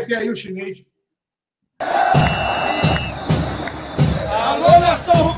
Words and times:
aparecer 0.00 0.16
aí 0.16 0.30
o 0.30 0.36
chinês. 0.36 0.84
Alô, 4.30 4.80
nação 4.80 5.29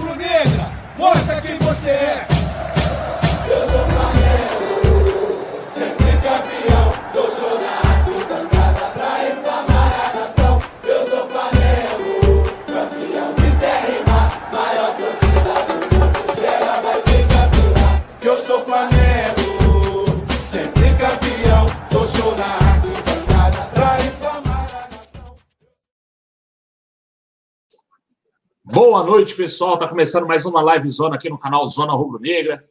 Boa 28.75 29.05
noite, 29.05 29.35
pessoal. 29.35 29.77
Tá 29.77 29.87
começando 29.87 30.27
mais 30.27 30.47
uma 30.47 30.63
live 30.63 30.91
zona 30.91 31.17
aqui 31.17 31.29
no 31.29 31.39
canal 31.39 31.67
Zona 31.67 31.93
Rubro 31.93 32.19
Negra, 32.19 32.67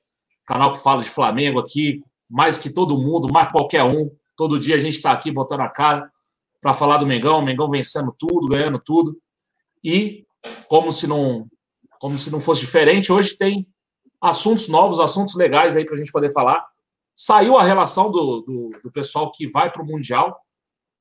canal 0.48 0.72
que 0.72 0.80
fala 0.80 1.04
de 1.04 1.10
Flamengo 1.12 1.60
aqui, 1.60 2.04
mais 2.28 2.58
que 2.58 2.72
todo 2.72 2.98
mundo, 2.98 3.32
mais 3.32 3.52
qualquer 3.52 3.84
um. 3.84 4.10
Todo 4.36 4.60
dia 4.60 4.78
a 4.78 4.80
gente 4.80 4.96
está 4.96 5.12
aqui 5.12 5.32
botando 5.32 5.60
a 5.60 5.70
cara 5.70 6.12
para 6.60 6.74
falar 6.74 6.98
do 6.98 7.06
Mengão, 7.06 7.38
o 7.38 7.44
Mengão 7.44 7.70
vencendo 7.70 8.12
tudo, 8.18 8.48
ganhando 8.48 8.80
tudo. 8.80 9.16
E 9.84 10.26
como 10.68 10.92
se 10.92 11.06
não, 11.06 11.46
como 12.00 12.18
se 12.18 12.32
não 12.32 12.42
fosse 12.42 12.62
diferente, 12.62 13.12
hoje 13.12 13.38
tem 13.38 13.68
assuntos 14.20 14.70
novos, 14.70 15.00
assuntos 15.00 15.36
legais 15.36 15.76
aí 15.76 15.86
para 15.86 15.94
a 15.94 15.98
gente 16.00 16.12
poder 16.12 16.34
falar. 16.34 16.66
Saiu 17.16 17.56
a 17.58 17.64
relação 17.64 18.10
do, 18.10 18.42
do, 18.42 18.72
do 18.86 18.92
pessoal 18.92 19.32
que 19.32 19.48
vai 19.48 19.72
para 19.72 19.84
o 19.84 19.86
Mundial. 19.86 20.36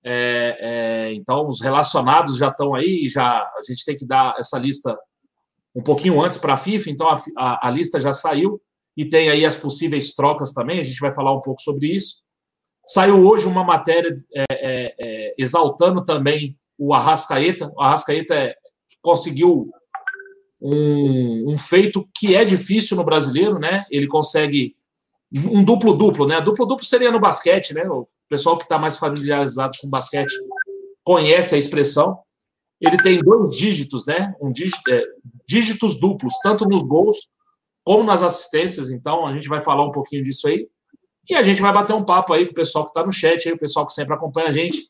É, 0.03 0.57
é, 0.61 1.15
então, 1.15 1.49
os 1.49 1.61
relacionados 1.61 2.37
já 2.37 2.49
estão 2.49 2.75
aí, 2.75 3.09
já 3.09 3.39
a 3.39 3.63
gente 3.67 3.85
tem 3.85 3.97
que 3.97 4.07
dar 4.07 4.35
essa 4.39 4.59
lista 4.59 4.99
um 5.75 5.83
pouquinho 5.83 6.21
antes 6.21 6.39
para 6.39 6.55
a 6.55 6.57
FIFA, 6.57 6.91
então 6.91 7.09
a, 7.09 7.23
a, 7.37 7.69
a, 7.69 7.71
lista 7.71 8.01
já 8.01 8.13
saiu 8.13 8.61
e 8.97 9.05
tem 9.05 9.29
aí 9.29 9.45
as 9.45 9.55
possíveis 9.55 10.15
trocas 10.15 10.53
também, 10.53 10.81
a 10.81 10.83
gente 10.83 10.99
vai 10.99 11.13
falar 11.13 11.33
um 11.33 11.41
pouco 11.41 11.61
sobre 11.61 11.89
isso. 11.89 12.23
Saiu 12.87 13.25
hoje 13.25 13.47
uma 13.47 13.63
matéria 13.63 14.19
é, 14.51 15.35
exaltando 15.39 16.03
também 16.03 16.59
o 16.77 16.93
Arrascaeta. 16.95 17.71
O 17.77 17.81
Arrascaeta 17.81 18.55
conseguiu 19.03 19.71
um, 20.61 21.53
um, 21.53 21.57
feito 21.57 22.09
que 22.17 22.35
é 22.35 22.45
difícil 22.45 22.97
no 22.97 23.05
brasileiro, 23.05 23.59
né? 23.59 23.85
Ele 23.91 24.07
consegue 24.07 24.75
um 25.33 25.63
duplo-duplo, 25.63 26.27
né? 26.27 26.41
Duplo-duplo 26.41 26.85
seria 26.85 27.13
no 27.13 27.21
basquete, 27.21 27.73
né? 27.75 27.85
Pessoal 28.31 28.57
que 28.57 28.63
está 28.63 28.79
mais 28.79 28.97
familiarizado 28.97 29.77
com 29.83 29.91
basquete 29.91 30.33
conhece 31.03 31.57
a 31.57 31.59
expressão. 31.59 32.21
Ele 32.81 32.97
tem 32.97 33.19
dois 33.19 33.57
dígitos, 33.57 34.07
né? 34.07 34.33
Um 34.41 34.53
dígito, 34.53 34.89
é, 34.89 35.03
dígitos 35.47 35.99
duplos, 35.99 36.35
tanto 36.41 36.65
nos 36.65 36.83
gols 36.83 37.29
como 37.85 38.05
nas 38.05 38.23
assistências. 38.23 38.93
Então, 38.93 39.27
a 39.27 39.35
gente 39.35 39.49
vai 39.49 39.61
falar 39.61 39.85
um 39.85 39.91
pouquinho 39.91 40.23
disso 40.23 40.47
aí. 40.47 40.69
E 41.29 41.35
a 41.35 41.43
gente 41.43 41.61
vai 41.61 41.73
bater 41.73 41.93
um 41.93 42.05
papo 42.05 42.33
aí 42.33 42.47
com 42.47 42.53
o 42.53 42.55
pessoal 42.55 42.85
que 42.85 42.91
está 42.91 43.05
no 43.05 43.13
chat, 43.13 43.49
aí, 43.49 43.55
o 43.55 43.59
pessoal 43.59 43.85
que 43.85 43.93
sempre 43.93 44.15
acompanha 44.15 44.49
a 44.49 44.53
gente. 44.53 44.89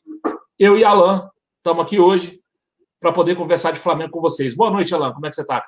Eu 0.59 0.77
e 0.77 0.83
Alan 0.83 1.27
estamos 1.57 1.83
aqui 1.83 1.99
hoje 1.99 2.39
para 2.99 3.11
poder 3.11 3.35
conversar 3.35 3.71
de 3.71 3.79
Flamengo 3.79 4.11
com 4.11 4.21
vocês. 4.21 4.53
Boa 4.53 4.69
noite, 4.69 4.93
Alan. 4.93 5.11
Como 5.13 5.25
é 5.25 5.29
que 5.29 5.35
você 5.35 5.41
está? 5.41 5.63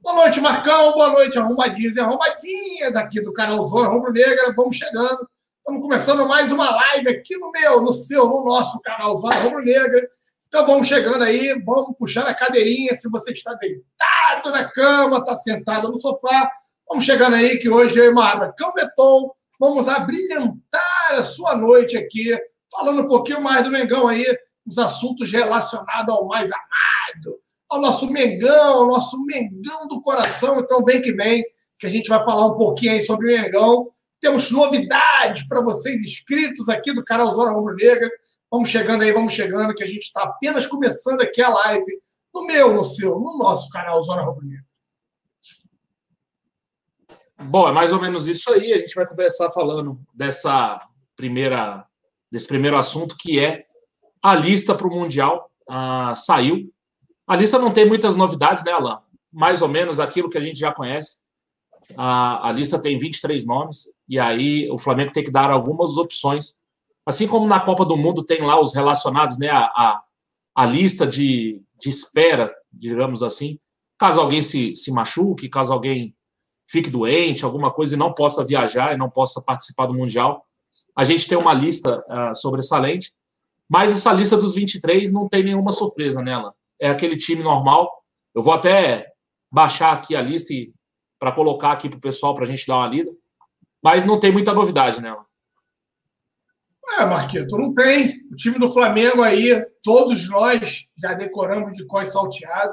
Boa 0.00 0.14
noite, 0.14 0.40
Marcão. 0.40 0.92
Boa 0.92 1.10
noite, 1.10 1.36
arrumadinhos 1.36 1.96
e 1.96 2.00
arrumadinhas 2.00 2.92
daqui 2.92 3.20
do 3.20 3.32
canal 3.32 3.62
Zona 3.64 3.88
Rubro 3.88 4.12
Negra. 4.12 4.54
Vamos 4.54 4.76
chegando. 4.76 5.28
Estamos 5.68 5.82
começando 5.82 6.26
mais 6.26 6.50
uma 6.50 6.70
live 6.70 7.10
aqui 7.10 7.36
no 7.36 7.50
meu, 7.50 7.82
no 7.82 7.92
seu, 7.92 8.26
no 8.26 8.42
nosso 8.42 8.80
canal 8.80 9.14
Zona 9.16 9.34
Rubro 9.40 9.62
Negra. 9.62 10.08
Então 10.46 10.66
vamos 10.66 10.86
chegando 10.86 11.22
aí, 11.22 11.62
vamos 11.62 11.94
puxar 11.98 12.26
a 12.26 12.32
cadeirinha. 12.32 12.94
Se 12.94 13.06
você 13.10 13.32
está 13.32 13.52
deitado 13.52 14.50
na 14.50 14.64
cama, 14.64 15.18
está 15.18 15.36
sentado 15.36 15.90
no 15.90 15.98
sofá, 15.98 16.50
vamos 16.88 17.04
chegando 17.04 17.36
aí 17.36 17.58
que 17.58 17.68
hoje 17.68 17.98
eu 17.98 18.06
e 18.06 18.14
Marcão 18.14 18.72
Beton 18.72 19.30
vamos 19.60 19.88
abrilhantar 19.88 21.10
a 21.10 21.22
sua 21.22 21.54
noite 21.54 21.98
aqui, 21.98 22.34
falando 22.72 23.02
um 23.02 23.06
pouquinho 23.06 23.42
mais 23.42 23.62
do 23.62 23.70
Mengão 23.70 24.08
aí, 24.08 24.24
os 24.66 24.78
assuntos 24.78 25.30
relacionados 25.30 26.14
ao 26.14 26.26
mais 26.26 26.50
amado, 26.50 27.40
ao 27.68 27.78
nosso 27.78 28.10
Mengão, 28.10 28.84
ao 28.84 28.86
nosso 28.86 29.22
Mengão 29.26 29.86
do 29.86 30.00
coração. 30.00 30.60
Então 30.60 30.82
vem 30.82 31.02
que 31.02 31.12
vem, 31.12 31.44
que 31.78 31.86
a 31.86 31.90
gente 31.90 32.08
vai 32.08 32.24
falar 32.24 32.46
um 32.46 32.56
pouquinho 32.56 32.92
aí 32.92 33.02
sobre 33.02 33.26
o 33.26 33.42
Mengão. 33.42 33.92
Temos 34.20 34.50
novidades 34.50 35.46
para 35.46 35.62
vocês 35.62 36.02
inscritos 36.02 36.68
aqui 36.68 36.92
do 36.92 37.04
canal 37.04 37.30
Zona 37.32 37.52
Rubro 37.52 37.74
Negra. 37.76 38.10
Vamos 38.50 38.68
chegando 38.68 39.02
aí, 39.02 39.12
vamos 39.12 39.32
chegando, 39.32 39.74
que 39.74 39.84
a 39.84 39.86
gente 39.86 40.02
está 40.02 40.22
apenas 40.22 40.66
começando 40.66 41.20
aqui 41.20 41.40
a 41.40 41.50
live 41.50 42.00
no 42.34 42.44
meu, 42.44 42.74
no 42.74 42.84
seu, 42.84 43.18
no 43.18 43.38
nosso 43.38 43.68
canal 43.70 44.00
Zona 44.00 44.22
Rubro 44.22 44.46
Negra. 44.46 44.64
Bom, 47.40 47.68
é 47.68 47.72
mais 47.72 47.92
ou 47.92 48.00
menos 48.00 48.26
isso 48.26 48.52
aí. 48.52 48.72
A 48.72 48.78
gente 48.78 48.94
vai 48.94 49.06
começar 49.06 49.50
falando 49.50 50.00
dessa 50.12 50.80
primeira, 51.14 51.86
desse 52.30 52.48
primeiro 52.48 52.76
assunto, 52.76 53.16
que 53.16 53.38
é 53.38 53.64
a 54.20 54.34
lista 54.34 54.74
para 54.74 54.88
o 54.88 54.90
Mundial. 54.90 55.48
Uh, 55.68 56.16
saiu. 56.16 56.72
A 57.26 57.36
lista 57.36 57.58
não 57.58 57.72
tem 57.72 57.86
muitas 57.86 58.16
novidades, 58.16 58.64
né, 58.64 58.72
Alain? 58.72 58.98
Mais 59.32 59.62
ou 59.62 59.68
menos 59.68 60.00
aquilo 60.00 60.28
que 60.28 60.38
a 60.38 60.40
gente 60.40 60.58
já 60.58 60.72
conhece. 60.72 61.22
Uh, 61.92 62.42
a 62.42 62.52
lista 62.52 62.80
tem 62.80 62.98
23 62.98 63.46
nomes, 63.46 63.94
e 64.08 64.18
aí 64.18 64.70
o 64.70 64.78
Flamengo 64.78 65.12
tem 65.12 65.24
que 65.24 65.30
dar 65.30 65.50
algumas 65.50 65.96
opções. 65.96 66.62
Assim 67.06 67.26
como 67.26 67.46
na 67.46 67.60
Copa 67.60 67.84
do 67.84 67.96
Mundo 67.96 68.22
tem 68.22 68.42
lá 68.42 68.60
os 68.60 68.74
relacionados, 68.74 69.38
né, 69.38 69.48
a, 69.48 69.64
a, 69.64 70.02
a 70.54 70.66
lista 70.66 71.06
de, 71.06 71.62
de 71.80 71.88
espera, 71.88 72.52
digamos 72.72 73.22
assim, 73.22 73.58
caso 73.98 74.20
alguém 74.20 74.42
se, 74.42 74.74
se 74.74 74.92
machuque, 74.92 75.48
caso 75.48 75.72
alguém 75.72 76.14
fique 76.68 76.90
doente, 76.90 77.44
alguma 77.44 77.70
coisa 77.70 77.94
e 77.94 77.98
não 77.98 78.12
possa 78.12 78.44
viajar 78.44 78.94
e 78.94 78.98
não 78.98 79.08
possa 79.08 79.40
participar 79.40 79.86
do 79.86 79.94
Mundial. 79.94 80.40
A 80.94 81.02
gente 81.02 81.26
tem 81.26 81.38
uma 81.38 81.54
lista 81.54 82.04
uh, 82.08 82.34
sobressalente, 82.34 83.12
mas 83.68 83.92
essa 83.92 84.12
lista 84.12 84.36
dos 84.36 84.54
23 84.54 85.10
não 85.12 85.28
tem 85.28 85.42
nenhuma 85.42 85.72
surpresa 85.72 86.22
nela. 86.22 86.54
É 86.78 86.90
aquele 86.90 87.16
time 87.16 87.42
normal. 87.42 88.02
Eu 88.34 88.42
vou 88.42 88.52
até 88.52 89.06
baixar 89.50 89.92
aqui 89.92 90.14
a 90.14 90.20
lista 90.20 90.52
para 91.18 91.32
colocar 91.32 91.72
aqui 91.72 91.88
para 91.88 91.98
o 91.98 92.00
pessoal 92.00 92.34
para 92.34 92.44
a 92.44 92.46
gente 92.46 92.66
dar 92.66 92.76
uma 92.76 92.88
lida. 92.88 93.10
Mas 93.82 94.04
não 94.04 94.18
tem 94.18 94.32
muita 94.32 94.52
novidade 94.52 95.00
nela. 95.00 95.26
É, 96.98 97.04
Marquito, 97.04 97.56
não 97.56 97.74
tem. 97.74 98.22
O 98.32 98.36
time 98.36 98.58
do 98.58 98.70
Flamengo 98.70 99.22
aí, 99.22 99.64
todos 99.82 100.28
nós 100.28 100.86
já 100.96 101.12
decoramos 101.12 101.74
de 101.74 101.84
cós 101.86 102.12
salteado. 102.12 102.72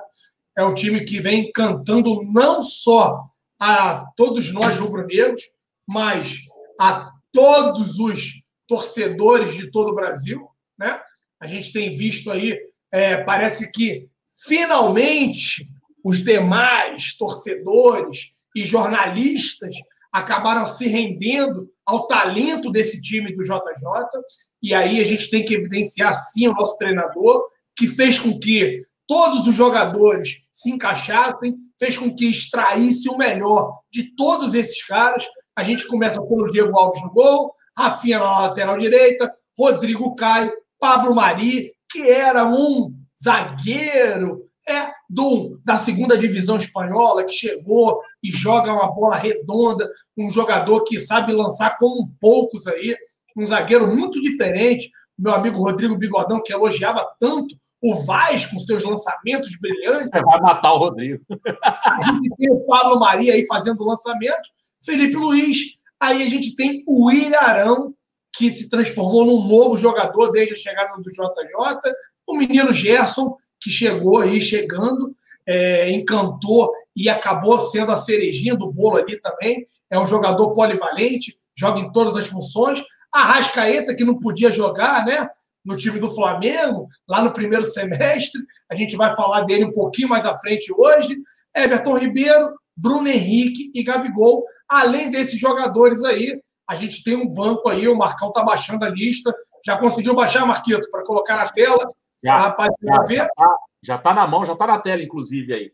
É 0.58 0.64
um 0.64 0.74
time 0.74 1.04
que 1.04 1.20
vem 1.20 1.52
cantando 1.52 2.24
não 2.32 2.64
só 2.64 3.26
a 3.60 4.06
todos 4.16 4.54
nós 4.54 4.78
rubro-negros, 4.78 5.44
mas 5.86 6.40
a 6.80 7.12
todos 7.32 8.00
os 8.00 8.42
torcedores 8.68 9.54
de 9.54 9.70
todo 9.70 9.92
o 9.92 9.96
Brasil. 9.96 10.48
Né? 10.78 11.00
A 11.40 11.48
gente 11.48 11.74
tem 11.74 11.96
visto 11.96 12.32
aí, 12.32 12.58
é, 12.92 13.18
parece 13.24 13.72
que 13.72 14.10
finalmente 14.48 15.70
os 16.04 16.24
demais 16.24 17.18
torcedores 17.18 18.30
e 18.56 18.64
jornalistas 18.64 19.76
acabaram 20.12 20.66
se 20.66 20.88
rendendo 20.88 21.70
ao 21.86 22.08
talento 22.08 22.72
desse 22.72 23.02
time 23.02 23.36
do 23.36 23.44
JJ. 23.44 23.60
E 24.64 24.74
aí 24.74 25.02
a 25.02 25.04
gente 25.04 25.30
tem 25.30 25.44
que 25.44 25.56
evidenciar, 25.56 26.14
sim, 26.14 26.48
o 26.48 26.54
nosso 26.54 26.78
treinador, 26.78 27.44
que 27.76 27.86
fez 27.86 28.18
com 28.18 28.40
que 28.40 28.82
todos 29.06 29.46
os 29.46 29.54
jogadores 29.54 30.46
se 30.54 30.72
encaixassem, 30.72 31.56
fez 31.78 31.98
com 31.98 32.16
que 32.16 32.30
extraísse 32.30 33.10
o 33.10 33.18
melhor 33.18 33.80
de 33.92 34.16
todos 34.16 34.54
esses 34.54 34.84
caras. 34.86 35.26
A 35.56 35.64
gente 35.64 35.86
começa 35.86 36.22
pelo 36.22 36.48
Diego 36.48 36.80
Alves 36.80 37.04
no 37.04 37.12
gol, 37.12 37.54
Rafinha 37.78 38.20
na 38.20 38.40
lateral 38.40 38.78
direita, 38.78 39.32
Rodrigo 39.58 40.16
Caio, 40.16 40.52
Pablo 40.80 41.14
Mari, 41.14 41.74
que 41.92 42.10
era 42.10 42.46
um 42.46 42.94
zagueiro 43.22 44.45
é 44.68 44.92
do 45.10 45.60
da 45.64 45.78
segunda 45.78 46.18
divisão 46.18 46.58
espanhola 46.58 47.24
que 47.24 47.34
chegou 47.34 48.02
e 48.24 48.32
joga 48.32 48.74
uma 48.74 48.92
bola 48.92 49.16
redonda, 49.16 49.90
um 50.18 50.30
jogador 50.32 50.84
que 50.84 51.00
sabe 51.00 51.34
lançar 51.34 51.78
como 51.78 52.12
poucos 52.20 52.68
aí, 52.68 52.96
um 53.38 53.46
zagueiro 53.46 53.88
muito 53.94 54.22
diferente. 54.22 54.90
Meu 55.18 55.34
amigo 55.34 55.60
Rodrigo 55.60 55.98
Bigodão 55.98 56.42
que 56.44 56.54
elogiava 56.54 57.06
tanto 57.20 57.56
o 57.82 58.04
Vaz 58.04 58.46
com 58.46 58.60
seus 58.60 58.84
lançamentos 58.84 59.58
brilhantes. 59.60 60.10
Vai 60.10 60.42
matar 60.42 60.74
o 60.74 60.78
Rodrigo. 60.78 61.24
A 61.64 62.00
gente 62.08 62.36
tem 62.36 62.52
o 62.52 62.66
Pablo 62.66 63.00
Maria 63.00 63.34
aí 63.34 63.46
fazendo 63.46 63.84
lançamento, 63.84 64.50
Felipe 64.84 65.16
Luiz. 65.16 65.78
Aí 66.00 66.24
a 66.24 66.30
gente 66.30 66.56
tem 66.56 66.84
o 66.88 67.12
Ilharão, 67.12 67.94
que 68.36 68.50
se 68.50 68.70
transformou 68.70 69.26
num 69.26 69.48
novo 69.48 69.78
jogador 69.78 70.32
desde 70.32 70.54
a 70.54 70.58
chegada 70.58 70.96
do 70.98 71.04
JJ. 71.04 71.94
O 72.28 72.36
menino 72.36 72.74
Gerson, 72.74 73.38
que 73.60 73.70
chegou 73.70 74.20
aí, 74.20 74.42
chegando, 74.42 75.16
é, 75.46 75.90
encantou 75.92 76.72
e 76.96 77.10
acabou 77.10 77.60
sendo 77.60 77.92
a 77.92 77.98
cerejinha 77.98 78.56
do 78.56 78.72
bolo 78.72 78.98
ali 78.98 79.20
também. 79.20 79.68
É 79.90 80.00
um 80.00 80.06
jogador 80.06 80.54
polivalente, 80.54 81.38
joga 81.56 81.80
em 81.80 81.92
todas 81.92 82.16
as 82.16 82.28
funções. 82.28 82.84
A 83.12 83.24
Rascaeta, 83.24 83.96
que 83.96 84.04
não 84.04 84.20
podia 84.20 84.52
jogar, 84.52 85.06
né? 85.06 85.30
no 85.66 85.76
time 85.76 86.00
do 86.00 86.12
Flamengo, 86.12 86.88
lá 87.10 87.24
no 87.24 87.34
primeiro 87.34 87.64
semestre. 87.64 88.40
A 88.70 88.76
gente 88.76 88.96
vai 88.96 89.16
falar 89.16 89.42
dele 89.42 89.66
um 89.66 89.74
pouquinho 89.74 90.08
mais 90.08 90.26
à 90.26 90.38
frente 90.38 90.72
hoje. 90.72 91.18
Everton 91.56 91.98
Ribeiro, 91.98 92.54
Bruno 92.78 93.08
Henrique 93.08 93.72
e 93.74 93.84
Gabigol. 93.84 94.46
Além 94.70 95.10
desses 95.10 95.40
jogadores 95.40 96.04
aí, 96.04 96.40
a 96.70 96.76
gente 96.76 97.04
tem 97.04 97.16
um 97.16 97.28
banco 97.28 97.68
aí, 97.68 97.88
o 97.88 97.98
Marcão 97.98 98.32
tá 98.32 98.44
baixando 98.44 98.86
a 98.86 98.90
lista. 98.90 99.36
Já 99.66 99.78
conseguiu 99.78 100.14
baixar, 100.14 100.46
Marquito, 100.46 100.90
para 100.92 101.04
colocar 101.04 101.36
na 101.36 101.48
tela? 101.48 101.88
Já, 102.24 102.38
rapaz, 102.38 102.70
já, 102.82 103.06
já, 103.06 103.28
tá, 103.28 103.58
já 103.84 103.98
tá 103.98 104.14
na 104.14 104.28
mão, 104.28 104.44
já 104.44 104.56
tá 104.56 104.68
na 104.68 104.80
tela, 104.80 105.04
inclusive, 105.04 105.54
aí. 105.54 105.72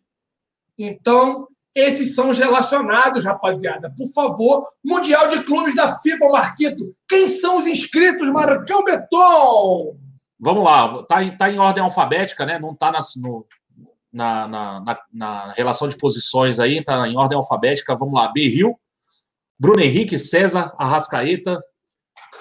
Então, 0.78 1.48
esses 1.74 2.14
são 2.16 2.30
os 2.30 2.38
relacionados, 2.38 3.24
rapaziada. 3.24 3.94
Por 3.98 4.08
favor, 4.08 4.68
Mundial 4.86 5.30
de 5.30 5.44
Clubes 5.44 5.76
da 5.76 5.98
FIFA, 5.98 6.30
Marquito. 6.30 6.96
Quem 7.08 7.30
são 7.30 7.58
os 7.58 7.68
inscritos, 7.68 8.30
Marcão 8.30 8.84
Beton? 8.84 9.96
Vamos 10.40 10.64
lá, 10.64 11.04
tá 11.04 11.24
em, 11.24 11.38
tá 11.38 11.52
em 11.52 11.60
ordem 11.60 11.84
alfabética, 11.84 12.46
né? 12.46 12.60
Não 12.60 12.76
tá 12.76 12.92
nas, 12.92 13.16
no, 13.16 13.46
na, 14.12 14.48
na, 14.48 14.80
na, 14.82 15.00
na, 15.14 15.52
relação 15.54 15.88
de 15.88 15.96
posições 15.98 16.60
aí, 16.60 16.84
tá 16.84 17.08
em 17.08 17.16
ordem 17.16 17.38
alfabética. 17.38 17.96
Vamos 17.96 18.20
lá, 18.20 18.28
Berril, 18.28 18.78
Bruno 19.60 19.80
Henrique, 19.80 20.18
César, 20.18 20.74
Arrascaeta, 20.78 21.64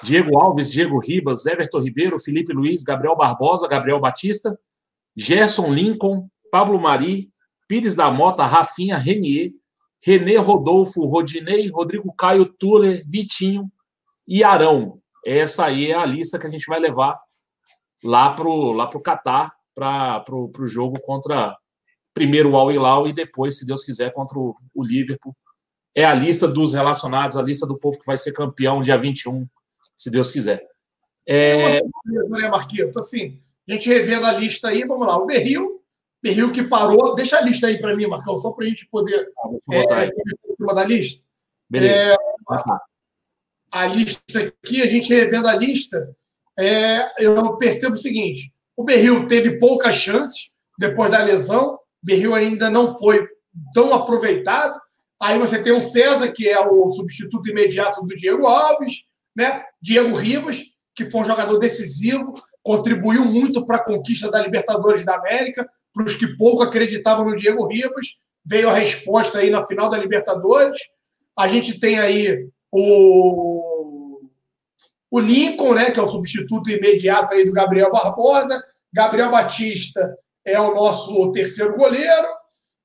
Diego 0.02 0.38
Alves, 0.38 0.70
Diego 0.70 0.99
Ribas, 0.99 1.47
Everton 1.47 1.81
Ribeiro, 1.81 2.19
Felipe 2.19 2.52
Luiz, 2.52 2.82
Gabriel 2.82 3.17
Barbosa, 3.17 3.69
Gabriel 3.69 4.00
Batista, 4.00 4.58
Gerson 5.17 5.73
Lincoln, 5.73 6.20
Pablo 6.50 6.81
Mari, 6.81 7.31
Pires 7.69 7.94
da 7.94 8.11
Mota, 8.11 8.44
Rafinha, 8.44 8.97
Renier, 8.97 9.52
Renê 10.02 10.37
Rodolfo, 10.37 11.06
Rodinei, 11.06 11.69
Rodrigo 11.69 12.12
Caio, 12.14 12.47
Tuller, 12.47 13.05
Vitinho 13.06 13.70
e 14.26 14.43
Arão. 14.43 14.99
Essa 15.25 15.67
aí 15.67 15.91
é 15.91 15.94
a 15.94 16.06
lista 16.06 16.38
que 16.38 16.47
a 16.47 16.50
gente 16.50 16.67
vai 16.67 16.81
levar 16.81 17.17
lá 18.02 18.31
para 18.31 18.49
o 18.49 18.73
lá 18.73 18.87
pro 18.87 19.02
Catar, 19.02 19.52
para 19.75 20.25
o 20.32 20.67
jogo 20.67 20.99
contra 21.02 21.56
primeiro 22.14 22.50
o 22.50 22.56
Al 22.56 22.73
Hilal 22.73 23.06
e 23.06 23.12
depois, 23.12 23.58
se 23.58 23.67
Deus 23.67 23.85
quiser, 23.85 24.12
contra 24.12 24.38
o, 24.38 24.56
o 24.75 24.82
Liverpool. 24.82 25.37
É 25.94 26.05
a 26.05 26.14
lista 26.14 26.49
dos 26.49 26.73
relacionados, 26.73 27.37
a 27.37 27.43
lista 27.43 27.67
do 27.67 27.79
povo 27.79 27.99
que 27.99 28.06
vai 28.06 28.17
ser 28.17 28.32
campeão 28.32 28.82
dia 28.82 28.97
21, 28.97 29.47
se 30.00 30.08
Deus 30.08 30.31
quiser. 30.31 30.67
É... 31.26 31.82
Né, 31.82 32.49
Marquinhos? 32.49 32.97
Assim, 32.97 33.38
a 33.69 33.75
gente 33.75 33.88
revendo 33.88 34.26
a 34.26 34.32
lista 34.32 34.69
aí, 34.69 34.82
vamos 34.85 35.06
lá. 35.06 35.19
O 35.19 35.26
Berril 35.26 35.81
Berril 36.23 36.50
que 36.52 36.62
parou. 36.62 37.14
Deixa 37.14 37.37
a 37.37 37.43
lista 37.43 37.67
aí 37.67 37.79
para 37.79 37.94
mim, 37.94 38.06
Marcão, 38.06 38.38
só 38.38 38.52
para 38.52 38.64
a 38.64 38.69
gente 38.69 38.87
poder 38.88 39.31
ah, 39.38 39.75
é, 39.75 40.06
em 40.06 40.56
cima 40.56 40.75
da 40.75 40.85
lista. 40.85 41.23
Beleza. 41.69 42.12
É, 42.12 42.17
a 43.73 43.87
lista 43.87 44.38
aqui, 44.38 44.81
a 44.81 44.87
gente 44.87 45.12
revendo 45.12 45.49
a 45.49 45.55
lista, 45.55 46.17
é, 46.58 47.23
eu 47.23 47.56
percebo 47.58 47.94
o 47.94 47.99
seguinte: 47.99 48.52
o 48.75 48.85
Berril 48.85 49.26
teve 49.26 49.58
poucas 49.58 49.97
chances 49.97 50.55
depois 50.79 51.11
da 51.11 51.23
lesão, 51.23 51.75
o 51.75 51.81
Berril 52.02 52.35
ainda 52.35 52.70
não 52.70 52.97
foi 52.97 53.26
tão 53.75 53.93
aproveitado. 53.93 54.81
Aí 55.23 55.38
você 55.38 55.62
tem 55.62 55.73
o 55.73 55.82
César, 55.82 56.32
que 56.32 56.49
é 56.49 56.58
o 56.58 56.91
substituto 56.93 57.50
imediato 57.50 58.00
do 58.00 58.17
Diego 58.17 58.47
Alves, 58.47 59.05
né? 59.36 59.64
Diego 59.80 60.14
Ribas, 60.14 60.62
que 60.94 61.04
foi 61.04 61.20
um 61.22 61.24
jogador 61.24 61.58
decisivo, 61.58 62.32
contribuiu 62.62 63.24
muito 63.24 63.64
para 63.64 63.76
a 63.76 63.84
conquista 63.84 64.30
da 64.30 64.40
Libertadores 64.42 65.04
da 65.04 65.16
América, 65.16 65.68
para 65.92 66.04
os 66.04 66.14
que 66.14 66.36
pouco 66.36 66.62
acreditavam 66.62 67.24
no 67.24 67.36
Diego 67.36 67.66
Ribas. 67.66 68.20
Veio 68.44 68.68
a 68.68 68.74
resposta 68.74 69.38
aí 69.38 69.50
na 69.50 69.64
final 69.64 69.88
da 69.88 69.98
Libertadores. 69.98 70.78
A 71.38 71.48
gente 71.48 71.78
tem 71.80 71.98
aí 71.98 72.48
o, 72.72 74.20
o 75.10 75.18
Lincoln, 75.18 75.74
né, 75.74 75.90
que 75.90 75.98
é 75.98 76.02
o 76.02 76.08
substituto 76.08 76.70
imediato 76.70 77.34
aí 77.34 77.44
do 77.44 77.52
Gabriel 77.52 77.90
Barbosa. 77.90 78.62
Gabriel 78.92 79.30
Batista 79.30 80.16
é 80.44 80.60
o 80.60 80.74
nosso 80.74 81.30
terceiro 81.32 81.76
goleiro. 81.76 82.28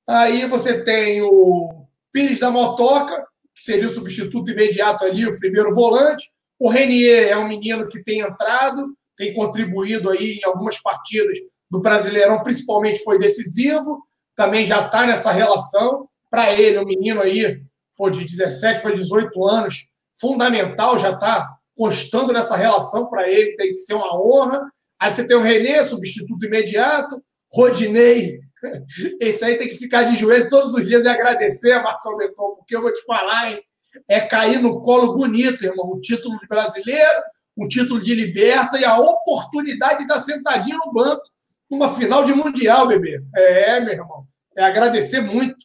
Aí 0.08 0.48
você 0.48 0.84
tem 0.84 1.22
o 1.22 1.88
Pires 2.12 2.40
da 2.40 2.52
Motoca, 2.52 3.26
que 3.54 3.62
seria 3.62 3.88
o 3.88 3.94
substituto 3.94 4.52
imediato 4.52 5.04
ali, 5.04 5.26
o 5.26 5.38
primeiro 5.38 5.74
volante. 5.74 6.32
O 6.60 6.70
Renier 6.70 7.28
é 7.28 7.38
um 7.38 7.48
menino 7.48 7.88
que 7.88 8.04
tem 8.04 8.20
entrado, 8.20 8.96
tem 9.18 9.34
contribuído 9.34 10.10
aí 10.10 10.40
em 10.42 10.46
algumas 10.46 10.82
partidas 10.82 11.38
do 11.70 11.82
Brasileirão, 11.82 12.44
principalmente, 12.44 13.04
foi 13.04 13.20
decisivo. 13.20 14.04
Também 14.36 14.66
já 14.66 14.82
está 14.82 15.06
nessa 15.06 15.32
relação. 15.32 16.08
Para 16.30 16.54
ele, 16.54 16.80
um 16.80 16.86
menino 16.86 17.22
aí, 17.22 17.62
pô, 17.96 18.10
de 18.10 18.26
17 18.26 18.82
para 18.82 18.96
18 18.96 19.48
anos, 19.48 19.88
fundamental, 20.20 20.98
já 20.98 21.12
está 21.12 21.48
constando 21.76 22.34
nessa 22.34 22.56
relação 22.56 23.08
para 23.10 23.30
ele, 23.30 23.56
tem 23.56 23.72
que 23.72 23.78
ser 23.78 23.94
uma 23.94 24.16
honra. 24.16 24.62
Aí 25.00 25.14
você 25.14 25.26
tem 25.26 25.36
o 25.36 25.42
Renê, 25.42 25.84
substituto 25.84 26.46
imediato, 26.46 27.22
Rodinei, 27.54 28.40
esse 29.20 29.44
aí 29.44 29.58
tem 29.58 29.68
que 29.68 29.76
ficar 29.76 30.04
de 30.04 30.18
joelho 30.18 30.50
todos 30.50 30.74
os 30.74 30.86
dias 30.86 31.06
e 31.06 31.10
agradecer 31.10 31.72
a 31.74 31.84
Marcão 31.84 32.18
Beton, 32.18 32.56
porque 32.56 32.76
eu 32.76 32.82
vou 32.82 32.94
te 32.94 33.04
falar, 33.04 33.52
hein? 33.52 33.62
É 34.08 34.20
cair 34.22 34.62
no 34.62 34.82
colo 34.82 35.14
bonito, 35.14 35.64
irmão. 35.64 35.94
Um 35.94 36.02
título 36.02 36.40
de 36.40 36.48
brasileiro, 36.48 37.24
um 37.58 37.68
título 37.68 38.02
de 38.02 38.14
liberta 38.14 38.78
e 38.78 38.86
a 38.86 38.98
oportunidade 38.98 39.98
de 39.98 40.04
estar 40.04 40.20
sentadinho 40.20 40.80
no 40.86 40.92
banco 40.92 41.24
numa 41.70 41.94
final 41.94 42.26
de 42.26 42.34
Mundial, 42.34 42.88
bebê. 42.88 43.22
É, 43.36 43.80
meu 43.80 43.94
irmão. 43.94 44.28
É 44.56 44.64
agradecer 44.64 45.22
muito. 45.22 45.58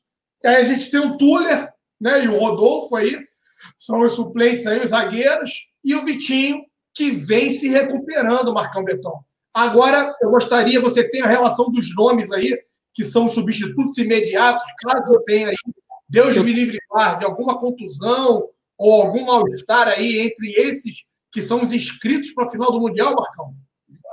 E 0.42 0.48
aí 0.48 0.56
a 0.56 0.64
gente 0.64 0.90
tem 0.90 1.00
o 1.00 1.16
Tuller, 1.16 1.72
né? 2.00 2.24
E 2.24 2.28
o 2.28 2.38
Rodolfo 2.38 2.96
aí, 2.96 3.20
são 3.78 4.00
os 4.02 4.12
suplentes 4.12 4.66
aí, 4.66 4.80
os 4.80 4.90
zagueiros, 4.90 5.68
e 5.84 5.94
o 5.94 6.04
Vitinho, 6.04 6.64
que 6.94 7.10
vem 7.10 7.50
se 7.50 7.68
recuperando, 7.68 8.52
Marcão 8.52 8.84
Beton. 8.84 9.22
Agora, 9.52 10.14
eu 10.20 10.30
gostaria, 10.30 10.80
você 10.80 11.08
tem 11.08 11.22
a 11.22 11.26
relação 11.26 11.70
dos 11.70 11.94
nomes 11.94 12.32
aí, 12.32 12.58
que 12.92 13.04
são 13.04 13.28
substitutos 13.28 13.98
imediatos, 13.98 14.68
caso 14.78 15.12
eu 15.12 15.20
tenha 15.22 15.48
aí, 15.48 15.56
Deus 16.10 16.36
me 16.36 16.52
livre 16.52 16.76
de 17.18 17.24
alguma 17.24 17.56
contusão 17.56 18.48
ou 18.76 19.02
algum 19.02 19.24
mal-estar 19.24 19.86
aí 19.86 20.18
entre 20.18 20.50
esses 20.54 21.04
que 21.32 21.40
são 21.40 21.62
os 21.62 21.72
inscritos 21.72 22.32
para 22.32 22.46
a 22.46 22.48
final 22.48 22.72
do 22.72 22.80
Mundial, 22.80 23.14
Marcão? 23.14 23.54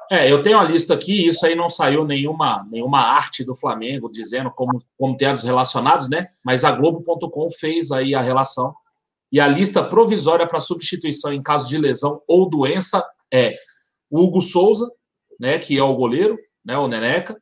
É, 0.10 0.32
eu 0.32 0.42
tenho 0.44 0.60
a 0.60 0.64
lista 0.64 0.94
aqui, 0.94 1.28
isso 1.28 1.44
aí 1.44 1.56
não 1.56 1.70
saiu 1.70 2.06
nenhuma, 2.06 2.66
nenhuma 2.72 3.00
arte 3.00 3.44
do 3.44 3.56
Flamengo 3.56 4.12
dizendo 4.12 4.52
como, 4.52 4.82
como 4.96 5.18
tem 5.18 5.34
os 5.34 5.42
relacionados, 5.42 6.08
né? 6.08 6.26
Mas 6.46 6.64
a 6.64 6.72
Globo.com 6.72 7.50
fez 7.50 7.92
aí 7.92 8.14
a 8.14 8.22
relação. 8.22 8.74
E 9.32 9.40
a 9.40 9.48
lista 9.48 9.84
provisória 9.84 10.48
para 10.48 10.60
substituição 10.60 11.34
em 11.34 11.42
caso 11.42 11.68
de 11.68 11.78
lesão 11.78 12.22
ou 12.28 12.48
doença 12.48 13.04
é 13.34 13.56
o 14.10 14.22
Hugo 14.22 14.42
Souza, 14.42 14.90
né, 15.40 15.58
que 15.58 15.78
é 15.78 15.84
o 15.84 15.96
goleiro, 15.96 16.38
né, 16.64 16.78
o 16.78 16.88
Neneca, 16.88 17.36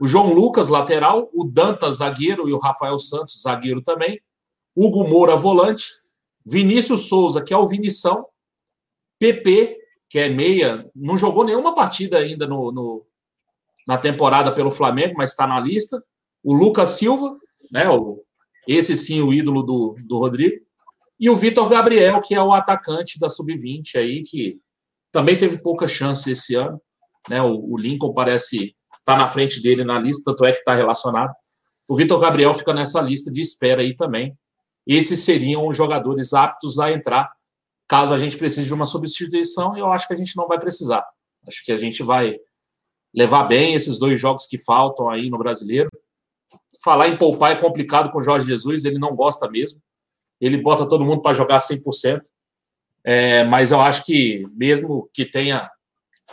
o 0.00 0.06
João 0.06 0.32
Lucas, 0.32 0.68
lateral, 0.68 1.28
o 1.32 1.44
Dantas, 1.44 1.96
zagueiro, 1.96 2.48
e 2.48 2.52
o 2.52 2.58
Rafael 2.58 2.98
Santos, 2.98 3.42
zagueiro 3.42 3.82
também, 3.82 4.20
Hugo 4.76 5.08
Moura, 5.08 5.36
volante, 5.36 5.86
Vinícius 6.46 7.08
Souza, 7.08 7.42
que 7.42 7.52
é 7.52 7.56
o 7.56 7.66
Vinição, 7.66 8.26
PP, 9.18 9.76
que 10.08 10.18
é 10.18 10.28
meia, 10.28 10.88
não 10.94 11.16
jogou 11.16 11.44
nenhuma 11.44 11.74
partida 11.74 12.18
ainda 12.18 12.46
no, 12.46 12.72
no 12.72 13.06
na 13.86 13.96
temporada 13.96 14.52
pelo 14.52 14.70
Flamengo, 14.70 15.14
mas 15.16 15.30
está 15.30 15.46
na 15.46 15.58
lista. 15.58 16.02
O 16.44 16.52
Lucas 16.52 16.90
Silva, 16.90 17.36
né, 17.72 17.88
o, 17.88 18.22
esse 18.66 18.94
sim, 18.96 19.22
o 19.22 19.32
ídolo 19.32 19.62
do, 19.62 19.96
do 20.06 20.18
Rodrigo. 20.18 20.62
E 21.18 21.28
o 21.30 21.34
Vitor 21.34 21.68
Gabriel, 21.68 22.20
que 22.20 22.34
é 22.34 22.42
o 22.42 22.52
atacante 22.52 23.18
da 23.18 23.30
Sub-20 23.30 23.96
aí, 23.96 24.22
que 24.22 24.60
também 25.10 25.38
teve 25.38 25.58
pouca 25.58 25.88
chance 25.88 26.30
esse 26.30 26.54
ano. 26.54 26.80
Né, 27.30 27.42
o, 27.42 27.72
o 27.72 27.78
Lincoln 27.78 28.12
parece 28.12 28.76
estar 29.08 29.14
tá 29.14 29.18
na 29.18 29.26
frente 29.26 29.62
dele 29.62 29.84
na 29.84 29.98
lista, 29.98 30.22
tanto 30.24 30.44
é 30.44 30.52
que 30.52 30.58
está 30.58 30.74
relacionado. 30.74 31.32
O 31.88 31.96
Vitor 31.96 32.20
Gabriel 32.20 32.52
fica 32.52 32.74
nessa 32.74 33.00
lista 33.00 33.32
de 33.32 33.40
espera 33.40 33.80
aí 33.80 33.96
também. 33.96 34.36
Esses 34.86 35.20
seriam 35.20 35.66
os 35.66 35.76
jogadores 35.76 36.34
aptos 36.34 36.78
a 36.78 36.92
entrar 36.92 37.30
caso 37.88 38.12
a 38.12 38.18
gente 38.18 38.36
precise 38.36 38.66
de 38.66 38.74
uma 38.74 38.84
substituição, 38.84 39.74
eu 39.74 39.90
acho 39.90 40.06
que 40.06 40.12
a 40.12 40.16
gente 40.16 40.36
não 40.36 40.46
vai 40.46 40.58
precisar. 40.60 41.02
Acho 41.46 41.64
que 41.64 41.72
a 41.72 41.76
gente 41.76 42.02
vai 42.02 42.38
levar 43.14 43.44
bem 43.44 43.72
esses 43.72 43.98
dois 43.98 44.20
jogos 44.20 44.44
que 44.44 44.58
faltam 44.58 45.08
aí 45.08 45.30
no 45.30 45.38
brasileiro. 45.38 45.88
Falar 46.84 47.08
em 47.08 47.16
poupar 47.16 47.52
é 47.52 47.56
complicado 47.56 48.10
com 48.12 48.18
o 48.18 48.22
Jorge 48.22 48.46
Jesus, 48.46 48.84
ele 48.84 48.98
não 48.98 49.16
gosta 49.16 49.50
mesmo. 49.50 49.80
Ele 50.38 50.58
bota 50.58 50.86
todo 50.86 51.04
mundo 51.04 51.22
para 51.22 51.34
jogar 51.34 51.58
100%. 51.58 52.20
É, 53.02 53.42
mas 53.44 53.70
eu 53.70 53.80
acho 53.80 54.04
que, 54.04 54.46
mesmo 54.52 55.08
que 55.14 55.24
tenha 55.24 55.70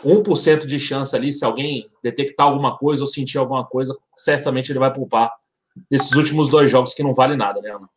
1% 0.06 0.66
de 0.66 0.78
chance 0.78 1.14
ali, 1.14 1.32
se 1.32 1.44
alguém 1.44 1.90
detectar 2.02 2.46
alguma 2.46 2.76
coisa 2.76 3.02
ou 3.02 3.06
sentir 3.06 3.38
alguma 3.38 3.64
coisa, 3.64 3.96
certamente 4.16 4.70
ele 4.70 4.78
vai 4.78 4.92
poupar 4.92 5.32
nesses 5.90 6.12
últimos 6.12 6.48
dois 6.48 6.70
jogos 6.70 6.94
que 6.94 7.02
não 7.02 7.12
vale 7.12 7.36
nada, 7.36 7.60
né, 7.60 7.70
Ana? 7.70 7.88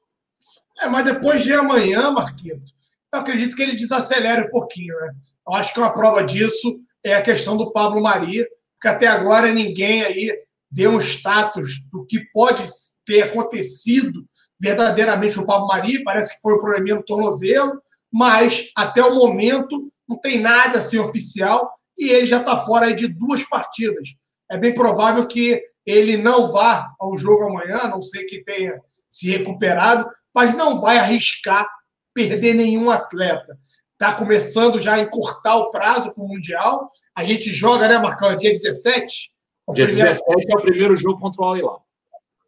É, 0.82 0.88
mas 0.88 1.06
depois 1.06 1.44
de 1.44 1.54
amanhã, 1.54 2.12
Marquinhos, 2.12 2.74
eu 3.14 3.20
acredito 3.20 3.56
que 3.56 3.62
ele 3.62 3.76
desacelere 3.76 4.48
um 4.48 4.50
pouquinho. 4.50 4.96
Né? 5.00 5.14
Eu 5.48 5.54
acho 5.54 5.74
que 5.74 5.80
uma 5.80 5.94
prova 5.94 6.24
disso 6.24 6.80
é 7.04 7.16
a 7.16 7.22
questão 7.22 7.58
do 7.58 7.72
Pablo 7.72 8.02
Maria, 8.02 8.48
porque 8.74 8.88
até 8.88 9.08
agora 9.08 9.52
ninguém 9.54 10.04
aí 10.04 10.32
deu 10.72 10.92
um 10.92 11.00
status 11.00 11.84
do 11.92 12.06
que 12.06 12.20
pode 12.32 12.64
ter 13.06 13.24
acontecido 13.24 14.26
verdadeiramente 14.60 15.38
no 15.38 15.46
Pablo 15.46 15.68
Maria. 15.68 16.02
Parece 16.04 16.36
que 16.36 16.42
foi 16.42 16.54
um 16.54 16.60
probleminha 16.60 16.96
no 16.96 17.04
tornozelo, 17.04 17.82
mas 18.12 18.72
até 18.76 19.04
o 19.04 19.16
momento 19.16 19.92
não 20.08 20.18
tem 20.18 20.40
nada 20.40 20.80
assim 20.80 20.98
oficial. 20.98 21.79
E 22.00 22.10
ele 22.10 22.26
já 22.26 22.40
está 22.40 22.58
fora 22.58 22.94
de 22.94 23.08
duas 23.08 23.44
partidas. 23.44 24.16
É 24.50 24.58
bem 24.58 24.74
provável 24.74 25.28
que 25.28 25.62
ele 25.86 26.18
não 26.18 26.52
vá 26.52 26.92
ao 27.00 27.18
jogo 27.18 27.44
amanhã, 27.44 27.88
não 27.88 28.02
sei 28.02 28.26
que 28.26 28.44
tenha 28.44 28.80
se 29.10 29.30
recuperado, 29.30 30.10
mas 30.34 30.56
não 30.56 30.80
vai 30.80 30.98
arriscar 30.98 31.68
perder 32.14 32.54
nenhum 32.54 32.90
atleta. 32.90 33.58
Está 33.94 34.14
começando 34.14 34.80
já 34.80 34.94
a 34.94 35.00
encurtar 35.00 35.58
o 35.58 35.72
prazo 35.72 36.14
para 36.14 36.24
o 36.24 36.28
Mundial. 36.28 36.92
A 37.16 37.24
gente 37.24 37.52
joga, 37.52 37.88
né, 37.88 37.98
Marcão? 37.98 38.36
Dia 38.38 38.52
17? 38.52 39.32
Dia 39.74 39.86
17 39.86 40.24
é 40.52 40.56
o 40.56 40.62
primeiro 40.62 40.96
jogo 40.96 41.20
contra 41.20 41.42
o 41.42 41.46
Al-Hilal. 41.46 41.86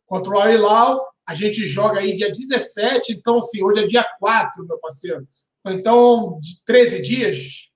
Contra 0.05 0.31
o 0.31 0.39
Al-Hilal, 0.39 1.05
a 1.27 1.33
gente 1.33 1.65
joga 1.67 1.99
aí 1.99 2.15
dia 2.15 2.31
17, 2.31 3.13
então, 3.13 3.37
assim, 3.37 3.63
hoje 3.63 3.83
é 3.83 3.87
dia 3.87 4.05
4, 4.19 4.65
meu 4.65 4.77
parceiro. 4.79 5.27
Então, 5.65 6.39
de 6.39 6.63
13 6.65 7.01
dias? 7.01 7.70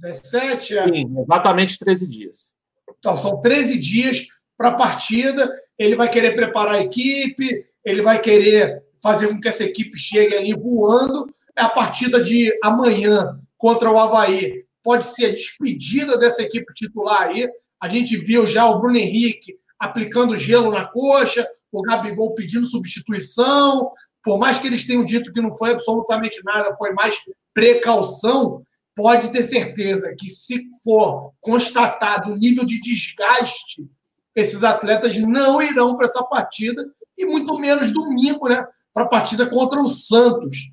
17? 0.00 0.78
É... 0.78 0.84
Sim, 0.84 1.14
exatamente 1.18 1.78
13 1.78 2.08
dias. 2.08 2.54
Então, 2.98 3.16
são 3.16 3.40
13 3.40 3.78
dias 3.78 4.26
para 4.56 4.70
a 4.70 4.74
partida. 4.74 5.50
Ele 5.78 5.96
vai 5.96 6.10
querer 6.10 6.34
preparar 6.34 6.74
a 6.74 6.82
equipe, 6.82 7.64
ele 7.84 8.02
vai 8.02 8.20
querer 8.20 8.82
fazer 9.02 9.28
com 9.28 9.40
que 9.40 9.48
essa 9.48 9.64
equipe 9.64 9.98
chegue 9.98 10.34
ali 10.34 10.52
voando. 10.54 11.26
É 11.56 11.62
a 11.62 11.68
partida 11.68 12.22
de 12.22 12.52
amanhã 12.62 13.38
contra 13.56 13.90
o 13.90 13.98
Havaí 13.98 14.64
pode 14.82 15.06
ser 15.06 15.26
a 15.26 15.32
despedida 15.32 16.16
dessa 16.16 16.42
equipe 16.42 16.72
titular 16.74 17.28
aí. 17.28 17.48
A 17.80 17.88
gente 17.88 18.16
viu 18.16 18.46
já 18.46 18.66
o 18.66 18.80
Bruno 18.80 18.96
Henrique 18.96 19.56
aplicando 19.78 20.36
gelo 20.36 20.72
na 20.72 20.86
coxa, 20.86 21.46
o 21.70 21.82
Gabigol 21.82 22.34
pedindo 22.34 22.66
substituição. 22.66 23.92
Por 24.24 24.38
mais 24.38 24.58
que 24.58 24.66
eles 24.66 24.86
tenham 24.86 25.04
dito 25.04 25.32
que 25.32 25.40
não 25.40 25.52
foi 25.52 25.72
absolutamente 25.72 26.40
nada, 26.44 26.76
foi 26.76 26.92
mais 26.92 27.16
precaução, 27.54 28.62
pode 28.98 29.30
ter 29.30 29.44
certeza 29.44 30.12
que 30.18 30.28
se 30.28 30.68
for 30.82 31.32
constatado 31.40 32.32
o 32.32 32.36
nível 32.36 32.64
de 32.64 32.80
desgaste, 32.80 33.88
esses 34.34 34.64
atletas 34.64 35.16
não 35.16 35.62
irão 35.62 35.96
para 35.96 36.06
essa 36.06 36.24
partida 36.24 36.84
e 37.16 37.24
muito 37.24 37.56
menos 37.60 37.92
domingo, 37.92 38.48
né, 38.48 38.66
para 38.92 39.04
a 39.04 39.08
partida 39.08 39.46
contra 39.46 39.80
o 39.80 39.88
Santos. 39.88 40.72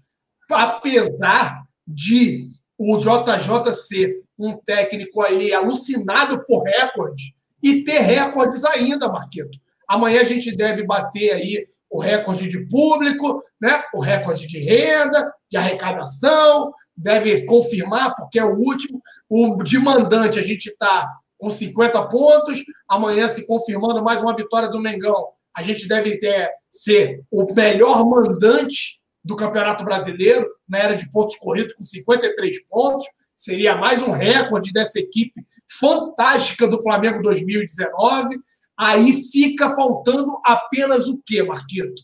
Apesar 0.50 1.66
de 1.88 2.48
o 2.80 2.98
JJ 2.98 3.72
ser 3.74 4.24
um 4.40 4.58
técnico 4.58 5.22
ali 5.22 5.54
alucinado 5.54 6.44
por 6.48 6.64
recorde 6.64 7.36
e 7.62 7.84
ter 7.84 8.00
recordes 8.00 8.64
ainda, 8.64 9.08
Marquito. 9.08 9.60
Amanhã 9.88 10.22
a 10.22 10.26
gente 10.26 10.56
deve 10.56 10.84
bater 10.84 11.32
aí 11.32 11.68
o 11.92 12.00
recorde 12.00 12.48
de 12.48 12.68
público, 12.68 13.44
né? 13.62 13.84
o 13.94 14.00
recorde 14.00 14.48
de 14.48 14.58
renda, 14.58 15.32
de 15.48 15.58
arrecadação, 15.58 16.74
deve 16.96 17.46
confirmar, 17.46 18.16
porque 18.16 18.40
é 18.40 18.46
o 18.46 18.56
último. 18.56 19.02
O 19.30 19.62
de 19.64 19.78
mandante, 19.78 20.40
a 20.40 20.42
gente 20.42 20.68
está 20.68 21.08
com 21.38 21.50
50 21.50 22.08
pontos. 22.08 22.64
Amanhã, 22.88 23.28
se 23.28 23.46
confirmando 23.46 24.04
mais 24.04 24.22
uma 24.22 24.36
vitória 24.36 24.70
do 24.70 24.82
Mengão, 24.82 25.30
a 25.56 25.62
gente 25.62 25.88
deve 25.88 26.18
ter, 26.20 26.50
ser 26.70 27.24
o 27.32 27.54
melhor 27.54 28.06
mandante 28.06 29.00
do 29.24 29.36
Campeonato 29.36 29.84
Brasileiro, 29.84 30.48
na 30.68 30.78
era 30.78 30.96
de 30.96 31.10
pontos 31.10 31.36
corridos, 31.38 31.74
com 31.74 31.84
53 31.84 32.68
pontos. 32.68 33.08
Seria 33.36 33.76
mais 33.76 34.02
um 34.02 34.12
recorde 34.12 34.72
dessa 34.72 35.00
equipe 35.00 35.46
fantástica 35.68 36.68
do 36.68 36.82
Flamengo 36.82 37.22
2019. 37.22 38.38
Aí 38.78 39.14
fica 39.32 39.70
faltando 39.76 40.40
apenas 40.46 41.08
o 41.08 41.22
quê, 41.26 41.42
Marquito? 41.42 42.02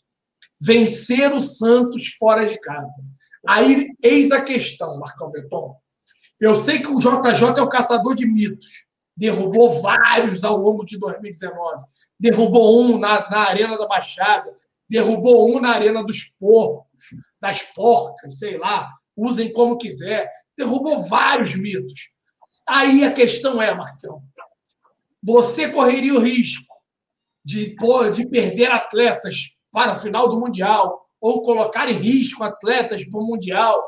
Vencer 0.60 1.34
o 1.34 1.40
Santos 1.40 2.16
fora 2.20 2.46
de 2.46 2.60
casa. 2.60 3.04
Aí, 3.48 3.88
eis 4.02 4.32
a 4.32 4.42
questão, 4.44 5.00
Marcão 5.00 5.32
Beton. 5.32 5.76
Eu 6.40 6.56
sei 6.56 6.80
que 6.80 6.88
o 6.88 7.00
JJ 7.00 7.58
é 7.58 7.62
o 7.62 7.70
caçador 7.70 8.16
de 8.16 8.26
mitos. 8.26 8.88
Derrubou 9.16 9.82
vários 9.82 10.44
ao 10.44 10.58
longo 10.58 10.84
de 10.84 10.98
2019. 10.98 11.84
Derrubou 12.20 12.82
um 12.82 12.98
na, 12.98 13.30
na 13.30 13.40
Arena 13.40 13.78
da 13.78 13.88
Baixada 13.88 14.52
derrubou 14.92 15.56
um 15.56 15.62
na 15.62 15.70
Arena 15.70 16.04
dos 16.04 16.34
Porcos, 16.38 17.02
das 17.40 17.62
Porcas, 17.62 18.38
sei 18.38 18.58
lá, 18.58 18.92
usem 19.16 19.54
como 19.54 19.78
quiser. 19.78 20.30
Derrubou 20.58 21.08
vários 21.08 21.56
mitos. 21.56 22.10
Aí 22.68 23.06
a 23.06 23.14
questão 23.14 23.62
é, 23.62 23.74
Marcão, 23.74 24.22
você 25.24 25.70
correria 25.70 26.14
o 26.14 26.20
risco 26.20 26.76
de, 27.44 27.74
de 28.14 28.28
perder 28.28 28.70
atletas 28.70 29.56
para 29.72 29.94
o 29.94 30.00
final 30.00 30.28
do 30.28 30.42
Mundial 30.42 31.10
ou 31.22 31.44
colocar 31.44 31.90
em 31.90 31.94
risco 31.94 32.44
atletas 32.44 33.06
para 33.06 33.20
o 33.20 33.26
Mundial, 33.26 33.80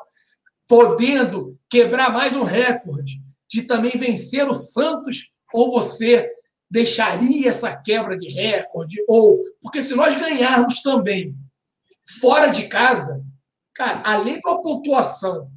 podendo 0.67 1.59
quebrar 1.67 2.13
mais 2.13 2.35
um 2.35 2.43
recorde 2.43 3.21
de 3.49 3.63
também 3.63 3.91
vencer 3.91 4.47
o 4.47 4.53
Santos, 4.53 5.31
ou 5.51 5.71
você 5.71 6.31
deixaria 6.69 7.49
essa 7.49 7.75
quebra 7.75 8.17
de 8.17 8.29
recorde? 8.29 9.03
Ou. 9.07 9.43
Porque 9.61 9.81
se 9.81 9.95
nós 9.95 10.15
ganharmos 10.15 10.81
também 10.81 11.35
fora 12.19 12.47
de 12.47 12.67
casa, 12.67 13.23
cara, 13.73 14.01
além 14.05 14.39
da 14.41 14.57
pontuação 14.57 15.51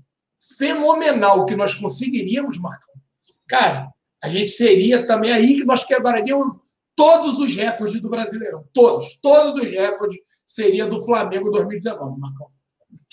fenomenal 0.58 1.44
que 1.46 1.56
nós 1.56 1.74
conseguiríamos, 1.74 2.58
Marcão, 2.58 2.94
cara, 3.48 3.90
a 4.22 4.28
gente 4.28 4.50
seria 4.50 5.06
também 5.06 5.32
aí 5.32 5.56
que 5.56 5.64
nós 5.64 5.84
quebraríamos 5.84 6.58
todos 6.94 7.38
os 7.38 7.54
recordes 7.54 8.00
do 8.00 8.08
Brasileirão. 8.08 8.66
Todos, 8.72 9.18
todos 9.20 9.54
os 9.56 9.70
recordes 9.70 10.18
seria 10.46 10.86
do 10.86 11.04
Flamengo 11.04 11.50
2019, 11.50 12.20
Marcão. 12.20 12.46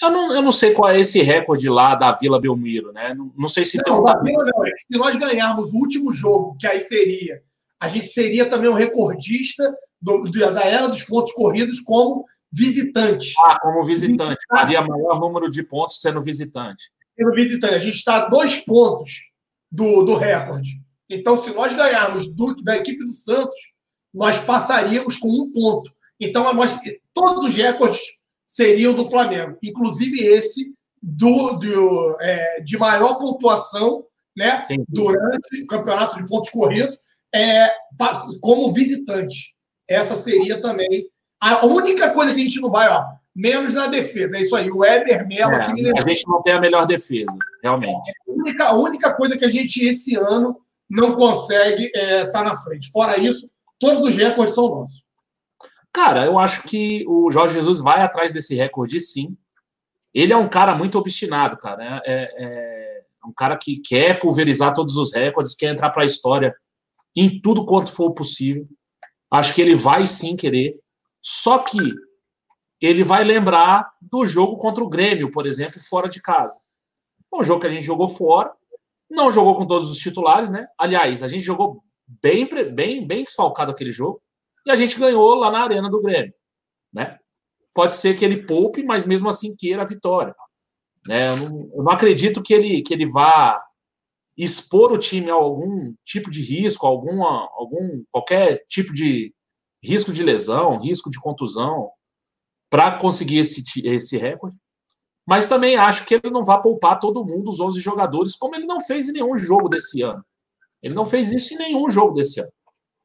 Eu 0.02 0.12
não, 0.12 0.34
eu 0.34 0.42
não 0.42 0.52
sei 0.52 0.74
qual 0.74 0.92
é 0.92 1.00
esse 1.00 1.22
recorde 1.22 1.68
lá 1.68 1.96
da 1.96 2.14
Vila 2.14 2.40
Belmiro, 2.40 2.94
né? 2.94 3.14
Não, 3.14 3.34
não 3.38 3.50
sei 3.50 3.66
se 3.66 3.78
não, 3.78 3.84
tem 3.84 3.94
um. 3.94 4.24
Vila, 4.24 4.46
não, 4.46 4.66
é 4.66 4.72
se 4.78 4.98
nós 4.98 5.16
ganharmos 5.16 5.74
o 5.74 5.78
último 5.78 6.14
jogo, 6.14 6.56
que 6.58 6.68
aí 6.68 6.80
seria 6.80 7.42
a 7.84 7.90
gente 7.90 8.08
seria 8.08 8.50
também 8.50 8.70
um 8.70 8.74
recordista 8.74 9.76
do, 10.02 10.24
da 10.32 10.64
era 10.64 10.88
dos 10.88 11.04
pontos 11.04 11.34
corridos 11.34 11.82
como 11.82 12.24
visitante. 12.50 13.34
Ah, 13.40 13.60
como 13.60 13.86
visitante. 13.86 14.40
Haria 14.50 14.82
maior 14.82 15.20
número 15.20 15.50
de 15.50 15.64
pontos 15.64 16.00
sendo 16.00 16.22
visitante. 16.22 16.86
Sendo 17.20 17.34
visitante. 17.34 17.74
A 17.74 17.80
gente 17.80 17.98
está 17.98 18.16
a 18.16 18.30
dois 18.30 18.56
pontos 18.64 19.30
do, 19.70 20.04
do 20.04 20.16
recorde. 20.16 20.82
Então, 21.10 21.36
se 21.36 21.54
nós 21.54 21.74
ganharmos 21.76 22.34
do, 22.34 22.56
da 22.64 22.78
equipe 22.78 23.04
do 23.04 23.12
Santos, 23.12 23.74
nós 24.14 24.38
passaríamos 24.38 25.18
com 25.18 25.28
um 25.28 25.52
ponto. 25.52 25.92
Então, 26.18 26.54
nós, 26.54 26.80
todos 27.14 27.46
os 27.46 27.56
recordes 27.56 28.02
seriam 28.46 28.94
do 28.94 29.10
Flamengo, 29.10 29.58
inclusive 29.64 30.20
esse 30.26 30.74
do, 31.02 31.54
do 31.54 32.18
é, 32.22 32.62
de 32.62 32.78
maior 32.78 33.18
pontuação 33.18 34.06
né, 34.36 34.64
durante 34.88 35.64
o 35.64 35.68
campeonato 35.68 36.18
de 36.18 36.26
pontos 36.28 36.50
corridos 36.50 36.98
é, 37.34 37.70
como 38.42 38.72
visitante. 38.72 39.54
Essa 39.88 40.16
seria 40.16 40.62
também 40.62 41.08
a 41.42 41.66
única 41.66 42.12
coisa 42.12 42.34
que 42.34 42.40
a 42.40 42.44
gente 42.44 42.62
não 42.62 42.70
vai, 42.70 42.88
ó, 42.88 43.04
menos 43.36 43.74
na 43.74 43.88
defesa. 43.88 44.38
É 44.38 44.42
isso 44.42 44.56
aí, 44.56 44.72
o 44.72 44.78
Weber 44.78 45.28
Melo 45.28 45.54
é, 45.54 45.74
me 45.74 45.92
A 45.98 46.08
gente 46.08 46.28
não 46.28 46.42
tem 46.42 46.54
a 46.54 46.62
melhor 46.62 46.86
defesa, 46.86 47.38
realmente. 47.62 48.10
É 48.10 48.32
a 48.32 48.34
única, 48.34 48.66
a 48.66 48.74
única 48.74 49.14
coisa 49.14 49.38
que 49.38 49.44
a 49.44 49.50
gente, 49.50 49.86
esse 49.86 50.16
ano, 50.16 50.58
não 50.90 51.16
consegue 51.16 51.86
estar 51.86 52.00
é, 52.00 52.26
tá 52.28 52.44
na 52.44 52.56
frente. 52.56 52.92
Fora 52.92 53.20
isso, 53.20 53.48
todos 53.80 54.04
os 54.04 54.16
recordes 54.16 54.56
são 54.56 54.70
nossos. 54.70 55.04
Cara, 55.94 56.26
eu 56.26 56.40
acho 56.40 56.64
que 56.64 57.06
o 57.08 57.30
Jorge 57.30 57.54
Jesus 57.54 57.80
vai 57.80 58.02
atrás 58.02 58.34
desse 58.34 58.56
recorde, 58.56 59.00
sim. 59.00 59.38
Ele 60.12 60.34
é 60.34 60.38
um 60.38 60.50
cara 60.50 60.74
muito 60.76 60.98
obstinado, 60.98 61.56
cara. 61.56 62.02
É, 62.04 62.24
é, 62.36 63.04
é 63.24 63.28
um 63.28 63.32
cara 63.32 63.56
que 63.56 63.78
quer 63.78 64.18
pulverizar 64.18 64.74
todos 64.74 64.98
os 64.98 65.14
recordes, 65.14 65.54
quer 65.54 65.72
entrar 65.72 65.92
para 65.92 66.02
a 66.02 66.06
história 66.06 66.56
em 67.16 67.40
tudo 67.40 67.64
quanto 67.64 67.92
for 67.92 68.12
possível. 68.12 68.68
Acho 69.30 69.54
que 69.54 69.62
ele 69.62 69.76
vai 69.76 70.08
sim 70.08 70.36
querer. 70.36 70.72
Só 71.22 71.60
que 71.60 71.94
ele 72.82 73.04
vai 73.04 73.24
lembrar 73.24 73.92
do 74.02 74.26
jogo 74.26 74.58
contra 74.58 74.84
o 74.84 74.90
Grêmio, 74.90 75.30
por 75.30 75.46
exemplo, 75.46 75.80
fora 75.80 76.10
de 76.10 76.20
casa. 76.20 76.58
Um 77.32 77.44
jogo 77.44 77.62
que 77.62 77.68
a 77.68 77.72
gente 77.72 77.86
jogou 77.86 78.08
fora, 78.08 78.52
não 79.10 79.32
jogou 79.32 79.56
com 79.56 79.68
todos 79.68 79.92
os 79.92 80.00
titulares, 80.00 80.50
né? 80.50 80.68
Aliás, 80.78 81.22
a 81.22 81.28
gente 81.28 81.44
jogou 81.44 81.84
bem, 82.08 82.50
bem, 82.74 83.06
bem 83.06 83.24
desfalcado 83.24 83.72
aquele 83.72 83.92
jogo 83.92 84.23
e 84.66 84.72
a 84.72 84.76
gente 84.76 85.00
ganhou 85.00 85.36
lá 85.36 85.52
na 85.52 85.64
arena 85.64 85.90
do 85.90 86.02
Grêmio, 86.02 86.34
né? 86.94 87.18
Pode 87.74 87.96
ser 87.96 88.18
que 88.18 88.24
ele 88.24 88.46
poupe, 88.46 88.84
mas 88.84 89.06
mesmo 89.06 89.30
assim 89.30 89.56
queira 89.56 89.82
a 89.82 89.86
vitória. 89.86 90.36
Né? 91.08 91.30
Eu, 91.30 91.38
não, 91.38 91.72
eu 91.78 91.84
não 91.84 91.92
acredito 91.92 92.42
que 92.42 92.54
ele, 92.54 92.82
que 92.82 92.94
ele 92.94 93.10
vá 93.10 93.62
expor 94.38 94.92
o 94.92 94.98
time 94.98 95.30
a 95.30 95.34
algum 95.34 95.94
tipo 96.04 96.30
de 96.30 96.42
risco, 96.42 96.86
alguma, 96.86 97.50
algum 97.54 98.04
qualquer 98.12 98.64
tipo 98.68 98.94
de 98.94 99.34
risco 99.84 100.14
de 100.14 100.24
lesão, 100.24 100.80
risco 100.80 101.10
de 101.10 101.20
contusão, 101.20 101.90
para 102.70 102.98
conseguir 102.98 103.40
esse, 103.40 103.64
esse 103.86 104.18
recorde. 104.18 104.58
Mas 105.26 105.46
também 105.46 105.78
acho 105.78 106.06
que 106.06 106.16
ele 106.16 106.32
não 106.32 106.44
vai 106.44 106.62
poupar 106.62 107.00
todo 107.00 107.26
mundo, 107.26 107.50
os 107.50 107.60
11 107.60 107.80
jogadores, 107.80 108.36
como 108.36 108.56
ele 108.56 108.66
não 108.66 108.80
fez 108.80 109.08
em 109.08 109.14
nenhum 109.14 109.38
jogo 109.38 109.70
desse 109.70 110.02
ano. 110.02 110.24
Ele 110.82 110.94
não 110.94 111.06
fez 111.06 111.32
isso 111.32 111.54
em 111.54 111.58
nenhum 111.58 111.90
jogo 111.90 112.14
desse 112.14 112.42
ano. 112.42 112.52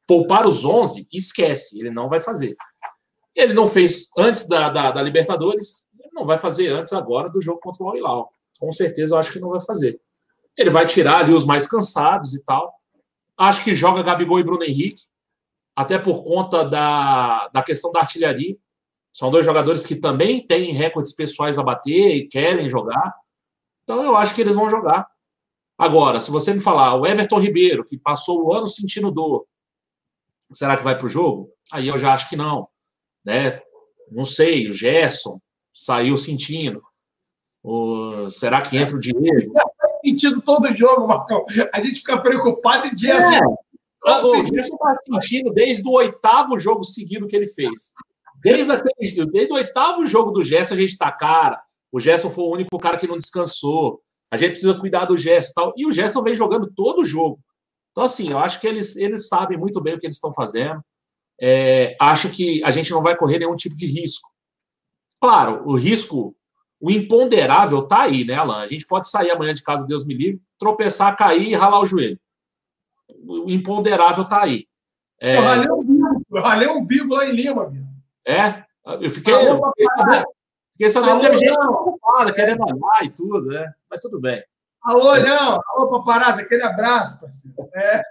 Poupar 0.09 0.47
os 0.47 0.65
11, 0.65 1.07
esquece, 1.13 1.79
ele 1.79 1.91
não 1.91 2.09
vai 2.09 2.19
fazer. 2.19 2.57
Ele 3.35 3.53
não 3.53 3.67
fez 3.67 4.09
antes 4.17 4.47
da, 4.47 4.67
da, 4.67 4.89
da 4.89 5.03
Libertadores, 5.03 5.87
ele 5.99 6.09
não 6.11 6.25
vai 6.25 6.39
fazer 6.39 6.69
antes 6.69 6.93
agora 6.93 7.29
do 7.29 7.39
jogo 7.39 7.59
contra 7.59 7.83
o 7.83 7.89
Al 7.89 7.95
Hilal. 7.95 8.33
Com 8.59 8.71
certeza 8.71 9.13
eu 9.13 9.19
acho 9.19 9.31
que 9.31 9.39
não 9.39 9.51
vai 9.51 9.59
fazer. 9.59 10.01
Ele 10.57 10.71
vai 10.71 10.87
tirar 10.87 11.19
ali 11.19 11.31
os 11.31 11.45
mais 11.45 11.67
cansados 11.67 12.33
e 12.33 12.43
tal. 12.43 12.73
Acho 13.37 13.63
que 13.63 13.75
joga 13.75 14.01
Gabigol 14.01 14.39
e 14.39 14.43
Bruno 14.43 14.63
Henrique, 14.63 15.03
até 15.75 15.99
por 15.99 16.23
conta 16.23 16.65
da, 16.65 17.47
da 17.49 17.61
questão 17.61 17.91
da 17.91 17.99
artilharia. 17.99 18.57
São 19.13 19.29
dois 19.29 19.45
jogadores 19.45 19.85
que 19.85 19.95
também 19.95 20.43
têm 20.43 20.71
recordes 20.71 21.13
pessoais 21.13 21.59
a 21.59 21.63
bater 21.63 22.15
e 22.15 22.27
querem 22.27 22.67
jogar. 22.67 23.13
Então 23.83 24.03
eu 24.03 24.17
acho 24.17 24.33
que 24.33 24.41
eles 24.41 24.55
vão 24.55 24.71
jogar. 24.71 25.07
Agora, 25.77 26.19
se 26.19 26.31
você 26.31 26.51
me 26.51 26.61
falar, 26.61 26.95
o 26.95 27.05
Everton 27.05 27.39
Ribeiro, 27.39 27.85
que 27.85 27.95
passou 27.95 28.43
o 28.43 28.51
ano 28.51 28.65
sentindo 28.65 29.11
dor, 29.11 29.45
será 30.51 30.77
que 30.77 30.83
vai 30.83 30.97
para 30.97 31.05
o 31.05 31.09
jogo? 31.09 31.49
Aí 31.71 31.87
eu 31.87 31.97
já 31.97 32.13
acho 32.13 32.29
que 32.29 32.35
não. 32.35 32.67
Né? 33.23 33.61
Não 34.11 34.23
sei, 34.23 34.67
o 34.67 34.73
Gerson 34.73 35.39
saiu 35.73 36.17
sentindo. 36.17 36.81
O, 37.63 38.29
será 38.29 38.61
que 38.61 38.77
entra 38.77 38.95
o 38.95 38.99
Diego? 38.99 39.19
Faz 39.53 39.99
sentido 40.03 40.41
todo 40.41 40.75
jogo, 40.75 41.07
Marcão. 41.07 41.45
A 41.73 41.83
gente 41.83 41.99
fica 41.99 42.19
preocupado 42.19 42.87
e 42.87 42.95
dia. 42.95 43.13
É. 43.13 43.41
O 44.05 44.45
Gerson 44.45 44.75
está 44.75 44.95
sentindo 45.03 45.51
desde 45.51 45.87
o 45.87 45.91
oitavo 45.91 46.57
jogo 46.57 46.83
seguido 46.83 47.27
que 47.27 47.35
ele 47.35 47.47
fez. 47.47 47.93
Desde, 48.41 48.71
aquele, 48.71 49.25
desde 49.25 49.51
o 49.51 49.55
oitavo 49.55 50.05
jogo 50.05 50.31
do 50.31 50.41
Gerson, 50.41 50.73
a 50.73 50.77
gente 50.77 50.91
está, 50.91 51.11
cara. 51.11 51.61
O 51.91 51.99
Gerson 51.99 52.29
foi 52.29 52.43
o 52.45 52.53
único 52.53 52.77
cara 52.77 52.97
que 52.97 53.07
não 53.07 53.17
descansou 53.17 54.01
a 54.31 54.37
gente 54.37 54.51
precisa 54.51 54.75
cuidar 54.75 55.05
do 55.05 55.17
Gerson 55.17 55.49
e 55.49 55.53
tal. 55.53 55.73
E 55.75 55.85
o 55.85 55.91
Gerson 55.91 56.21
vem 56.21 56.35
jogando 56.35 56.71
todo 56.75 57.01
o 57.01 57.05
jogo. 57.05 57.39
Então, 57.91 58.03
assim, 58.03 58.29
eu 58.29 58.39
acho 58.39 58.59
que 58.61 58.67
eles, 58.67 58.95
eles 58.95 59.27
sabem 59.27 59.57
muito 59.57 59.81
bem 59.81 59.95
o 59.95 59.99
que 59.99 60.05
eles 60.05 60.15
estão 60.15 60.33
fazendo. 60.33 60.81
É, 61.41 61.95
acho 61.99 62.29
que 62.29 62.63
a 62.63 62.71
gente 62.71 62.91
não 62.91 63.01
vai 63.01 63.15
correr 63.15 63.39
nenhum 63.39 63.55
tipo 63.55 63.75
de 63.75 63.85
risco. 63.85 64.29
Claro, 65.21 65.63
o 65.65 65.75
risco, 65.75 66.35
o 66.79 66.91
imponderável 66.91 67.87
tá 67.87 68.01
aí, 68.03 68.23
né, 68.23 68.35
Alan? 68.35 68.61
A 68.61 68.67
gente 68.67 68.85
pode 68.85 69.09
sair 69.09 69.31
amanhã 69.31 69.53
de 69.53 69.63
casa, 69.63 69.85
Deus 69.85 70.05
me 70.05 70.13
livre, 70.13 70.41
tropeçar, 70.57 71.15
cair 71.15 71.49
e 71.49 71.55
ralar 71.55 71.79
o 71.79 71.85
joelho. 71.85 72.19
O 73.25 73.49
imponderável 73.49 74.25
tá 74.25 74.43
aí. 74.43 74.67
É... 75.19 75.35
Eu 75.35 75.41
ralei 75.41 75.71
um 75.71 75.83
bico, 75.83 76.25
eu 76.31 76.41
ralei 76.41 76.83
bico 76.85 77.13
lá 77.15 77.25
em 77.25 77.31
Lima, 77.31 77.69
meu. 77.69 77.83
É? 78.25 78.63
Eu 79.01 79.09
fiquei, 79.09 79.33
eu 79.33 79.57
fiquei 79.57 79.85
sabendo, 79.97 80.25
fiquei 80.71 80.89
sabendo 80.89 81.19
que 81.19 81.25
a 81.27 81.35
gente 81.35 81.53
preocupada, 81.53 82.33
querendo 82.33 82.63
olhar 82.63 83.03
e 83.03 83.09
tudo, 83.09 83.47
né? 83.47 83.73
Mas 83.89 83.99
tudo 83.99 84.19
bem. 84.19 84.41
Alô, 84.89 85.15
não! 85.19 85.61
Alô, 85.67 85.87
paparazzi, 85.91 86.41
aquele 86.41 86.63
abraço, 86.63 87.19
parceiro. 87.19 87.55
É. 87.75 88.01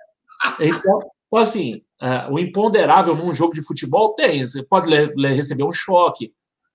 Então, 0.60 1.10
assim, 1.34 1.82
uh, 2.00 2.32
o 2.32 2.38
imponderável 2.38 3.16
num 3.16 3.32
jogo 3.32 3.52
de 3.52 3.66
futebol 3.66 4.14
tem. 4.14 4.46
Você 4.46 4.62
pode 4.62 4.88
receber 5.34 5.64
um 5.64 5.72
choque, 5.72 6.32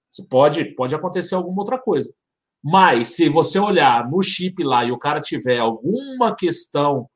você 0.09 0.21
pode, 0.23 0.65
pode 0.75 0.93
acontecer 0.93 1.35
alguma 1.35 1.61
outra 1.61 1.79
coisa. 1.79 2.13
Mas 2.61 3.15
se 3.15 3.29
você 3.29 3.57
olhar 3.57 4.09
no 4.09 4.21
chip 4.21 4.61
lá 4.61 4.83
e 4.83 4.91
o 4.91 4.97
cara 4.97 5.21
tiver 5.21 5.59
alguma 5.59 6.35
questão, 6.35 7.09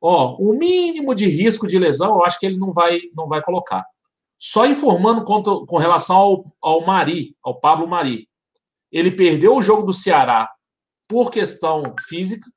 ó, 0.00 0.36
o 0.40 0.52
mínimo 0.52 1.14
de 1.14 1.28
risco 1.28 1.68
de 1.68 1.78
lesão, 1.78 2.16
eu 2.16 2.24
acho 2.24 2.40
que 2.40 2.46
ele 2.46 2.58
não 2.58 2.72
vai, 2.72 3.02
não 3.14 3.28
vai 3.28 3.40
colocar. 3.40 3.86
Só 4.36 4.66
informando 4.66 5.22
com, 5.22 5.40
com 5.64 5.76
relação 5.76 6.16
ao, 6.16 6.44
ao 6.60 6.84
Mari, 6.84 7.36
ao 7.40 7.60
Pablo 7.60 7.86
Mari. 7.86 8.28
Ele 8.90 9.12
perdeu 9.12 9.54
o 9.54 9.62
jogo 9.62 9.84
do 9.84 9.92
Ceará 9.92 10.50
por 11.08 11.30
questão 11.30 11.94
física. 12.06 12.50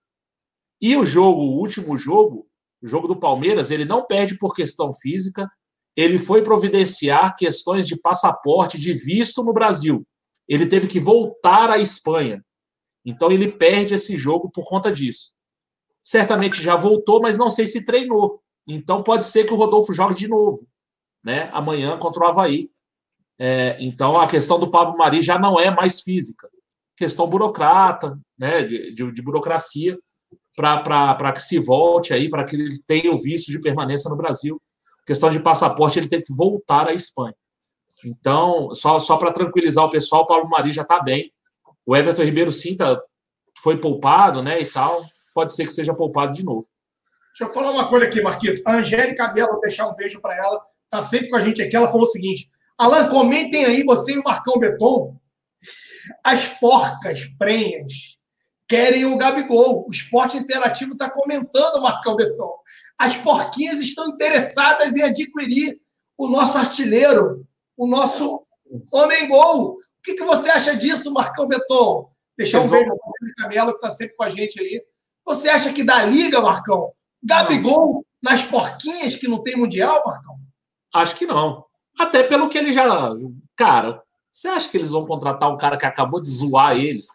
E 0.82 0.96
o 0.96 1.06
jogo, 1.06 1.42
o 1.42 1.60
último 1.60 1.98
jogo, 1.98 2.48
o 2.82 2.88
jogo 2.88 3.08
do 3.08 3.20
Palmeiras, 3.20 3.72
ele 3.72 3.86
não 3.86 4.06
perde 4.06 4.38
por 4.38 4.56
questão 4.56 4.94
física. 4.94 5.50
Ele 5.96 6.18
foi 6.18 6.42
providenciar 6.42 7.36
questões 7.36 7.88
de 7.88 8.00
passaporte, 8.00 8.78
de 8.78 8.94
visto 8.94 9.44
no 9.44 9.54
Brasil. 9.54 10.06
Ele 10.48 10.66
teve 10.66 10.88
que 10.88 11.00
voltar 11.00 11.70
à 11.70 11.78
Espanha. 11.78 12.44
Então 13.06 13.32
ele 13.32 13.52
perde 13.52 13.94
esse 13.94 14.16
jogo 14.16 14.50
por 14.50 14.68
conta 14.68 14.92
disso. 14.92 15.34
Certamente 16.04 16.62
já 16.62 16.76
voltou, 16.76 17.22
mas 17.22 17.38
não 17.38 17.50
sei 17.50 17.68
se 17.68 17.86
treinou. 17.86 18.42
Então 18.68 19.04
pode 19.04 19.26
ser 19.26 19.46
que 19.46 19.54
o 19.54 19.58
Rodolfo 19.58 19.92
jogue 19.92 20.16
de 20.16 20.28
novo, 20.28 20.68
né? 21.24 21.50
Amanhã 21.52 21.98
contra 21.98 22.24
o 22.24 22.28
Havaí. 22.28 22.72
É, 23.38 23.78
então 23.80 24.20
a 24.20 24.28
questão 24.28 24.60
do 24.60 24.72
Pablo 24.72 24.98
Mari 24.98 25.22
já 25.22 25.38
não 25.40 25.60
é 25.60 25.72
mais 25.72 26.02
física 26.02 26.50
questão 27.00 27.30
burocrata, 27.30 28.20
né, 28.38 28.62
de, 28.62 28.92
de, 28.92 29.12
de 29.14 29.22
burocracia, 29.22 29.98
para 30.54 31.32
que 31.32 31.42
se 31.42 31.58
volte 31.58 32.14
aí, 32.14 32.30
para 32.30 32.44
que 32.44 32.58
ele 32.58 32.78
tenha 32.86 33.14
o 33.14 33.18
visto 33.18 33.50
de 33.50 33.62
permanência 33.62 34.10
no 34.10 34.18
Brasil. 34.18 34.62
Questão 35.06 35.30
de 35.30 35.40
passaporte, 35.40 35.98
ele 35.98 36.10
tem 36.10 36.22
que 36.22 36.36
voltar 36.36 36.90
à 36.90 36.94
Espanha. 36.94 37.34
Então, 38.04 38.76
só, 38.76 39.00
só 39.00 39.16
para 39.16 39.32
tranquilizar 39.32 39.86
o 39.86 39.90
pessoal, 39.90 40.24
o 40.24 40.28
Paulo 40.28 40.50
Mari 40.50 40.74
já 40.74 40.82
está 40.82 41.02
bem. 41.02 41.32
O 41.86 41.96
Everton 41.96 42.24
Ribeiro, 42.24 42.52
sim, 42.52 42.76
tá, 42.76 43.02
foi 43.58 43.78
poupado, 43.78 44.44
né, 44.44 44.62
e 44.62 44.66
tal. 44.66 45.02
Pode 45.34 45.54
ser 45.54 45.66
que 45.66 45.74
seja 45.74 45.94
poupado 45.94 46.34
de 46.34 46.44
novo. 46.44 46.68
Deixa 47.30 47.50
eu 47.50 47.54
falar 47.54 47.72
uma 47.72 47.88
coisa 47.88 48.08
aqui, 48.08 48.22
Marquito. 48.22 48.62
A 48.66 48.76
Angélica 48.76 49.30
Bela, 49.30 49.58
deixar 49.62 49.88
um 49.88 49.96
beijo 49.96 50.20
para 50.20 50.36
ela, 50.36 50.62
tá 50.90 51.02
sempre 51.02 51.30
com 51.30 51.38
a 51.38 51.40
gente 51.40 51.62
aqui. 51.62 51.78
Ela 51.78 51.88
falou 51.88 52.04
o 52.04 52.12
seguinte: 52.12 52.50
Alan, 52.78 53.08
comentem 53.08 53.64
aí, 53.64 53.86
você 53.86 54.14
e 54.14 54.20
o 54.20 54.24
Marcão 54.24 54.60
Beton, 54.60 55.18
as 56.24 56.48
porcas 56.48 57.26
prenhas 57.38 58.20
querem 58.68 59.06
o 59.06 59.18
Gabigol. 59.18 59.86
O 59.88 59.92
esporte 59.92 60.38
interativo 60.38 60.94
está 60.94 61.10
comentando, 61.10 61.82
Marcão 61.82 62.16
Beton. 62.16 62.54
As 62.98 63.18
porquinhas 63.18 63.80
estão 63.82 64.08
interessadas 64.08 64.96
em 64.96 65.02
adquirir 65.02 65.80
o 66.18 66.28
nosso 66.28 66.58
artilheiro, 66.58 67.46
o 67.76 67.88
nosso 67.88 68.46
homem-gol. 68.94 69.72
O 69.72 69.78
que, 70.04 70.14
que 70.14 70.24
você 70.24 70.50
acha 70.50 70.76
disso, 70.76 71.12
Marcão 71.12 71.48
Beton? 71.48 72.12
Deixar 72.38 72.62
um 72.62 72.70
beijo 72.70 72.88
para 72.88 72.96
o 72.96 73.36
Camelo, 73.38 73.72
que 73.72 73.78
está 73.78 73.92
sempre 73.92 74.16
com 74.16 74.24
a 74.24 74.30
gente 74.30 74.62
aí. 74.62 74.84
Você 75.26 75.50
acha 75.50 75.74
que 75.74 75.84
dá 75.84 76.04
liga, 76.04 76.40
Marcão? 76.40 76.94
Gabigol 77.24 78.06
nas 78.22 78.44
porquinhas 78.44 79.16
que 79.16 79.28
não 79.28 79.44
tem 79.44 79.56
Mundial, 79.56 80.02
Marcão? 80.06 80.38
Acho 80.94 81.16
que 81.16 81.26
não. 81.26 81.66
Até 81.98 82.24
pelo 82.24 82.50
que 82.50 82.58
ele 82.58 82.72
já. 82.72 82.86
Cara, 83.56 84.02
você 84.32 84.48
acha 84.48 84.70
que 84.70 84.78
eles 84.78 84.92
vão 84.92 85.06
contratar 85.06 85.52
um 85.52 85.58
cara 85.58 85.78
que 85.78 85.86
acabou 85.86 86.22
de 86.22 86.30
zoar 86.30 86.78
eles, 86.78 87.08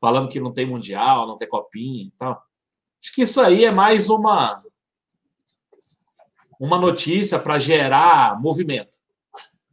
falando 0.00 0.28
que 0.28 0.40
não 0.40 0.52
tem 0.52 0.66
mundial, 0.66 1.26
não 1.26 1.36
tem 1.36 1.48
copinha 1.48 2.04
e 2.04 2.10
tal? 2.12 2.42
Acho 3.02 3.14
que 3.14 3.22
isso 3.22 3.40
aí 3.40 3.64
é 3.64 3.70
mais 3.70 4.08
uma 4.08 4.62
uma 6.60 6.78
notícia 6.78 7.38
para 7.38 7.58
gerar 7.58 8.40
movimento. 8.40 8.98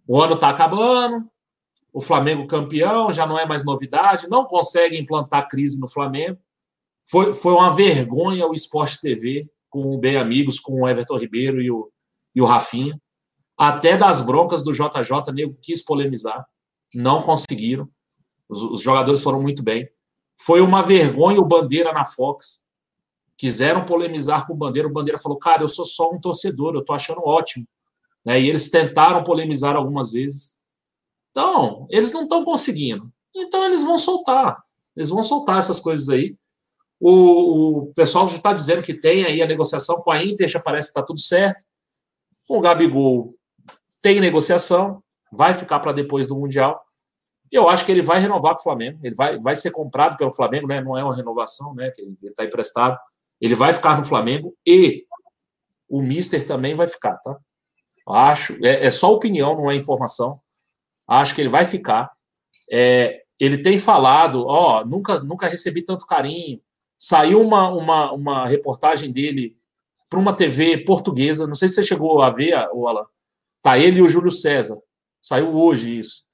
O 0.08 0.20
ano 0.20 0.34
está 0.34 0.50
acabando, 0.50 1.30
o 1.94 2.02
Flamengo 2.02 2.48
campeão 2.48 3.12
já 3.12 3.26
não 3.26 3.38
é 3.38 3.46
mais 3.46 3.64
novidade, 3.64 4.30
não 4.30 4.46
consegue 4.46 4.98
implantar 4.98 5.48
crise 5.48 5.80
no 5.80 5.88
Flamengo. 5.88 6.38
Foi, 7.10 7.34
foi 7.34 7.54
uma 7.54 7.70
vergonha 7.70 8.48
o 8.48 8.54
Esporte 8.54 9.00
TV 9.00 9.50
com 9.70 9.94
o 9.94 9.98
Bem 9.98 10.18
Amigos, 10.18 10.60
com 10.60 10.82
o 10.82 10.88
Everton 10.88 11.18
Ribeiro 11.18 11.62
e 11.62 11.72
o, 11.72 11.92
e 12.36 12.42
o 12.42 12.46
Rafinha. 12.46 13.00
Até 13.58 13.96
das 13.96 14.22
broncas 14.22 14.64
do 14.64 14.72
JJ, 14.72 15.32
nego 15.34 15.58
quis 15.62 15.84
polemizar 15.84 16.46
não 16.94 17.22
conseguiram. 17.22 17.90
Os, 18.50 18.62
os, 18.62 18.82
jogadores 18.82 19.24
foram 19.24 19.42
muito 19.42 19.64
bem. 19.64 19.90
Foi 20.38 20.62
uma 20.62 20.82
vergonha 20.82 21.40
o 21.40 21.46
Bandeira 21.46 21.94
na 21.94 22.04
Fox. 22.04 22.66
Quiseram 23.38 23.86
polemizar 23.86 24.46
com 24.46 24.54
o 24.54 24.58
Bandeira. 24.58 24.88
O 24.88 24.92
Bandeira 24.92 25.18
falou: 25.18 25.38
Cara, 25.38 25.64
eu 25.64 25.68
sou 25.68 25.86
só 25.86 26.12
um 26.12 26.20
torcedor, 26.20 26.76
eu 26.76 26.84
tô 26.84 26.94
achando 26.94 27.22
ótimo. 27.24 27.66
Né? 28.26 28.42
E 28.42 28.50
eles 28.50 28.70
tentaram 28.70 29.24
polemizar 29.24 29.76
algumas 29.76 30.12
vezes. 30.12 30.62
Então, 31.32 31.88
eles 31.90 32.12
não 32.12 32.24
estão 32.24 32.44
conseguindo. 32.44 33.12
Então, 33.36 33.66
eles 33.66 33.84
vão 33.84 33.98
soltar. 33.98 34.62
Eles 34.96 35.10
vão 35.10 35.24
soltar 35.24 35.60
essas 35.60 35.80
coisas 35.80 36.10
aí. 36.10 36.36
O, 37.00 37.80
o 37.80 37.94
pessoal 37.94 38.28
já 38.28 38.36
está 38.36 38.54
dizendo 38.54 38.84
que 38.84 38.94
tem 38.94 39.24
aí 39.24 39.42
a 39.42 39.48
negociação 39.48 40.02
com 40.02 40.12
a 40.12 40.24
Inter, 40.24 40.48
já 40.48 40.60
parece 40.60 40.90
que 40.90 40.92
está 40.92 41.02
tudo 41.02 41.20
certo. 41.20 41.66
Com 42.48 42.58
o 42.58 42.62
Gabigol 42.62 43.34
tem 44.02 44.20
negociação 44.20 45.02
vai 45.32 45.54
ficar 45.54 45.80
para 45.80 45.92
depois 45.92 46.28
do 46.28 46.36
Mundial. 46.36 46.84
Eu 47.52 47.70
acho 47.70 47.86
que 47.86 47.92
ele 47.92 48.02
vai 48.02 48.20
renovar 48.20 48.54
com 48.54 48.62
o 48.62 48.64
Flamengo, 48.64 49.00
ele 49.04 49.16
vai, 49.16 49.40
vai 49.40 49.56
ser 49.56 49.72
comprado 49.72 50.16
pelo 50.18 50.32
Flamengo, 50.32 50.68
né? 50.68 50.82
não 50.82 50.98
é 50.98 51.04
uma 51.04 51.16
renovação, 51.16 51.74
né? 51.74 51.92
ele 51.98 52.16
está 52.24 52.44
emprestado. 52.44 52.98
Ele 53.40 53.56
vai 53.56 53.74
ficar 53.74 53.98
no 53.98 54.04
Flamengo 54.04 54.56
e 54.66 55.06
o 55.90 56.02
Mister 56.02 56.46
também 56.46 56.76
vai 56.76 56.88
ficar, 56.88 57.18
tá? 57.18 57.38
Acho, 58.08 58.54
é, 58.64 58.86
é 58.86 58.92
só 58.92 59.14
opinião, 59.14 59.56
não 59.56 59.70
é 59.70 59.76
informação. 59.76 60.40
Acho 61.08 61.36
que 61.36 61.42
ele 61.42 61.50
vai 61.50 61.66
ficar. 61.66 62.12
É, 62.72 63.24
ele 63.40 63.58
tem 63.58 63.78
falado, 63.78 64.46
ó, 64.46 64.86
nunca, 64.86 65.20
nunca 65.20 65.48
recebi 65.48 65.82
tanto 65.82 66.06
carinho. 66.06 66.62
Saiu 66.98 67.42
uma, 67.42 67.70
uma, 67.70 68.12
uma 68.12 68.48
reportagem 68.48 69.12
dele 69.12 69.58
para 70.10 70.20
uma 70.20 70.36
TV 70.36 70.78
portuguesa, 70.80 71.48
não 71.48 71.56
sei 71.56 71.68
se 71.68 71.76
você 71.76 71.84
chegou 71.84 72.22
a 72.22 72.30
ver, 72.30 72.54
o 72.74 72.88
Alan. 72.88 73.06
Tá 73.62 73.78
ele 73.78 74.00
e 74.00 74.02
o 74.02 74.08
Júlio 74.08 74.32
César. 74.32 74.78
Saiu 75.22 75.54
hoje 75.54 76.00
isso. 76.00 76.26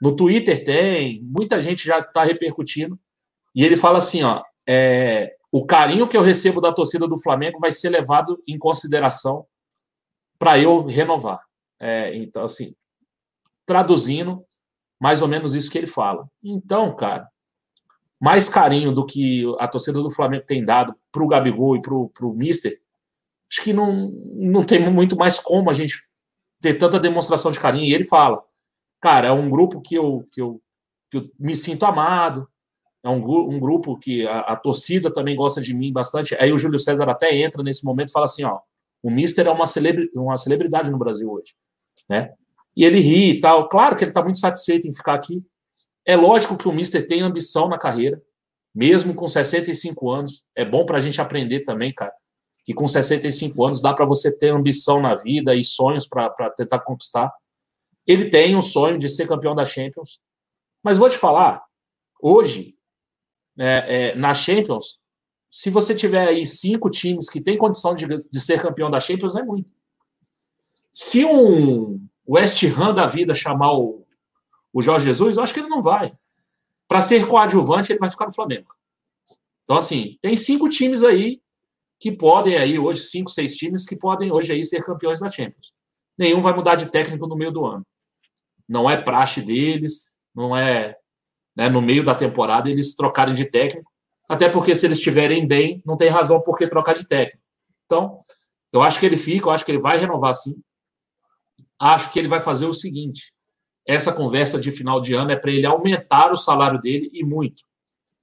No 0.00 0.14
Twitter 0.14 0.62
tem, 0.62 1.22
muita 1.24 1.60
gente 1.60 1.84
já 1.84 1.98
está 1.98 2.22
repercutindo. 2.22 2.98
E 3.54 3.64
ele 3.64 3.76
fala 3.76 3.98
assim: 3.98 4.22
ó, 4.22 4.42
é, 4.66 5.34
o 5.50 5.66
carinho 5.66 6.06
que 6.06 6.16
eu 6.16 6.22
recebo 6.22 6.60
da 6.60 6.72
torcida 6.72 7.08
do 7.08 7.20
Flamengo 7.20 7.58
vai 7.58 7.72
ser 7.72 7.88
levado 7.88 8.42
em 8.46 8.58
consideração 8.58 9.46
para 10.38 10.58
eu 10.58 10.84
renovar. 10.84 11.42
É, 11.80 12.14
então, 12.16 12.44
assim, 12.44 12.74
traduzindo, 13.66 14.44
mais 15.00 15.22
ou 15.22 15.28
menos 15.28 15.54
isso 15.54 15.70
que 15.70 15.78
ele 15.78 15.86
fala. 15.86 16.28
Então, 16.42 16.94
cara, 16.94 17.28
mais 18.20 18.48
carinho 18.48 18.92
do 18.92 19.06
que 19.06 19.44
a 19.58 19.68
torcida 19.68 20.00
do 20.02 20.10
Flamengo 20.10 20.44
tem 20.46 20.64
dado 20.64 20.94
para 21.10 21.22
o 21.22 21.28
Gabigol 21.28 21.76
e 21.76 21.80
para 21.80 21.94
o 21.94 22.34
Mister, 22.34 22.80
acho 23.50 23.62
que 23.62 23.72
não, 23.72 24.10
não 24.34 24.64
tem 24.64 24.90
muito 24.90 25.16
mais 25.16 25.38
como 25.38 25.70
a 25.70 25.72
gente 25.72 26.07
ter 26.60 26.74
tanta 26.74 27.00
demonstração 27.00 27.50
de 27.50 27.60
carinho. 27.60 27.84
E 27.84 27.94
ele 27.94 28.04
fala, 28.04 28.42
cara, 29.00 29.28
é 29.28 29.32
um 29.32 29.48
grupo 29.48 29.80
que 29.80 29.94
eu, 29.94 30.26
que 30.32 30.40
eu, 30.40 30.60
que 31.10 31.18
eu 31.18 31.30
me 31.38 31.56
sinto 31.56 31.84
amado, 31.84 32.48
é 33.02 33.08
um, 33.08 33.24
um 33.48 33.60
grupo 33.60 33.96
que 33.98 34.26
a, 34.26 34.40
a, 34.40 34.56
torcida 34.56 35.12
também 35.12 35.36
gosta 35.36 35.60
de 35.60 35.72
mim 35.72 35.92
bastante. 35.92 36.36
Aí 36.38 36.52
o 36.52 36.58
Júlio 36.58 36.78
César 36.78 37.08
até 37.08 37.34
entra 37.36 37.62
nesse 37.62 37.84
momento 37.84 38.08
e 38.08 38.12
fala 38.12 38.26
assim, 38.26 38.44
ó, 38.44 38.58
o 39.02 39.10
Mister 39.10 39.46
é 39.46 39.50
uma, 39.50 39.66
celebri 39.66 40.10
uma 40.14 40.36
celebridade 40.36 40.90
no 40.90 40.98
Brasil 40.98 41.30
hoje, 41.30 41.54
né? 42.08 42.32
E 42.76 42.84
ele 42.84 43.00
ri 43.00 43.30
e 43.30 43.40
tal. 43.40 43.68
Claro 43.68 43.96
que 43.96 44.04
ele 44.04 44.10
está 44.10 44.22
muito 44.22 44.38
satisfeito 44.38 44.86
em 44.86 44.92
ficar 44.92 45.14
aqui. 45.14 45.42
É 46.04 46.16
lógico 46.16 46.56
que 46.56 46.68
o 46.68 46.72
Mister 46.72 47.06
tem 47.06 47.20
ambição 47.20 47.68
na 47.68 47.78
carreira, 47.78 48.20
mesmo 48.74 49.14
com 49.14 49.26
65 49.26 50.10
anos. 50.10 50.44
É 50.54 50.64
bom 50.64 50.84
para 50.84 50.98
a 50.98 51.00
gente 51.00 51.20
aprender 51.20 51.60
também, 51.60 51.92
cara, 51.92 52.12
que 52.68 52.74
com 52.74 52.86
65 52.86 53.64
anos 53.64 53.80
dá 53.80 53.94
para 53.94 54.04
você 54.04 54.30
ter 54.30 54.50
ambição 54.50 55.00
na 55.00 55.14
vida 55.14 55.54
e 55.54 55.64
sonhos 55.64 56.06
para 56.06 56.50
tentar 56.50 56.80
conquistar. 56.80 57.32
Ele 58.06 58.28
tem 58.28 58.54
um 58.54 58.60
sonho 58.60 58.98
de 58.98 59.08
ser 59.08 59.26
campeão 59.26 59.54
da 59.54 59.64
Champions. 59.64 60.20
Mas 60.82 60.98
vou 60.98 61.08
te 61.08 61.16
falar, 61.16 61.64
hoje, 62.20 62.76
é, 63.58 64.10
é, 64.10 64.14
na 64.16 64.34
Champions, 64.34 65.00
se 65.50 65.70
você 65.70 65.94
tiver 65.94 66.28
aí 66.28 66.44
cinco 66.44 66.90
times 66.90 67.30
que 67.30 67.40
têm 67.40 67.56
condição 67.56 67.94
de, 67.94 68.06
de 68.06 68.38
ser 68.38 68.60
campeão 68.60 68.90
da 68.90 69.00
Champions, 69.00 69.34
é 69.34 69.42
muito. 69.42 69.70
Se 70.92 71.24
um 71.24 72.06
West 72.28 72.62
Ham 72.64 72.92
da 72.92 73.06
vida 73.06 73.34
chamar 73.34 73.72
o, 73.78 74.06
o 74.74 74.82
Jorge 74.82 75.06
Jesus, 75.06 75.38
eu 75.38 75.42
acho 75.42 75.54
que 75.54 75.60
ele 75.60 75.70
não 75.70 75.80
vai. 75.80 76.12
Para 76.86 77.00
ser 77.00 77.26
coadjuvante, 77.26 77.92
ele 77.92 77.98
vai 77.98 78.10
ficar 78.10 78.26
no 78.26 78.34
Flamengo. 78.34 78.74
Então, 79.64 79.78
assim, 79.78 80.18
tem 80.20 80.36
cinco 80.36 80.68
times 80.68 81.02
aí 81.02 81.40
que 81.98 82.12
podem 82.12 82.56
aí, 82.56 82.78
hoje, 82.78 83.02
cinco, 83.02 83.30
seis 83.30 83.56
times 83.56 83.84
que 83.84 83.96
podem 83.96 84.30
hoje 84.30 84.52
aí 84.52 84.64
ser 84.64 84.84
campeões 84.84 85.20
da 85.20 85.30
Champions. 85.30 85.72
Nenhum 86.16 86.40
vai 86.40 86.52
mudar 86.52 86.74
de 86.74 86.90
técnico 86.90 87.26
no 87.26 87.36
meio 87.36 87.52
do 87.52 87.64
ano. 87.64 87.86
Não 88.68 88.88
é 88.88 88.96
praxe 88.96 89.40
deles, 89.40 90.16
não 90.34 90.56
é 90.56 90.96
né, 91.56 91.68
no 91.68 91.82
meio 91.82 92.04
da 92.04 92.14
temporada 92.14 92.70
eles 92.70 92.94
trocarem 92.94 93.34
de 93.34 93.44
técnico, 93.44 93.90
até 94.28 94.48
porque 94.48 94.76
se 94.76 94.86
eles 94.86 94.98
estiverem 94.98 95.46
bem, 95.46 95.82
não 95.84 95.96
tem 95.96 96.08
razão 96.08 96.40
por 96.40 96.56
que 96.56 96.68
trocar 96.68 96.94
de 96.94 97.06
técnico. 97.06 97.42
Então, 97.84 98.24
eu 98.72 98.82
acho 98.82 99.00
que 99.00 99.06
ele 99.06 99.16
fica, 99.16 99.48
eu 99.48 99.50
acho 99.50 99.64
que 99.64 99.72
ele 99.72 99.80
vai 99.80 99.98
renovar 99.98 100.34
sim. 100.34 100.62
Acho 101.80 102.12
que 102.12 102.18
ele 102.18 102.28
vai 102.28 102.38
fazer 102.38 102.66
o 102.66 102.72
seguinte: 102.72 103.32
essa 103.86 104.12
conversa 104.12 104.60
de 104.60 104.70
final 104.70 105.00
de 105.00 105.14
ano 105.14 105.32
é 105.32 105.36
para 105.36 105.50
ele 105.50 105.66
aumentar 105.66 106.30
o 106.30 106.36
salário 106.36 106.80
dele 106.80 107.10
e 107.12 107.24
muito. 107.24 107.64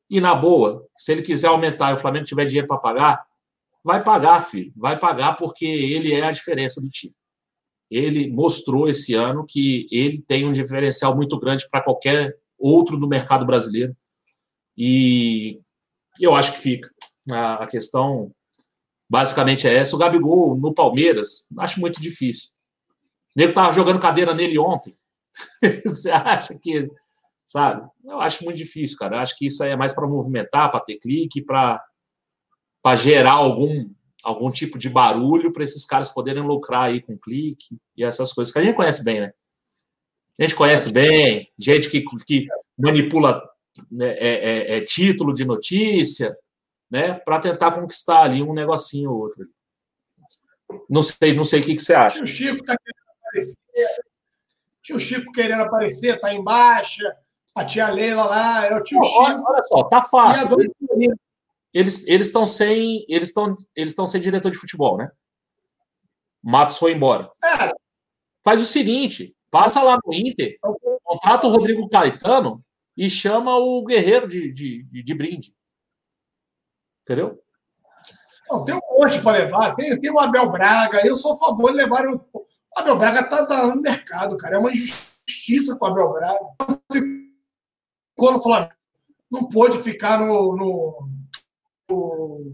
E 0.10 0.22
na 0.22 0.36
boa, 0.36 0.80
se 0.98 1.12
ele 1.12 1.24
quiser 1.24 1.48
aumentar 1.48 1.90
e 1.90 1.94
o 1.96 1.98
Flamengo 1.98 2.26
tiver 2.26 2.46
dinheiro 2.46 2.68
para 2.68 2.78
pagar, 2.78 3.26
vai 3.86 4.04
pagar, 4.04 4.42
filho. 4.42 4.74
Vai 4.76 4.98
pagar 4.98 5.34
porque 5.34 5.64
ele 5.64 6.12
é 6.12 6.24
a 6.24 6.32
diferença 6.32 6.82
do 6.82 6.90
time. 6.90 7.14
Ele 7.90 8.32
mostrou 8.32 8.90
esse 8.90 9.14
ano 9.14 9.46
que 9.48 9.88
ele 9.92 10.20
tem 10.24 10.44
um 10.44 10.52
diferencial 10.52 11.16
muito 11.16 11.40
grande 11.40 11.70
para 11.70 11.84
qualquer 11.84 12.36
outro 12.58 12.98
do 12.98 13.08
mercado 13.08 13.46
brasileiro. 13.46 13.96
E 14.76 15.60
eu 16.20 16.34
acho 16.34 16.54
que 16.54 16.58
fica. 16.62 16.90
A 17.30 17.68
questão 17.68 18.32
basicamente 19.08 19.68
é 19.68 19.76
essa. 19.76 19.96
O 19.96 20.00
Gabigol 20.00 20.58
no 20.58 20.74
Palmeiras, 20.74 21.48
acho 21.60 21.80
muito 21.80 22.02
difícil. 22.02 22.50
O 23.36 23.40
nego 23.40 23.52
estava 23.52 23.72
jogando 23.72 24.00
cadeira 24.00 24.34
nele 24.34 24.58
ontem. 24.58 24.98
Você 25.86 26.10
acha 26.10 26.58
que. 26.60 26.90
Sabe? 27.46 27.88
Eu 28.04 28.20
acho 28.20 28.44
muito 28.44 28.58
difícil, 28.58 28.98
cara. 28.98 29.18
Eu 29.18 29.20
acho 29.20 29.38
que 29.38 29.46
isso 29.46 29.64
aí 29.64 29.70
é 29.70 29.76
mais 29.76 29.94
para 29.94 30.08
movimentar, 30.08 30.72
para 30.72 30.80
ter 30.80 30.98
clique, 30.98 31.44
para 31.44 31.80
para 32.86 32.96
gerar 32.96 33.32
algum, 33.32 33.90
algum 34.22 34.52
tipo 34.52 34.78
de 34.78 34.92
barulho 34.92 35.52
para 35.52 35.64
esses 35.64 35.84
caras 35.88 36.12
poderem 36.12 36.44
lucrar 36.44 36.84
aí 36.84 37.02
com 37.02 37.18
clique 37.18 37.80
e 37.98 38.04
essas 38.04 38.32
coisas 38.32 38.54
que 38.54 38.60
a 38.60 38.62
gente 38.62 38.76
conhece 38.76 39.04
bem, 39.04 39.22
né? 39.22 39.34
A 40.40 40.44
gente 40.44 40.54
conhece 40.54 40.94
bem, 40.94 41.52
gente 41.58 41.90
que, 41.90 42.06
que 42.28 42.46
manipula 42.78 43.42
né, 43.92 44.10
é, 44.10 44.28
é, 44.28 44.78
é 44.78 44.82
título 44.82 45.34
de 45.34 45.46
notícia, 45.46 46.38
né, 46.88 47.16
para 47.16 47.40
tentar 47.40 47.72
conquistar 47.72 48.22
ali 48.22 48.44
um 48.44 48.54
negocinho 48.54 49.10
ou 49.10 49.18
outro. 49.18 49.48
Não 50.88 51.02
sei, 51.02 51.34
não 51.34 51.44
sei 51.44 51.62
o 51.62 51.64
que, 51.64 51.74
que 51.74 51.82
você 51.82 51.96
acha. 51.96 52.22
O 52.22 52.28
Chico 52.28 52.58
está 52.58 52.76
querendo 52.78 53.18
aparecer. 53.18 54.04
Tio 54.84 55.00
Chico 55.00 55.32
querendo 55.32 55.62
aparecer, 55.64 56.20
tá 56.20 56.32
em 56.32 56.44
baixa. 56.44 57.18
A 57.56 57.66
tia 57.66 57.90
Leila 57.90 58.26
lá, 58.26 58.68
é 58.68 58.76
o 58.76 58.84
tio 58.84 59.02
Chico. 59.02 59.44
Olha 59.44 59.64
só, 59.64 59.84
tá 59.86 60.04
fácil 60.04 60.50
eles 61.76 62.08
eles 62.08 62.28
estão 62.28 62.46
sem 62.46 63.06
eles 63.10 63.28
estão 63.28 63.54
eles 63.76 63.92
estão 63.92 64.06
sem 64.06 64.22
diretor 64.22 64.50
de 64.50 64.58
futebol, 64.58 64.98
né? 64.98 65.12
Matos 66.42 66.78
foi 66.78 66.94
embora. 66.94 67.30
É. 67.44 67.74
Faz 68.46 68.62
o 68.62 68.66
seguinte, 68.66 69.36
passa 69.52 69.84
lá 69.84 69.98
no 70.06 70.14
Inter, 70.14 70.58
contrata 71.04 71.48
o 71.48 71.50
Rodrigo 71.50 71.90
Caetano 71.90 72.64
e 72.96 73.10
chama 73.10 73.58
o 73.58 73.84
Guerreiro 73.84 74.26
de, 74.26 74.54
de, 74.54 74.84
de, 74.84 75.04
de 75.04 75.14
brinde. 75.14 75.54
Entendeu? 77.02 77.36
Não, 78.50 78.64
tem 78.64 78.76
um 78.76 78.80
monte 78.98 79.22
para 79.22 79.40
levar. 79.40 79.76
Tem, 79.76 80.00
tem 80.00 80.12
o 80.12 80.20
Abel 80.20 80.50
Braga. 80.52 81.06
Eu 81.06 81.18
sou 81.18 81.34
a 81.34 81.38
favor 81.40 81.72
de 81.72 81.78
levar 81.78 82.08
o. 82.08 82.16
O 82.34 82.80
Abel 82.80 82.98
Braga 82.98 83.24
tá, 83.28 83.46
tá 83.46 83.68
no 83.68 83.82
mercado, 83.82 84.38
cara. 84.38 84.56
É 84.56 84.60
uma 84.60 84.72
injustiça 84.72 85.76
com 85.78 85.86
o 85.86 85.88
Abel 85.90 86.14
Braga. 86.14 86.40
Quando 88.16 88.42
falar 88.42 88.76
não 89.32 89.50
pôde 89.50 89.82
ficar 89.82 90.20
no, 90.20 90.56
no, 90.56 91.10
no, 91.90 92.52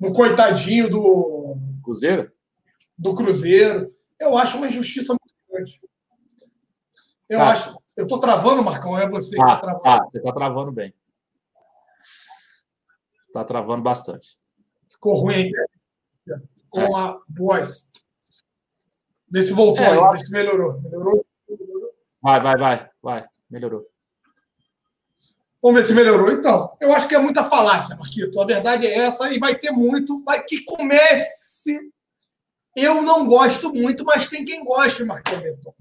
no 0.00 0.12
coitadinho 0.12 0.88
do 0.90 1.56
Cruzeiro? 1.82 2.32
Do 2.98 3.14
Cruzeiro. 3.14 3.94
Eu 4.18 4.36
acho 4.36 4.56
uma 4.56 4.68
injustiça 4.68 5.12
muito 5.14 5.34
grande. 5.48 5.80
Eu 7.28 7.38
tá. 7.38 7.50
acho. 7.50 7.78
Eu 7.96 8.04
estou 8.04 8.20
travando, 8.20 8.62
Marcão, 8.62 8.96
é 8.96 9.08
você 9.08 9.36
que 9.36 9.42
está 9.42 9.54
ah, 9.54 9.60
travando. 9.60 9.88
Ah, 9.88 10.04
você 10.04 10.18
está 10.18 10.32
travando 10.32 10.72
bem. 10.72 10.94
Está 13.22 13.44
travando 13.44 13.82
bastante. 13.82 14.38
Ficou 14.86 15.16
ruim 15.16 15.50
com 16.70 16.80
é. 16.80 17.00
a 17.00 17.18
voz. 17.28 17.92
Vê 19.30 19.42
se 19.42 19.52
voltou 19.52 19.84
é, 19.84 19.90
aí, 19.90 20.12
vê 20.12 20.18
se 20.18 20.30
melhorou. 20.30 20.80
Melhorou? 20.80 21.26
Vai, 22.22 22.40
vai, 22.40 22.56
vai, 22.56 22.90
vai. 23.02 23.28
Melhorou. 23.50 23.86
Vamos 25.62 25.80
ver 25.80 25.86
se 25.86 25.94
melhorou. 25.94 26.30
Então, 26.30 26.76
eu 26.80 26.92
acho 26.92 27.08
que 27.08 27.14
é 27.14 27.18
muita 27.18 27.44
falácia, 27.44 27.96
Marquito. 27.96 28.40
A 28.40 28.46
verdade 28.46 28.86
é 28.86 28.98
essa 28.98 29.32
e 29.32 29.38
vai 29.38 29.56
ter 29.56 29.70
muito. 29.70 30.22
Vai 30.24 30.42
que 30.42 30.62
comece. 30.64 31.80
Eu 32.76 33.02
não 33.02 33.26
gosto 33.26 33.72
muito, 33.72 34.04
mas 34.04 34.28
tem 34.28 34.44
quem 34.44 34.64
goste, 34.64 35.02
Marquito. 35.04 35.74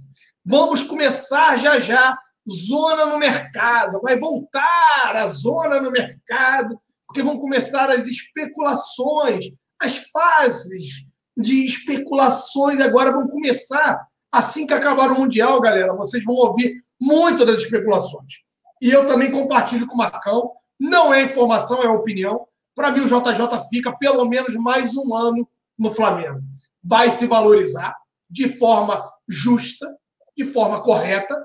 Vamos 0.44 0.82
começar 0.82 1.58
já 1.58 1.80
já. 1.80 2.18
Zona 2.50 3.06
no 3.06 3.20
mercado. 3.20 4.02
Vai 4.02 4.18
voltar 4.18 5.16
a 5.16 5.28
zona 5.28 5.80
no 5.80 5.92
mercado, 5.92 6.80
porque 7.06 7.22
vão 7.22 7.38
começar 7.38 7.90
as 7.92 8.08
especulações, 8.08 9.46
as 9.80 9.98
fases 10.12 11.06
de 11.38 11.66
especulações 11.66 12.80
agora 12.80 13.12
vão 13.12 13.28
começar. 13.28 14.08
Assim 14.32 14.66
que 14.66 14.74
acabar 14.74 15.12
o 15.12 15.20
Mundial, 15.20 15.62
galera, 15.62 15.94
vocês 15.94 16.24
vão 16.24 16.36
ouvir 16.36 16.84
muito 17.00 17.46
das 17.46 17.58
especulações. 17.62 18.47
E 18.82 18.90
eu 18.90 19.06
também 19.06 19.32
compartilho 19.32 19.88
com 19.88 19.96
o 19.96 19.98
Marcão. 19.98 20.52
Não 20.80 21.14
é 21.14 21.24
informação, 21.24 21.82
é 21.82 21.90
opinião. 21.90 22.48
Para 22.76 22.92
mim, 22.92 23.02
o 23.02 23.06
JJ 23.06 23.68
fica 23.70 23.96
pelo 23.98 24.26
menos 24.26 24.54
mais 24.56 24.96
um 24.96 25.16
ano 25.16 25.48
no 25.78 25.92
Flamengo. 25.92 26.42
Vai 26.84 27.10
se 27.10 27.26
valorizar 27.26 27.96
de 28.30 28.48
forma 28.48 29.12
justa, 29.28 29.98
de 30.36 30.44
forma 30.44 30.82
correta. 30.82 31.36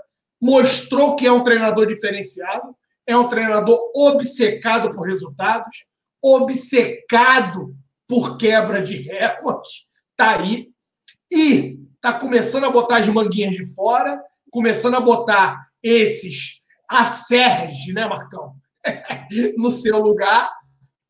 Mostrou 0.40 1.16
que 1.16 1.26
é 1.26 1.32
um 1.32 1.42
treinador 1.42 1.86
diferenciado, 1.86 2.76
é 3.06 3.16
um 3.16 3.28
treinador 3.28 3.78
obcecado 3.94 4.90
por 4.90 5.06
resultados, 5.06 5.86
obcecado 6.22 7.74
por 8.06 8.36
quebra 8.36 8.82
de 8.82 8.96
recordes. 9.02 9.88
Está 10.10 10.38
aí. 10.38 10.70
E 11.32 11.80
está 11.94 12.12
começando 12.12 12.64
a 12.64 12.70
botar 12.70 12.98
as 12.98 13.08
manguinhas 13.08 13.52
de 13.52 13.74
fora, 13.74 14.22
começando 14.50 14.96
a 14.96 15.00
botar 15.00 15.66
esses 15.82 16.61
a 16.92 17.04
Serge, 17.04 17.92
né, 17.92 18.06
Marcão? 18.06 18.54
no 19.56 19.70
seu 19.70 19.98
lugar, 19.98 20.50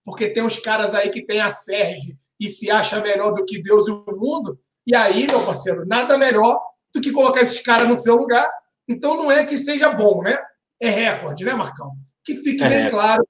porque 0.05 0.29
tem 0.29 0.42
uns 0.42 0.59
caras 0.59 0.95
aí 0.95 1.11
que 1.11 1.25
tem 1.25 1.40
a 1.40 1.51
Serge 1.51 2.16
e 2.38 2.49
se 2.49 2.71
acha 2.71 3.01
melhor 3.01 3.33
do 3.33 3.45
que 3.45 3.62
Deus 3.62 3.88
e 3.88 3.90
o 3.90 4.05
mundo. 4.09 4.59
E 4.87 4.95
aí, 4.95 5.27
meu 5.27 5.45
parceiro, 5.45 5.87
nada 5.87 6.18
melhor 6.18 6.61
do 6.95 7.01
que 7.01 7.12
colocar 7.12 7.40
esses 7.40 7.61
caras 7.61 7.88
no 7.88 7.97
seu 7.97 8.16
lugar. 8.16 8.49
Então 8.88 9.16
não 9.16 9.31
é 9.31 9.45
que 9.45 9.57
seja 9.57 9.90
bom, 9.90 10.23
né? 10.23 10.37
É 10.81 10.88
recorde, 10.88 11.45
né, 11.45 11.55
Marcão? 11.55 11.92
Que 12.25 12.35
fique 12.35 12.62
é 12.62 12.68
bem 12.68 12.90
claro 12.90 13.27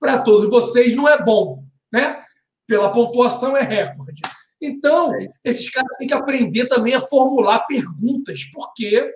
para 0.00 0.18
todos 0.18 0.48
vocês, 0.48 0.94
não 0.94 1.08
é 1.08 1.22
bom, 1.22 1.64
né? 1.92 2.24
Pela 2.66 2.92
pontuação 2.92 3.56
é 3.56 3.62
recorde. 3.62 4.22
Então, 4.60 5.14
é 5.14 5.28
esses 5.44 5.70
caras 5.70 5.96
têm 5.98 6.08
que 6.08 6.14
aprender 6.14 6.66
também 6.66 6.94
a 6.94 7.00
formular 7.00 7.60
perguntas, 7.60 8.44
porque 8.52 9.10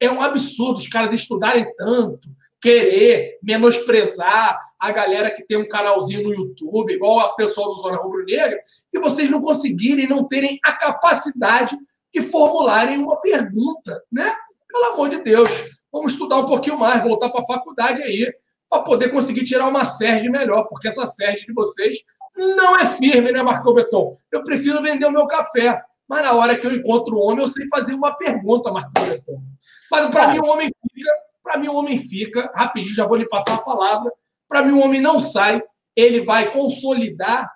é 0.00 0.10
um 0.10 0.22
absurdo 0.22 0.78
os 0.78 0.88
caras 0.88 1.12
estudarem 1.12 1.66
tanto, 1.76 2.28
querer 2.60 3.38
menosprezar 3.42 4.58
a 4.78 4.92
galera 4.92 5.30
que 5.30 5.44
tem 5.44 5.56
um 5.56 5.68
canalzinho 5.68 6.22
no 6.22 6.34
YouTube, 6.34 6.92
igual 6.92 7.18
a 7.20 7.34
pessoal 7.34 7.68
do 7.68 7.74
Zona 7.74 7.96
Rubro 7.96 8.24
Negra, 8.24 8.60
e 8.92 8.98
vocês 8.98 9.28
não 9.28 9.40
conseguirem, 9.40 10.06
não 10.06 10.26
terem 10.26 10.58
a 10.64 10.72
capacidade 10.72 11.76
de 12.14 12.22
formularem 12.22 12.98
uma 12.98 13.20
pergunta, 13.20 14.02
né? 14.10 14.34
Pelo 14.68 14.92
amor 14.92 15.08
de 15.08 15.22
Deus, 15.22 15.48
vamos 15.92 16.12
estudar 16.12 16.36
um 16.36 16.46
pouquinho 16.46 16.78
mais, 16.78 17.02
voltar 17.02 17.28
para 17.30 17.40
a 17.40 17.46
faculdade 17.46 18.02
aí, 18.02 18.32
para 18.70 18.82
poder 18.82 19.08
conseguir 19.08 19.44
tirar 19.44 19.66
uma 19.66 19.84
Sérgio 19.84 20.30
melhor, 20.30 20.64
porque 20.68 20.88
essa 20.88 21.06
Sérgio 21.06 21.46
de 21.46 21.52
vocês 21.52 21.98
não 22.36 22.76
é 22.76 22.86
firme, 22.86 23.32
né, 23.32 23.42
Marcão 23.42 23.74
Beton? 23.74 24.16
Eu 24.30 24.44
prefiro 24.44 24.82
vender 24.82 25.06
o 25.06 25.12
meu 25.12 25.26
café, 25.26 25.80
mas 26.08 26.22
na 26.22 26.32
hora 26.32 26.58
que 26.58 26.66
eu 26.66 26.74
encontro 26.74 27.16
o 27.16 27.20
homem, 27.20 27.40
eu 27.40 27.48
sei 27.48 27.66
fazer 27.68 27.92
uma 27.92 28.12
pergunta, 28.12 28.72
Beton. 28.72 29.42
Mas 29.90 30.10
para 30.10 30.28
mim 30.28 30.38
o 30.38 30.46
homem 30.46 30.70
fica, 30.94 31.12
para 31.42 31.58
mim 31.58 31.68
o 31.68 31.74
homem 31.74 31.98
fica, 31.98 32.50
rapidinho, 32.54 32.94
já 32.94 33.06
vou 33.06 33.16
lhe 33.16 33.28
passar 33.28 33.54
a 33.54 33.62
palavra, 33.62 34.10
para 34.48 34.62
mim 34.62 34.72
o 34.72 34.82
homem 34.82 35.00
não 35.00 35.20
sai, 35.20 35.62
ele 35.94 36.22
vai 36.24 36.50
consolidar 36.50 37.50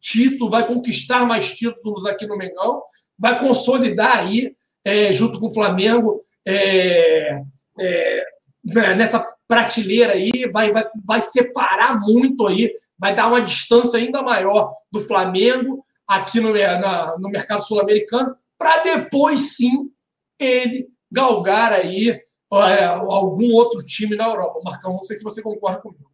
título, 0.00 0.50
vai 0.50 0.64
conquistar 0.66 1.26
mais 1.26 1.52
títulos 1.56 2.06
aqui 2.06 2.26
no 2.26 2.36
Mengão, 2.36 2.82
vai 3.18 3.40
consolidar 3.40 4.18
aí, 4.18 4.54
é, 4.84 5.12
junto 5.12 5.40
com 5.40 5.48
o 5.48 5.54
Flamengo, 5.54 6.24
é, 6.46 7.40
é, 7.80 8.24
né, 8.64 8.94
nessa 8.94 9.26
prateleira 9.48 10.12
aí, 10.12 10.48
vai, 10.52 10.72
vai, 10.72 10.84
vai 11.04 11.20
separar 11.20 11.98
muito 12.00 12.46
aí, 12.46 12.72
vai 12.96 13.14
dar 13.14 13.26
uma 13.26 13.40
distância 13.40 13.98
ainda 13.98 14.22
maior 14.22 14.72
do 14.92 15.00
Flamengo 15.00 15.84
aqui 16.06 16.40
no, 16.40 16.52
na, 16.52 17.18
no 17.18 17.28
mercado 17.28 17.62
sul-americano, 17.62 18.36
para 18.58 18.82
depois 18.82 19.56
sim 19.56 19.90
ele 20.38 20.88
galgar 21.10 21.72
aí 21.72 22.10
é, 22.52 22.84
algum 22.84 23.52
outro 23.52 23.84
time 23.84 24.16
na 24.16 24.26
Europa. 24.26 24.60
Marcão, 24.62 24.92
não 24.92 25.04
sei 25.04 25.16
se 25.16 25.24
você 25.24 25.42
concorda 25.42 25.80
comigo. 25.80 26.10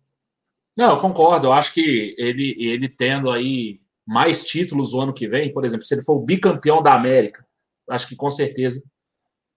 Não, 0.76 0.90
eu 0.90 0.98
concordo. 0.98 1.48
Eu 1.48 1.52
acho 1.52 1.74
que 1.74 2.14
ele, 2.18 2.56
ele 2.58 2.88
tendo 2.88 3.30
aí 3.30 3.80
mais 4.06 4.44
títulos 4.44 4.94
o 4.94 5.00
ano 5.00 5.12
que 5.12 5.28
vem, 5.28 5.52
por 5.52 5.64
exemplo, 5.64 5.84
se 5.84 5.94
ele 5.94 6.02
for 6.02 6.16
o 6.16 6.24
bicampeão 6.24 6.82
da 6.82 6.94
América, 6.94 7.46
acho 7.88 8.08
que 8.08 8.16
com 8.16 8.30
certeza 8.30 8.82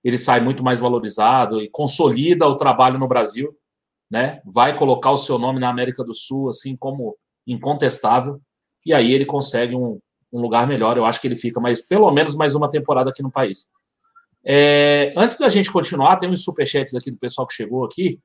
ele 0.03 0.17
sai 0.17 0.39
muito 0.39 0.63
mais 0.63 0.79
valorizado 0.79 1.61
e 1.61 1.69
consolida 1.69 2.47
o 2.47 2.57
trabalho 2.57 2.99
no 2.99 3.07
Brasil, 3.07 3.55
né? 4.11 4.41
Vai 4.45 4.77
colocar 4.77 5.11
o 5.11 5.17
seu 5.17 5.39
nome 5.39 5.59
na 5.59 5.69
América 5.69 6.03
do 6.03 6.13
Sul, 6.13 6.49
assim 6.49 6.75
como 6.75 7.17
incontestável, 7.47 8.39
e 8.85 8.93
aí 8.93 9.11
ele 9.11 9.25
consegue 9.25 9.75
um, 9.75 9.99
um 10.35 10.41
lugar 10.41 10.67
melhor. 10.67 10.97
Eu 10.97 11.05
acho 11.05 11.21
que 11.21 11.27
ele 11.27 11.35
fica 11.35 11.59
mais, 11.61 11.81
pelo 11.87 12.11
menos 12.11 12.35
mais 12.35 12.55
uma 12.55 12.69
temporada 12.69 13.09
aqui 13.09 13.23
no 13.23 13.31
país. 13.31 13.71
É, 14.43 15.13
antes 15.15 15.37
da 15.37 15.47
gente 15.47 15.71
continuar, 15.71 16.17
tem 16.17 16.29
uns 16.29 16.43
superchats 16.43 16.93
aqui 16.93 17.09
do 17.09 17.17
pessoal 17.17 17.47
que 17.47 17.53
chegou 17.53 17.85
aqui. 17.85 18.19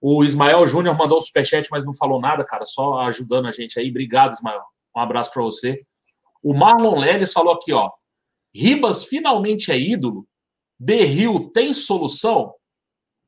O 0.00 0.24
Ismael 0.24 0.66
Júnior 0.66 0.96
mandou 0.98 1.16
um 1.16 1.20
superchat, 1.20 1.68
mas 1.70 1.84
não 1.84 1.94
falou 1.94 2.20
nada, 2.20 2.44
cara, 2.44 2.66
só 2.66 2.98
ajudando 3.00 3.46
a 3.46 3.52
gente 3.52 3.78
aí. 3.78 3.88
Obrigado, 3.88 4.34
Ismael. 4.34 4.62
Um 4.94 5.00
abraço 5.00 5.32
para 5.32 5.42
você. 5.42 5.82
O 6.42 6.52
Marlon 6.52 6.98
Leles 6.98 7.32
falou 7.32 7.54
aqui, 7.54 7.72
ó. 7.72 7.90
Ribas 8.52 9.04
finalmente 9.04 9.72
é 9.72 9.78
ídolo? 9.78 10.26
Berril 10.78 11.50
tem 11.54 11.72
solução? 11.72 12.52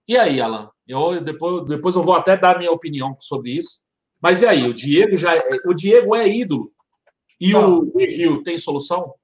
E 0.06 0.16
aí, 0.16 0.40
Alan? 0.40 0.70
Eu, 0.86 1.20
depois, 1.20 1.64
depois 1.66 1.96
eu 1.96 2.02
vou 2.02 2.14
até 2.14 2.36
dar 2.36 2.58
minha 2.58 2.70
opinião 2.70 3.16
sobre 3.20 3.52
isso. 3.52 3.80
Mas 4.22 4.42
e 4.42 4.46
aí, 4.46 4.68
o 4.68 4.74
Diego 4.74 5.16
já 5.16 5.34
é, 5.34 5.42
o 5.64 5.72
Diego 5.72 6.14
é 6.14 6.28
ídolo 6.28 6.70
e 7.40 7.52
não. 7.52 7.78
o 7.78 7.92
Berril 7.92 8.42
tem 8.42 8.58
solução? 8.58 9.14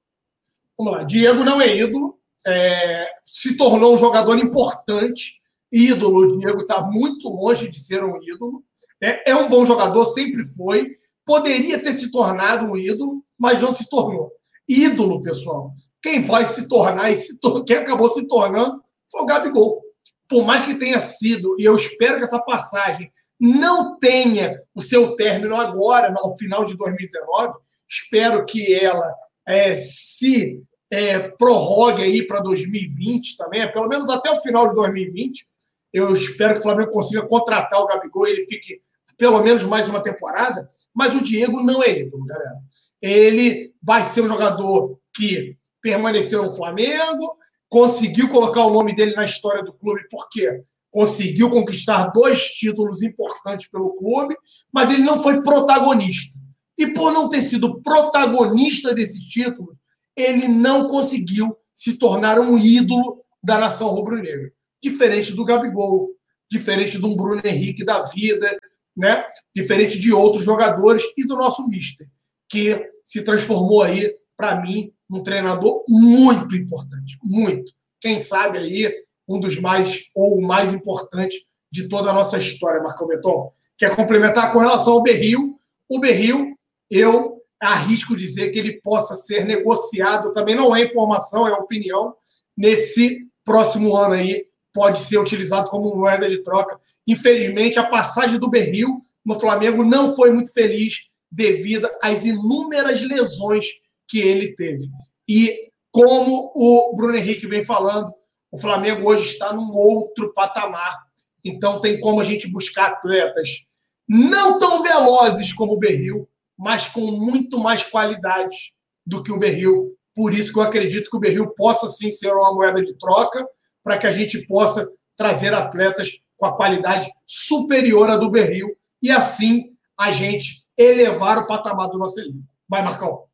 Vamos 0.76 0.92
lá, 0.92 1.02
Diego 1.04 1.44
não 1.44 1.60
é 1.60 1.76
ídolo, 1.76 2.18
é, 2.46 3.06
se 3.24 3.56
tornou 3.56 3.94
um 3.94 3.98
jogador 3.98 4.38
importante, 4.38 5.40
ídolo. 5.70 6.34
O 6.34 6.38
Diego 6.38 6.62
está 6.62 6.82
muito 6.82 7.28
longe 7.28 7.68
de 7.68 7.78
ser 7.78 8.04
um 8.04 8.22
ídolo. 8.22 8.62
É, 9.00 9.30
é 9.30 9.36
um 9.36 9.48
bom 9.48 9.64
jogador, 9.64 10.04
sempre 10.06 10.44
foi. 10.44 10.96
Poderia 11.24 11.80
ter 11.80 11.92
se 11.92 12.10
tornado 12.10 12.66
um 12.66 12.76
ídolo, 12.76 13.24
mas 13.38 13.60
não 13.60 13.74
se 13.74 13.88
tornou. 13.88 14.30
Ídolo, 14.68 15.22
pessoal. 15.22 15.72
Quem 16.00 16.22
vai 16.22 16.44
se 16.44 16.68
tornar 16.68 17.10
e 17.10 17.16
se 17.16 17.38
tor 17.38 17.64
quem 17.64 17.76
acabou 17.76 18.08
se 18.08 18.26
tornando 18.26 18.82
foi 19.10 19.22
o 19.22 19.26
Gabigol. 19.26 19.82
Por 20.28 20.44
mais 20.44 20.64
que 20.64 20.74
tenha 20.74 20.98
sido, 20.98 21.54
e 21.58 21.64
eu 21.64 21.76
espero 21.76 22.16
que 22.16 22.24
essa 22.24 22.40
passagem 22.40 23.12
não 23.38 23.98
tenha 23.98 24.60
o 24.74 24.80
seu 24.80 25.14
término 25.14 25.54
agora, 25.56 26.10
no 26.12 26.36
final 26.36 26.64
de 26.64 26.76
2019, 26.76 27.56
espero 27.92 28.44
que 28.46 28.74
ela 28.74 29.14
é, 29.46 29.74
se 29.74 30.62
é, 30.90 31.18
prorrogue 31.18 32.02
aí 32.02 32.26
para 32.26 32.40
2020 32.40 33.36
também, 33.36 33.70
pelo 33.70 33.88
menos 33.88 34.08
até 34.08 34.30
o 34.30 34.40
final 34.40 34.68
de 34.68 34.74
2020. 34.74 35.46
Eu 35.92 36.12
espero 36.14 36.54
que 36.54 36.60
o 36.60 36.62
Flamengo 36.62 36.90
consiga 36.90 37.26
contratar 37.26 37.80
o 37.80 37.86
Gabigol 37.86 38.26
e 38.26 38.30
ele 38.30 38.46
fique 38.46 38.80
pelo 39.18 39.42
menos 39.42 39.62
mais 39.64 39.88
uma 39.88 40.02
temporada. 40.02 40.70
Mas 40.94 41.14
o 41.14 41.22
Diego 41.22 41.62
não 41.62 41.82
é 41.82 42.00
ídolo, 42.00 42.24
galera. 42.24 42.56
Ele 43.00 43.74
vai 43.82 44.02
ser 44.02 44.22
um 44.22 44.28
jogador 44.28 44.98
que 45.14 45.56
permaneceu 45.82 46.42
no 46.42 46.54
Flamengo, 46.54 47.36
conseguiu 47.68 48.28
colocar 48.28 48.64
o 48.64 48.72
nome 48.72 48.94
dele 48.94 49.14
na 49.14 49.24
história 49.24 49.62
do 49.62 49.72
clube, 49.72 50.06
porque 50.10 50.62
conseguiu 50.90 51.50
conquistar 51.50 52.08
dois 52.08 52.44
títulos 52.44 53.02
importantes 53.02 53.68
pelo 53.68 53.96
clube, 53.96 54.36
mas 54.72 54.90
ele 54.90 55.02
não 55.02 55.22
foi 55.22 55.42
protagonista. 55.42 56.38
E 56.78 56.88
por 56.88 57.12
não 57.12 57.28
ter 57.28 57.42
sido 57.42 57.80
protagonista 57.82 58.94
desse 58.94 59.22
título, 59.24 59.76
ele 60.16 60.48
não 60.48 60.88
conseguiu 60.88 61.56
se 61.74 61.94
tornar 61.94 62.38
um 62.38 62.58
ídolo 62.58 63.22
da 63.42 63.58
nação 63.58 63.88
rubro-negra. 63.88 64.52
Diferente 64.82 65.32
do 65.34 65.44
Gabigol, 65.44 66.10
diferente 66.50 66.98
do 66.98 67.14
Bruno 67.16 67.40
Henrique 67.44 67.84
da 67.84 68.02
vida, 68.02 68.58
né? 68.96 69.24
diferente 69.54 69.98
de 69.98 70.12
outros 70.12 70.44
jogadores 70.44 71.02
e 71.16 71.26
do 71.26 71.36
nosso 71.36 71.66
mister, 71.68 72.06
que 72.48 72.90
se 73.04 73.22
transformou 73.22 73.82
aí, 73.82 74.14
para 74.36 74.60
mim, 74.60 74.92
num 75.08 75.22
treinador 75.22 75.84
muito 75.88 76.54
importante. 76.54 77.18
Muito. 77.22 77.72
Quem 78.00 78.18
sabe 78.18 78.58
aí, 78.58 78.92
um 79.28 79.40
dos 79.40 79.58
mais, 79.58 80.04
ou 80.14 80.40
mais 80.40 80.72
importante 80.72 81.46
de 81.70 81.88
toda 81.88 82.10
a 82.10 82.12
nossa 82.12 82.36
história, 82.36 82.82
Marcão 82.82 83.06
Beton. 83.06 83.52
Quer 83.78 83.96
complementar 83.96 84.52
com 84.52 84.58
relação 84.58 84.94
ao 84.94 85.02
Berril? 85.02 85.58
O 85.88 85.98
Berril, 85.98 86.51
eu 86.92 87.40
arrisco 87.58 88.14
dizer 88.14 88.50
que 88.50 88.58
ele 88.58 88.80
possa 88.82 89.14
ser 89.14 89.46
negociado, 89.46 90.32
também 90.32 90.54
não 90.54 90.76
é 90.76 90.82
informação, 90.82 91.48
é 91.48 91.52
opinião, 91.52 92.14
nesse 92.54 93.26
próximo 93.44 93.96
ano 93.96 94.14
aí, 94.14 94.44
pode 94.74 95.02
ser 95.02 95.18
utilizado 95.18 95.70
como 95.70 95.96
moeda 95.96 96.28
de 96.28 96.42
troca. 96.42 96.78
Infelizmente, 97.06 97.78
a 97.78 97.88
passagem 97.88 98.38
do 98.38 98.50
Berril 98.50 99.02
no 99.24 99.40
Flamengo 99.40 99.82
não 99.82 100.14
foi 100.14 100.32
muito 100.32 100.52
feliz 100.52 101.08
devido 101.30 101.88
às 102.02 102.24
inúmeras 102.24 103.00
lesões 103.00 103.66
que 104.06 104.18
ele 104.18 104.54
teve. 104.54 104.86
E 105.26 105.70
como 105.90 106.52
o 106.54 106.94
Bruno 106.94 107.16
Henrique 107.16 107.46
vem 107.46 107.64
falando, 107.64 108.12
o 108.50 108.58
Flamengo 108.58 109.08
hoje 109.08 109.28
está 109.28 109.52
num 109.52 109.72
outro 109.72 110.32
patamar. 110.34 110.98
Então 111.42 111.80
tem 111.80 111.98
como 112.00 112.20
a 112.20 112.24
gente 112.24 112.50
buscar 112.50 112.88
atletas 112.88 113.66
não 114.08 114.58
tão 114.58 114.82
velozes 114.82 115.52
como 115.52 115.72
o 115.74 115.78
Berril, 115.78 116.28
mas 116.58 116.86
com 116.86 117.00
muito 117.00 117.58
mais 117.58 117.84
qualidade 117.84 118.74
do 119.06 119.22
que 119.22 119.32
o 119.32 119.38
Berril. 119.38 119.96
Por 120.14 120.34
isso 120.34 120.52
que 120.52 120.58
eu 120.58 120.62
acredito 120.62 121.10
que 121.10 121.16
o 121.16 121.20
Berril 121.20 121.54
possa 121.54 121.88
sim 121.88 122.10
ser 122.10 122.32
uma 122.32 122.54
moeda 122.54 122.82
de 122.82 122.96
troca 122.98 123.46
para 123.82 123.98
que 123.98 124.06
a 124.06 124.12
gente 124.12 124.46
possa 124.46 124.88
trazer 125.16 125.54
atletas 125.54 126.10
com 126.36 126.46
a 126.46 126.56
qualidade 126.56 127.10
superior 127.26 128.10
à 128.10 128.16
do 128.16 128.30
Berril 128.30 128.68
e 129.00 129.10
assim 129.10 129.72
a 129.98 130.10
gente 130.10 130.62
elevar 130.76 131.38
o 131.38 131.46
patamar 131.46 131.88
do 131.88 131.98
nosso 131.98 132.18
elenco. 132.20 132.44
Vai, 132.68 132.82
Marcão. 132.82 133.24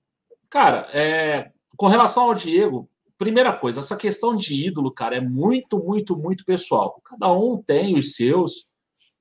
Cara, 0.51 0.89
é, 0.93 1.51
com 1.77 1.87
relação 1.87 2.25
ao 2.25 2.35
Diego, 2.35 2.89
primeira 3.17 3.53
coisa, 3.53 3.81
essa 3.81 3.97
questão 3.97 4.37
de 4.37 4.67
ídolo, 4.67 4.93
cara, 4.93 5.17
é 5.17 5.21
muito, 5.21 5.79
muito, 5.79 6.17
muito 6.17 6.45
pessoal. 6.45 7.01
Cada 7.05 7.33
um 7.33 7.61
tem 7.61 7.99
os 7.99 8.15
seus. 8.15 8.75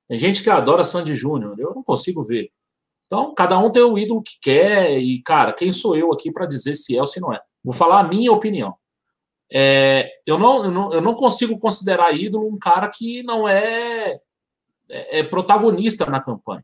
Tem 0.08 0.16
gente 0.16 0.42
que 0.42 0.50
adora 0.50 0.84
Sandy 0.84 1.14
Júnior, 1.14 1.58
eu 1.58 1.74
não 1.74 1.82
consigo 1.82 2.22
ver. 2.22 2.50
Então, 3.08 3.34
cada 3.34 3.58
um 3.58 3.72
tem 3.72 3.82
o 3.82 3.98
ídolo 3.98 4.22
que 4.22 4.38
quer, 4.40 4.98
e, 4.98 5.22
cara, 5.22 5.54
quem 5.54 5.72
sou 5.72 5.96
eu 5.96 6.12
aqui 6.12 6.30
para 6.30 6.44
dizer 6.44 6.74
se 6.74 6.94
é 6.94 7.00
ou 7.00 7.06
se 7.06 7.18
não 7.18 7.32
é? 7.32 7.40
Vou 7.64 7.72
falar 7.72 8.00
a 8.00 8.04
minha 8.04 8.30
opinião. 8.30 8.76
É, 9.50 10.10
eu, 10.26 10.38
não, 10.38 10.64
eu, 10.64 10.70
não, 10.70 10.92
eu 10.92 11.00
não 11.00 11.14
consigo 11.14 11.58
considerar 11.58 12.14
ídolo 12.14 12.46
um 12.46 12.58
cara 12.58 12.86
que 12.86 13.22
não 13.22 13.48
é, 13.48 14.20
é, 14.90 15.20
é 15.20 15.22
protagonista 15.22 16.04
na 16.04 16.20
campanha. 16.20 16.62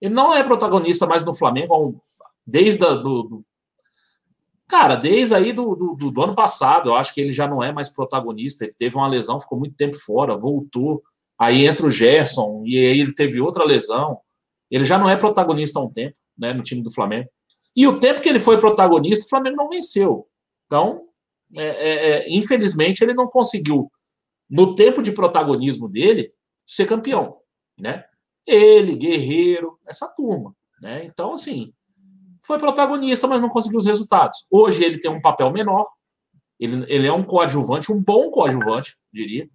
Ele 0.00 0.14
não 0.14 0.34
é 0.34 0.42
protagonista 0.42 1.06
mais 1.06 1.22
no 1.24 1.34
Flamengo 1.34 2.00
desde 2.46 2.84
a, 2.86 2.94
do, 2.94 3.22
do, 3.24 3.44
Cara, 4.66 4.96
desde 4.96 5.34
aí 5.34 5.52
do, 5.52 5.76
do, 5.76 6.10
do, 6.10 6.22
ano 6.22 6.34
passado, 6.34 6.88
eu 6.88 6.94
acho 6.94 7.12
que 7.12 7.20
ele 7.20 7.34
já 7.34 7.46
não 7.46 7.62
é 7.62 7.70
mais 7.70 7.90
protagonista. 7.90 8.64
Ele 8.64 8.72
teve 8.72 8.96
uma 8.96 9.06
lesão, 9.06 9.38
ficou 9.38 9.58
muito 9.58 9.76
tempo 9.76 9.98
fora, 9.98 10.38
voltou. 10.38 11.02
Aí 11.38 11.66
entra 11.66 11.84
o 11.84 11.90
Gerson, 11.90 12.62
e 12.64 12.78
aí 12.78 12.98
ele 12.98 13.14
teve 13.14 13.38
outra 13.38 13.64
lesão. 13.64 14.18
Ele 14.72 14.86
já 14.86 14.98
não 14.98 15.08
é 15.08 15.16
protagonista 15.16 15.78
há 15.78 15.82
um 15.82 15.90
tempo, 15.90 16.16
né, 16.36 16.54
no 16.54 16.62
time 16.62 16.82
do 16.82 16.90
Flamengo. 16.90 17.28
E 17.76 17.86
o 17.86 18.00
tempo 18.00 18.22
que 18.22 18.28
ele 18.28 18.40
foi 18.40 18.58
protagonista, 18.58 19.26
o 19.26 19.28
Flamengo 19.28 19.56
não 19.56 19.68
venceu. 19.68 20.24
Então, 20.66 21.02
é, 21.54 21.62
é, 21.62 22.08
é, 22.08 22.32
infelizmente, 22.32 23.04
ele 23.04 23.12
não 23.12 23.28
conseguiu, 23.28 23.92
no 24.48 24.74
tempo 24.74 25.02
de 25.02 25.12
protagonismo 25.12 25.88
dele, 25.88 26.32
ser 26.64 26.86
campeão. 26.86 27.36
né? 27.78 28.04
Ele, 28.46 28.96
Guerreiro, 28.96 29.78
essa 29.86 30.08
turma, 30.08 30.54
né? 30.80 31.04
Então, 31.04 31.34
assim, 31.34 31.72
foi 32.42 32.58
protagonista, 32.58 33.28
mas 33.28 33.40
não 33.40 33.48
conseguiu 33.48 33.78
os 33.78 33.86
resultados. 33.86 34.46
Hoje 34.50 34.82
ele 34.82 34.98
tem 34.98 35.10
um 35.10 35.20
papel 35.20 35.50
menor, 35.52 35.86
ele, 36.58 36.84
ele 36.88 37.06
é 37.06 37.12
um 37.12 37.22
coadjuvante, 37.22 37.92
um 37.92 38.02
bom 38.02 38.30
coadjuvante, 38.30 38.96
diria. 39.12 39.48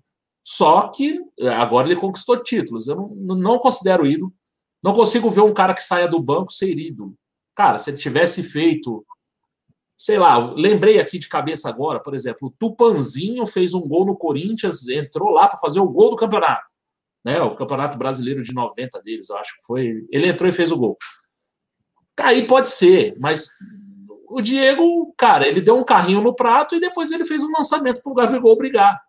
Só 0.44 0.88
que 0.90 1.20
é, 1.40 1.50
agora 1.50 1.88
ele 1.88 2.00
conquistou 2.00 2.42
títulos. 2.42 2.88
Eu 2.88 2.96
não, 2.96 3.36
não 3.36 3.60
considero 3.60 4.06
ídolo. 4.06 4.34
Não 4.84 4.94
consigo 4.94 5.30
ver 5.30 5.42
um 5.42 5.54
cara 5.54 5.74
que 5.74 5.84
saia 5.84 6.08
do 6.08 6.22
banco 6.22 6.52
ser 6.52 6.78
ídolo. 6.78 7.16
Cara, 7.56 7.80
se 7.80 7.90
ele 7.90 7.98
tivesse 7.98 8.44
feito. 8.44 9.06
Sei 9.98 10.20
lá, 10.20 10.38
lembrei 10.38 11.00
aqui 11.00 11.18
de 11.18 11.28
cabeça 11.28 11.68
agora, 11.68 12.00
por 12.00 12.14
exemplo, 12.14 12.50
o 12.50 12.52
Tupanzinho 12.52 13.48
fez 13.48 13.74
um 13.74 13.82
gol 13.82 14.06
no 14.06 14.16
Corinthians, 14.16 14.88
entrou 14.88 15.32
lá 15.32 15.48
para 15.48 15.58
fazer 15.58 15.80
o 15.80 15.90
gol 15.90 16.12
do 16.12 16.16
campeonato. 16.16 16.72
Né, 17.26 17.42
o 17.42 17.56
Campeonato 17.56 17.98
Brasileiro 17.98 18.44
de 18.44 18.54
90 18.54 19.02
deles, 19.02 19.30
eu 19.30 19.38
acho 19.38 19.58
que 19.58 19.66
foi. 19.66 20.08
Ele 20.12 20.28
entrou 20.28 20.48
e 20.48 20.54
fez 20.54 20.72
o 20.72 20.78
gol. 20.78 20.96
Aí 22.22 22.46
pode 22.46 22.70
ser, 22.70 23.16
mas 23.20 23.50
o 24.30 24.42
Diego, 24.42 25.14
cara, 25.18 25.48
ele 25.48 25.62
deu 25.62 25.78
um 25.78 25.84
carrinho 25.84 26.22
no 26.22 26.36
prato 26.36 26.76
e 26.76 26.80
depois 26.80 27.12
ele 27.12 27.26
fez 27.26 27.44
um 27.44 27.52
lançamento 27.52 28.02
para 28.02 28.12
o 28.12 28.16
Gabigol 28.16 28.58
brigar. 28.58 29.02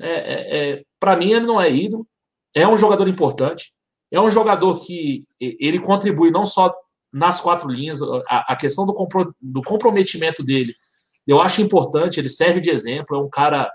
É, 0.00 0.10
é, 0.10 0.70
é 0.70 0.84
para 0.98 1.16
mim, 1.16 1.32
ele 1.32 1.46
não 1.46 1.60
é 1.60 1.70
ídolo, 1.70 2.06
é 2.54 2.66
um 2.68 2.76
jogador 2.76 3.08
importante, 3.08 3.72
é 4.10 4.20
um 4.20 4.30
jogador 4.30 4.80
que 4.80 5.24
ele 5.40 5.78
contribui 5.78 6.30
não 6.30 6.44
só 6.44 6.74
nas 7.12 7.40
quatro 7.40 7.68
linhas, 7.68 8.00
a, 8.28 8.52
a 8.52 8.56
questão 8.56 8.86
do, 8.86 8.92
compro, 8.92 9.34
do 9.40 9.62
comprometimento 9.62 10.42
dele, 10.42 10.74
eu 11.26 11.40
acho 11.40 11.62
importante, 11.62 12.18
ele 12.18 12.28
serve 12.28 12.60
de 12.60 12.70
exemplo, 12.70 13.16
é 13.16 13.20
um 13.20 13.28
cara 13.28 13.70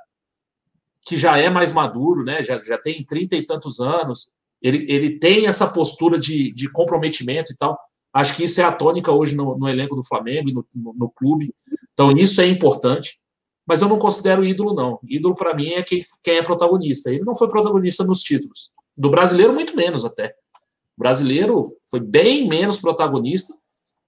que 1.06 1.16
já 1.16 1.38
é 1.38 1.50
mais 1.50 1.72
maduro, 1.72 2.24
né? 2.24 2.44
já, 2.44 2.58
já 2.60 2.78
tem 2.78 3.04
trinta 3.06 3.36
e 3.36 3.46
tantos 3.46 3.80
anos, 3.80 4.32
ele, 4.62 4.86
ele 4.90 5.20
tem 5.20 5.46
essa 5.46 5.68
postura 5.68 6.18
de, 6.18 6.52
de 6.52 6.70
comprometimento 6.72 7.54
e 7.54 7.56
tal. 7.56 7.78
Acho 8.12 8.36
que 8.36 8.46
isso 8.46 8.60
é 8.62 8.64
a 8.64 8.72
tônica 8.72 9.12
hoje 9.12 9.36
no, 9.36 9.58
no 9.58 9.70
elenco 9.70 9.96
do 9.96 10.04
Flamengo 10.04 10.50
e 10.50 10.54
no, 10.54 10.66
no, 10.74 10.94
no, 10.94 11.12
clube. 11.12 11.54
Então, 11.94 12.12
isso 12.12 12.42
é 12.42 12.48
importante. 12.48 13.20
Mas 13.68 13.82
eu 13.82 13.90
não 13.90 14.00
considero 14.00 14.44
ídolo, 14.46 14.74
não. 14.74 15.00
Ídolo, 15.04 15.36
para 15.36 15.54
mim, 15.54 15.70
é 15.70 15.84
quem, 15.84 16.02
quem 16.24 16.38
é 16.38 16.42
protagonista. 16.42 17.12
Ele 17.12 17.24
não 17.24 17.36
foi 17.36 17.48
protagonista 17.48 18.04
nos 18.04 18.22
títulos. 18.22 18.72
Do 18.98 19.10
brasileiro, 19.10 19.54
muito 19.54 19.76
menos 19.76 20.06
até. 20.06 20.36
O 20.98 21.02
brasileiro 21.02 21.76
foi 21.90 22.00
bem 22.00 22.48
menos 22.48 22.78
protagonista 22.78 23.54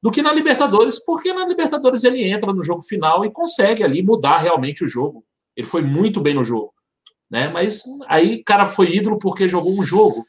do 0.02 0.12
que 0.12 0.22
na 0.22 0.32
Libertadores, 0.32 1.04
porque 1.04 1.34
na 1.34 1.46
Libertadores 1.46 2.04
ele 2.04 2.24
entra 2.24 2.54
no 2.54 2.64
jogo 2.64 2.82
final 2.82 3.26
e 3.26 3.32
consegue 3.32 3.84
ali 3.84 4.02
mudar 4.02 4.38
realmente 4.38 4.84
o 4.84 4.88
jogo. 4.88 5.26
Ele 5.56 5.68
foi 5.68 5.82
muito 5.82 6.22
bem 6.22 6.34
no 6.34 6.44
jogo. 6.44 6.74
Né? 7.30 7.50
Mas 7.50 7.84
aí, 8.08 8.44
cara, 8.44 8.66
foi 8.66 8.96
ídolo 8.96 9.20
porque 9.20 9.50
jogou 9.50 9.78
um 9.78 9.84
jogo. 9.84 10.26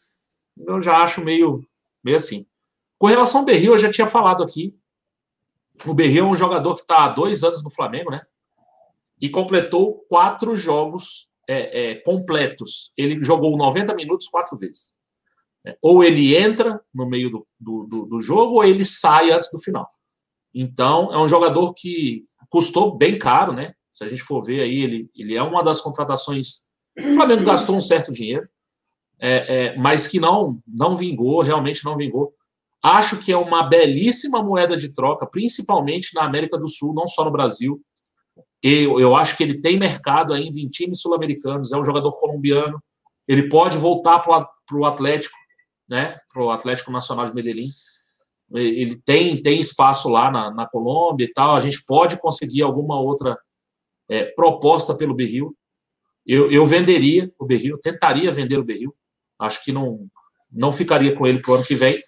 Eu 0.56 0.80
já 0.80 1.02
acho 1.02 1.24
meio, 1.24 1.62
meio 2.02 2.16
assim. 2.16 2.44
Com 2.98 3.06
relação 3.06 3.40
ao 3.40 3.46
Berril, 3.46 3.72
eu 3.72 3.78
já 3.78 3.90
tinha 3.90 4.06
falado 4.06 4.42
aqui. 4.42 4.74
O 5.86 5.94
Berril 5.94 6.24
é 6.24 6.28
um 6.28 6.36
jogador 6.36 6.74
que 6.74 6.82
está 6.82 7.04
há 7.04 7.08
dois 7.08 7.44
anos 7.44 7.62
no 7.62 7.70
Flamengo, 7.70 8.10
né? 8.10 8.22
E 9.20 9.28
completou 9.28 10.04
quatro 10.08 10.56
jogos 10.56 11.28
é, 11.48 11.90
é, 11.90 11.94
completos. 11.96 12.92
Ele 12.96 13.22
jogou 13.24 13.56
90 13.56 13.94
minutos 13.94 14.28
quatro 14.28 14.56
vezes. 14.56 14.98
É, 15.66 15.76
ou 15.82 16.04
ele 16.04 16.36
entra 16.36 16.80
no 16.94 17.08
meio 17.08 17.30
do, 17.30 17.46
do, 17.58 18.06
do, 18.06 18.20
jogo, 18.20 18.54
ou 18.56 18.64
ele 18.64 18.84
sai 18.84 19.30
antes 19.30 19.50
do 19.50 19.58
final. 19.58 19.88
Então, 20.54 21.12
é 21.12 21.18
um 21.18 21.26
jogador 21.26 21.72
que 21.74 22.24
custou 22.50 22.96
bem 22.96 23.18
caro, 23.18 23.52
né? 23.52 23.74
Se 23.92 24.04
a 24.04 24.06
gente 24.06 24.22
for 24.22 24.42
ver 24.42 24.60
aí, 24.60 24.82
ele, 24.82 25.10
ele 25.16 25.34
é 25.34 25.42
uma 25.42 25.62
das 25.62 25.80
contratações. 25.80 26.66
O 26.98 27.14
Flamengo 27.14 27.44
gastou 27.44 27.74
um 27.74 27.80
certo 27.80 28.12
dinheiro, 28.12 28.48
é, 29.20 29.30
é, 29.56 29.76
mas 29.76 30.06
que 30.06 30.20
não, 30.20 30.60
não 30.66 30.96
vingou, 30.96 31.42
realmente 31.42 31.84
não 31.84 31.96
vingou. 31.96 32.32
Acho 32.82 33.18
que 33.18 33.32
é 33.32 33.36
uma 33.36 33.64
belíssima 33.64 34.42
moeda 34.42 34.76
de 34.76 34.94
troca, 34.94 35.26
principalmente 35.26 36.14
na 36.14 36.22
América 36.22 36.56
do 36.56 36.68
Sul, 36.68 36.94
não 36.94 37.06
só 37.06 37.24
no 37.24 37.32
Brasil. 37.32 37.82
Eu, 38.62 38.98
eu 38.98 39.14
acho 39.14 39.36
que 39.36 39.42
ele 39.42 39.60
tem 39.60 39.78
mercado 39.78 40.32
ainda 40.32 40.58
em 40.58 40.68
times 40.68 41.00
sul-americanos, 41.00 41.72
é 41.72 41.76
um 41.76 41.84
jogador 41.84 42.10
colombiano. 42.18 42.76
Ele 43.26 43.48
pode 43.48 43.78
voltar 43.78 44.18
para 44.20 44.48
o 44.72 44.84
Atlético, 44.84 45.36
né? 45.88 46.18
Para 46.32 46.42
o 46.42 46.50
Atlético 46.50 46.90
Nacional 46.90 47.26
de 47.26 47.34
Medellín. 47.34 47.68
Ele 48.54 48.96
tem, 49.04 49.40
tem 49.42 49.60
espaço 49.60 50.08
lá 50.08 50.30
na, 50.30 50.50
na 50.50 50.66
Colômbia 50.66 51.26
e 51.26 51.32
tal. 51.32 51.54
A 51.54 51.60
gente 51.60 51.84
pode 51.84 52.18
conseguir 52.18 52.62
alguma 52.62 52.98
outra 52.98 53.38
é, 54.08 54.24
proposta 54.24 54.94
pelo 54.94 55.14
Berril. 55.14 55.54
Eu, 56.26 56.50
eu 56.50 56.66
venderia 56.66 57.32
o 57.38 57.44
Berril, 57.44 57.78
tentaria 57.78 58.32
vender 58.32 58.58
o 58.58 58.64
Berril. 58.64 58.94
Acho 59.38 59.62
que 59.62 59.70
não, 59.70 60.08
não 60.50 60.72
ficaria 60.72 61.14
com 61.14 61.26
ele 61.26 61.40
para 61.40 61.52
o 61.52 61.54
ano 61.56 61.64
que 61.64 61.74
vem 61.74 62.02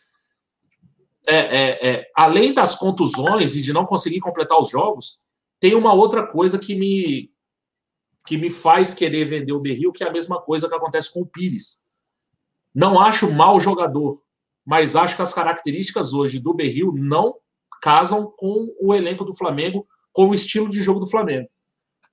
é, 1.27 1.37
é, 1.37 1.89
é, 1.89 2.11
além 2.17 2.53
das 2.53 2.75
contusões 2.75 3.55
e 3.55 3.63
de 3.63 3.73
não 3.73 3.85
conseguir 3.85 4.21
completar 4.21 4.59
os 4.59 4.71
jogos, 4.71 5.21
tem 5.61 5.75
uma 5.75 5.93
outra 5.93 6.27
coisa 6.27 6.59
que 6.59 6.75
me 6.75 7.31
que 8.27 8.37
me 8.37 8.51
faz 8.51 8.93
querer 8.93 9.25
vender 9.25 9.53
o 9.53 9.61
Berril, 9.61 9.93
que 9.93 10.05
é 10.05 10.09
a 10.09 10.13
mesma 10.13 10.41
coisa 10.41 10.69
que 10.69 10.75
acontece 10.75 11.13
com 11.13 11.21
o 11.21 11.27
Pires. 11.27 11.83
Não 12.75 13.01
acho 13.01 13.33
mau 13.33 13.59
jogador, 13.59 14.23
mas 14.65 14.95
acho 14.95 15.17
que 15.17 15.23
as 15.23 15.33
características 15.33 16.13
hoje 16.13 16.39
do 16.39 16.55
Berril 16.55 16.93
não 16.95 17.35
casam 17.81 18.33
com 18.37 18.69
o 18.81 18.95
elenco 18.95 19.25
do 19.25 19.35
Flamengo, 19.35 19.87
com 20.13 20.29
o 20.29 20.35
estilo 20.35 20.69
de 20.69 20.83
jogo 20.83 21.01
do 21.01 21.09
Flamengo. 21.09 21.49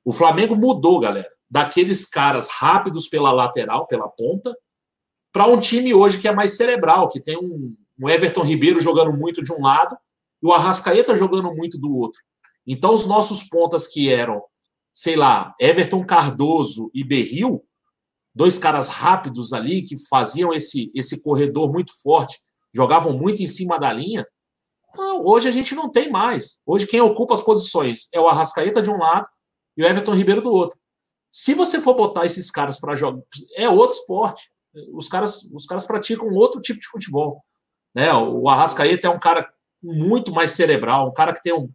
O 0.04 0.14
Flamengo 0.14 0.56
mudou, 0.56 1.00
galera, 1.00 1.30
daqueles 1.50 2.06
caras 2.06 2.48
rápidos 2.48 3.08
pela 3.08 3.32
lateral, 3.32 3.86
pela 3.86 4.08
ponta, 4.08 4.58
para 5.32 5.46
um 5.46 5.60
time 5.60 5.94
hoje 5.94 6.18
que 6.18 6.28
é 6.28 6.32
mais 6.32 6.56
cerebral, 6.56 7.10
que 7.10 7.20
tem 7.20 7.38
um, 7.38 7.76
o 8.02 8.10
Everton 8.10 8.44
Ribeiro 8.44 8.80
jogando 8.80 9.16
muito 9.16 9.44
de 9.44 9.52
um 9.52 9.62
lado 9.62 9.96
e 10.42 10.48
o 10.48 10.54
Arrascaeta 10.54 11.16
jogando 11.16 11.54
muito 11.54 11.78
do 11.78 11.94
outro. 11.94 12.22
Então, 12.68 12.94
os 12.94 13.08
nossos 13.08 13.44
pontas 13.44 13.88
que 13.88 14.12
eram, 14.12 14.44
sei 14.94 15.16
lá, 15.16 15.56
Everton 15.60 16.06
Cardoso 16.06 16.92
e 16.94 17.04
Berril, 17.04 17.64
dois 18.36 18.58
caras 18.58 18.90
rápidos 18.90 19.54
ali 19.54 19.82
que 19.82 19.96
faziam 20.10 20.54
esse, 20.54 20.92
esse 20.94 21.24
corredor 21.24 21.72
muito 21.72 21.92
forte, 22.04 22.40
jogavam 22.76 23.18
muito 23.18 23.42
em 23.42 23.48
cima 23.48 23.80
da 23.80 23.92
linha. 23.94 24.28
Hoje 25.24 25.48
a 25.48 25.52
gente 25.52 25.74
não 25.74 25.90
tem 25.90 26.12
mais. 26.12 26.60
Hoje 26.66 26.86
quem 26.86 27.00
ocupa 27.00 27.34
as 27.34 27.42
posições 27.42 28.10
é 28.14 28.20
o 28.20 28.28
Arrascaeta 28.28 28.82
de 28.82 28.92
um 28.92 28.98
lado 28.98 29.28
e 29.76 29.84
o 29.84 29.86
Everton 29.86 30.14
Ribeiro 30.14 30.42
do 30.42 30.52
outro. 30.52 30.78
Se 31.32 31.54
você 31.54 31.80
for 31.80 31.94
botar 31.94 32.26
esses 32.26 32.52
caras 32.52 32.80
para 32.80 32.96
jogar, 32.96 33.22
é 33.56 33.70
outro 33.70 33.96
esporte. 33.96 34.50
Os 34.94 35.08
caras, 35.08 35.44
os 35.54 35.66
caras 35.66 35.86
praticam 35.86 36.30
outro 36.30 36.62
tipo 36.62 36.80
de 36.80 36.88
futebol. 36.88 37.44
Né? 37.94 38.12
O 38.14 38.50
Arrascaeta 38.50 39.08
é 39.08 39.10
um 39.10 39.20
cara 39.20 39.48
muito 39.82 40.32
mais 40.32 40.52
cerebral, 40.52 41.10
um 41.10 41.14
cara 41.14 41.34
que 41.34 41.42
tem 41.42 41.54
um, 41.54 41.70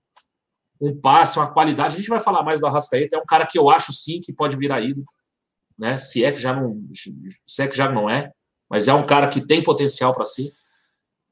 um 0.83 1.01
passe, 1.01 1.39
uma 1.39 1.53
qualidade. 1.53 1.95
A 1.95 1.97
gente 1.97 2.09
vai 2.09 2.19
falar 2.19 2.43
mais 2.43 2.59
do 2.59 2.67
Arrascaeta, 2.67 3.17
é 3.17 3.21
um 3.21 3.25
cara 3.25 3.47
que 3.47 3.57
eu 3.57 3.71
acho 3.71 3.93
sim 3.93 4.21
que 4.21 4.33
pode 4.33 4.57
virar 4.57 4.81
ídolo, 4.81 5.07
né? 5.79 6.01
Se 6.01 6.25
é 6.25 6.33
que 6.33 6.41
já 6.41 6.53
não, 6.53 6.83
se 7.47 7.63
é 7.63 7.69
que 7.69 7.77
já 7.77 7.89
não 7.89 8.11
é, 8.11 8.33
mas 8.69 8.89
é 8.89 8.95
um 8.95 9.07
cara 9.07 9.29
que 9.29 9.41
tem 9.41 9.63
potencial 9.63 10.13
para 10.13 10.25
si. 10.25 10.51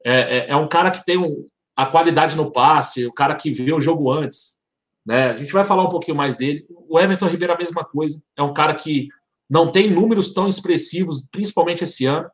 É, 0.05 0.37
é, 0.37 0.49
é, 0.51 0.55
um 0.55 0.69
cara 0.69 0.89
que 0.89 1.03
tem 1.05 1.17
um, 1.17 1.45
a 1.75 1.85
qualidade 1.85 2.37
no 2.37 2.49
passe, 2.49 3.05
o 3.05 3.11
cara 3.11 3.35
que 3.35 3.51
vê 3.51 3.73
o 3.73 3.81
jogo 3.81 4.09
antes. 4.09 4.61
Né? 5.05 5.29
A 5.29 5.33
gente 5.33 5.51
vai 5.51 5.65
falar 5.65 5.83
um 5.83 5.89
pouquinho 5.89 6.15
mais 6.15 6.35
dele. 6.37 6.65
O 6.87 6.97
Everton 6.97 7.27
Ribeiro, 7.27 7.53
a 7.53 7.57
mesma 7.57 7.83
coisa. 7.83 8.23
É 8.37 8.41
um 8.41 8.53
cara 8.53 8.73
que 8.73 9.09
não 9.49 9.69
tem 9.69 9.91
números 9.91 10.33
tão 10.33 10.47
expressivos, 10.47 11.27
principalmente 11.29 11.83
esse 11.83 12.05
ano, 12.05 12.29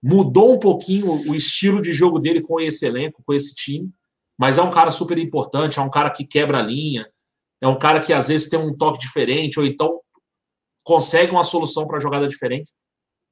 mudou 0.00 0.54
um 0.54 0.58
pouquinho 0.58 1.10
o 1.28 1.34
estilo 1.34 1.80
de 1.80 1.92
jogo 1.92 2.20
dele 2.20 2.40
com 2.40 2.60
esse 2.60 2.86
elenco, 2.86 3.22
com 3.26 3.34
esse 3.34 3.54
time, 3.54 3.90
mas 4.38 4.56
é 4.56 4.62
um 4.62 4.70
cara 4.70 4.90
super 4.90 5.18
importante, 5.18 5.78
é 5.78 5.82
um 5.82 5.90
cara 5.90 6.10
que 6.10 6.24
quebra 6.24 6.60
a 6.60 6.62
linha, 6.62 7.10
é 7.60 7.66
um 7.66 7.78
cara 7.78 7.98
que 7.98 8.12
às 8.12 8.28
vezes 8.28 8.48
tem 8.48 8.58
um 8.58 8.72
toque 8.72 9.00
diferente, 9.00 9.58
ou 9.58 9.66
então 9.66 10.00
consegue 10.84 11.32
uma 11.32 11.42
solução 11.42 11.86
para 11.86 11.98
jogada 11.98 12.28
diferente, 12.28 12.72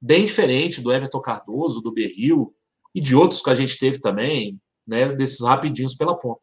bem 0.00 0.24
diferente 0.24 0.80
do 0.80 0.92
Everton 0.92 1.20
Cardoso, 1.20 1.80
do 1.80 1.92
Berril 1.92 2.52
e 2.94 3.00
de 3.00 3.14
outros 3.14 3.40
que 3.40 3.50
a 3.50 3.54
gente 3.54 3.78
teve 3.78 4.00
também, 4.00 4.58
né, 4.86 5.12
desses 5.12 5.40
rapidinhos 5.40 5.94
pela 5.94 6.16
ponta. 6.16 6.40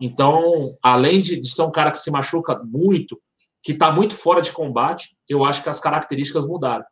Então, 0.00 0.74
além 0.82 1.20
de, 1.20 1.40
de 1.40 1.50
ser 1.50 1.62
um 1.62 1.70
cara 1.70 1.90
que 1.90 1.98
se 1.98 2.10
machuca 2.10 2.62
muito, 2.64 3.20
que 3.62 3.72
está 3.72 3.90
muito 3.92 4.14
fora 4.14 4.40
de 4.40 4.52
combate, 4.52 5.16
eu 5.28 5.44
acho 5.44 5.62
que 5.62 5.68
as 5.68 5.80
características 5.80 6.46
mudaram. 6.46 6.84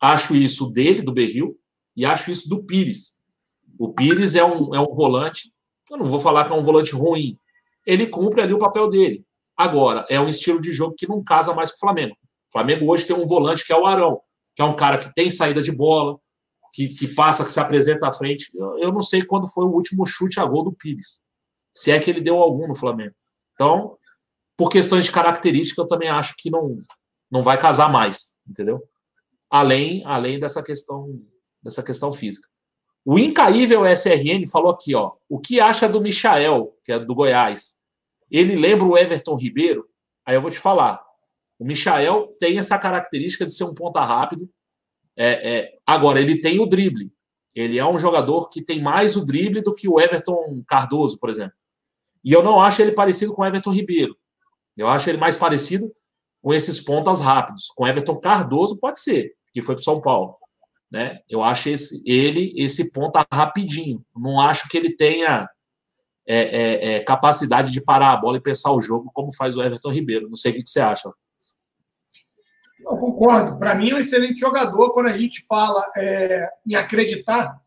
Acho 0.00 0.34
isso 0.34 0.70
dele, 0.70 1.02
do 1.02 1.12
Berril, 1.12 1.56
e 1.96 2.04
acho 2.04 2.30
isso 2.30 2.48
do 2.48 2.64
Pires. 2.64 3.22
O 3.78 3.92
Pires 3.92 4.34
é 4.34 4.44
um, 4.44 4.74
é 4.74 4.80
um 4.80 4.94
volante, 4.94 5.52
eu 5.94 5.98
não 5.98 6.06
vou 6.06 6.20
falar 6.20 6.44
que 6.44 6.52
é 6.52 6.56
um 6.56 6.62
volante 6.62 6.94
ruim, 6.94 7.38
ele 7.86 8.06
cumpre 8.06 8.42
ali 8.42 8.52
o 8.52 8.58
papel 8.58 8.88
dele. 8.88 9.24
Agora, 9.56 10.04
é 10.08 10.20
um 10.20 10.28
estilo 10.28 10.60
de 10.60 10.72
jogo 10.72 10.94
que 10.96 11.08
não 11.08 11.22
casa 11.22 11.54
mais 11.54 11.70
com 11.70 11.76
o 11.76 11.80
Flamengo. 11.80 12.14
O 12.48 12.52
Flamengo 12.52 12.90
hoje 12.90 13.06
tem 13.06 13.16
um 13.16 13.26
volante 13.26 13.64
que 13.64 13.72
é 13.72 13.76
o 13.76 13.86
Arão, 13.86 14.20
que 14.54 14.62
é 14.62 14.64
um 14.64 14.74
cara 14.74 14.98
que 14.98 15.12
tem 15.14 15.30
saída 15.30 15.62
de 15.62 15.70
bola, 15.70 16.18
que, 16.72 16.88
que 16.88 17.08
passa, 17.08 17.44
que 17.44 17.52
se 17.52 17.60
apresenta 17.60 18.08
à 18.08 18.12
frente. 18.12 18.50
Eu, 18.54 18.78
eu 18.78 18.92
não 18.92 19.00
sei 19.00 19.22
quando 19.22 19.46
foi 19.46 19.64
o 19.64 19.70
último 19.70 20.04
chute 20.04 20.40
a 20.40 20.44
gol 20.44 20.64
do 20.64 20.72
Pires, 20.72 21.22
se 21.72 21.92
é 21.92 22.00
que 22.00 22.10
ele 22.10 22.20
deu 22.20 22.36
algum 22.38 22.66
no 22.66 22.74
Flamengo. 22.74 23.14
Então, 23.54 23.96
por 24.56 24.68
questões 24.68 25.04
de 25.04 25.12
característica, 25.12 25.80
eu 25.80 25.86
também 25.86 26.08
acho 26.08 26.34
que 26.36 26.50
não, 26.50 26.78
não 27.30 27.42
vai 27.42 27.56
casar 27.56 27.90
mais, 27.90 28.36
entendeu? 28.48 28.82
Além, 29.48 30.02
além 30.04 30.40
dessa 30.40 30.62
questão 30.62 31.16
dessa 31.62 31.82
questão 31.82 32.12
física. 32.12 32.46
O 33.04 33.18
incaível 33.18 33.84
SRN 33.84 34.46
falou 34.50 34.70
aqui, 34.70 34.94
ó, 34.94 35.12
o 35.28 35.38
que 35.38 35.60
acha 35.60 35.88
do 35.88 36.00
Michael, 36.00 36.74
que 36.82 36.90
é 36.90 36.98
do 36.98 37.14
Goiás? 37.14 37.82
Ele 38.30 38.56
lembra 38.56 38.86
o 38.86 38.96
Everton 38.96 39.36
Ribeiro? 39.36 39.86
Aí 40.24 40.34
eu 40.34 40.40
vou 40.40 40.50
te 40.50 40.58
falar. 40.58 41.04
O 41.58 41.64
Michael 41.64 42.34
tem 42.40 42.58
essa 42.58 42.78
característica 42.78 43.44
de 43.44 43.52
ser 43.52 43.64
um 43.64 43.74
ponta 43.74 44.02
rápido. 44.02 44.48
É, 45.16 45.56
é, 45.56 45.78
agora, 45.86 46.18
ele 46.18 46.40
tem 46.40 46.58
o 46.58 46.66
drible. 46.66 47.12
Ele 47.54 47.78
é 47.78 47.86
um 47.86 47.98
jogador 47.98 48.48
que 48.48 48.62
tem 48.62 48.82
mais 48.82 49.16
o 49.16 49.24
drible 49.24 49.62
do 49.62 49.74
que 49.74 49.88
o 49.88 50.00
Everton 50.00 50.64
Cardoso, 50.66 51.18
por 51.20 51.30
exemplo. 51.30 51.54
E 52.24 52.32
eu 52.32 52.42
não 52.42 52.60
acho 52.60 52.82
ele 52.82 52.92
parecido 52.92 53.34
com 53.34 53.42
o 53.42 53.46
Everton 53.46 53.70
Ribeiro. 53.70 54.16
Eu 54.76 54.88
acho 54.88 55.08
ele 55.08 55.18
mais 55.18 55.36
parecido 55.36 55.94
com 56.42 56.52
esses 56.52 56.80
pontas 56.80 57.20
rápidos. 57.20 57.68
Com 57.76 57.86
Everton 57.86 58.16
Cardoso 58.16 58.78
pode 58.78 58.98
ser, 59.00 59.34
que 59.52 59.62
foi 59.62 59.74
para 59.74 59.84
São 59.84 60.00
Paulo. 60.00 60.36
Né? 60.94 61.18
Eu 61.28 61.42
acho 61.42 61.70
esse, 61.70 62.00
ele 62.06 62.54
esse 62.56 62.92
ponta 62.92 63.26
rapidinho. 63.32 64.00
Não 64.16 64.40
acho 64.40 64.68
que 64.68 64.76
ele 64.76 64.94
tenha 64.94 65.50
é, 66.24 66.36
é, 66.36 66.94
é, 66.94 67.00
capacidade 67.00 67.72
de 67.72 67.80
parar 67.80 68.12
a 68.12 68.16
bola 68.16 68.36
e 68.36 68.40
pensar 68.40 68.70
o 68.70 68.80
jogo 68.80 69.10
como 69.12 69.34
faz 69.34 69.56
o 69.56 69.62
Everton 69.64 69.90
Ribeiro. 69.90 70.28
Não 70.28 70.36
sei 70.36 70.52
o 70.52 70.54
que 70.54 70.64
você 70.64 70.78
acha. 70.78 71.10
Eu 72.78 72.96
concordo. 72.96 73.58
Para 73.58 73.74
mim 73.74 73.90
é 73.90 73.96
um 73.96 73.98
excelente 73.98 74.38
jogador. 74.38 74.94
Quando 74.94 75.08
a 75.08 75.18
gente 75.18 75.44
fala 75.48 75.84
é, 75.96 76.48
em 76.64 76.76
acreditar, 76.76 77.60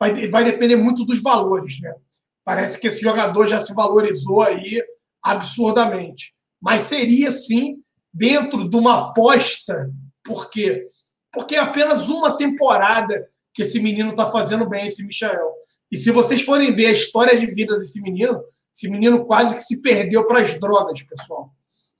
vai, 0.00 0.28
vai 0.28 0.42
depender 0.42 0.76
muito 0.76 1.04
dos 1.04 1.20
valores. 1.20 1.78
Né? 1.78 1.94
Parece 2.42 2.80
que 2.80 2.86
esse 2.86 3.02
jogador 3.02 3.46
já 3.46 3.60
se 3.60 3.74
valorizou 3.74 4.40
aí 4.40 4.82
absurdamente. 5.22 6.34
Mas 6.58 6.84
seria 6.84 7.30
sim 7.30 7.82
dentro 8.10 8.66
de 8.66 8.76
uma 8.78 9.10
aposta, 9.10 9.92
por 10.24 10.48
quê? 10.48 10.86
Porque 11.32 11.54
é 11.54 11.58
apenas 11.58 12.08
uma 12.08 12.36
temporada 12.36 13.28
que 13.54 13.62
esse 13.62 13.80
menino 13.80 14.10
está 14.10 14.30
fazendo 14.30 14.68
bem, 14.68 14.86
esse 14.86 15.04
Michael. 15.04 15.52
E 15.90 15.96
se 15.96 16.10
vocês 16.10 16.42
forem 16.42 16.74
ver 16.74 16.86
a 16.86 16.92
história 16.92 17.38
de 17.38 17.46
vida 17.46 17.76
desse 17.78 18.00
menino, 18.00 18.42
esse 18.74 18.88
menino 18.88 19.24
quase 19.26 19.54
que 19.54 19.62
se 19.62 19.82
perdeu 19.82 20.26
para 20.26 20.40
as 20.40 20.58
drogas, 20.58 21.02
pessoal. 21.02 21.50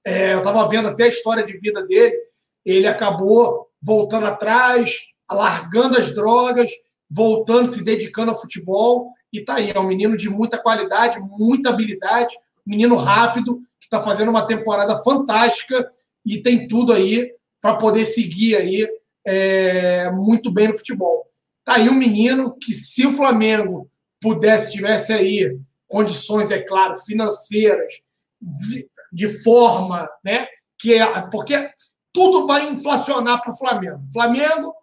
É, 0.05 0.33
eu 0.33 0.39
estava 0.39 0.67
vendo 0.67 0.89
até 0.89 1.05
a 1.05 1.09
história 1.09 1.45
de 1.45 1.53
vida 1.59 1.87
dele. 1.87 2.17
Ele 2.65 2.87
acabou 2.87 3.69
voltando 3.83 4.27
atrás, 4.27 4.99
largando 5.31 5.99
as 5.99 6.15
drogas, 6.15 6.71
voltando, 7.11 7.67
se 7.67 7.85
dedicando 7.85 8.31
ao 8.31 8.41
futebol. 8.41 9.13
E 9.33 9.45
tá 9.45 9.55
aí, 9.57 9.71
é 9.71 9.79
um 9.79 9.87
menino 9.87 10.17
de 10.17 10.29
muita 10.31 10.59
qualidade, 10.59 11.21
muita 11.21 11.71
habilidade, 11.71 12.35
menino 12.67 12.97
rápido, 12.97 13.57
que 13.81 13.87
está 13.87 14.01
fazendo 14.03 14.31
uma 14.31 14.47
temporada 14.47 14.97
fantástica 15.03 15.91
e 16.25 16.41
tem 16.41 16.69
tudo 16.69 16.93
aí 16.93 17.31
para 17.61 17.77
poder 17.77 18.05
seguir 18.05 18.57
aí 18.57 18.89
é, 19.27 20.11
muito 20.11 20.51
bem 20.51 20.69
no 20.69 20.75
futebol. 20.75 21.27
Tá 21.65 21.77
aí 21.77 21.89
um 21.89 21.95
menino 21.95 22.57
que, 22.61 22.73
se 22.73 23.07
o 23.07 23.15
Flamengo 23.15 23.91
pudesse, 24.21 24.73
tivesse 24.73 25.13
aí 25.13 25.59
condições, 25.89 26.51
é 26.51 26.61
claro, 26.61 26.97
financeiras, 26.97 27.93
de, 28.41 28.89
de 29.13 29.29
forma, 29.43 30.09
né? 30.25 30.47
Que 30.79 30.95
é, 30.95 31.21
porque 31.31 31.71
tudo 32.13 32.47
vai 32.47 32.69
inflacionar 32.69 33.41
para 33.41 33.53
o 33.53 33.57
Flamengo. 33.57 34.03
O 34.09 34.13
Flamengo 34.13 34.75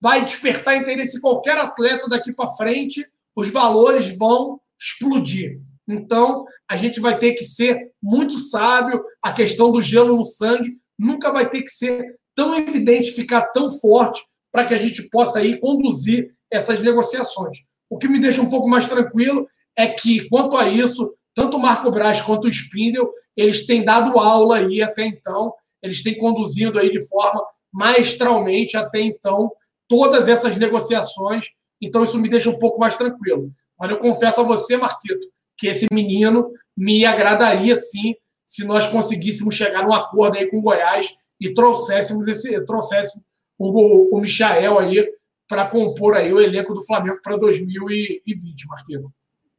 vai 0.00 0.24
despertar 0.24 0.76
interesse 0.76 1.16
em 1.16 1.20
qualquer 1.20 1.56
atleta 1.58 2.08
daqui 2.08 2.32
para 2.32 2.48
frente, 2.48 3.04
os 3.34 3.48
valores 3.50 4.16
vão 4.16 4.60
explodir. 4.78 5.60
Então, 5.88 6.44
a 6.68 6.76
gente 6.76 7.00
vai 7.00 7.18
ter 7.18 7.32
que 7.32 7.44
ser 7.44 7.92
muito 8.02 8.36
sábio. 8.36 9.02
A 9.22 9.32
questão 9.32 9.72
do 9.72 9.80
gelo 9.80 10.16
no 10.16 10.24
sangue 10.24 10.78
nunca 10.98 11.32
vai 11.32 11.48
ter 11.48 11.62
que 11.62 11.70
ser 11.70 12.17
tão 12.38 12.54
evidente, 12.54 13.10
ficar 13.10 13.42
tão 13.46 13.68
forte, 13.68 14.22
para 14.52 14.64
que 14.64 14.72
a 14.72 14.76
gente 14.76 15.02
possa 15.10 15.40
aí 15.40 15.58
conduzir 15.58 16.32
essas 16.48 16.80
negociações. 16.80 17.64
O 17.90 17.98
que 17.98 18.06
me 18.06 18.20
deixa 18.20 18.40
um 18.40 18.48
pouco 18.48 18.68
mais 18.68 18.88
tranquilo 18.88 19.48
é 19.76 19.88
que, 19.88 20.28
quanto 20.28 20.56
a 20.56 20.68
isso, 20.68 21.12
tanto 21.34 21.56
o 21.56 21.60
Marco 21.60 21.90
Braz 21.90 22.20
quanto 22.20 22.44
o 22.44 22.48
Spindel, 22.48 23.10
eles 23.36 23.66
têm 23.66 23.84
dado 23.84 24.20
aula 24.20 24.58
aí 24.58 24.80
até 24.80 25.04
então, 25.04 25.52
eles 25.82 26.00
têm 26.00 26.16
conduzido 26.16 26.78
aí 26.78 26.92
de 26.92 27.04
forma 27.08 27.44
maestralmente 27.72 28.76
até 28.76 29.00
então 29.00 29.50
todas 29.88 30.28
essas 30.28 30.56
negociações, 30.56 31.46
então 31.82 32.04
isso 32.04 32.18
me 32.18 32.28
deixa 32.28 32.50
um 32.50 32.58
pouco 32.60 32.78
mais 32.78 32.96
tranquilo. 32.96 33.50
Mas 33.76 33.90
eu 33.90 33.98
confesso 33.98 34.42
a 34.42 34.44
você, 34.44 34.76
Marquito, 34.76 35.26
que 35.56 35.66
esse 35.66 35.88
menino 35.92 36.52
me 36.76 37.04
agradaria 37.04 37.74
sim 37.74 38.14
se 38.46 38.64
nós 38.64 38.86
conseguíssemos 38.86 39.56
chegar 39.56 39.84
num 39.84 39.92
acordo 39.92 40.38
aí 40.38 40.46
com 40.48 40.58
o 40.58 40.62
Goiás 40.62 41.18
e 41.40 41.54
trouxéssemos 41.54 42.26
esse 42.26 42.60
trouxéssemos 42.64 43.24
o, 43.58 44.16
o 44.16 44.20
Michael 44.20 44.78
aí 44.78 45.12
para 45.48 45.66
compor 45.66 46.14
aí 46.14 46.32
o 46.32 46.40
elenco 46.40 46.74
do 46.74 46.84
Flamengo 46.84 47.20
para 47.22 47.36
2020, 47.36 48.66
Marquinhos. 48.68 49.10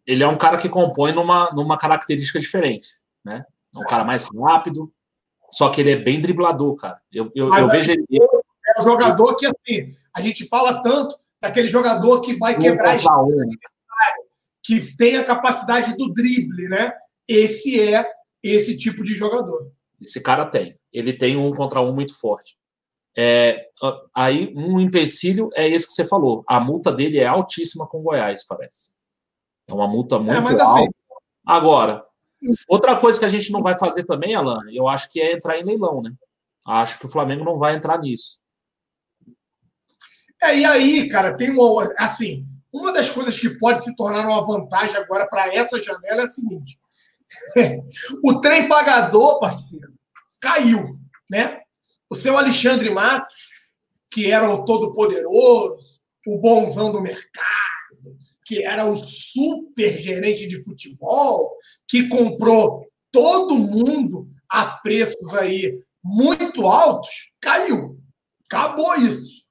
Ele 0.06 0.24
é 0.24 0.28
um 0.28 0.38
cara 0.38 0.58
que 0.58 0.70
compõe 0.70 1.12
numa, 1.12 1.52
numa 1.52 1.78
característica 1.78 2.40
diferente, 2.40 2.90
né? 3.24 3.44
É 3.76 3.80
um 3.80 3.84
cara 3.84 4.04
mais 4.04 4.24
rápido, 4.24 4.92
só 5.52 5.70
que 5.70 5.82
ele 5.82 5.92
é 5.92 5.96
bem 5.96 6.22
driblador, 6.22 6.76
cara. 6.76 7.02
Eu, 7.12 7.32
eu, 7.36 7.54
eu 7.54 7.68
vejo 7.68 7.92
ele. 7.92 8.06
É 8.12 8.80
um 8.80 8.84
jogador 8.84 9.36
que, 9.36 9.46
assim, 9.46 9.96
a 10.14 10.22
gente 10.22 10.48
fala 10.48 10.82
tanto 10.82 11.18
daquele 11.42 11.68
jogador 11.68 12.22
que 12.22 12.36
vai 12.36 12.58
quebrar 12.58 12.96
as 12.96 13.04
que 14.64 14.98
tem 14.98 15.18
a 15.18 15.24
capacidade 15.24 15.96
do 15.98 16.12
drible, 16.14 16.68
né? 16.70 16.94
Esse 17.28 17.80
é 17.80 18.06
esse 18.44 18.78
tipo 18.78 19.04
de 19.04 19.16
jogador. 19.16 19.72
Esse 20.00 20.22
cara 20.22 20.46
tem. 20.46 20.79
Ele 20.92 21.14
tem 21.16 21.38
um 21.38 21.54
contra 21.54 21.82
um 21.82 21.94
muito 21.94 22.18
forte. 22.20 22.58
É, 23.18 23.68
aí, 24.16 24.54
um 24.56 24.80
empecilho 24.80 25.50
é 25.54 25.68
esse 25.68 25.88
que 25.88 25.94
você 25.94 26.06
falou. 26.06 26.44
A 26.48 26.60
multa 26.60 26.92
dele 26.92 27.20
é 27.20 27.26
altíssima 27.26 27.88
com 27.88 28.02
Goiás, 28.02 28.46
parece. 28.46 28.94
É 29.68 29.74
uma 29.74 29.88
multa 29.88 30.16
é, 30.16 30.20
muito 30.20 30.36
é, 30.36 30.62
alta. 30.62 30.64
Assim... 30.64 30.88
Agora, 31.46 32.06
outra 32.68 32.96
coisa 32.96 33.20
que 33.20 33.26
a 33.26 33.30
gente 33.30 33.52
não 33.52 33.62
vai 33.62 33.78
fazer 33.78 34.06
também, 34.06 34.36
Alan, 34.36 34.60
eu 34.72 34.88
acho 34.88 35.12
que 35.12 35.20
é 35.20 35.34
entrar 35.34 35.58
em 35.58 35.66
leilão, 35.66 36.02
né? 36.02 36.14
Acho 36.66 37.00
que 37.00 37.06
o 37.06 37.10
Flamengo 37.10 37.44
não 37.44 37.58
vai 37.58 37.76
entrar 37.76 38.00
nisso. 38.00 38.40
É, 40.42 40.58
e 40.58 40.66
aí, 40.66 41.10
cara, 41.10 41.36
tem 41.36 41.50
uma. 41.52 41.94
Assim, 41.98 42.46
uma 42.74 42.94
das 42.94 43.10
coisas 43.10 43.38
que 43.38 43.50
pode 43.58 43.84
se 43.84 43.96
tornar 43.96 44.28
uma 44.28 44.46
vantagem 44.46 44.96
agora 44.96 45.28
para 45.28 45.54
essa 45.54 45.82
janela 45.82 46.22
é 46.22 46.24
a 46.24 46.28
seguinte: 46.28 46.80
o 48.24 48.40
trem 48.40 48.68
pagador, 48.68 49.40
parceiro, 49.40 49.89
caiu, 50.40 50.98
né? 51.30 51.62
O 52.10 52.16
seu 52.16 52.38
Alexandre 52.38 52.90
Matos, 52.90 53.72
que 54.12 54.32
era 54.32 54.50
o 54.50 54.66
todo-poderoso, 54.66 56.00
o 56.28 56.40
bonzão 56.40 56.92
do 56.92 57.02
mercado, 57.02 58.18
que 58.46 58.64
era 58.64 58.86
o 58.86 58.98
super 58.98 59.98
gerente 59.98 60.48
de 60.48 60.64
futebol, 60.64 61.56
que 61.88 62.08
comprou 62.08 62.88
todo 63.12 63.56
mundo 63.56 64.28
a 64.50 64.66
preços 64.66 65.34
aí 65.36 65.80
muito 66.04 66.66
altos, 66.68 67.32
caiu. 67.40 68.00
Acabou 68.46 68.96
isso. 68.96 69.48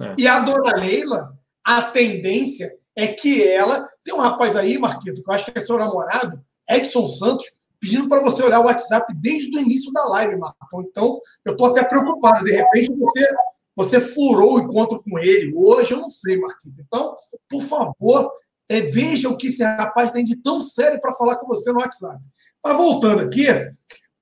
É. 0.00 0.14
E 0.18 0.26
a 0.26 0.40
dona 0.40 0.76
Leila 0.76 1.34
a 1.64 1.80
tendência 1.82 2.70
é 2.94 3.08
que 3.08 3.42
ela. 3.42 3.88
Tem 4.04 4.12
um 4.12 4.20
rapaz 4.20 4.54
aí, 4.54 4.76
Marquito, 4.76 5.22
que 5.22 5.30
eu 5.30 5.34
acho 5.34 5.46
que 5.46 5.58
é 5.58 5.60
seu 5.60 5.78
namorado, 5.78 6.38
Edson 6.68 7.06
Santos, 7.06 7.46
pedindo 7.84 8.08
para 8.08 8.22
você 8.22 8.42
olhar 8.42 8.60
o 8.60 8.64
WhatsApp 8.64 9.12
desde 9.14 9.54
o 9.54 9.60
início 9.60 9.92
da 9.92 10.04
live, 10.06 10.36
Marcão. 10.36 10.80
Então, 10.80 11.20
eu 11.44 11.52
estou 11.52 11.66
até 11.68 11.84
preocupado. 11.84 12.42
De 12.42 12.52
repente, 12.52 12.94
você, 12.94 13.28
você 13.76 14.00
furou 14.00 14.54
o 14.54 14.60
encontro 14.60 15.02
com 15.02 15.18
ele. 15.18 15.52
Hoje, 15.54 15.92
eu 15.92 15.98
não 15.98 16.08
sei, 16.08 16.40
Marquito. 16.40 16.74
Então, 16.80 17.14
por 17.46 17.62
favor, 17.62 18.32
é, 18.70 18.80
veja 18.80 19.28
o 19.28 19.36
que 19.36 19.48
esse 19.48 19.62
rapaz 19.62 20.12
tem 20.12 20.24
de 20.24 20.36
tão 20.36 20.62
sério 20.62 20.98
para 20.98 21.12
falar 21.12 21.36
com 21.36 21.46
você 21.46 21.70
no 21.70 21.80
WhatsApp. 21.80 22.18
Mas 22.64 22.76
voltando 22.76 23.20
aqui, 23.20 23.46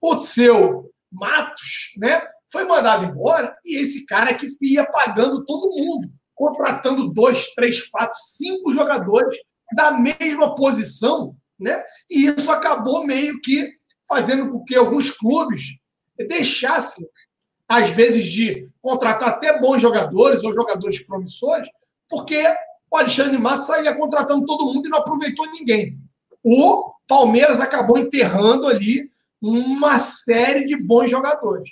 o 0.03 0.19
seu 0.19 0.91
Matos, 1.11 1.93
né? 1.99 2.23
Foi 2.51 2.65
mandado 2.65 3.05
embora 3.05 3.57
e 3.65 3.81
esse 3.81 4.05
cara 4.07 4.35
que 4.35 4.49
ia 4.61 4.85
pagando 4.85 5.45
todo 5.45 5.71
mundo 5.71 6.11
contratando 6.35 7.13
dois, 7.13 7.55
três, 7.55 7.89
quatro, 7.89 8.19
cinco 8.19 8.73
jogadores 8.73 9.37
da 9.75 9.93
mesma 9.93 10.55
posição, 10.55 11.37
né? 11.63 11.83
E 12.11 12.27
isso 12.27 12.51
acabou 12.51 13.07
meio 13.07 13.41
que 13.41 13.73
fazendo 14.09 14.51
com 14.51 14.65
que 14.65 14.75
alguns 14.75 15.11
clubes 15.11 15.79
deixassem, 16.29 17.09
às 17.69 17.91
vezes, 17.91 18.27
de 18.27 18.69
contratar 18.81 19.31
até 19.31 19.59
bons 19.59 19.81
jogadores 19.81 20.43
ou 20.43 20.53
jogadores 20.53 21.05
promissores, 21.07 21.69
porque 22.09 22.43
o 22.91 22.97
Alexandre 22.97 23.39
Matos 23.39 23.67
saía 23.67 23.97
contratando 23.97 24.45
todo 24.45 24.67
mundo 24.67 24.87
e 24.87 24.91
não 24.91 24.99
aproveitou 24.99 25.51
ninguém. 25.53 25.99
O 26.45 26.93
Palmeiras 27.09 27.61
acabou 27.61 27.99
enterrando 27.99 28.67
ali 28.67 29.11
uma 29.43 29.99
série 29.99 30.67
de 30.67 30.77
bons 30.77 31.11
jogadores. 31.11 31.71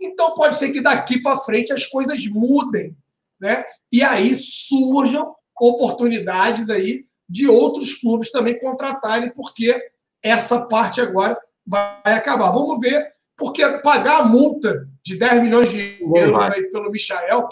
Então 0.00 0.34
pode 0.34 0.56
ser 0.56 0.70
que 0.70 0.80
daqui 0.80 1.20
para 1.20 1.36
frente 1.36 1.72
as 1.72 1.84
coisas 1.84 2.24
mudem 2.26 2.96
né? 3.40 3.64
E 3.90 4.02
aí 4.02 4.36
surjam 4.36 5.34
oportunidades 5.58 6.68
aí 6.68 7.06
de 7.30 7.48
outros 7.48 7.94
clubes 7.94 8.30
também 8.32 8.58
contratarem, 8.58 9.30
porque 9.30 9.80
essa 10.20 10.66
parte 10.66 11.00
agora 11.00 11.40
vai 11.64 11.94
acabar. 12.04 12.50
Vamos 12.50 12.80
ver, 12.80 13.14
porque 13.36 13.66
pagar 13.78 14.22
a 14.22 14.24
multa 14.24 14.88
de 15.04 15.16
10 15.16 15.42
milhões 15.42 15.70
de 15.70 15.96
euros 16.00 16.42
aí 16.42 16.64
pelo 16.70 16.90
Michael. 16.90 17.48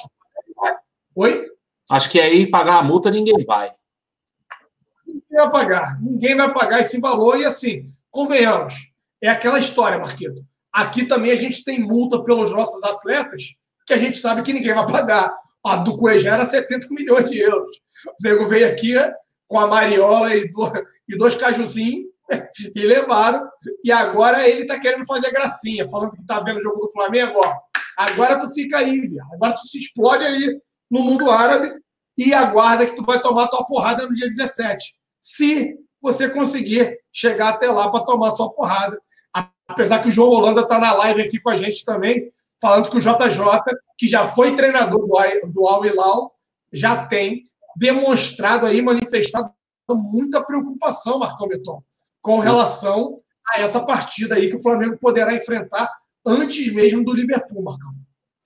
Oi? 1.14 1.47
Acho 1.89 2.11
que 2.11 2.20
aí 2.20 2.51
pagar 2.51 2.79
a 2.79 2.83
multa 2.83 3.09
ninguém 3.09 3.45
vai. 3.45 3.72
Ninguém 5.07 5.39
vai 5.39 5.51
pagar. 5.51 5.97
Ninguém 6.03 6.37
vai 6.37 6.53
pagar 6.53 6.81
esse 6.81 7.01
valor. 7.01 7.41
E 7.41 7.45
assim, 7.45 7.91
convenhamos, 8.11 8.74
é 9.22 9.29
aquela 9.29 9.61
história, 9.61 9.99
Marquito. 9.99 10.45
Aqui 10.72 11.07
também 11.07 11.31
a 11.31 11.37
gente 11.37 11.64
tem 11.64 11.81
multa 11.81 12.22
pelos 12.24 12.53
nossos 12.53 12.83
atletas 12.83 13.55
que 13.87 13.95
a 13.95 13.97
gente 13.99 14.18
sabe 14.18 14.43
que 14.43 14.53
ninguém 14.53 14.74
vai 14.74 14.87
pagar. 14.91 15.35
A 15.64 15.76
do 15.76 15.97
Cuejá 15.97 16.35
era 16.35 16.45
70 16.45 16.89
milhões 16.91 17.31
de 17.31 17.39
euros. 17.39 17.79
O 18.07 18.22
nego 18.22 18.47
veio 18.47 18.66
aqui 18.68 18.95
com 19.49 19.59
a 19.59 19.67
Mariola 19.67 20.35
e, 20.37 20.53
do, 20.53 20.73
e 21.09 21.17
dois 21.17 21.35
cajuzinhos 21.35 22.07
e 22.77 22.81
levaram. 22.87 23.49
E 23.83 23.91
agora 23.91 24.49
ele 24.49 24.63
está 24.63 24.79
querendo 24.79 25.07
fazer 25.07 25.33
gracinha, 25.33 25.89
falando 25.91 26.13
que 26.13 26.21
está 26.21 26.39
vendo 26.41 26.59
o 26.59 26.63
jogo 26.63 26.87
do 26.87 26.93
Flamengo. 26.93 27.33
Ó, 27.37 27.55
agora 27.97 28.39
tu 28.39 28.49
fica 28.53 28.79
aí, 28.79 29.01
viado. 29.09 29.33
agora 29.33 29.55
tu 29.55 29.67
se 29.67 29.79
explode 29.79 30.25
aí 30.25 30.61
no 30.91 31.01
mundo 31.01 31.31
árabe 31.31 31.73
e 32.17 32.33
aguarda 32.33 32.87
que 32.87 32.95
tu 32.95 33.05
vai 33.05 33.21
tomar 33.21 33.49
tua 33.49 33.65
porrada 33.65 34.07
no 34.07 34.15
dia 34.15 34.29
17. 34.29 34.95
Se 35.21 35.79
você 36.01 36.29
conseguir 36.29 36.99
chegar 37.13 37.51
até 37.51 37.71
lá 37.71 37.91
para 37.91 38.05
tomar 38.05 38.31
sua 38.33 38.51
porrada. 38.53 38.99
Apesar 39.67 40.01
que 40.01 40.09
o 40.09 40.13
João 40.13 40.31
Holanda 40.31 40.63
está 40.63 40.79
na 40.79 40.93
live 40.95 41.23
aqui 41.23 41.39
com 41.41 41.51
a 41.51 41.57
gente 41.57 41.85
também, 41.85 42.33
falando 42.61 42.91
que 42.91 42.97
o 42.97 43.01
JJ, 43.01 43.61
que 43.97 44.09
já 44.09 44.27
foi 44.27 44.55
treinador 44.55 45.07
do 45.07 45.69
Al 45.69 45.85
Hilal, 45.85 46.35
já 46.73 47.07
tem 47.07 47.43
demonstrado 47.79 48.66
aí, 48.66 48.83
manifestado 48.83 49.51
muita 49.91 50.43
preocupação, 50.43 51.18
Marcão 51.18 51.49
Beton, 51.49 51.83
com 52.20 52.39
relação 52.41 53.20
a 53.49 53.61
essa 53.61 53.81
partida 53.87 54.35
aí 54.35 54.51
que 54.51 54.57
o 54.57 54.62
Flamengo 54.62 54.99
poderá 54.99 55.33
enfrentar 55.33 55.89
antes 56.26 56.72
mesmo 56.74 57.05
do 57.05 57.14
Liverpool, 57.14 57.62
Marcão. 57.62 57.91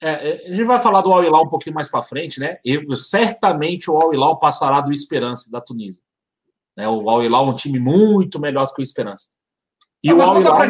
É, 0.01 0.11
é 0.11 0.49
a 0.49 0.53
gente 0.53 0.65
vai 0.65 0.79
falar 0.79 1.01
do 1.01 1.13
Al 1.13 1.25
Hilal 1.25 1.45
um 1.45 1.49
pouquinho 1.49 1.75
mais 1.75 1.89
para 1.89 2.03
frente, 2.03 2.39
né? 2.39 2.59
Eu, 2.65 2.95
certamente 2.95 3.91
o 3.91 3.97
Al 3.97 4.15
Hilal 4.15 4.39
passará 4.39 4.81
do 4.81 4.93
Esperança 4.93 5.51
da 5.51 5.61
Tunísia. 5.61 6.03
Né? 6.77 6.89
O 6.89 7.09
Al 7.09 7.25
Hilal 7.25 7.47
é 7.47 7.51
um 7.51 7.55
time 7.55 7.81
muito 7.81 8.39
melhor 8.39 8.67
do 8.67 8.75
que 8.75 8.83
o 8.83 8.85
Esperança. 8.85 9.31
E 10.05 10.13
o 10.13 10.23
Al 10.23 10.41
Hilal 10.41 10.69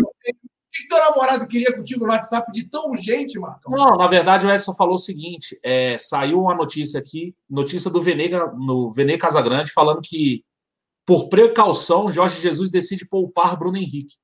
que 0.73 0.87
teu 0.87 0.99
namorado 0.99 1.47
queria 1.47 1.75
contigo 1.75 2.07
no 2.07 2.13
WhatsApp 2.13 2.51
de 2.51 2.65
tão 2.65 2.91
urgente, 2.91 3.39
Marcão? 3.39 3.73
Não, 3.73 3.97
na 3.97 4.07
verdade 4.07 4.47
o 4.47 4.51
Edson 4.51 4.73
falou 4.73 4.95
o 4.95 4.99
seguinte: 4.99 5.59
é, 5.63 5.99
saiu 5.99 6.41
uma 6.41 6.55
notícia 6.55 6.99
aqui, 6.99 7.35
notícia 7.49 7.91
do 7.91 8.01
Venega, 8.01 8.47
no 8.57 8.91
Vene 8.91 9.19
Casagrande, 9.19 9.71
falando 9.71 10.01
que, 10.01 10.45
por 11.07 11.29
precaução, 11.29 12.11
Jorge 12.11 12.41
Jesus 12.41 12.71
decide 12.71 13.07
poupar 13.07 13.59
Bruno 13.59 13.77
Henrique. 13.77 14.17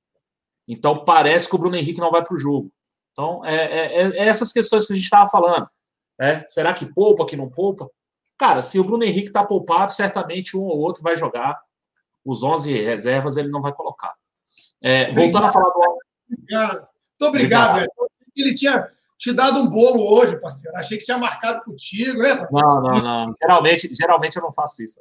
Então 0.67 1.05
parece 1.05 1.49
que 1.49 1.55
o 1.55 1.59
Bruno 1.59 1.77
Henrique 1.77 2.01
não 2.01 2.11
vai 2.11 2.23
para 2.25 2.35
o 2.35 2.39
jogo. 2.39 2.73
Então, 3.13 3.45
é, 3.45 3.55
é, 3.55 4.03
é, 4.03 4.27
essas 4.27 4.53
questões 4.53 4.87
que 4.87 4.93
a 4.93 4.97
gente 4.97 5.05
estava 5.05 5.29
falando. 5.29 5.69
Né? 6.19 6.45
Será 6.47 6.73
que 6.73 6.87
poupa, 6.87 7.27
que 7.27 7.37
não 7.37 7.51
poupa? 7.51 7.91
Cara, 8.39 8.63
se 8.63 8.79
o 8.79 8.85
Bruno 8.85 9.05
Henrique 9.05 9.29
está 9.29 9.45
poupado, 9.45 9.93
certamente 9.93 10.57
um 10.57 10.63
ou 10.63 10.79
outro 10.79 11.03
vai 11.03 11.17
jogar. 11.17 11.61
Os 12.25 12.43
11 12.43 12.73
reservas 12.73 13.37
ele 13.37 13.49
não 13.49 13.61
vai 13.61 13.73
colocar. 13.73 14.15
É, 14.81 15.13
voltando 15.13 15.47
a 15.47 15.49
falar 15.49 15.71
do 15.71 15.99
obrigado. 16.33 16.75
Muito 16.79 17.29
obrigado, 17.29 17.75
velho. 17.77 17.93
Ele 18.37 18.55
tinha 18.55 18.89
te 19.19 19.33
dado 19.33 19.59
um 19.59 19.69
bolo 19.69 20.15
hoje, 20.15 20.37
parceiro. 20.37 20.77
Achei 20.77 20.99
que 20.99 21.05
tinha 21.05 21.19
marcado 21.19 21.65
contigo, 21.65 22.19
né, 22.19 22.37
parceiro? 22.37 22.67
Não, 22.67 22.83
não, 22.83 23.03
não. 23.03 23.35
Geralmente, 23.41 23.91
geralmente 23.93 24.37
eu 24.37 24.43
não 24.43 24.53
faço 24.53 24.83
isso. 24.83 25.01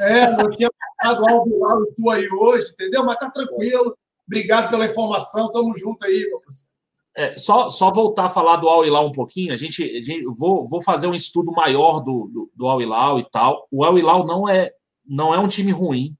É, 0.00 0.30
não 0.30 0.50
tinha 0.50 0.68
marcado 0.78 1.28
algo 1.30 1.58
lá 1.58 1.76
tu 1.96 2.10
aí 2.10 2.28
hoje, 2.28 2.70
entendeu? 2.72 3.04
Mas 3.04 3.18
tá 3.18 3.30
tranquilo. 3.30 3.96
Obrigado 4.26 4.70
pela 4.70 4.86
informação. 4.86 5.50
Tamo 5.50 5.76
junto 5.76 6.04
aí, 6.04 6.26
meu 6.28 6.40
parceiro. 6.40 6.78
É, 7.16 7.36
só, 7.36 7.68
só 7.68 7.90
voltar 7.90 8.26
a 8.26 8.28
falar 8.28 8.58
do 8.58 8.68
Al 8.68 8.84
Hilal 8.86 9.06
um 9.08 9.12
pouquinho, 9.12 9.52
a 9.52 9.56
gente, 9.56 9.82
a 9.82 10.02
gente 10.02 10.24
vou, 10.36 10.64
vou 10.64 10.80
fazer 10.80 11.08
um 11.08 11.14
estudo 11.14 11.50
maior 11.50 11.98
do, 11.98 12.30
do, 12.32 12.50
do 12.54 12.66
Al 12.68 12.80
Hilal 12.80 13.18
e 13.18 13.24
tal. 13.28 13.66
O 13.72 13.84
Al 13.84 13.98
Hilal 13.98 14.24
não 14.24 14.48
é, 14.48 14.70
não 15.04 15.34
é 15.34 15.38
um 15.38 15.48
time 15.48 15.72
ruim. 15.72 16.14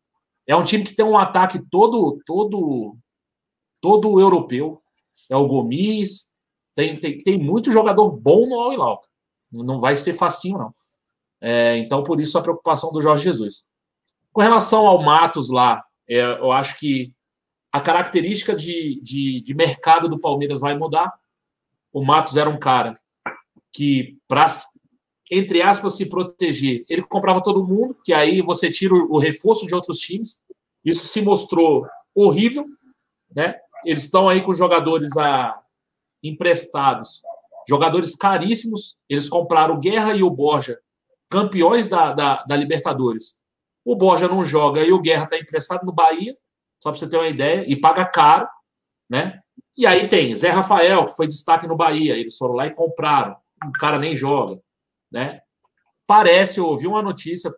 É 0.45 0.57
um 0.57 0.64
time 0.64 0.82
que 0.82 0.97
tem 0.97 1.07
um 1.07 1.16
ataque 1.16 1.61
todo 1.70 2.18
todo 2.26 2.97
todo 3.81 4.20
europeu. 4.20 4.83
É 5.31 5.37
o 5.37 5.47
Gomes, 5.47 6.33
tem, 6.74 6.99
tem, 6.99 7.18
tem 7.18 7.39
muito 7.39 7.70
jogador 7.70 8.11
bom 8.11 8.47
no 8.47 8.61
Al 8.61 8.72
Hilal. 8.72 9.03
Não 9.51 9.81
vai 9.81 9.97
ser 9.97 10.12
facinho, 10.12 10.59
não. 10.59 10.70
É, 11.41 11.76
então, 11.79 12.03
por 12.03 12.20
isso 12.20 12.39
a 12.39 12.43
preocupação 12.43 12.93
do 12.93 13.01
Jorge 13.01 13.24
Jesus. 13.24 13.66
Com 14.33 14.41
relação 14.41 14.87
ao 14.87 15.03
Matos 15.03 15.49
lá, 15.49 15.85
é, 16.09 16.20
eu 16.20 16.53
acho 16.53 16.79
que 16.79 17.12
a 17.72 17.81
característica 17.81 18.55
de, 18.55 19.01
de, 19.03 19.41
de, 19.41 19.55
mercado 19.55 20.09
do 20.09 20.18
Palmeiras 20.20 20.61
vai 20.61 20.76
mudar. 20.76 21.12
O 21.93 22.05
Matos 22.05 22.37
era 22.37 22.49
um 22.49 22.59
cara 22.59 22.95
que, 23.72 24.18
para, 24.26 24.47
entre 25.31 25.62
aspas, 25.62 25.97
se 25.97 26.09
proteger, 26.09 26.85
ele 26.89 27.03
comprava 27.03 27.43
todo 27.43 27.66
mundo, 27.66 27.97
que 28.05 28.12
aí 28.12 28.41
você 28.41 28.70
tira 28.70 28.95
o, 28.95 29.14
o 29.14 29.18
reforço 29.18 29.66
de 29.66 29.74
outros 29.74 29.99
times. 29.99 30.41
Isso 30.85 31.07
se 31.07 31.20
mostrou 31.20 31.87
horrível, 32.14 32.66
né? 33.35 33.57
Eles 33.85 34.05
estão 34.05 34.29
aí 34.29 34.43
com 34.43 34.53
jogadores 34.53 35.16
a, 35.16 35.61
emprestados, 36.22 37.22
jogadores 37.68 38.14
caríssimos. 38.14 38.97
Eles 39.09 39.29
compraram 39.29 39.74
o 39.74 39.79
Guerra 39.79 40.14
e 40.14 40.22
o 40.22 40.31
Borja, 40.31 40.79
campeões 41.31 41.87
da, 41.87 42.12
da, 42.12 42.45
da 42.45 42.57
Libertadores. 42.57 43.45
O 43.85 43.97
Borja 43.97 44.29
não 44.29 44.45
joga 44.45 44.83
e 44.83 44.93
o 44.93 45.01
Guerra 45.01 45.24
está 45.24 45.39
emprestado 45.39 45.85
no 45.85 45.93
Bahia, 45.93 46.37
só 46.79 46.91
para 46.91 46.99
você 46.99 47.09
ter 47.09 47.16
uma 47.16 47.29
ideia, 47.29 47.64
e 47.66 47.81
paga 47.81 48.05
caro, 48.05 48.49
né? 49.09 49.41
E 49.76 49.87
aí 49.87 50.09
tem 50.09 50.35
Zé 50.35 50.51
Rafael, 50.51 51.07
que 51.07 51.16
foi 51.16 51.26
destaque 51.26 51.66
no 51.66 51.76
Bahia, 51.76 52.16
eles 52.16 52.37
foram 52.37 52.55
lá 52.55 52.66
e 52.66 52.74
compraram. 52.74 53.37
O 53.64 53.72
cara 53.72 53.99
nem 53.99 54.14
joga, 54.14 54.61
né? 55.11 55.41
Parece, 56.07 56.59
eu 56.59 56.66
ouvi 56.66 56.87
uma 56.87 57.03
notícia, 57.03 57.53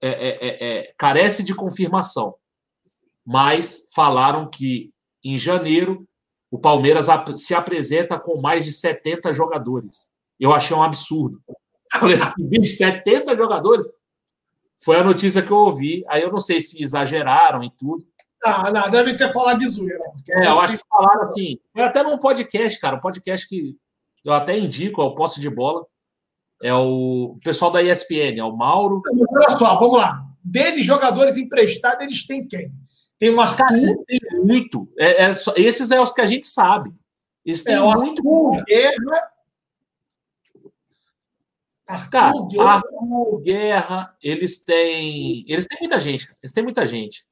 é, 0.00 0.08
é, 0.08 0.48
é, 0.48 0.78
é 0.78 0.94
carece 0.96 1.42
de 1.42 1.54
confirmação, 1.54 2.34
mas 3.24 3.86
falaram 3.94 4.48
que 4.48 4.92
em 5.24 5.36
janeiro, 5.36 6.06
o 6.50 6.58
Palmeiras 6.58 7.06
se 7.36 7.54
apresenta 7.54 8.18
com 8.18 8.40
mais 8.40 8.64
de 8.64 8.72
70 8.72 9.32
jogadores. 9.32 10.10
Eu 10.38 10.52
achei 10.52 10.76
um 10.76 10.82
absurdo. 10.82 11.42
Falei 11.92 12.16
assim, 12.16 12.64
70 12.64 13.36
jogadores? 13.36 13.86
Foi 14.78 14.96
a 14.96 15.04
notícia 15.04 15.42
que 15.42 15.50
eu 15.50 15.56
ouvi. 15.56 16.04
Aí 16.08 16.22
eu 16.22 16.30
não 16.30 16.38
sei 16.38 16.60
se 16.60 16.82
exageraram 16.82 17.62
em 17.62 17.70
tudo. 17.76 18.06
Ah, 18.44 18.70
não, 18.70 18.88
deve 18.88 19.16
ter 19.16 19.32
falado 19.32 19.58
de 19.58 19.68
zoeira. 19.68 20.04
É, 20.30 20.46
eu 20.46 20.60
acho 20.60 20.78
que 20.78 20.84
falaram 20.88 21.22
assim. 21.22 21.58
Foi 21.72 21.82
até 21.82 22.02
num 22.02 22.18
podcast, 22.18 22.78
cara. 22.78 22.96
Um 22.96 23.00
podcast 23.00 23.48
que 23.48 23.76
eu 24.24 24.32
até 24.32 24.56
indico, 24.56 25.02
é 25.02 25.04
o 25.04 25.14
Posse 25.14 25.40
de 25.40 25.50
Bola. 25.50 25.84
É 26.62 26.72
o 26.72 27.38
pessoal 27.42 27.70
da 27.70 27.82
ESPN, 27.82 28.38
é 28.38 28.44
o 28.44 28.56
Mauro. 28.56 29.02
Olha 29.30 29.50
só, 29.50 29.78
vamos 29.78 29.98
lá. 29.98 30.24
Deles, 30.42 30.84
jogadores 30.84 31.36
emprestados, 31.36 32.04
eles 32.04 32.26
têm 32.26 32.46
quem? 32.46 32.72
Tem 33.18 33.30
o 33.30 33.40
Arthur. 33.40 34.04
tem 34.06 34.20
muito. 34.34 34.88
É, 34.96 35.24
é 35.24 35.32
só, 35.32 35.52
esses 35.56 35.90
é 35.90 36.00
os 36.00 36.12
que 36.12 36.20
a 36.20 36.26
gente 36.26 36.46
sabe. 36.46 36.94
Eles 37.44 37.64
têm 37.64 37.74
é, 37.74 37.80
muito. 37.80 38.20
Arthur, 38.20 38.64
Guerra. 38.64 39.32
Arthur, 41.88 42.10
Cara, 42.10 42.32
Guerra. 42.48 42.70
Arthur, 42.70 43.40
Guerra, 43.40 44.16
eles 44.22 44.62
têm. 44.62 45.44
Eles 45.48 45.66
têm 45.66 45.78
muita 45.80 45.98
gente. 45.98 46.32
Eles 46.42 46.52
têm 46.52 46.62
muita 46.62 46.86
gente. 46.86 47.26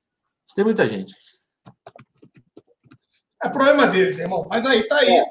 Eles 0.44 0.54
têm 0.54 0.64
muita 0.64 0.88
gente. 0.88 1.14
É 3.42 3.48
problema 3.48 3.86
deles, 3.86 4.18
irmão. 4.18 4.44
Mas 4.48 4.66
aí 4.66 4.82
tá 4.88 4.96
aí. 4.96 5.18
É. 5.18 5.24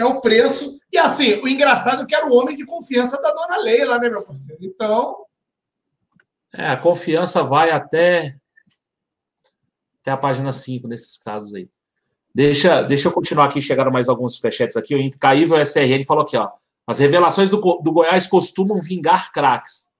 é 0.00 0.04
o 0.04 0.20
preço. 0.20 0.78
E 0.92 0.98
assim, 0.98 1.40
o 1.40 1.48
engraçado 1.48 2.02
é 2.02 2.06
que 2.06 2.14
era 2.14 2.26
o 2.26 2.34
homem 2.34 2.54
de 2.54 2.66
confiança 2.66 3.20
da 3.22 3.30
dona 3.30 3.56
Leila, 3.58 3.98
né, 3.98 4.10
meu 4.10 4.24
parceiro? 4.26 4.62
Então. 4.62 5.24
É, 6.52 6.68
a 6.68 6.76
confiança 6.76 7.42
vai 7.42 7.70
até 7.70 8.36
até 10.06 10.12
a 10.12 10.16
página 10.16 10.52
5 10.52 10.86
nesses 10.86 11.18
casos 11.18 11.52
aí. 11.52 11.68
Deixa, 12.32 12.82
deixa 12.82 13.08
eu 13.08 13.12
continuar 13.12 13.46
aqui, 13.46 13.60
chegaram 13.60 13.90
mais 13.90 14.08
alguns 14.08 14.34
superchats 14.34 14.76
aqui. 14.76 14.94
O 14.94 15.18
Caível 15.18 15.58
SRN 15.58 16.04
falou 16.04 16.22
aqui, 16.22 16.36
ó. 16.36 16.48
As 16.86 17.00
revelações 17.00 17.50
do, 17.50 17.58
do 17.58 17.92
Goiás 17.92 18.28
costumam 18.28 18.78
vingar 18.78 19.32
craques. 19.32 19.90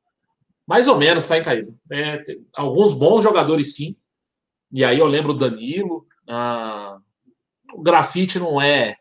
Mais 0.64 0.86
ou 0.86 0.96
menos, 0.96 1.26
tá, 1.26 1.40
Caível? 1.40 1.74
É, 1.90 2.22
alguns 2.54 2.92
bons 2.92 3.24
jogadores, 3.24 3.74
sim. 3.74 3.96
E 4.70 4.84
aí 4.84 4.98
eu 4.98 5.06
lembro 5.06 5.32
o 5.32 5.36
Danilo. 5.36 6.06
Ah, 6.28 6.98
o 7.74 7.82
grafite 7.82 8.38
não 8.38 8.60
é 8.60 8.96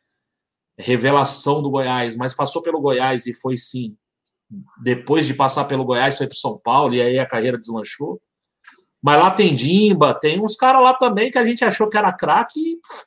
revelação 0.78 1.62
do 1.62 1.70
Goiás, 1.70 2.16
mas 2.16 2.34
passou 2.34 2.64
pelo 2.64 2.82
Goiás 2.82 3.28
e 3.28 3.34
foi 3.34 3.58
sim. 3.58 3.95
Depois 4.82 5.28
de 5.28 5.36
passar 5.36 5.66
pelo 5.66 5.86
Goiás, 5.86 6.18
foi 6.18 6.28
para 6.28 6.36
São 6.38 6.58
Paulo 6.58 6.95
e 6.95 7.01
aí 7.01 7.20
a 7.20 7.28
carreira 7.28 7.60
deslanchou. 7.60 8.20
Mas 9.06 9.20
lá 9.20 9.30
tem 9.30 9.53
Dimba, 9.53 10.16
tem 10.16 10.43
uns 10.43 10.56
caras 10.56 10.82
lá 10.82 10.91
também 10.91 11.30
que 11.30 11.38
a 11.38 11.43
gente 11.43 11.64
achou 11.64 11.88
que 11.88 11.97
era 11.97 12.12
craque. 12.12 12.80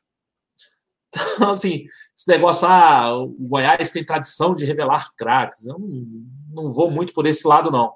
Então, 1.34 1.51
assim, 1.53 1.86
esse 2.14 2.28
negócio, 2.28 2.68
ah, 2.68 3.16
o 3.16 3.34
Goiás 3.49 3.90
tem 3.90 4.05
tradição 4.05 4.55
de 4.55 4.66
revelar 4.66 5.11
craques. 5.16 5.66
Eu 5.66 5.78
não, 5.78 6.05
não 6.51 6.68
vou 6.68 6.90
muito 6.90 7.14
por 7.14 7.26
esse 7.26 7.49
lado, 7.49 7.70
não. 7.70 7.94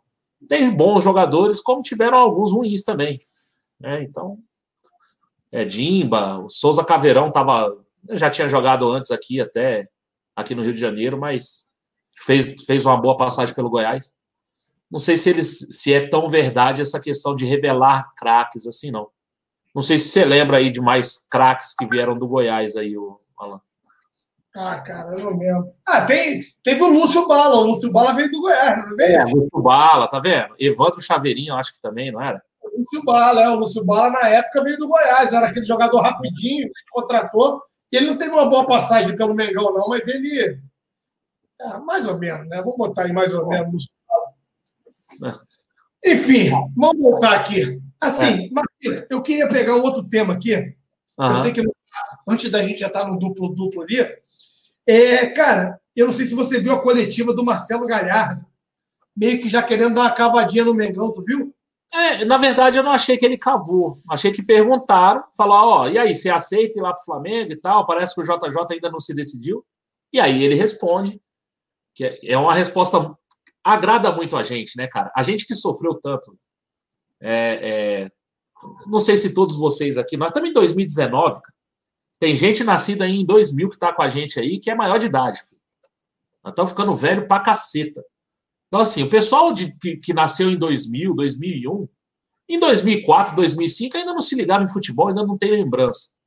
Tem 0.48 0.74
bons 0.74 1.04
jogadores, 1.04 1.60
como 1.60 1.82
tiveram 1.82 2.16
alguns 2.16 2.50
ruins 2.50 2.82
também. 2.82 3.20
Né? 3.78 4.02
Então, 4.02 4.38
é 5.52 5.62
Dimba, 5.64 6.38
o 6.38 6.48
Souza 6.48 6.82
Caveirão 6.82 7.30
tava, 7.30 7.76
já 8.12 8.30
tinha 8.30 8.48
jogado 8.48 8.90
antes 8.90 9.10
aqui, 9.10 9.40
até 9.40 9.86
aqui 10.34 10.54
no 10.54 10.62
Rio 10.62 10.72
de 10.72 10.80
Janeiro, 10.80 11.20
mas 11.20 11.70
fez, 12.24 12.64
fez 12.64 12.86
uma 12.86 12.96
boa 12.96 13.16
passagem 13.16 13.54
pelo 13.54 13.70
Goiás. 13.70 14.16
Não 14.92 14.98
sei 14.98 15.16
se 15.16 15.30
eles 15.30 15.58
se 15.70 15.90
é 15.90 16.06
tão 16.06 16.28
verdade 16.28 16.82
essa 16.82 17.00
questão 17.00 17.34
de 17.34 17.46
revelar 17.46 18.10
craques 18.14 18.66
assim, 18.66 18.90
não. 18.90 19.08
Não 19.74 19.80
sei 19.80 19.96
se 19.96 20.10
você 20.10 20.22
lembra 20.22 20.58
aí 20.58 20.70
de 20.70 20.82
mais 20.82 21.26
craques 21.30 21.74
que 21.74 21.86
vieram 21.86 22.18
do 22.18 22.28
Goiás 22.28 22.76
aí, 22.76 22.94
o 22.94 23.18
Alan. 23.38 23.58
Ah, 24.54 24.78
cara, 24.80 25.14
eu 25.14 25.24
não 25.24 25.38
lembro. 25.38 25.72
Ah, 25.88 26.02
tem, 26.02 26.42
teve 26.62 26.82
o 26.82 26.90
Lúcio 26.92 27.26
Bala. 27.26 27.56
O 27.56 27.64
Lúcio 27.64 27.90
Bala 27.90 28.12
veio 28.12 28.30
do 28.30 28.42
Goiás, 28.42 28.86
não 28.86 28.94
veio? 28.94 29.16
É, 29.16 29.24
Lúcio 29.24 29.62
Bala, 29.62 30.06
tá 30.08 30.20
vendo? 30.20 30.54
Evandro 30.58 31.00
Chaveirinho, 31.00 31.54
eu 31.54 31.56
acho 31.56 31.74
que 31.74 31.80
também, 31.80 32.12
não 32.12 32.20
era? 32.20 32.42
O 32.62 32.78
Lúcio 32.78 33.02
Bala, 33.02 33.40
é. 33.40 33.48
O 33.48 33.54
Lúcio 33.54 33.82
Bala, 33.86 34.10
na 34.10 34.28
época, 34.28 34.62
veio 34.62 34.76
do 34.76 34.88
Goiás. 34.88 35.32
Era 35.32 35.46
aquele 35.46 35.64
jogador 35.64 36.02
rapidinho, 36.02 36.66
que 36.66 36.90
contratou. 36.90 37.62
E 37.90 37.96
ele 37.96 38.08
não 38.08 38.18
teve 38.18 38.30
uma 38.30 38.50
boa 38.50 38.66
passagem 38.66 39.16
pelo 39.16 39.34
Mengão, 39.34 39.72
não, 39.72 39.88
mas 39.88 40.06
ele. 40.06 40.60
É, 41.58 41.78
mais 41.78 42.06
ou 42.06 42.18
menos, 42.18 42.46
né? 42.46 42.58
Vamos 42.58 42.76
botar 42.76 43.04
aí 43.04 43.12
mais 43.12 43.32
ou 43.32 43.48
menos. 43.48 43.88
Enfim, 46.04 46.50
vamos 46.76 47.00
voltar 47.00 47.34
aqui. 47.34 47.80
Assim, 48.00 48.50
Marquinhos, 48.52 49.06
eu 49.08 49.22
queria 49.22 49.48
pegar 49.48 49.76
um 49.76 49.82
outro 49.82 50.02
tema 50.02 50.32
aqui. 50.34 50.52
Eu 50.54 51.36
sei 51.42 51.52
que 51.52 51.62
antes 52.28 52.50
da 52.50 52.62
gente 52.62 52.80
já 52.80 52.88
estar 52.88 53.06
no 53.06 53.18
duplo-duplo 53.18 53.82
ali. 53.82 53.98
É, 54.86 55.26
cara, 55.26 55.78
eu 55.94 56.06
não 56.06 56.12
sei 56.12 56.26
se 56.26 56.34
você 56.34 56.58
viu 56.58 56.72
a 56.72 56.82
coletiva 56.82 57.32
do 57.32 57.44
Marcelo 57.44 57.86
Galhardo, 57.86 58.44
meio 59.16 59.40
que 59.40 59.48
já 59.48 59.62
querendo 59.62 59.94
dar 59.94 60.02
uma 60.02 60.10
cavadinha 60.10 60.64
no 60.64 60.74
Mengão, 60.74 61.12
tu 61.12 61.22
viu? 61.24 61.54
É, 61.94 62.24
na 62.24 62.38
verdade, 62.38 62.78
eu 62.78 62.82
não 62.82 62.90
achei 62.90 63.16
que 63.18 63.24
ele 63.26 63.36
cavou. 63.36 63.98
Achei 64.08 64.32
que 64.32 64.42
perguntaram, 64.42 65.22
falaram, 65.36 65.68
ó, 65.68 65.88
e 65.88 65.98
aí, 65.98 66.14
você 66.14 66.30
aceita 66.30 66.78
ir 66.78 66.82
lá 66.82 66.92
pro 66.94 67.04
Flamengo 67.04 67.52
e 67.52 67.56
tal? 67.56 67.86
Parece 67.86 68.14
que 68.14 68.20
o 68.22 68.24
JJ 68.24 68.66
ainda 68.72 68.90
não 68.90 68.98
se 68.98 69.14
decidiu. 69.14 69.64
E 70.12 70.18
aí 70.18 70.42
ele 70.42 70.54
responde, 70.54 71.20
que 71.94 72.04
é- 72.04 72.18
é 72.32 72.38
uma 72.38 72.54
resposta 72.54 73.14
agrada 73.62 74.12
muito 74.12 74.36
a 74.36 74.42
gente, 74.42 74.76
né, 74.76 74.86
cara? 74.86 75.12
A 75.16 75.22
gente 75.22 75.46
que 75.46 75.54
sofreu 75.54 75.94
tanto. 75.94 76.38
É, 77.20 77.58
é, 77.62 78.10
não 78.86 78.98
sei 78.98 79.16
se 79.16 79.34
todos 79.34 79.56
vocês 79.56 79.96
aqui, 79.96 80.16
nós 80.16 80.28
estamos 80.28 80.50
em 80.50 80.52
2019, 80.52 81.40
cara. 81.40 81.54
Tem 82.18 82.36
gente 82.36 82.62
nascida 82.62 83.04
aí 83.04 83.16
em 83.16 83.26
2000 83.26 83.70
que 83.70 83.78
tá 83.78 83.92
com 83.92 84.02
a 84.02 84.08
gente 84.08 84.38
aí, 84.38 84.60
que 84.60 84.70
é 84.70 84.74
maior 84.74 84.98
de 84.98 85.06
idade. 85.06 85.40
filho. 85.40 85.60
Nós 86.42 86.52
estamos 86.52 86.70
ficando 86.70 86.94
velho 86.94 87.26
pra 87.26 87.40
caceta. 87.40 88.04
Então, 88.68 88.80
assim, 88.80 89.02
o 89.02 89.10
pessoal 89.10 89.52
de, 89.52 89.76
que, 89.78 89.96
que 89.96 90.14
nasceu 90.14 90.50
em 90.50 90.56
2000, 90.56 91.14
2001, 91.14 91.88
em 92.48 92.58
2004, 92.58 93.36
2005, 93.36 93.96
ainda 93.96 94.12
não 94.12 94.20
se 94.20 94.34
ligava 94.34 94.64
em 94.64 94.68
futebol, 94.68 95.08
ainda 95.08 95.26
não 95.26 95.36
tem 95.36 95.50
lembrança. 95.50 96.18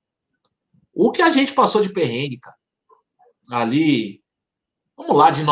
O 0.93 1.11
que 1.11 1.21
a 1.21 1.29
gente 1.29 1.53
passou 1.53 1.81
de 1.81 1.89
perrengue, 1.89 2.39
cara, 2.39 2.55
ali, 3.49 4.21
vamos 4.95 5.15
lá, 5.15 5.31
de 5.31 5.43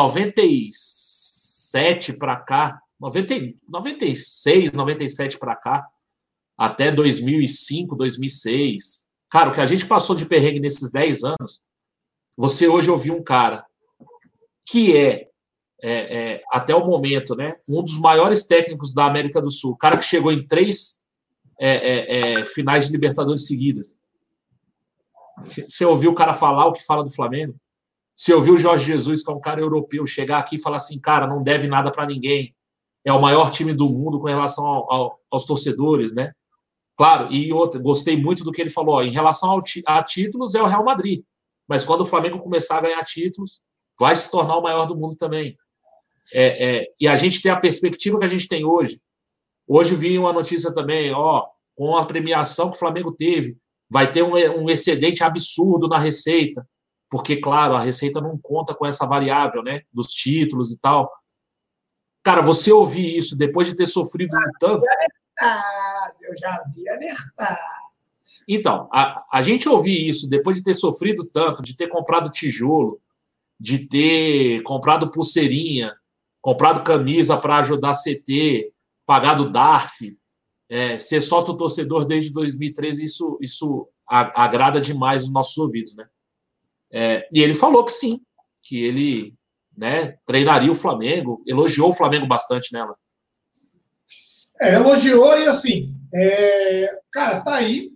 97 1.74 2.12
para 2.12 2.36
cá, 2.36 2.80
90, 3.00 3.34
96, 3.68 4.72
97 4.72 5.38
para 5.38 5.56
cá, 5.56 5.86
até 6.56 6.92
2005, 6.92 7.96
2006. 7.96 9.04
Cara, 9.28 9.50
o 9.50 9.52
que 9.52 9.60
a 9.60 9.66
gente 9.66 9.84
passou 9.84 10.14
de 10.14 10.26
perrengue 10.26 10.60
nesses 10.60 10.90
10 10.90 11.24
anos, 11.24 11.60
você 12.36 12.68
hoje 12.68 12.90
ouviu 12.90 13.14
um 13.16 13.22
cara 13.22 13.64
que 14.64 14.96
é, 14.96 15.28
é, 15.82 15.92
é, 15.92 16.40
até 16.50 16.74
o 16.74 16.86
momento, 16.86 17.34
né, 17.34 17.56
um 17.68 17.82
dos 17.82 17.98
maiores 17.98 18.46
técnicos 18.46 18.94
da 18.94 19.06
América 19.06 19.42
do 19.42 19.50
Sul, 19.50 19.76
cara 19.76 19.96
que 19.96 20.04
chegou 20.04 20.32
em 20.32 20.46
três 20.46 21.02
é, 21.58 21.70
é, 21.70 22.40
é, 22.40 22.46
finais 22.46 22.86
de 22.86 22.92
Libertadores 22.92 23.46
seguidas. 23.46 24.00
Você 25.38 25.84
ouviu 25.84 26.12
o 26.12 26.14
cara 26.14 26.32
falar 26.32 26.66
o 26.66 26.72
que 26.72 26.84
fala 26.84 27.02
do 27.02 27.10
Flamengo? 27.10 27.56
Você 28.14 28.32
ouviu 28.32 28.54
o 28.54 28.58
Jorge 28.58 28.86
Jesus, 28.86 29.22
que 29.24 29.30
é 29.30 29.34
um 29.34 29.40
cara 29.40 29.60
europeu, 29.60 30.06
chegar 30.06 30.38
aqui 30.38 30.56
e 30.56 30.60
falar 30.60 30.76
assim, 30.76 31.00
cara, 31.00 31.26
não 31.26 31.42
deve 31.42 31.66
nada 31.66 31.90
para 31.90 32.06
ninguém. 32.06 32.54
É 33.04 33.12
o 33.12 33.20
maior 33.20 33.50
time 33.50 33.74
do 33.74 33.88
mundo 33.88 34.20
com 34.20 34.26
relação 34.26 34.64
ao- 34.64 34.92
ao- 34.92 35.20
aos 35.30 35.44
torcedores, 35.44 36.14
né? 36.14 36.32
Claro, 36.96 37.32
e 37.32 37.52
outra, 37.52 37.80
gostei 37.80 38.16
muito 38.16 38.44
do 38.44 38.52
que 38.52 38.60
ele 38.60 38.70
falou. 38.70 38.96
ó, 38.96 39.02
em 39.02 39.10
relação 39.10 39.50
ao 39.50 39.62
a 39.86 40.02
títulos, 40.02 40.54
é 40.54 40.62
o 40.62 40.66
Real 40.66 40.84
Madrid. 40.84 41.22
Mas 41.68 41.84
quando 41.84 42.02
o 42.02 42.06
Flamengo 42.06 42.38
começar 42.38 42.78
a 42.78 42.82
ganhar 42.82 43.02
títulos, 43.04 43.60
vai 43.98 44.14
se 44.14 44.30
tornar 44.30 44.56
o 44.56 44.62
maior 44.62 44.86
do 44.86 44.96
mundo 44.96 45.16
também. 45.16 45.56
É, 46.32 46.76
é, 46.76 46.86
e 47.00 47.08
a 47.08 47.16
gente 47.16 47.42
tem 47.42 47.50
a 47.50 47.56
perspectiva 47.60 48.18
que 48.18 48.24
a 48.24 48.28
gente 48.28 48.48
tem 48.48 48.64
hoje. 48.64 49.00
Hoje 49.66 49.94
vi 49.94 50.18
uma 50.18 50.32
notícia 50.32 50.72
também, 50.72 51.12
ó, 51.12 51.46
com 51.74 51.96
a 51.96 52.06
premiação 52.06 52.70
que 52.70 52.76
o 52.76 52.78
Flamengo 52.78 53.12
teve, 53.12 53.56
vai 53.90 54.10
ter 54.10 54.22
um, 54.22 54.34
um 54.62 54.70
excedente 54.70 55.22
absurdo 55.24 55.88
na 55.88 55.98
receita, 55.98 56.66
porque, 57.10 57.36
claro, 57.36 57.74
a 57.74 57.80
receita 57.80 58.20
não 58.20 58.38
conta 58.38 58.74
com 58.74 58.86
essa 58.86 59.06
variável, 59.06 59.62
né, 59.62 59.82
dos 59.92 60.08
títulos 60.08 60.70
e 60.70 60.80
tal. 60.80 61.10
Cara, 62.22 62.40
você 62.40 62.72
ouvir 62.72 63.16
isso 63.16 63.36
depois 63.36 63.68
de 63.68 63.76
ter 63.76 63.86
sofrido 63.86 64.36
um 64.36 64.50
tanto, 64.58 64.84
Ah, 65.40 66.12
eu 66.22 66.36
já 66.38 66.62
vi 66.74 66.88
alertar. 66.88 67.58
Então, 68.48 68.88
a, 68.92 69.24
a 69.32 69.42
gente 69.42 69.68
ouvir 69.68 70.08
isso 70.08 70.28
depois 70.28 70.58
de 70.58 70.62
ter 70.62 70.74
sofrido 70.74 71.24
tanto, 71.24 71.62
de 71.62 71.76
ter 71.76 71.88
comprado 71.88 72.30
tijolo, 72.30 73.00
de 73.58 73.86
ter 73.86 74.62
comprado 74.62 75.10
pulseirinha, 75.10 75.94
comprado 76.40 76.84
camisa 76.84 77.36
para 77.36 77.58
ajudar 77.58 77.90
a 77.90 77.94
CT, 77.94 78.72
pagado 79.06 79.50
DARF, 79.50 80.16
é, 80.68 80.98
ser 80.98 81.20
sócio 81.20 81.56
torcedor 81.56 82.04
desde 82.04 82.32
2013, 82.32 83.04
isso, 83.04 83.38
isso 83.40 83.88
agrada 84.06 84.80
demais 84.80 85.24
os 85.24 85.32
nossos 85.32 85.56
ouvidos, 85.56 85.94
né? 85.94 86.06
É, 86.96 87.26
e 87.32 87.42
ele 87.42 87.54
falou 87.54 87.84
que 87.84 87.90
sim, 87.90 88.20
que 88.62 88.84
ele 88.84 89.34
né, 89.76 90.16
treinaria 90.24 90.70
o 90.70 90.76
Flamengo, 90.76 91.42
elogiou 91.44 91.88
o 91.88 91.94
Flamengo 91.94 92.24
bastante 92.24 92.72
nela. 92.72 92.96
É, 94.60 94.74
elogiou 94.74 95.36
e 95.40 95.48
assim, 95.48 95.92
é, 96.14 96.88
cara, 97.10 97.40
tá 97.40 97.56
aí. 97.56 97.90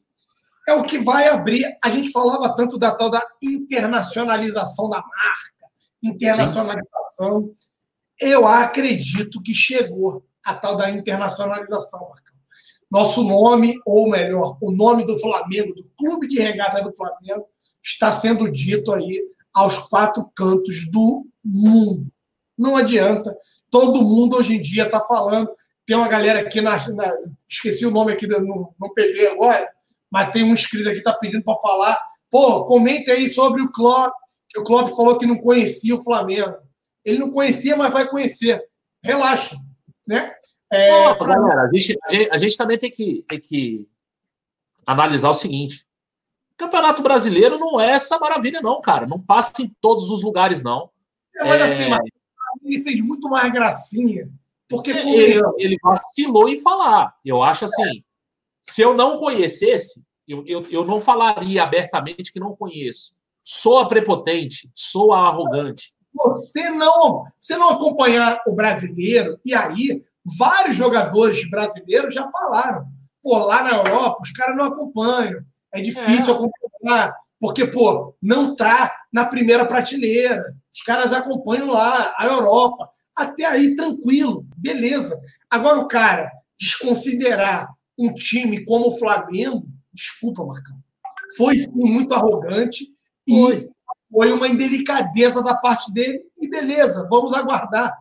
É 0.68 0.74
o 0.74 0.82
que 0.82 0.98
vai 0.98 1.28
abrir. 1.28 1.64
A 1.82 1.88
gente 1.88 2.10
falava 2.10 2.52
tanto 2.56 2.76
da 2.76 2.92
tal 2.94 3.08
da 3.08 3.24
internacionalização 3.40 4.90
da 4.90 4.96
marca, 4.96 5.72
internacionalização. 6.02 7.52
Eu 8.20 8.48
acredito 8.48 9.40
que 9.40 9.54
chegou 9.54 10.26
a 10.44 10.54
tal 10.54 10.76
da 10.76 10.90
internacionalização, 10.90 12.00
Marcão. 12.00 12.36
Nosso 12.90 13.22
nome, 13.22 13.80
ou 13.86 14.10
melhor, 14.10 14.58
o 14.60 14.72
nome 14.72 15.06
do 15.06 15.16
Flamengo, 15.18 15.72
do 15.72 15.88
Clube 15.96 16.26
de 16.26 16.40
Regata 16.40 16.82
do 16.82 16.92
Flamengo, 16.94 17.46
está 17.88 18.12
sendo 18.12 18.50
dito 18.50 18.92
aí 18.92 19.22
aos 19.52 19.78
quatro 19.88 20.30
cantos 20.36 20.90
do 20.90 21.26
mundo. 21.44 22.06
Não 22.56 22.76
adianta. 22.76 23.36
Todo 23.70 24.02
mundo 24.02 24.36
hoje 24.36 24.56
em 24.56 24.60
dia 24.60 24.84
está 24.84 25.00
falando. 25.00 25.48
Tem 25.86 25.96
uma 25.96 26.08
galera 26.08 26.40
aqui, 26.40 26.60
na, 26.60 26.76
na- 26.90 27.16
esqueci 27.48 27.86
o 27.86 27.90
nome 27.90 28.12
aqui, 28.12 28.26
não, 28.26 28.74
não 28.78 28.92
peguei 28.94 29.26
agora, 29.28 29.68
mas 30.10 30.30
tem 30.32 30.42
um 30.44 30.52
inscrito 30.52 30.84
aqui 30.88 31.00
que 31.00 31.08
está 31.08 31.14
pedindo 31.18 31.42
para 31.42 31.56
falar. 31.60 31.98
Pô, 32.30 32.64
comente 32.66 33.10
aí 33.10 33.26
sobre 33.28 33.62
o 33.62 33.72
Klopp, 33.72 34.12
que 34.50 34.60
o 34.60 34.64
Klopp 34.64 34.90
falou 34.94 35.16
que 35.16 35.24
não 35.26 35.38
conhecia 35.38 35.94
o 35.94 36.02
Flamengo. 36.04 36.54
Ele 37.04 37.18
não 37.18 37.30
conhecia, 37.30 37.74
mas 37.76 37.92
vai 37.92 38.06
conhecer. 38.06 38.62
Relaxa, 39.02 39.56
né? 40.06 40.34
É, 40.70 41.14
Pô, 41.14 41.24
galera, 41.24 41.62
a 41.62 41.70
gente, 41.74 41.96
a 42.30 42.36
gente- 42.36 42.56
também 42.56 42.76
tem 42.76 42.90
que, 42.90 43.24
tem 43.26 43.40
que 43.40 43.88
analisar 44.86 45.30
o 45.30 45.34
seguinte: 45.34 45.86
Campeonato 46.58 47.02
Brasileiro 47.02 47.56
não 47.56 47.80
é 47.80 47.92
essa 47.92 48.18
maravilha, 48.18 48.60
não, 48.60 48.80
cara. 48.80 49.06
Não 49.06 49.20
passa 49.20 49.62
em 49.62 49.68
todos 49.80 50.10
os 50.10 50.24
lugares, 50.24 50.60
não. 50.60 50.90
mas 51.36 51.60
É, 51.60 51.62
assim, 51.62 51.88
mas 51.88 52.00
ele 52.64 52.82
fez 52.82 53.00
muito 53.00 53.28
mais 53.28 53.50
gracinha, 53.52 54.28
porque 54.68 54.90
ele, 54.90 55.02
convenhamos, 55.02 55.54
ele 55.56 55.76
vacilou 55.80 56.48
em 56.48 56.58
falar. 56.58 57.14
Eu 57.24 57.42
acho 57.42 57.64
assim: 57.64 58.02
se 58.60 58.82
eu 58.82 58.92
não 58.92 59.18
conhecesse, 59.18 60.04
eu, 60.26 60.44
eu, 60.46 60.66
eu 60.68 60.84
não 60.84 61.00
falaria 61.00 61.62
abertamente 61.62 62.32
que 62.32 62.40
não 62.40 62.56
conheço. 62.56 63.12
Sou 63.44 63.78
a 63.78 63.86
prepotente, 63.86 64.68
sou 64.74 65.12
a 65.12 65.28
arrogante. 65.28 65.94
você 66.12 66.70
não, 66.70 67.24
você 67.38 67.56
não 67.56 67.70
acompanhar 67.70 68.42
o 68.48 68.52
brasileiro, 68.52 69.38
e 69.44 69.54
aí 69.54 70.02
vários 70.24 70.74
jogadores 70.74 71.48
brasileiros 71.48 72.12
já 72.12 72.28
falaram. 72.30 72.84
Pô, 73.22 73.38
lá 73.38 73.62
na 73.62 73.76
Europa, 73.76 74.22
os 74.22 74.32
caras 74.32 74.56
não 74.56 74.64
acompanham. 74.64 75.40
É 75.72 75.80
difícil 75.80 76.34
acompanhar, 76.34 77.14
porque, 77.40 77.66
pô, 77.66 78.14
não 78.22 78.56
tá 78.56 78.92
na 79.12 79.24
primeira 79.24 79.66
prateleira. 79.66 80.54
Os 80.72 80.82
caras 80.82 81.12
acompanham 81.12 81.70
lá, 81.70 82.14
a 82.18 82.26
Europa. 82.26 82.88
Até 83.16 83.44
aí, 83.44 83.74
tranquilo, 83.74 84.46
beleza. 84.56 85.18
Agora, 85.50 85.78
o 85.78 85.88
cara 85.88 86.30
desconsiderar 86.58 87.68
um 87.98 88.12
time 88.14 88.64
como 88.64 88.88
o 88.88 88.98
Flamengo, 88.98 89.66
desculpa, 89.92 90.44
Marcão, 90.44 90.76
foi 91.36 91.56
sim, 91.56 91.68
muito 91.72 92.14
arrogante 92.14 92.84
e 93.26 93.40
Foi. 93.40 93.70
foi 94.10 94.32
uma 94.32 94.48
indelicadeza 94.48 95.42
da 95.42 95.54
parte 95.54 95.92
dele 95.92 96.24
e 96.40 96.48
beleza, 96.48 97.06
vamos 97.10 97.34
aguardar. 97.34 97.92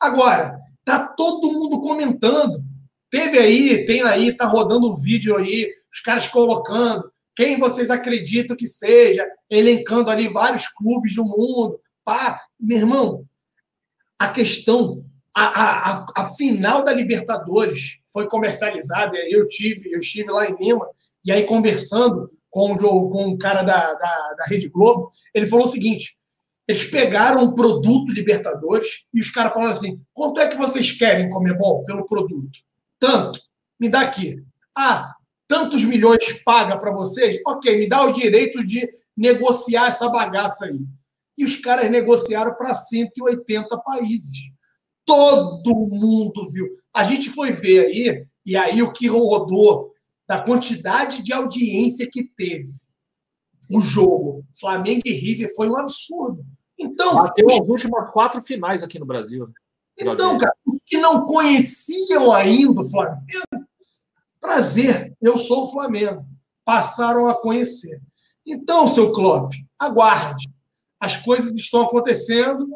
Agora, 0.00 0.60
tá 0.84 1.06
todo 1.06 1.52
mundo 1.52 1.80
comentando. 1.80 2.62
Teve 3.10 3.38
aí, 3.38 3.84
tem 3.84 4.02
aí, 4.02 4.36
tá 4.36 4.46
rodando 4.46 4.92
um 4.92 4.96
vídeo 4.96 5.36
aí, 5.36 5.68
os 5.94 6.00
caras 6.00 6.26
colocando 6.26 7.08
quem 7.36 7.58
vocês 7.58 7.90
acreditam 7.90 8.56
que 8.56 8.66
seja, 8.66 9.24
elencando 9.48 10.10
ali 10.10 10.28
vários 10.28 10.68
clubes 10.68 11.14
do 11.14 11.24
mundo. 11.24 11.80
Pá, 12.04 12.40
meu 12.60 12.78
irmão, 12.78 13.24
a 14.18 14.28
questão 14.28 14.98
a, 15.34 15.90
a, 15.90 16.06
a 16.16 16.34
final 16.34 16.84
da 16.84 16.92
Libertadores 16.92 17.98
foi 18.12 18.28
comercializada, 18.28 19.16
eu 19.28 19.48
tive, 19.48 19.92
eu 19.92 19.98
estive 19.98 20.30
lá 20.30 20.48
em 20.48 20.56
Lima, 20.60 20.88
e 21.24 21.32
aí 21.32 21.44
conversando 21.44 22.30
com 22.50 22.72
o, 22.72 23.10
com 23.10 23.28
o 23.30 23.38
cara 23.38 23.62
da, 23.62 23.94
da, 23.94 24.34
da 24.38 24.44
Rede 24.46 24.68
Globo, 24.68 25.10
ele 25.32 25.46
falou 25.46 25.66
o 25.66 25.70
seguinte: 25.70 26.16
eles 26.68 26.84
pegaram 26.84 27.42
um 27.42 27.54
produto 27.54 28.12
Libertadores 28.12 29.06
e 29.12 29.20
os 29.20 29.30
caras 29.30 29.52
falaram 29.52 29.72
assim: 29.72 30.00
quanto 30.12 30.40
é 30.40 30.48
que 30.48 30.56
vocês 30.56 30.92
querem 30.92 31.28
comer 31.30 31.56
bom 31.58 31.82
pelo 31.84 32.06
produto? 32.06 32.60
Tanto, 33.00 33.40
me 33.80 33.88
dá 33.88 34.02
aqui. 34.02 34.40
Ah, 34.76 35.14
tantos 35.46 35.84
milhões 35.84 36.42
paga 36.44 36.78
para 36.78 36.92
vocês? 36.92 37.38
Ok, 37.46 37.78
me 37.78 37.88
dá 37.88 38.06
os 38.06 38.14
direitos 38.14 38.66
de 38.66 38.88
negociar 39.16 39.88
essa 39.88 40.08
bagaça 40.08 40.66
aí. 40.66 40.80
E 41.36 41.44
os 41.44 41.56
caras 41.56 41.90
negociaram 41.90 42.54
para 42.54 42.74
180 42.74 43.76
países. 43.78 44.50
Todo 45.04 45.74
mundo 45.74 46.48
viu. 46.50 46.66
A 46.92 47.04
gente 47.04 47.28
foi 47.30 47.52
ver 47.52 47.86
aí, 47.86 48.26
e 48.46 48.56
aí 48.56 48.82
o 48.82 48.92
que 48.92 49.06
rodou 49.08 49.92
da 50.26 50.40
quantidade 50.40 51.22
de 51.22 51.32
audiência 51.32 52.08
que 52.10 52.24
teve 52.24 52.84
o 53.70 53.80
jogo 53.80 54.44
Flamengo 54.58 55.02
e 55.04 55.12
River 55.12 55.54
foi 55.54 55.68
um 55.68 55.76
absurdo. 55.76 56.44
Então, 56.78 57.14
bateu 57.14 57.46
as 57.48 57.68
últimas 57.68 58.10
quatro 58.12 58.40
finais 58.40 58.82
aqui 58.82 58.98
no 58.98 59.06
Brasil. 59.06 59.48
Então, 59.98 60.36
cara, 60.36 60.54
os 60.66 60.78
que 60.84 60.98
não 60.98 61.24
conheciam 61.24 62.32
ainda 62.32 62.80
o 62.80 62.90
Flamengo, 62.90 63.43
prazer, 64.44 65.16
eu 65.22 65.38
sou 65.38 65.64
o 65.64 65.72
Flamengo. 65.72 66.22
Passaram 66.66 67.26
a 67.26 67.34
conhecer. 67.34 67.98
Então, 68.46 68.86
seu 68.86 69.10
Klopp, 69.12 69.54
aguarde. 69.78 70.46
As 71.00 71.16
coisas 71.16 71.50
estão 71.56 71.82
acontecendo, 71.82 72.68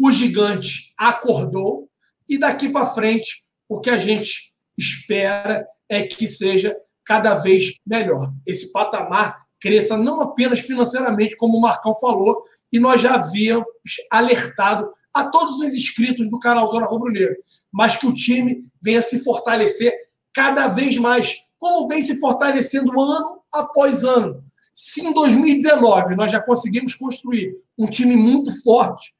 o 0.00 0.10
gigante 0.10 0.94
acordou 0.96 1.90
e 2.26 2.38
daqui 2.38 2.70
para 2.70 2.86
frente 2.86 3.44
o 3.68 3.80
que 3.80 3.90
a 3.90 3.98
gente 3.98 4.54
espera 4.78 5.66
é 5.90 6.02
que 6.04 6.26
seja 6.26 6.74
cada 7.04 7.34
vez 7.34 7.74
melhor. 7.86 8.32
Esse 8.46 8.72
patamar 8.72 9.44
cresça 9.60 9.98
não 9.98 10.22
apenas 10.22 10.60
financeiramente, 10.60 11.36
como 11.36 11.58
o 11.58 11.60
Marcão 11.60 11.94
falou, 11.96 12.44
e 12.72 12.78
nós 12.78 13.00
já 13.00 13.16
havíamos 13.16 13.66
alertado 14.10 14.90
a 15.12 15.28
todos 15.28 15.60
os 15.60 15.74
inscritos 15.74 16.30
do 16.30 16.38
canal 16.38 16.66
Zona 16.68 16.86
Rubro 16.86 17.12
Negro, 17.12 17.36
mas 17.70 17.96
que 17.96 18.06
o 18.06 18.14
time 18.14 18.64
venha 18.80 19.02
se 19.02 19.22
fortalecer 19.22 19.92
cada 20.32 20.68
vez 20.68 20.96
mais, 20.96 21.42
como 21.58 21.88
vem 21.88 22.02
se 22.02 22.18
fortalecendo 22.18 23.00
ano 23.00 23.42
após 23.52 24.04
ano. 24.04 24.44
Se 24.74 25.04
em 25.04 25.12
2019 25.12 26.14
nós 26.14 26.32
já 26.32 26.40
conseguimos 26.40 26.94
construir 26.94 27.56
um 27.78 27.86
time 27.86 28.16
muito 28.16 28.62
forte, 28.62 29.14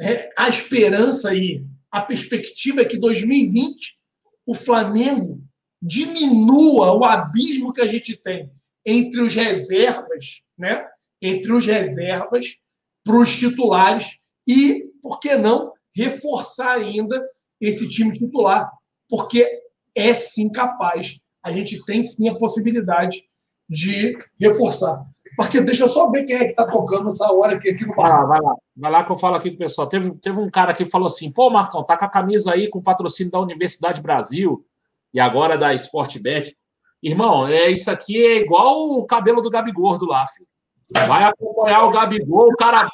é, 0.00 0.30
a 0.36 0.48
esperança 0.48 1.34
e 1.34 1.64
a 1.90 2.00
perspectiva 2.00 2.82
é 2.82 2.84
que 2.84 2.98
2020 2.98 3.98
o 4.46 4.54
Flamengo 4.54 5.42
diminua 5.80 6.92
o 6.92 7.04
abismo 7.04 7.72
que 7.72 7.80
a 7.80 7.86
gente 7.86 8.16
tem 8.16 8.50
entre 8.84 9.20
os 9.20 9.34
reservas, 9.34 10.42
né? 10.58 10.86
Entre 11.20 11.52
os 11.52 11.64
reservas 11.66 12.58
para 13.02 13.16
os 13.16 13.36
titulares 13.36 14.18
e, 14.46 14.90
por 15.02 15.20
que 15.20 15.36
não, 15.36 15.72
reforçar 15.94 16.78
ainda 16.78 17.22
esse 17.60 17.88
time 17.88 18.12
titular, 18.12 18.70
porque 19.14 19.46
é 19.94 20.12
sim 20.12 20.50
capaz, 20.50 21.20
a 21.40 21.52
gente 21.52 21.84
tem 21.84 22.02
sim 22.02 22.28
a 22.28 22.34
possibilidade 22.34 23.22
de 23.70 24.18
reforçar. 24.40 25.06
Porque 25.36 25.60
deixa 25.60 25.84
eu 25.84 25.88
só 25.88 26.10
ver 26.10 26.24
quem 26.24 26.34
é 26.34 26.40
que 26.40 26.50
está 26.50 26.66
tocando 26.66 27.06
essa 27.06 27.32
hora 27.32 27.54
aqui, 27.54 27.70
aqui 27.70 27.86
no 27.86 27.94
bar. 27.94 28.22
Ah, 28.22 28.24
vai 28.24 28.40
lá, 28.40 28.56
vai 28.76 28.90
lá 28.90 29.04
que 29.04 29.12
eu 29.12 29.16
falo 29.16 29.36
aqui 29.36 29.50
com 29.50 29.56
o 29.56 29.58
pessoal. 29.58 29.86
Teve, 29.86 30.10
teve 30.16 30.40
um 30.40 30.50
cara 30.50 30.72
que 30.72 30.84
falou 30.84 31.06
assim: 31.06 31.32
pô, 31.32 31.48
Marcão, 31.48 31.84
tá 31.84 31.96
com 31.96 32.04
a 32.04 32.10
camisa 32.10 32.52
aí 32.52 32.68
com 32.68 32.82
patrocínio 32.82 33.30
da 33.30 33.38
Universidade 33.38 34.02
Brasil 34.02 34.66
e 35.12 35.20
agora 35.20 35.56
da 35.56 35.72
Sportbet. 35.74 36.56
Irmão, 37.00 37.46
é, 37.46 37.70
isso 37.70 37.88
aqui 37.88 38.16
é 38.16 38.38
igual 38.38 38.90
o 38.90 39.06
cabelo 39.06 39.40
do 39.40 39.50
Gabi 39.50 39.70
Gordo 39.70 40.06
lá, 40.06 40.26
filho. 40.26 40.48
Vai 40.92 41.24
acompanhar 41.24 41.84
o 41.84 41.90
Gabigol, 41.90 42.48
o 42.48 42.56
cara. 42.56 42.88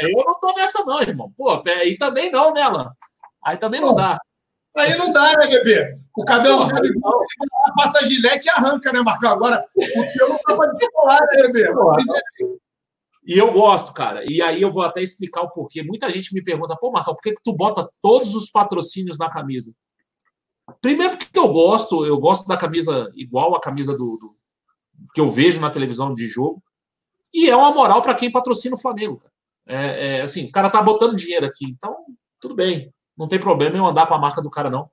Eu 0.00 0.24
não 0.24 0.40
tô 0.40 0.52
nessa, 0.54 0.84
não, 0.84 1.00
irmão. 1.00 1.32
Pô, 1.36 1.62
aí 1.66 1.96
também 1.96 2.30
não, 2.30 2.52
né, 2.52 2.62
Alan? 2.62 2.90
Aí 3.44 3.56
também 3.56 3.80
não 3.80 3.94
dá. 3.94 4.18
Aí 4.78 4.96
não 4.96 5.12
dá, 5.12 5.36
né, 5.36 5.46
bebê? 5.46 5.98
O 6.16 6.24
cabelo 6.24 6.68
passa 7.76 8.00
a 8.00 8.04
gilete 8.04 8.46
e 8.46 8.50
arranca, 8.50 8.92
né, 8.92 9.00
Marcão? 9.02 9.30
Agora, 9.30 9.64
o 9.76 10.12
teu 10.16 10.28
não 10.28 10.38
pra 10.38 10.70
descolar, 10.72 11.20
né, 11.20 11.42
bebê? 11.42 11.68
E 13.24 13.36
eu 13.36 13.52
gosto, 13.52 13.92
cara. 13.92 14.24
E 14.26 14.40
aí 14.40 14.62
eu 14.62 14.72
vou 14.72 14.82
até 14.82 15.02
explicar 15.02 15.42
o 15.42 15.50
porquê. 15.50 15.82
Muita 15.82 16.08
gente 16.10 16.32
me 16.32 16.42
pergunta, 16.42 16.76
pô, 16.76 16.90
Marcão, 16.90 17.14
por 17.14 17.22
que, 17.22 17.34
que 17.34 17.42
tu 17.42 17.52
bota 17.52 17.88
todos 18.00 18.34
os 18.34 18.50
patrocínios 18.50 19.18
na 19.18 19.28
camisa? 19.28 19.74
Primeiro 20.80 21.16
porque 21.16 21.38
eu 21.38 21.48
gosto, 21.48 22.06
eu 22.06 22.18
gosto 22.18 22.46
da 22.46 22.56
camisa 22.56 23.10
igual 23.14 23.54
a 23.54 23.60
camisa 23.60 23.92
do, 23.92 24.16
do 24.16 24.36
que 25.14 25.20
eu 25.20 25.30
vejo 25.30 25.60
na 25.60 25.70
televisão 25.70 26.14
de 26.14 26.26
jogo. 26.26 26.62
E 27.32 27.48
é 27.48 27.56
uma 27.56 27.70
moral 27.70 28.00
para 28.00 28.14
quem 28.14 28.32
patrocina 28.32 28.76
o 28.76 28.80
Flamengo. 28.80 29.22
É, 29.66 30.16
é, 30.16 30.20
assim, 30.22 30.46
o 30.46 30.50
cara 30.50 30.70
tá 30.70 30.80
botando 30.80 31.14
dinheiro 31.14 31.44
aqui, 31.44 31.66
então 31.66 31.94
tudo 32.40 32.54
bem, 32.54 32.92
não 33.18 33.28
tem 33.28 33.38
problema 33.38 33.76
eu 33.76 33.86
andar 33.86 34.06
com 34.06 34.14
a 34.14 34.18
marca 34.18 34.40
do 34.40 34.50
cara 34.50 34.70
não. 34.70 34.88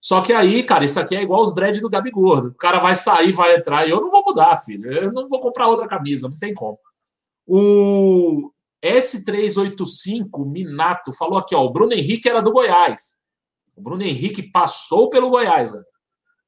Só 0.00 0.22
que 0.22 0.32
aí, 0.32 0.62
cara, 0.62 0.84
isso 0.84 0.98
aqui 0.98 1.14
é 1.14 1.22
igual 1.22 1.42
os 1.42 1.54
dread 1.54 1.78
do 1.80 1.90
Gabi 1.90 2.10
Gordo. 2.10 2.48
O 2.48 2.54
cara 2.54 2.78
vai 2.78 2.96
sair, 2.96 3.32
vai 3.32 3.54
entrar, 3.54 3.86
e 3.86 3.90
eu 3.90 4.00
não 4.00 4.10
vou 4.10 4.24
mudar, 4.24 4.56
filho. 4.56 4.90
Eu 4.90 5.12
não 5.12 5.28
vou 5.28 5.40
comprar 5.40 5.68
outra 5.68 5.86
camisa, 5.86 6.28
não 6.28 6.38
tem 6.38 6.54
como. 6.54 6.78
O 7.46 8.50
S385 8.82 10.46
Minato 10.46 11.12
falou 11.12 11.38
aqui, 11.38 11.54
ó, 11.54 11.62
o 11.64 11.70
Bruno 11.70 11.92
Henrique 11.92 12.28
era 12.28 12.40
do 12.40 12.50
Goiás. 12.50 13.16
O 13.76 13.82
Bruno 13.82 14.02
Henrique 14.02 14.42
passou 14.42 15.10
pelo 15.10 15.28
Goiás. 15.28 15.74
Né? 15.74 15.82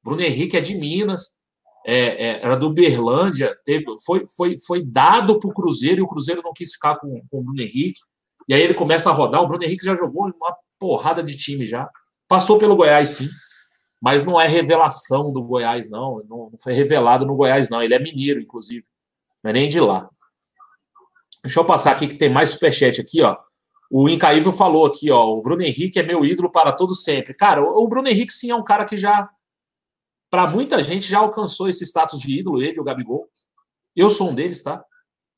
Bruno 0.03 0.21
Henrique 0.21 0.57
é 0.57 0.61
de 0.61 0.75
Minas, 0.75 1.39
é, 1.85 2.27
é, 2.27 2.45
era 2.45 2.55
do 2.55 2.71
Berlândia, 2.71 3.55
teve, 3.63 3.85
foi, 4.03 4.25
foi, 4.35 4.55
foi 4.57 4.83
dado 4.83 5.37
para 5.37 5.49
o 5.49 5.53
Cruzeiro 5.53 5.99
e 5.99 6.03
o 6.03 6.07
Cruzeiro 6.07 6.41
não 6.41 6.53
quis 6.53 6.73
ficar 6.73 6.95
com, 6.97 7.21
com 7.29 7.39
o 7.39 7.43
Bruno 7.43 7.61
Henrique. 7.61 7.99
E 8.47 8.53
aí 8.53 8.61
ele 8.61 8.73
começa 8.73 9.09
a 9.09 9.13
rodar. 9.13 9.41
O 9.41 9.47
Bruno 9.47 9.63
Henrique 9.63 9.85
já 9.85 9.95
jogou 9.95 10.23
uma 10.23 10.55
porrada 10.83 11.23
de 11.23 11.37
time 11.37 11.65
já. 11.65 11.89
Passou 12.27 12.57
pelo 12.57 12.75
Goiás, 12.75 13.09
sim. 13.09 13.29
Mas 14.01 14.25
não 14.25 14.39
é 14.39 14.45
revelação 14.45 15.31
do 15.31 15.41
Goiás, 15.41 15.89
não. 15.89 16.21
Não, 16.27 16.51
foi 16.61 16.73
revelado 16.73 17.25
no 17.25 17.37
Goiás, 17.37 17.69
não. 17.69 17.81
Ele 17.81 17.93
é 17.93 17.99
mineiro, 17.99 18.41
inclusive. 18.41 18.85
Não 19.41 19.51
é 19.51 19.53
nem 19.53 19.69
de 19.69 19.79
lá. 19.79 20.09
Deixa 21.41 21.57
eu 21.57 21.65
passar 21.65 21.93
aqui 21.93 22.07
que 22.07 22.15
tem 22.15 22.29
mais 22.29 22.49
superchat 22.49 22.99
aqui, 22.99 23.21
ó. 23.21 23.37
O 23.89 24.09
Incaível 24.09 24.51
falou 24.51 24.85
aqui, 24.85 25.09
ó, 25.09 25.25
o 25.25 25.41
Bruno 25.41 25.61
Henrique 25.61 25.99
é 25.99 26.03
meu 26.03 26.25
ídolo 26.25 26.51
para 26.51 26.73
todo 26.73 26.93
sempre. 26.93 27.33
Cara, 27.33 27.63
o 27.63 27.87
Bruno 27.87 28.09
Henrique 28.09 28.33
sim 28.33 28.49
é 28.49 28.55
um 28.55 28.63
cara 28.63 28.83
que 28.83 28.97
já, 28.97 29.29
para 30.29 30.47
muita 30.47 30.81
gente, 30.81 31.07
já 31.07 31.19
alcançou 31.19 31.69
esse 31.69 31.85
status 31.85 32.19
de 32.19 32.39
ídolo, 32.39 32.61
ele, 32.61 32.79
o 32.79 32.83
Gabigol. 32.83 33.29
Eu 33.95 34.09
sou 34.09 34.31
um 34.31 34.35
deles, 34.35 34.63
tá? 34.63 34.83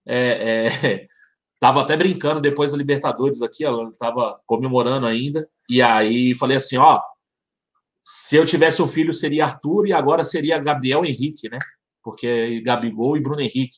É, 0.08 0.68
é, 0.68 1.08
tava 1.60 1.82
até 1.82 1.96
brincando 1.96 2.42
depois 2.42 2.72
da 2.72 2.78
Libertadores 2.78 3.42
aqui, 3.42 3.64
ela 3.64 3.92
tava 3.94 4.40
comemorando 4.46 5.06
ainda, 5.08 5.48
e 5.70 5.82
aí 5.82 6.36
falei 6.36 6.58
assim, 6.58 6.78
ó, 6.78 7.02
se 8.04 8.36
eu 8.36 8.46
tivesse 8.46 8.82
um 8.82 8.88
filho 8.88 9.14
seria 9.14 9.46
Arthur 9.46 9.88
e 9.88 9.94
agora 9.94 10.24
seria 10.24 10.60
Gabriel 10.60 11.04
Henrique, 11.04 11.50
né? 11.50 11.58
Porque 12.04 12.62
Gabigol 12.62 13.18
e 13.18 13.22
Bruno 13.22 13.42
Henrique. 13.42 13.78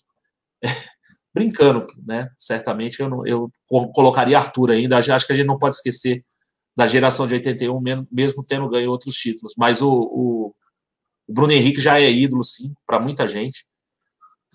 brincando, 1.38 1.86
né? 2.03 2.30
Certamente 2.36 2.99
eu, 2.99 3.07
não, 3.07 3.25
eu 3.25 3.51
colocaria 3.93 4.38
Arthur 4.38 4.71
ainda. 4.71 4.97
Acho 4.97 5.28
que 5.28 5.34
a 5.34 5.36
gente 5.36 5.45
não 5.45 5.57
pode 5.57 5.75
esquecer 5.75 6.25
da 6.75 6.88
geração 6.88 7.28
de 7.28 7.36
81, 7.36 7.80
mesmo 8.11 8.43
tendo 8.43 8.69
ganho 8.69 8.89
outros 8.89 9.15
títulos. 9.15 9.53
Mas 9.55 9.82
o, 9.82 9.89
o, 9.89 10.55
o 11.28 11.34
Bruno 11.34 11.53
Henrique 11.53 11.80
já 11.80 11.99
é 11.99 12.11
ídolo, 12.11 12.43
sim, 12.43 12.73
para 12.86 12.99
muita 12.99 13.28
gente. 13.28 13.65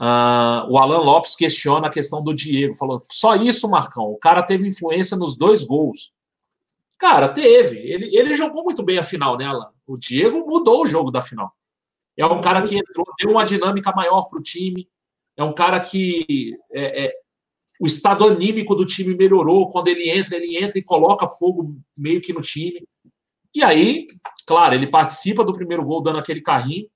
Uh, 0.02 0.66
o 0.68 0.78
Alan 0.78 0.98
Lopes 0.98 1.36
questiona 1.36 1.86
a 1.86 1.90
questão 1.90 2.24
do 2.24 2.34
Diego. 2.34 2.74
Falou: 2.74 3.04
só 3.08 3.36
isso, 3.36 3.70
Marcão. 3.70 4.10
O 4.10 4.18
cara 4.18 4.42
teve 4.42 4.66
influência 4.66 5.16
nos 5.16 5.36
dois 5.36 5.62
gols. 5.62 6.12
Cara, 6.98 7.28
teve. 7.28 7.78
Ele, 7.78 8.16
ele 8.16 8.34
jogou 8.34 8.64
muito 8.64 8.82
bem 8.82 8.98
a 8.98 9.04
final, 9.04 9.38
né, 9.38 9.44
Alan? 9.44 9.70
O 9.86 9.96
Diego 9.96 10.44
mudou 10.44 10.82
o 10.82 10.86
jogo 10.86 11.12
da 11.12 11.20
final. 11.20 11.52
É 12.16 12.26
um 12.26 12.40
cara 12.40 12.62
que 12.62 12.76
entrou, 12.76 13.06
deu 13.16 13.30
uma 13.30 13.44
dinâmica 13.44 13.92
maior 13.94 14.28
para 14.28 14.40
o 14.40 14.42
time. 14.42 14.88
É 15.36 15.44
um 15.44 15.54
cara 15.54 15.78
que 15.78 16.52
é, 16.72 17.04
é, 17.04 17.14
o 17.80 17.86
estado 17.86 18.26
anímico 18.26 18.74
do 18.74 18.84
time 18.84 19.14
melhorou. 19.14 19.70
Quando 19.70 19.86
ele 19.86 20.10
entra, 20.10 20.36
ele 20.36 20.56
entra 20.56 20.78
e 20.78 20.82
coloca 20.82 21.28
fogo 21.28 21.76
meio 21.96 22.20
que 22.20 22.32
no 22.32 22.40
time. 22.40 22.86
E 23.54 23.62
aí, 23.62 24.06
claro, 24.46 24.74
ele 24.74 24.86
participa 24.88 25.44
do 25.44 25.52
primeiro 25.52 25.84
gol 25.84 26.02
dando 26.02 26.18
aquele 26.18 26.40
carrinho. 26.40 26.88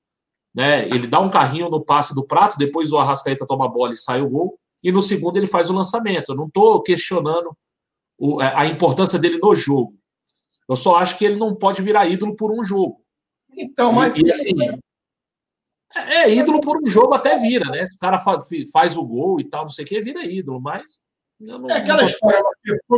Né? 0.56 0.86
Ele 0.86 1.06
dá 1.06 1.20
um 1.20 1.28
carrinho 1.28 1.68
no 1.68 1.84
passe 1.84 2.14
do 2.14 2.26
prato, 2.26 2.56
depois 2.56 2.90
o 2.90 2.96
Arrascaeta 2.96 3.46
toma 3.46 3.66
a 3.66 3.68
bola 3.68 3.92
e 3.92 3.96
sai 3.96 4.22
o 4.22 4.30
gol. 4.30 4.58
E 4.82 4.90
no 4.90 5.02
segundo 5.02 5.36
ele 5.36 5.46
faz 5.46 5.68
o 5.68 5.74
lançamento. 5.74 6.32
Eu 6.32 6.36
não 6.36 6.46
estou 6.46 6.82
questionando 6.82 7.54
o, 8.18 8.40
é, 8.40 8.52
a 8.56 8.64
importância 8.64 9.18
dele 9.18 9.38
no 9.38 9.54
jogo. 9.54 9.94
Eu 10.66 10.74
só 10.74 10.96
acho 10.96 11.18
que 11.18 11.26
ele 11.26 11.36
não 11.36 11.54
pode 11.54 11.82
virar 11.82 12.08
ídolo 12.08 12.34
por 12.34 12.50
um 12.50 12.64
jogo. 12.64 13.02
Então, 13.54 13.92
mas. 13.92 14.16
E, 14.16 14.22
e 14.22 14.30
assim, 14.30 14.54
é, 15.94 16.22
é, 16.22 16.34
ídolo 16.34 16.60
por 16.60 16.82
um 16.82 16.88
jogo 16.88 17.12
até 17.12 17.36
vira, 17.36 17.70
né? 17.70 17.84
O 17.94 17.98
cara 17.98 18.18
faz 18.18 18.96
o 18.96 19.04
gol 19.04 19.38
e 19.38 19.44
tal, 19.44 19.62
não 19.62 19.68
sei 19.68 19.84
o 19.84 19.88
que, 19.88 20.00
vira 20.00 20.24
ídolo, 20.24 20.60
mas 20.60 21.00
Não, 21.38 21.68
é 21.68 21.74
aquela 21.74 22.02
história 22.02 22.42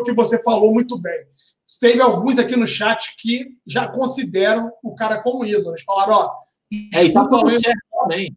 que 0.05 0.13
você 0.13 0.41
falou 0.45 0.73
muito 0.73 0.97
bem. 0.97 1.27
Teve 1.81 2.01
alguns 2.01 2.39
aqui 2.39 2.57
no 2.57 2.67
chat 2.67 3.17
que 3.19 3.49
já 3.67 3.89
consideram 3.89 4.71
o 4.83 4.95
cara 4.95 5.21
como 5.21 5.45
ídolo. 5.45 5.71
Eles 5.71 5.83
falaram, 5.83 6.15
ó, 6.15 6.48
é, 6.95 7.05
e 7.05 7.13
tá 7.13 7.27
tudo 7.27 7.51
certo 7.51 7.81
também. 7.91 8.37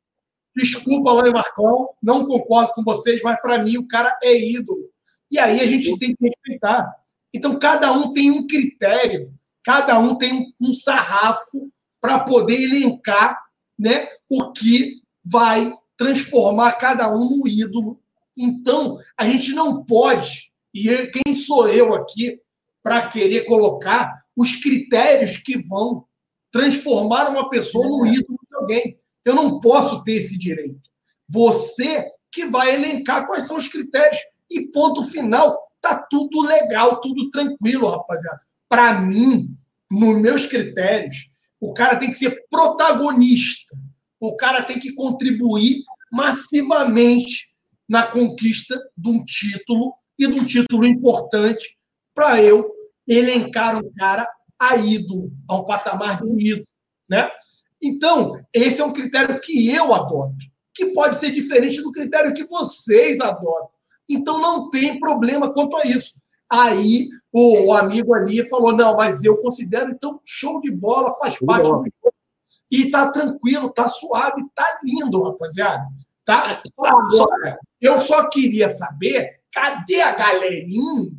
Desculpa, 0.56 1.12
Alain 1.12 1.32
Marcão, 1.32 1.90
não 2.02 2.26
concordo 2.26 2.74
com 2.74 2.84
vocês, 2.84 3.22
mas 3.24 3.40
para 3.42 3.64
mim 3.64 3.78
o 3.78 3.88
cara 3.88 4.18
é 4.22 4.38
ídolo. 4.38 4.90
E 5.30 5.40
aí 5.40 5.62
a 5.62 5.66
gente 5.66 5.98
tem 5.98 6.16
que 6.16 6.26
respeitar. 6.26 6.94
Então, 7.34 7.58
cada 7.58 7.92
um 7.94 8.12
tem 8.12 8.30
um 8.30 8.46
critério, 8.46 9.34
cada 9.64 9.98
um 9.98 10.16
tem 10.16 10.54
um 10.62 10.74
sarrafo 10.74 11.72
para 12.02 12.20
poder 12.20 12.62
elencar 12.62 13.40
né, 13.80 14.08
o 14.30 14.52
que 14.52 15.02
vai 15.24 15.74
transformar 15.96 16.74
cada 16.74 17.10
um 17.14 17.38
no 17.38 17.48
ídolo. 17.48 18.02
Então, 18.38 18.98
a 19.18 19.26
gente 19.26 19.54
não 19.54 19.84
pode, 19.84 20.52
e 20.74 20.90
quem 21.08 21.34
sou 21.34 21.70
eu 21.70 21.94
aqui 21.94 22.40
para 22.84 23.08
querer 23.08 23.46
colocar 23.46 24.22
os 24.36 24.56
critérios 24.56 25.38
que 25.38 25.58
vão 25.58 26.06
transformar 26.52 27.30
uma 27.30 27.50
pessoa 27.50 27.86
no 27.88 28.06
ídolo 28.06 28.40
de 28.50 28.56
alguém. 28.56 29.00
Eu 29.24 29.36
não 29.36 29.60
posso 29.60 30.04
ter 30.04 30.14
esse 30.14 30.38
direito. 30.38 30.82
Você 31.30 32.06
que 32.32 32.46
vai 32.46 32.74
elencar 32.74 33.28
quais 33.28 33.46
são 33.46 33.58
os 33.58 33.68
critérios. 33.68 34.20
E 34.50 34.68
ponto 34.68 35.04
final, 35.06 35.58
tá 35.82 36.06
tudo 36.10 36.42
legal, 36.42 37.02
tudo 37.02 37.30
tranquilo, 37.30 37.90
rapaziada. 37.90 38.42
Para 38.70 39.02
mim, 39.02 39.56
nos 39.90 40.20
meus 40.20 40.46
critérios, 40.46 41.32
o 41.60 41.74
cara 41.74 41.98
tem 41.98 42.10
que 42.10 42.16
ser 42.16 42.46
protagonista. 42.50 43.78
O 44.20 44.36
cara 44.36 44.64
tem 44.64 44.80
que 44.80 44.94
contribuir 44.94 45.84
massivamente 46.12 47.52
na 47.88 48.06
conquista 48.06 48.82
de 48.98 49.10
um 49.10 49.24
título 49.26 49.94
e 50.18 50.28
de 50.28 50.40
um 50.40 50.46
título 50.46 50.86
importante 50.86 51.78
para 52.14 52.42
eu 52.42 52.72
elencar 53.08 53.78
um 53.78 53.92
cara 53.98 54.28
a 54.62 54.76
ídolo, 54.76 55.32
a 55.50 55.56
um 55.58 55.66
patamar 55.66 56.22
de 56.22 56.52
ídolo, 56.52 56.68
né? 57.10 57.30
Então, 57.82 58.40
esse 58.54 58.80
é 58.80 58.86
um 58.86 58.94
critério 58.94 59.42
que 59.42 59.74
eu 59.74 59.92
adoto, 59.92 60.36
que 60.72 60.88
pode 60.94 61.16
ser 61.16 61.32
diferente 61.32 61.82
do 61.82 61.92
critério 61.92 62.34
que 62.34 62.46
vocês 62.46 63.20
adotam. 63.20 63.70
Então, 64.08 64.40
não 64.40 64.70
tem 64.70 65.00
problema 65.00 65.52
quanto 65.52 65.76
a 65.78 65.86
isso. 65.86 66.22
Aí, 66.48 67.10
o 67.34 67.74
amigo 67.74 68.14
ali 68.14 68.48
falou: 68.48 68.76
não, 68.76 68.96
mas 68.96 69.24
eu 69.24 69.38
considero, 69.38 69.90
então, 69.90 70.22
show 70.24 70.62
de 70.62 70.70
bola, 70.70 71.16
faz 71.16 71.40
parte 71.40 71.64
do 71.64 71.70
jogo. 71.70 72.14
E 72.70 72.92
tá 72.92 73.12
tranquilo, 73.12 73.70
tá 73.70 73.88
suave, 73.88 74.44
tá 74.54 74.80
lindo, 74.84 75.24
rapaziada. 75.24 75.84
Tá? 76.24 76.62
Agora, 76.78 77.58
eu 77.82 78.00
só 78.00 78.30
queria 78.30 78.70
saber 78.70 79.42
cadê 79.52 80.02
a 80.02 80.14
galerinha 80.14 81.12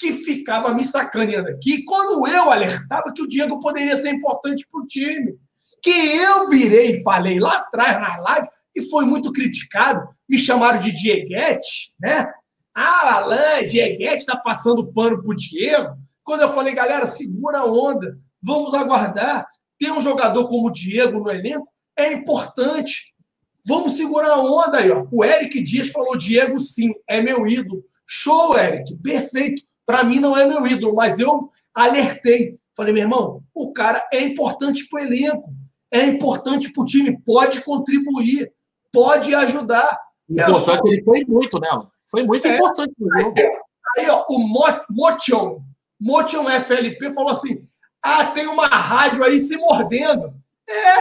que 0.00 0.14
ficava 0.14 0.72
me 0.72 0.82
sacaneando 0.82 1.50
aqui 1.50 1.84
quando 1.84 2.26
eu 2.26 2.50
alertava 2.50 3.12
que 3.14 3.20
o 3.20 3.28
Diego 3.28 3.60
poderia 3.60 3.94
ser 3.98 4.08
importante 4.08 4.66
para 4.72 4.80
o 4.80 4.86
time 4.86 5.38
que 5.82 5.90
eu 5.90 6.48
virei 6.48 6.92
e 6.92 7.02
falei 7.02 7.38
lá 7.38 7.56
atrás 7.58 8.00
na 8.00 8.16
live 8.16 8.48
e 8.74 8.82
foi 8.88 9.04
muito 9.04 9.30
criticado. 9.30 10.08
Me 10.26 10.38
chamaram 10.38 10.80
de 10.80 10.92
Dieguete, 10.92 11.94
né? 12.00 12.26
Ah, 12.74 13.16
Alain, 13.16 13.66
Dieguete 13.66 14.16
está 14.16 14.36
passando 14.36 14.90
pano 14.90 15.22
pro 15.22 15.36
Diego. 15.36 15.94
Quando 16.24 16.42
eu 16.42 16.54
falei, 16.54 16.74
galera, 16.74 17.06
segura 17.06 17.58
a 17.58 17.64
onda, 17.66 18.18
vamos 18.42 18.72
aguardar. 18.72 19.46
Ter 19.78 19.90
um 19.92 20.00
jogador 20.00 20.48
como 20.48 20.68
o 20.68 20.72
Diego 20.72 21.20
no 21.20 21.30
elenco 21.30 21.68
é 21.96 22.12
importante. 22.12 23.14
Vamos 23.66 23.94
segurar 23.94 24.30
a 24.32 24.40
onda 24.40 24.78
aí, 24.78 24.90
ó. 24.90 25.06
O 25.10 25.22
Eric 25.24 25.62
Dias 25.62 25.88
falou: 25.88 26.16
Diego, 26.16 26.58
sim, 26.58 26.92
é 27.06 27.20
meu 27.20 27.46
ídolo. 27.46 27.84
Show, 28.06 28.58
Eric, 28.58 28.96
perfeito. 28.96 29.62
Para 29.90 30.04
mim 30.04 30.20
não 30.20 30.36
é 30.36 30.46
meu 30.46 30.64
ídolo, 30.66 30.94
mas 30.94 31.18
eu 31.18 31.50
alertei. 31.74 32.58
Falei, 32.76 32.92
meu 32.92 33.02
irmão, 33.02 33.42
o 33.52 33.72
cara 33.72 34.06
é 34.12 34.20
importante 34.20 34.88
para 34.88 35.00
o 35.00 35.04
elenco 35.04 35.60
é 35.90 36.06
importante 36.06 36.72
para 36.72 36.82
o 36.82 36.86
time, 36.86 37.20
pode 37.22 37.62
contribuir, 37.62 38.52
pode 38.92 39.34
ajudar. 39.34 40.00
Importante, 40.28 40.56
é 40.56 40.78
só... 40.78 40.80
ele 40.84 41.02
foi 41.02 41.24
muito, 41.26 41.58
né? 41.58 41.68
Foi 42.08 42.22
muito 42.22 42.46
é, 42.46 42.54
importante 42.54 42.94
jogo. 42.98 43.34
Aí, 43.98 44.08
ó, 44.08 44.24
o 44.28 44.38
Motion, 44.88 45.62
Motion 46.00 46.48
FLP 46.48 47.10
falou 47.12 47.32
assim: 47.32 47.66
ah, 48.02 48.26
tem 48.26 48.46
uma 48.46 48.66
rádio 48.68 49.24
aí 49.24 49.38
se 49.38 49.56
mordendo. 49.56 50.32
É, 50.68 51.00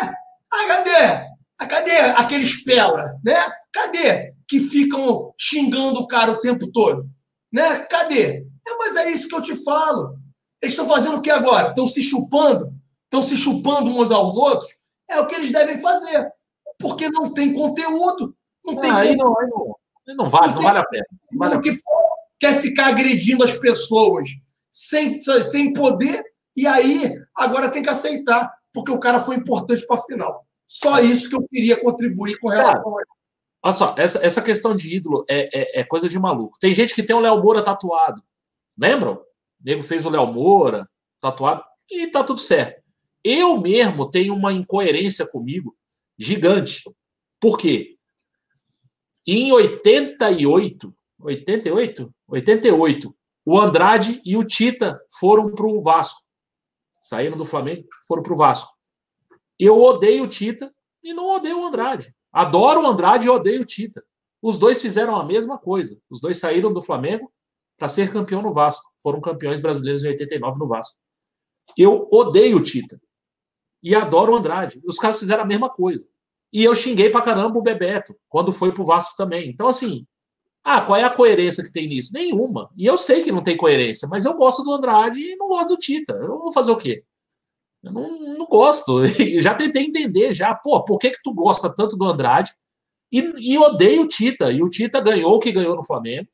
ah, 0.52 0.68
cadê? 0.68 1.30
Ah, 1.60 1.66
cadê 1.68 2.00
aqueles 2.16 2.64
pela, 2.64 3.16
né? 3.24 3.38
Cadê? 3.72 4.34
Que 4.48 4.60
ficam 4.60 5.32
xingando 5.38 6.00
o 6.00 6.08
cara 6.08 6.32
o 6.32 6.42
tempo 6.42 6.72
todo. 6.72 7.08
Né? 7.52 7.80
Cadê? 7.80 8.48
É, 8.68 8.78
mas 8.78 8.96
é 8.96 9.12
isso 9.12 9.28
que 9.28 9.36
eu 9.36 9.42
te 9.42 9.56
falo. 9.64 10.18
Eles 10.62 10.74
estão 10.74 10.88
fazendo 10.88 11.18
o 11.18 11.22
que 11.22 11.32
agora? 11.32 11.70
Estão 11.70 11.88
se 11.88 12.04
chupando? 12.04 12.74
Estão 13.06 13.24
se 13.24 13.36
chupando 13.38 13.90
uns 13.90 14.12
aos 14.12 14.36
outros? 14.36 14.76
É 15.10 15.20
o 15.20 15.28
que 15.28 15.36
eles 15.36 15.52
devem 15.52 15.80
fazer. 15.80 16.32
Porque 16.78 17.10
não 17.10 17.34
tem 17.34 17.54
conteúdo. 17.54 18.36
Não 18.66 18.76
tem 18.76 18.92
ah, 18.92 18.98
aí, 18.98 19.16
não, 19.16 19.38
aí 19.40 19.48
não, 19.48 19.76
não 20.16 20.30
vale, 20.30 20.48
não, 20.48 20.56
não 20.56 20.62
vale 20.62 20.80
a 20.80 20.86
pena. 20.86 21.06
Não 21.32 21.40
vale 21.40 21.56
a 21.56 21.62
pena. 21.62 21.78
Quer 22.40 22.60
ficar 22.62 22.88
agredindo 22.88 23.44
as 23.44 23.54
pessoas 23.58 24.30
sem, 24.72 25.20
sem 25.20 25.74
poder, 25.74 26.24
e 26.56 26.68
aí 26.68 27.12
agora 27.36 27.70
tem 27.70 27.82
que 27.82 27.90
aceitar, 27.90 28.54
porque 28.74 28.92
o 28.92 29.00
cara 29.00 29.20
foi 29.20 29.36
importante 29.36 29.86
para 29.86 29.98
a 29.98 30.04
final. 30.04 30.46
Só 30.68 31.00
isso 31.00 31.30
que 31.30 31.36
eu 31.36 31.48
queria 31.48 31.82
contribuir 31.82 32.38
com 32.40 32.50
relação 32.50 32.98
a 32.98 33.04
Olha 33.62 33.74
só, 33.74 33.94
essa, 33.98 34.26
essa 34.26 34.42
questão 34.42 34.74
de 34.74 34.96
ídolo 34.96 35.26
é, 35.30 35.50
é, 35.54 35.82
é, 35.82 35.84
coisa 35.84 36.08
de 36.08 36.18
maluco. 36.18 36.58
Tem 36.60 36.74
gente 36.74 36.96
que 36.96 37.04
tem 37.04 37.16
o 37.16 37.20
Léo 37.20 37.42
Moura 37.42 37.62
tatuado. 37.62 38.24
Lembram? 38.80 39.16
O 39.16 39.26
nego 39.60 39.82
fez 39.82 40.06
o 40.06 40.10
Léo 40.10 40.32
Moura 40.32 40.90
tatuado 41.20 41.64
e 41.90 42.08
tá 42.08 42.24
tudo 42.24 42.40
certo. 42.40 42.82
Eu 43.24 43.60
mesmo 43.60 44.10
tenho 44.10 44.34
uma 44.34 44.54
incoerência 44.54 45.28
comigo 45.28 45.76
gigante. 46.18 46.84
Por 47.40 47.58
quê? 47.58 47.98
Em 49.28 49.52
88, 49.52 50.96
88? 51.20 52.14
88, 52.28 53.16
o 53.46 53.60
Andrade 53.60 54.22
e 54.24 54.38
o 54.38 54.46
Tita 54.46 55.00
foram 55.20 55.54
para 55.54 55.68
o 55.68 55.82
Vasco. 55.82 56.22
Saíram 57.02 57.38
do 57.38 57.46
Flamengo, 57.46 57.88
foram 58.08 58.24
para 58.24 58.34
o 58.34 58.38
Vasco. 58.38 58.72
Eu 59.58 59.82
odeio 59.82 60.24
o 60.24 60.28
Tita 60.28 60.74
e 61.04 61.14
não 61.14 61.30
odeio 61.30 61.60
o 61.60 61.66
Andrade. 61.66 62.14
Adoro 62.32 62.84
o 62.84 62.88
Andrade 62.88 63.28
e 63.28 63.30
odeio 63.30 63.62
o 63.62 63.66
Tita. 63.66 64.04
Os 64.42 64.58
dois 64.58 64.82
fizeram 64.82 65.18
a 65.18 65.26
mesma 65.26 65.58
coisa. 65.58 66.00
Os 66.10 66.22
dois 66.22 66.38
saíram 66.38 66.72
do 66.72 66.82
Flamengo 66.82 67.32
para 67.80 67.88
ser 67.88 68.12
campeão 68.12 68.42
no 68.42 68.54
Vasco. 68.54 68.92
Foram 69.02 69.22
campeões 69.22 69.62
brasileiros 69.62 70.04
em 70.04 70.10
89 70.10 70.60
no 70.60 70.68
Vasco. 70.68 70.98
Eu 71.78 72.08
odeio 72.12 72.58
o 72.58 72.62
Tita 72.62 73.02
e 73.82 73.96
adoro 73.96 74.34
o 74.34 74.36
Andrade. 74.36 74.82
Os 74.86 74.98
caras 74.98 75.18
fizeram 75.18 75.44
a 75.44 75.48
mesma 75.48 75.70
coisa. 75.70 76.06
E 76.52 76.64
eu 76.64 76.76
xinguei 76.76 77.10
pra 77.10 77.22
caramba 77.22 77.58
o 77.58 77.62
Bebeto, 77.62 78.16
quando 78.28 78.52
foi 78.52 78.74
pro 78.74 78.84
Vasco 78.84 79.16
também. 79.16 79.50
Então, 79.50 79.68
assim, 79.68 80.06
ah, 80.64 80.82
qual 80.82 80.98
é 80.98 81.04
a 81.04 81.10
coerência 81.10 81.64
que 81.64 81.72
tem 81.72 81.88
nisso? 81.88 82.12
Nenhuma. 82.14 82.70
E 82.76 82.86
eu 82.86 82.98
sei 82.98 83.24
que 83.24 83.32
não 83.32 83.42
tem 83.42 83.56
coerência, 83.56 84.08
mas 84.08 84.26
eu 84.26 84.36
gosto 84.36 84.64
do 84.64 84.72
Andrade 84.74 85.22
e 85.22 85.36
não 85.36 85.48
gosto 85.48 85.70
do 85.70 85.78
Tita. 85.78 86.14
Eu 86.14 86.40
vou 86.40 86.52
fazer 86.52 86.72
o 86.72 86.78
quê? 86.78 87.04
Eu 87.84 87.94
não, 87.94 88.36
não 88.36 88.46
gosto. 88.48 89.06
já 89.40 89.56
tentei 89.56 89.84
entender, 89.84 90.34
já. 90.34 90.54
Pô, 90.56 90.84
por 90.84 90.98
que, 90.98 91.12
que 91.12 91.22
tu 91.24 91.34
gosta 91.34 91.74
tanto 91.74 91.96
do 91.96 92.06
Andrade 92.06 92.52
e, 93.12 93.54
e 93.54 93.58
odeio 93.58 94.04
o 94.04 94.08
Tita? 94.08 94.52
E 94.52 94.62
o 94.62 94.70
Tita 94.70 95.00
ganhou 95.00 95.36
o 95.36 95.40
que 95.40 95.52
ganhou 95.52 95.76
no 95.76 95.86
Flamengo, 95.86 96.28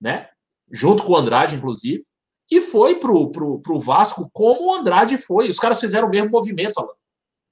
né? 0.00 0.28
Junto 0.70 1.02
com 1.02 1.12
o 1.12 1.16
Andrade, 1.16 1.56
inclusive 1.56 2.04
e 2.50 2.60
foi 2.60 2.96
pro, 2.96 3.30
pro, 3.30 3.60
pro 3.60 3.78
Vasco 3.78 4.28
como 4.32 4.66
o 4.66 4.74
Andrade 4.74 5.16
foi. 5.16 5.48
Os 5.48 5.58
caras 5.58 5.78
fizeram 5.78 6.08
o 6.08 6.10
mesmo 6.10 6.30
movimento, 6.30 6.80
Alan. 6.80 6.92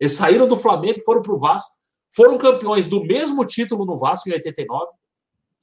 Eles 0.00 0.12
saíram 0.12 0.46
do 0.46 0.56
Flamengo, 0.56 1.00
foram 1.00 1.22
pro 1.22 1.38
Vasco, 1.38 1.70
foram 2.08 2.36
campeões 2.36 2.86
do 2.86 3.04
mesmo 3.04 3.44
título 3.44 3.86
no 3.86 3.96
Vasco 3.96 4.28
em 4.28 4.32
89. 4.32 4.90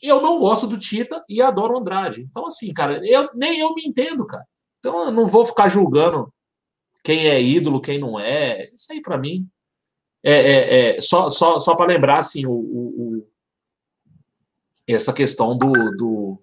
E 0.01 0.07
eu 0.07 0.21
não 0.21 0.39
gosto 0.39 0.67
do 0.67 0.77
Tita 0.77 1.23
e 1.27 1.41
adoro 1.41 1.73
o 1.73 1.79
Andrade. 1.79 2.21
Então, 2.21 2.45
assim, 2.45 2.73
cara, 2.73 3.01
eu, 3.05 3.29
nem 3.33 3.59
eu 3.59 3.73
me 3.73 3.83
entendo, 3.85 4.25
cara. 4.25 4.45
Então, 4.79 5.05
eu 5.05 5.11
não 5.11 5.25
vou 5.25 5.43
ficar 5.43 5.67
julgando 5.67 6.31
quem 7.03 7.27
é 7.27 7.41
ídolo, 7.41 7.81
quem 7.81 7.97
não 7.97 8.19
é. 8.19 8.69
Isso 8.73 8.91
aí, 8.91 9.01
para 9.01 9.17
mim, 9.17 9.47
é, 10.23 10.33
é, 10.33 10.95
é, 10.97 11.01
só, 11.01 11.29
só, 11.29 11.59
só 11.59 11.75
para 11.75 11.87
lembrar, 11.87 12.19
assim, 12.19 12.45
o, 12.45 12.51
o, 12.51 13.17
o, 13.17 13.27
essa 14.87 15.13
questão 15.13 15.57
do, 15.57 15.71
do, 15.95 16.41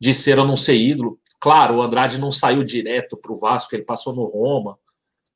de 0.00 0.14
ser 0.14 0.38
ou 0.38 0.46
não 0.46 0.56
ser 0.56 0.74
ídolo. 0.74 1.18
Claro, 1.40 1.76
o 1.76 1.82
Andrade 1.82 2.20
não 2.20 2.30
saiu 2.30 2.64
direto 2.64 3.16
para 3.16 3.32
o 3.32 3.36
Vasco, 3.36 3.74
ele 3.74 3.84
passou 3.84 4.14
no 4.14 4.24
Roma, 4.24 4.78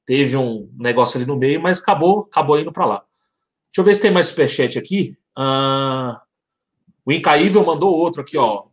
teve 0.04 0.36
um 0.36 0.68
negócio 0.76 1.18
ali 1.18 1.26
no 1.26 1.36
meio, 1.36 1.60
mas 1.60 1.80
acabou, 1.80 2.28
acabou 2.30 2.58
indo 2.58 2.72
para 2.72 2.86
lá. 2.86 3.04
Deixa 3.64 3.80
eu 3.80 3.84
ver 3.84 3.94
se 3.94 4.02
tem 4.02 4.10
mais 4.10 4.26
superchat 4.26 4.78
aqui. 4.78 5.16
Ah, 5.36 6.20
o 7.04 7.12
Incaível 7.12 7.64
mandou 7.64 7.94
outro 7.94 8.20
aqui, 8.20 8.36
ó. 8.36 8.64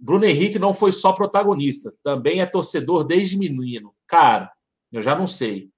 Bruno 0.00 0.24
Henrique 0.24 0.58
não 0.58 0.72
foi 0.72 0.92
só 0.92 1.12
protagonista, 1.12 1.92
também 2.02 2.40
é 2.40 2.46
torcedor 2.46 3.04
desde 3.04 3.36
menino. 3.36 3.92
Cara, 4.06 4.50
eu 4.92 5.02
já 5.02 5.14
não 5.14 5.26
sei. 5.26 5.70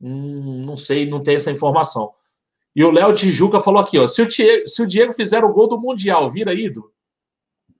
Hum, 0.00 0.64
não 0.64 0.76
sei, 0.76 1.08
não 1.08 1.22
tem 1.22 1.36
essa 1.36 1.50
informação. 1.50 2.12
E 2.76 2.84
o 2.84 2.90
Léo 2.90 3.14
Tijuca 3.14 3.60
falou 3.60 3.80
aqui, 3.80 3.98
ó. 3.98 4.06
Se 4.06 4.20
o, 4.20 4.26
Diego, 4.26 4.66
se 4.66 4.82
o 4.82 4.86
Diego 4.86 5.12
fizer 5.12 5.44
o 5.44 5.52
gol 5.52 5.68
do 5.68 5.80
Mundial, 5.80 6.30
vira 6.30 6.52
ídolo? 6.52 6.92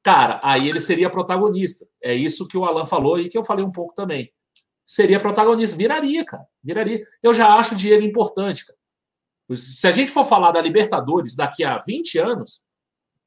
Cara, 0.04 0.38
aí 0.42 0.68
ele 0.68 0.80
seria 0.80 1.10
protagonista. 1.10 1.86
É 2.00 2.14
isso 2.14 2.46
que 2.46 2.58
o 2.58 2.64
Alan 2.64 2.84
falou 2.84 3.18
e 3.18 3.30
que 3.30 3.36
eu 3.36 3.42
falei 3.42 3.64
um 3.64 3.72
pouco 3.72 3.94
também. 3.94 4.30
Seria 4.84 5.18
protagonista, 5.18 5.74
viraria, 5.74 6.24
cara, 6.24 6.46
viraria. 6.62 7.02
Eu 7.22 7.32
já 7.32 7.54
acho 7.54 7.74
o 7.74 7.76
Diego 7.76 8.04
importante, 8.04 8.66
cara. 8.66 8.78
Se 9.56 9.88
a 9.88 9.90
gente 9.90 10.10
for 10.10 10.24
falar 10.24 10.52
da 10.52 10.60
Libertadores 10.60 11.34
daqui 11.34 11.64
a 11.64 11.78
20 11.78 12.18
anos, 12.18 12.62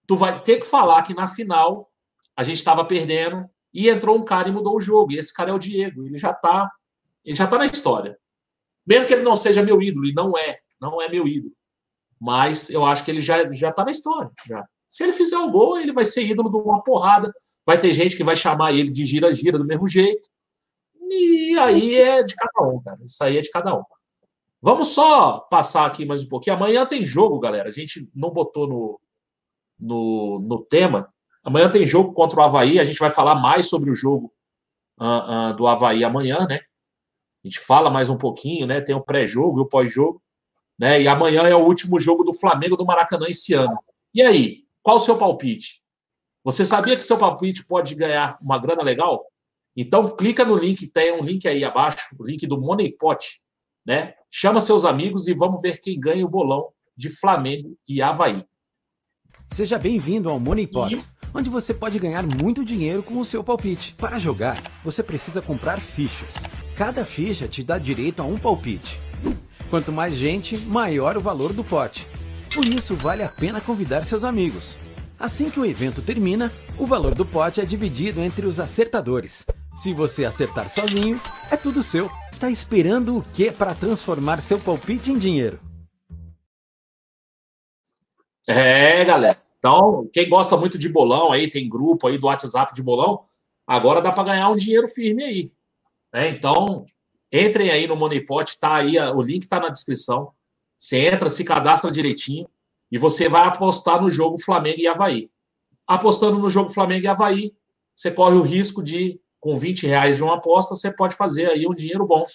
tu 0.05 0.15
vai 0.15 0.41
ter 0.41 0.57
que 0.57 0.65
falar 0.65 1.01
que 1.01 1.13
na 1.13 1.27
final 1.27 1.91
a 2.35 2.43
gente 2.43 2.57
estava 2.57 2.85
perdendo 2.85 3.49
e 3.73 3.89
entrou 3.89 4.15
um 4.15 4.23
cara 4.23 4.47
e 4.47 4.51
mudou 4.51 4.77
o 4.77 4.81
jogo. 4.81 5.11
E 5.11 5.17
esse 5.17 5.33
cara 5.33 5.49
é 5.49 5.53
o 5.53 5.59
Diego. 5.59 6.05
Ele 6.05 6.17
já 6.17 6.33
tá, 6.33 6.69
ele 7.25 7.35
já 7.35 7.47
tá 7.47 7.57
na 7.57 7.65
história. 7.65 8.17
Mesmo 8.85 9.07
que 9.07 9.13
ele 9.13 9.23
não 9.23 9.35
seja 9.35 9.63
meu 9.63 9.81
ídolo, 9.81 10.05
e 10.05 10.13
não 10.13 10.37
é, 10.37 10.59
não 10.79 11.01
é 11.01 11.09
meu 11.09 11.27
ídolo. 11.27 11.53
Mas 12.19 12.69
eu 12.69 12.85
acho 12.85 13.03
que 13.03 13.11
ele 13.11 13.21
já, 13.21 13.51
já 13.51 13.71
tá 13.71 13.83
na 13.83 13.91
história. 13.91 14.31
Já. 14.47 14.63
Se 14.97 15.03
ele 15.03 15.11
fizer 15.11 15.37
o 15.37 15.51
gol, 15.51 15.79
ele 15.79 15.93
vai 15.93 16.03
ser 16.03 16.25
ídolo 16.25 16.49
de 16.49 16.57
uma 16.57 16.81
porrada. 16.81 17.31
Vai 17.63 17.77
ter 17.77 17.93
gente 17.93 18.17
que 18.17 18.23
vai 18.23 18.35
chamar 18.35 18.73
ele 18.73 18.89
de 18.89 19.05
gira-gira 19.05 19.55
do 19.55 19.63
mesmo 19.63 19.87
jeito. 19.87 20.27
E 20.99 21.55
aí 21.59 21.93
é 21.93 22.23
de 22.23 22.33
cada 22.33 22.67
um, 22.67 22.81
cara. 22.81 22.97
Isso 23.05 23.23
aí 23.23 23.37
é 23.37 23.41
de 23.41 23.51
cada 23.51 23.77
um. 23.77 23.83
Vamos 24.59 24.87
só 24.87 25.41
passar 25.51 25.85
aqui 25.85 26.03
mais 26.03 26.23
um 26.23 26.27
pouquinho. 26.27 26.55
Amanhã 26.55 26.83
tem 26.83 27.05
jogo, 27.05 27.39
galera. 27.39 27.69
A 27.69 27.71
gente 27.71 28.09
não 28.15 28.31
botou 28.31 28.67
no, 28.67 28.99
no, 29.79 30.39
no 30.39 30.65
tema. 30.65 31.13
Amanhã 31.43 31.69
tem 31.69 31.85
jogo 31.85 32.11
contra 32.11 32.39
o 32.39 32.43
Havaí. 32.43 32.79
A 32.79 32.83
gente 32.83 32.97
vai 32.97 33.11
falar 33.11 33.35
mais 33.35 33.69
sobre 33.69 33.91
o 33.91 33.95
jogo 33.95 34.33
uh, 34.99 35.51
uh, 35.51 35.55
do 35.55 35.67
Havaí 35.67 36.03
amanhã, 36.03 36.47
né? 36.49 36.61
A 37.45 37.47
gente 37.47 37.59
fala 37.59 37.91
mais 37.91 38.09
um 38.09 38.17
pouquinho, 38.17 38.65
né? 38.65 38.81
Tem 38.81 38.95
o 38.95 39.03
pré-jogo 39.03 39.59
e 39.59 39.61
o 39.61 39.69
pós-jogo. 39.69 40.19
Né? 40.75 41.03
E 41.03 41.07
amanhã 41.07 41.43
é 41.43 41.53
o 41.53 41.63
último 41.63 41.99
jogo 41.99 42.23
do 42.23 42.33
Flamengo 42.33 42.75
do 42.75 42.83
Maracanã 42.83 43.27
esse 43.29 43.53
ano. 43.53 43.77
E 44.11 44.23
aí, 44.23 44.66
qual 44.87 44.95
o 44.95 45.01
seu 45.01 45.17
palpite? 45.17 45.81
Você 46.45 46.65
sabia 46.65 46.95
que 46.95 47.03
seu 47.03 47.17
palpite 47.17 47.67
pode 47.67 47.93
ganhar 47.93 48.37
uma 48.41 48.57
grana 48.57 48.81
legal? 48.81 49.25
Então 49.75 50.15
clica 50.15 50.45
no 50.45 50.55
link, 50.55 50.87
tem 50.87 51.11
um 51.11 51.21
link 51.21 51.45
aí 51.45 51.61
abaixo, 51.65 52.15
o 52.17 52.25
link 52.25 52.47
do 52.47 52.57
Money 52.57 52.95
Pot, 52.97 53.27
né? 53.85 54.13
Chama 54.31 54.61
seus 54.61 54.85
amigos 54.85 55.27
e 55.27 55.33
vamos 55.33 55.61
ver 55.61 55.81
quem 55.81 55.99
ganha 55.99 56.25
o 56.25 56.29
bolão 56.29 56.69
de 56.95 57.09
Flamengo 57.09 57.67
e 57.85 58.01
Havaí. 58.01 58.45
Seja 59.51 59.77
bem-vindo 59.77 60.29
ao 60.29 60.39
Money 60.39 60.67
Pot, 60.67 61.05
onde 61.33 61.49
você 61.49 61.73
pode 61.73 61.99
ganhar 61.99 62.23
muito 62.25 62.63
dinheiro 62.63 63.03
com 63.03 63.19
o 63.19 63.25
seu 63.25 63.43
palpite. 63.43 63.93
Para 63.95 64.17
jogar, 64.17 64.55
você 64.85 65.03
precisa 65.03 65.41
comprar 65.41 65.81
fichas. 65.81 66.35
Cada 66.77 67.03
ficha 67.03 67.45
te 67.45 67.61
dá 67.61 67.77
direito 67.77 68.21
a 68.21 68.25
um 68.25 68.39
palpite. 68.39 68.97
Quanto 69.69 69.91
mais 69.91 70.15
gente, 70.15 70.55
maior 70.63 71.17
o 71.17 71.21
valor 71.21 71.51
do 71.51 71.61
pote. 71.61 72.07
Por 72.53 72.65
isso, 72.65 72.95
vale 72.95 73.23
a 73.23 73.29
pena 73.29 73.61
convidar 73.61 74.05
seus 74.05 74.23
amigos. 74.23 74.75
Assim 75.19 75.49
que 75.49 75.59
o 75.59 75.65
evento 75.65 76.01
termina, 76.01 76.51
o 76.77 76.85
valor 76.85 77.15
do 77.15 77.25
pote 77.25 77.59
é 77.59 77.65
dividido 77.65 78.21
entre 78.21 78.45
os 78.45 78.59
acertadores. 78.59 79.45
Se 79.77 79.93
você 79.93 80.25
acertar 80.25 80.69
sozinho, 80.69 81.19
é 81.51 81.57
tudo 81.57 81.83
seu. 81.83 82.09
Está 82.31 82.49
esperando 82.49 83.17
o 83.17 83.21
que 83.21 83.51
para 83.51 83.75
transformar 83.75 84.41
seu 84.41 84.59
palpite 84.59 85.11
em 85.11 85.17
dinheiro? 85.17 85.59
É, 88.47 89.03
galera. 89.03 89.37
Então, 89.57 90.07
quem 90.13 90.29
gosta 90.29 90.55
muito 90.55 90.77
de 90.77 90.87
bolão 90.87 91.31
aí, 91.31 91.49
tem 91.49 91.67
grupo 91.67 92.07
aí 92.07 92.17
do 92.17 92.27
WhatsApp 92.27 92.73
de 92.73 92.81
bolão, 92.81 93.25
agora 93.65 94.01
dá 94.01 94.11
para 94.11 94.23
ganhar 94.23 94.49
um 94.49 94.55
dinheiro 94.55 94.87
firme 94.87 95.23
aí. 95.23 95.51
Né? 96.13 96.29
Então, 96.29 96.85
entrem 97.31 97.69
aí 97.69 97.87
no 97.87 97.95
Moneypot, 97.95 98.59
tá 98.59 98.75
aí, 98.75 98.97
o 98.99 99.21
link 99.21 99.43
está 99.43 99.59
na 99.59 99.69
descrição. 99.69 100.31
Você 100.77 101.07
entra, 101.07 101.29
se 101.29 101.43
cadastra 101.43 101.91
direitinho 101.91 102.47
e 102.91 102.97
você 102.97 103.27
vai 103.27 103.47
apostar 103.47 104.01
no 104.01 104.09
jogo 104.09 104.41
Flamengo 104.41 104.79
e 104.79 104.87
Havaí. 104.87 105.29
Apostando 105.85 106.37
no 106.37 106.49
jogo 106.49 106.69
Flamengo 106.69 107.05
e 107.05 107.07
Havaí, 107.07 107.53
você 107.95 108.11
corre 108.11 108.35
o 108.35 108.43
risco 108.43 108.83
de 108.83 109.19
com 109.39 109.57
20 109.57 109.87
reais 109.87 110.17
de 110.17 110.23
uma 110.23 110.35
aposta, 110.35 110.75
você 110.75 110.91
pode 110.91 111.15
fazer 111.15 111.49
aí 111.49 111.67
um 111.67 111.73
dinheiro 111.73 112.05
bom. 112.05 112.25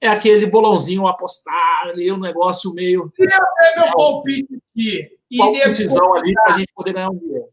É 0.00 0.08
aquele 0.08 0.46
bolãozinho 0.46 1.06
apostar 1.06 1.82
ali, 1.84 2.10
um 2.10 2.18
negócio 2.18 2.72
meio. 2.74 3.12
É 3.18 3.80
meu 3.80 3.92
palpite 3.94 4.60
aqui. 4.70 5.08
Palpitezão 5.36 6.14
ali 6.14 6.32
para 6.34 6.54
a 6.54 6.58
gente 6.58 6.72
poder 6.74 6.92
ganhar 6.92 7.10
um 7.10 7.16
dinheiro. 7.16 7.46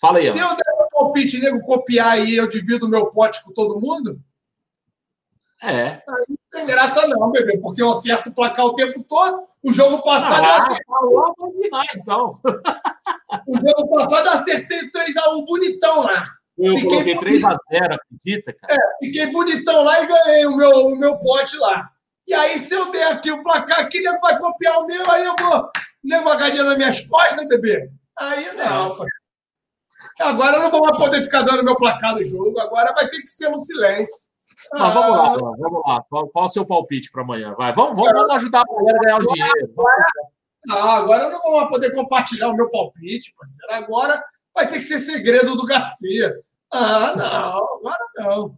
Fala 0.00 0.18
aí. 0.18 0.30
Se 0.30 0.38
eu 0.38 0.48
der 0.48 0.76
meu 0.76 0.88
palpite, 0.90 1.38
nego, 1.38 1.60
copiar 1.60 2.26
e 2.26 2.34
eu 2.34 2.48
divido 2.48 2.88
meu 2.88 3.06
pote 3.06 3.42
com 3.44 3.52
todo 3.52 3.80
mundo? 3.80 4.20
É. 5.62 5.86
Aí 5.86 6.24
não 6.28 6.36
tem 6.50 6.66
graça, 6.66 7.06
não, 7.06 7.30
bebê, 7.30 7.56
porque 7.58 7.80
eu 7.80 7.90
acerto 7.90 8.30
o 8.30 8.34
placar 8.34 8.66
o 8.66 8.74
tempo 8.74 9.04
todo. 9.04 9.44
O 9.62 9.72
jogo 9.72 10.02
passado. 10.02 10.44
Ah, 10.44 10.48
eu 10.48 10.62
acertei, 10.62 10.84
falou, 10.86 11.10
vou 11.12 11.34
combinar, 11.36 11.86
então. 11.94 12.34
o 13.46 13.54
jogo 13.54 13.88
passado 13.90 14.26
eu 14.26 14.32
acertei 14.32 14.90
3x1 14.90 15.44
bonitão 15.46 16.02
lá. 16.02 16.24
Eu 16.58 16.74
Fiquei 16.74 16.88
coloquei 16.88 17.14
bonito. 17.14 17.46
3x0, 17.46 17.94
acredita, 17.94 18.52
cara? 18.54 18.74
É, 18.74 19.04
fiquei 19.04 19.26
bonitão 19.26 19.84
lá 19.84 20.02
e 20.02 20.06
ganhei 20.06 20.46
o 20.46 20.56
meu, 20.56 20.70
o 20.70 20.96
meu 20.96 21.16
pote 21.18 21.56
lá. 21.56 21.90
E 22.26 22.34
aí, 22.34 22.58
se 22.58 22.74
eu 22.74 22.90
der 22.90 23.08
aqui 23.08 23.30
o 23.30 23.42
placar 23.42 23.80
aqui, 23.80 24.00
nego 24.00 24.20
vai 24.20 24.38
copiar 24.38 24.78
o 24.78 24.86
meu, 24.86 25.10
aí 25.10 25.24
eu 25.24 25.34
vou. 25.40 25.70
Nego 26.02 26.24
vai 26.24 26.38
cair 26.38 26.62
nas 26.62 26.76
minhas 26.76 27.00
costas, 27.06 27.46
bebê. 27.46 27.88
Aí 28.18 28.52
não, 28.56 28.96
pai. 28.96 29.06
Agora 30.20 30.56
eu 30.56 30.62
não 30.62 30.70
vou 30.70 30.82
mais 30.82 30.98
poder 30.98 31.22
ficar 31.22 31.42
dando 31.42 31.64
meu 31.64 31.76
placar 31.76 32.14
no 32.14 32.24
jogo. 32.24 32.58
Agora 32.58 32.92
vai 32.92 33.08
ter 33.08 33.20
que 33.20 33.28
ser 33.28 33.48
no 33.48 33.58
silêncio. 33.58 34.31
Ah, 34.74 34.90
vamos 34.90 35.16
lá, 35.16 35.32
vamos 35.58 35.82
lá. 35.86 36.04
Qual, 36.08 36.28
qual 36.28 36.44
o 36.44 36.48
seu 36.48 36.64
palpite 36.64 37.10
para 37.10 37.22
amanhã? 37.22 37.54
Vai, 37.56 37.72
vamos, 37.72 37.96
vamos, 37.96 38.12
vamos 38.12 38.36
ajudar 38.36 38.60
a 38.62 38.74
galera 38.74 38.98
a 38.98 39.02
ganhar 39.02 39.18
o 39.20 39.26
dinheiro. 39.32 39.74
Não, 40.66 40.90
agora 40.90 41.24
eu 41.24 41.30
não 41.30 41.40
vou 41.42 41.68
poder 41.68 41.92
compartilhar 41.94 42.48
o 42.48 42.54
meu 42.54 42.70
palpite, 42.70 43.34
parceiro. 43.36 43.74
Agora 43.74 44.22
vai 44.54 44.68
ter 44.68 44.78
que 44.78 44.84
ser 44.84 44.98
segredo 45.00 45.56
do 45.56 45.66
Garcia. 45.66 46.40
Ah, 46.72 47.14
não, 47.16 47.76
agora 47.76 48.06
não. 48.16 48.56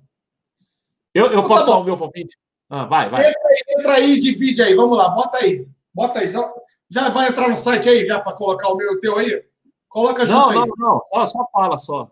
Eu, 1.15 1.33
eu 1.33 1.43
Tá 1.43 1.49
posso 1.49 1.67
bom. 1.67 1.73
dar 1.73 1.79
o 1.79 1.85
meu 1.85 1.97
palpite? 1.99 2.37
Ah, 2.69 2.85
vai, 2.85 3.09
vai. 3.09 3.29
Entra 3.29 3.49
aí, 3.49 3.63
entra 3.79 3.93
aí 3.95 4.19
divide 4.19 4.63
aí. 4.63 4.75
Vamos 4.75 4.97
lá, 4.99 5.09
bota 5.11 5.39
aí. 5.39 5.67
Bota 5.95 6.19
aí. 6.21 6.31
Já, 6.33 6.53
já 6.91 7.09
vai 7.09 7.29
entrar 7.29 7.49
no 7.49 7.57
site 7.57 7.89
aí, 7.89 8.05
já, 8.07 8.21
para 8.21 8.33
colocar 8.37 8.69
o 8.69 8.77
meu 8.77 8.93
e 8.93 8.97
o 8.97 9.01
teu 9.01 9.19
aí? 9.19 9.45
Coloca 9.89 10.27
junto 10.27 10.39
Não, 10.41 10.49
aí. 10.51 10.57
não, 10.57 10.75
não. 10.77 11.03
Só, 11.13 11.27
só 11.27 11.49
fala, 11.53 11.77
só. 11.77 12.11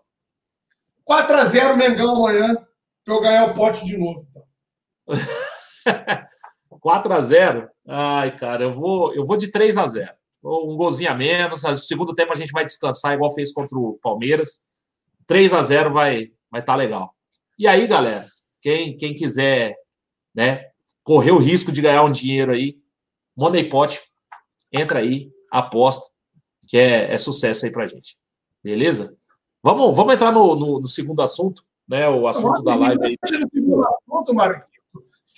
4x0 1.09 1.75
Mengão 1.75 2.15
amanhã, 2.15 2.55
pra 3.03 3.13
eu 3.13 3.21
ganhar 3.21 3.45
o 3.49 3.53
pote 3.53 3.85
de 3.85 3.97
novo. 3.97 4.25
então. 4.29 4.43
4x0. 6.83 7.69
Ai, 7.87 8.35
cara, 8.35 8.63
eu 8.63 8.73
vou, 8.73 9.13
eu 9.13 9.25
vou 9.25 9.37
de 9.37 9.51
3x0. 9.51 10.09
Um 10.43 10.75
golzinho 10.75 11.09
a 11.09 11.15
menos. 11.15 11.63
No 11.63 11.77
segundo 11.77 12.13
tempo 12.13 12.33
a 12.33 12.35
gente 12.35 12.51
vai 12.51 12.65
descansar, 12.65 13.13
igual 13.13 13.33
fez 13.33 13.53
contra 13.53 13.77
o 13.77 13.97
Palmeiras. 14.01 14.67
3x0 15.29 15.91
vai 15.91 16.31
vai 16.53 16.61
estar 16.61 16.75
legal. 16.75 17.15
E 17.57 17.67
aí, 17.67 17.87
galera, 17.87 18.27
quem, 18.61 18.95
quem 18.95 19.15
quiser 19.15 19.75
né, 20.35 20.67
correr 21.03 21.31
o 21.31 21.39
risco 21.39 21.71
de 21.71 21.81
ganhar 21.81 22.03
um 22.03 22.11
dinheiro 22.11 22.51
aí, 22.51 22.77
Money 23.35 23.67
Pot, 23.67 23.99
entra 24.71 24.99
aí, 24.99 25.31
aposta, 25.51 26.05
que 26.67 26.77
é, 26.77 27.11
é 27.11 27.17
sucesso 27.17 27.65
aí 27.65 27.71
pra 27.71 27.87
gente. 27.87 28.19
Beleza? 28.63 29.17
Vamos, 29.63 29.95
vamos 29.95 30.13
entrar 30.13 30.31
no, 30.31 30.55
no, 30.55 30.79
no 30.79 30.85
segundo 30.85 31.23
assunto, 31.23 31.65
né? 31.87 32.07
O 32.09 32.27
assunto 32.27 32.61
da 32.63 32.75
live 32.75 33.05
aí. 33.05 33.17
Assunto, 33.23 34.33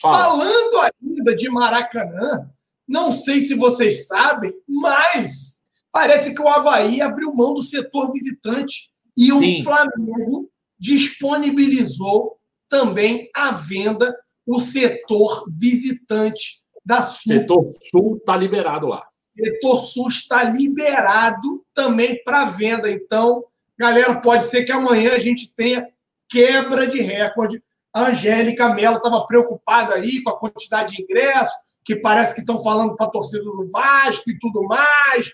Fala. 0.01 0.17
Falando 0.17 0.91
ainda 1.01 1.35
de 1.35 1.49
Maracanã, 1.49 2.49
não 2.87 3.11
sei 3.11 3.39
se 3.39 3.55
vocês 3.55 4.07
sabem, 4.07 4.53
mas 4.67 5.63
parece 5.91 6.35
que 6.35 6.41
o 6.41 6.47
Havaí 6.47 7.01
abriu 7.01 7.33
mão 7.33 7.53
do 7.53 7.61
setor 7.61 8.11
visitante 8.11 8.91
e 9.17 9.31
o 9.31 9.39
Sim. 9.39 9.63
Flamengo 9.63 10.49
disponibilizou 10.77 12.37
também 12.69 13.29
à 13.33 13.51
venda 13.51 14.15
o 14.45 14.59
setor 14.59 15.45
visitante 15.49 16.65
da 16.85 17.01
Sul. 17.01 17.33
Setor 17.33 17.65
Sul 17.81 18.21
tá 18.25 18.35
liberado 18.37 18.87
lá. 18.87 19.07
setor 19.35 19.79
sul 19.79 20.09
está 20.09 20.43
liberado 20.43 21.65
também 21.73 22.21
para 22.23 22.45
venda. 22.45 22.91
Então, 22.91 23.43
galera, 23.77 24.21
pode 24.21 24.43
ser 24.43 24.65
que 24.65 24.71
amanhã 24.71 25.13
a 25.13 25.19
gente 25.19 25.55
tenha 25.55 25.87
quebra 26.29 26.87
de 26.87 27.01
recorde. 27.01 27.63
A 27.93 28.07
Angélica 28.07 28.73
Mello 28.73 28.97
estava 28.97 29.25
preocupada 29.25 29.95
aí 29.95 30.21
com 30.21 30.29
a 30.29 30.39
quantidade 30.39 30.95
de 30.95 31.01
ingressos, 31.01 31.53
que 31.83 31.95
parece 31.95 32.33
que 32.33 32.41
estão 32.41 32.61
falando 32.61 32.95
para 32.95 33.05
a 33.05 33.11
torcida 33.11 33.43
do 33.43 33.69
Vasco 33.69 34.29
e 34.29 34.39
tudo 34.39 34.63
mais, 34.63 35.31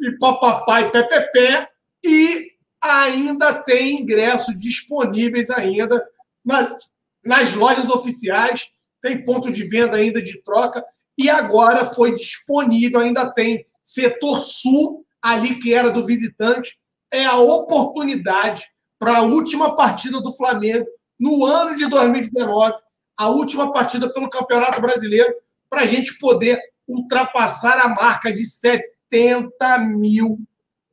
e 0.00 0.12
papapá 0.18 0.82
e 0.82 0.90
pepepé, 0.90 1.68
e 2.04 2.52
ainda 2.82 3.52
tem 3.52 4.00
ingressos 4.00 4.58
disponíveis 4.58 5.50
ainda 5.50 6.02
na- 6.44 6.78
nas 7.24 7.54
lojas 7.54 7.90
oficiais, 7.90 8.70
tem 9.02 9.24
ponto 9.24 9.52
de 9.52 9.64
venda 9.64 9.96
ainda 9.96 10.22
de 10.22 10.42
troca, 10.42 10.84
e 11.18 11.28
agora 11.28 11.86
foi 11.86 12.14
disponível, 12.14 13.00
ainda 13.00 13.30
tem 13.30 13.66
setor 13.84 14.40
sul, 14.40 15.04
ali 15.20 15.56
que 15.56 15.74
era 15.74 15.90
do 15.90 16.06
visitante, 16.06 16.78
é 17.10 17.26
a 17.26 17.36
oportunidade 17.36 18.69
para 19.00 19.16
a 19.16 19.22
última 19.22 19.74
partida 19.74 20.20
do 20.20 20.30
Flamengo 20.34 20.86
no 21.18 21.46
ano 21.46 21.74
de 21.74 21.88
2019, 21.88 22.74
a 23.16 23.28
última 23.30 23.72
partida 23.72 24.12
pelo 24.12 24.28
Campeonato 24.28 24.78
Brasileiro, 24.80 25.34
para 25.70 25.82
a 25.82 25.86
gente 25.86 26.18
poder 26.18 26.60
ultrapassar 26.86 27.78
a 27.78 27.88
marca 27.88 28.30
de 28.32 28.44
70 28.44 29.78
mil 29.96 30.38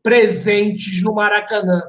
presentes 0.02 1.04
no 1.04 1.14
Maracanã. 1.14 1.84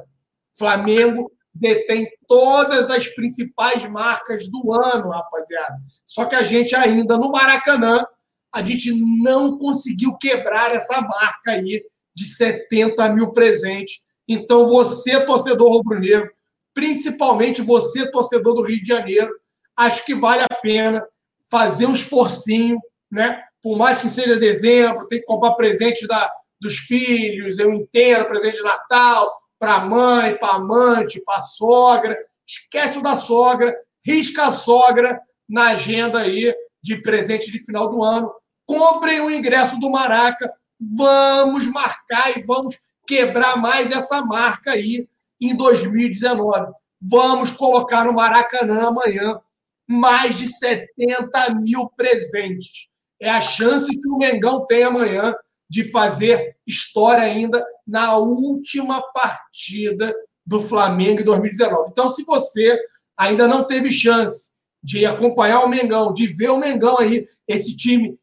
Flamengo 0.57 1.31
detém 1.53 2.09
todas 2.27 2.89
as 2.89 3.07
principais 3.07 3.85
marcas 3.89 4.49
do 4.49 4.73
ano, 4.73 5.11
rapaziada. 5.11 5.77
Só 6.05 6.25
que 6.25 6.35
a 6.35 6.43
gente 6.43 6.75
ainda 6.75 7.17
no 7.17 7.31
Maracanã, 7.31 8.05
a 8.53 8.61
gente 8.61 8.91
não 9.21 9.57
conseguiu 9.57 10.17
quebrar 10.17 10.75
essa 10.75 10.99
marca 10.99 11.51
aí 11.51 11.81
de 12.13 12.25
70 12.25 13.07
mil 13.13 13.31
presentes. 13.31 14.08
Então, 14.29 14.67
você, 14.67 15.25
torcedor 15.25 15.71
rubro-negro, 15.71 16.29
principalmente 16.71 17.63
você, 17.63 18.09
torcedor 18.11 18.53
do 18.53 18.61
Rio 18.61 18.79
de 18.79 18.87
Janeiro, 18.87 19.33
acho 19.75 20.05
que 20.05 20.13
vale 20.13 20.43
a 20.43 20.55
pena 20.61 21.03
fazer 21.49 21.87
um 21.87 21.93
esforcinho, 21.93 22.79
né? 23.11 23.43
Por 23.59 23.75
mais 23.75 23.99
que 23.99 24.07
seja 24.07 24.37
dezembro, 24.37 25.07
tem 25.07 25.19
que 25.19 25.25
comprar 25.25 25.53
presente 25.53 26.07
da, 26.07 26.31
dos 26.61 26.77
filhos, 26.77 27.57
eu 27.57 27.73
entendo, 27.73 28.27
presente 28.27 28.57
de 28.57 28.63
Natal, 28.63 29.27
para 29.57 29.75
a 29.75 29.85
mãe, 29.85 30.37
para 30.37 30.55
amante, 30.55 31.21
para 31.25 31.39
a 31.39 31.41
sogra. 31.41 32.15
Esquece 32.47 32.99
o 32.99 33.01
da 33.01 33.15
sogra, 33.15 33.75
risca 34.05 34.45
a 34.45 34.51
sogra 34.51 35.19
na 35.49 35.69
agenda 35.69 36.19
aí 36.19 36.53
de 36.81 37.01
presente 37.01 37.51
de 37.51 37.59
final 37.59 37.89
do 37.89 38.03
ano. 38.03 38.31
Comprem 38.65 39.21
o 39.21 39.31
ingresso 39.31 39.79
do 39.79 39.89
Maraca. 39.89 40.53
Vamos 40.79 41.67
marcar 41.67 42.37
e 42.37 42.43
vamos 42.43 42.79
quebrar 43.09 43.57
mais 43.57 43.91
essa 43.91 44.21
marca 44.21 44.73
aí 44.73 45.07
em 45.41 45.55
2019. 45.55 46.71
Vamos 47.01 47.49
colocar 47.49 48.05
no 48.05 48.13
Maracanã 48.13 48.89
amanhã 48.89 49.39
mais 49.87 50.37
de 50.37 50.45
70 50.45 51.55
mil 51.55 51.89
presentes. 51.97 52.87
É 53.19 53.27
a 53.27 53.41
chance 53.41 53.89
que 53.89 54.07
o 54.07 54.17
Mengão 54.17 54.63
tem 54.67 54.83
amanhã 54.83 55.33
de 55.67 55.89
fazer 55.89 56.55
história 56.67 57.23
ainda 57.23 57.65
na 57.85 58.15
última 58.15 59.01
partida 59.11 60.13
do 60.45 60.61
Flamengo 60.61 61.21
em 61.21 61.23
2019. 61.23 61.89
Então, 61.91 62.11
se 62.11 62.23
você 62.23 62.79
ainda 63.17 63.47
não 63.47 63.63
teve 63.63 63.91
chance 63.91 64.51
de 64.83 65.03
acompanhar 65.03 65.61
o 65.61 65.67
Mengão, 65.67 66.13
de 66.13 66.27
ver 66.27 66.49
o 66.49 66.59
Mengão 66.59 66.99
aí, 66.99 67.27
esse 67.47 67.75
time 67.75 68.19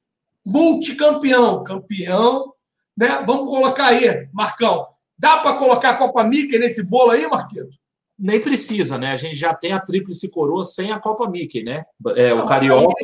multicampeão, 0.47 1.65
campeão, 1.65 2.53
né? 2.97 3.23
Vamos 3.27 3.47
colocar 3.49 3.87
aí, 3.87 4.29
Marcão. 4.33 4.87
Dá 5.19 5.39
para 5.39 5.55
colocar 5.55 5.91
a 5.91 5.97
Copa 5.97 6.25
Mickey 6.25 6.59
nesse 6.59 6.85
bolo 6.89 7.11
aí, 7.11 7.27
Marquinhos? 7.27 7.79
Nem 8.19 8.41
precisa, 8.41 8.97
né? 8.97 9.13
A 9.13 9.17
gente 9.17 9.35
já 9.35 9.55
tem 9.55 9.73
a 9.73 9.81
tríplice 9.81 10.31
coroa 10.31 10.65
sem 10.65 10.91
a 10.91 10.99
Copa 10.99 11.29
Mickey, 11.29 11.63
né? 11.63 11.85
É, 12.17 12.33
o 12.33 12.45
Carioca. 12.45 12.95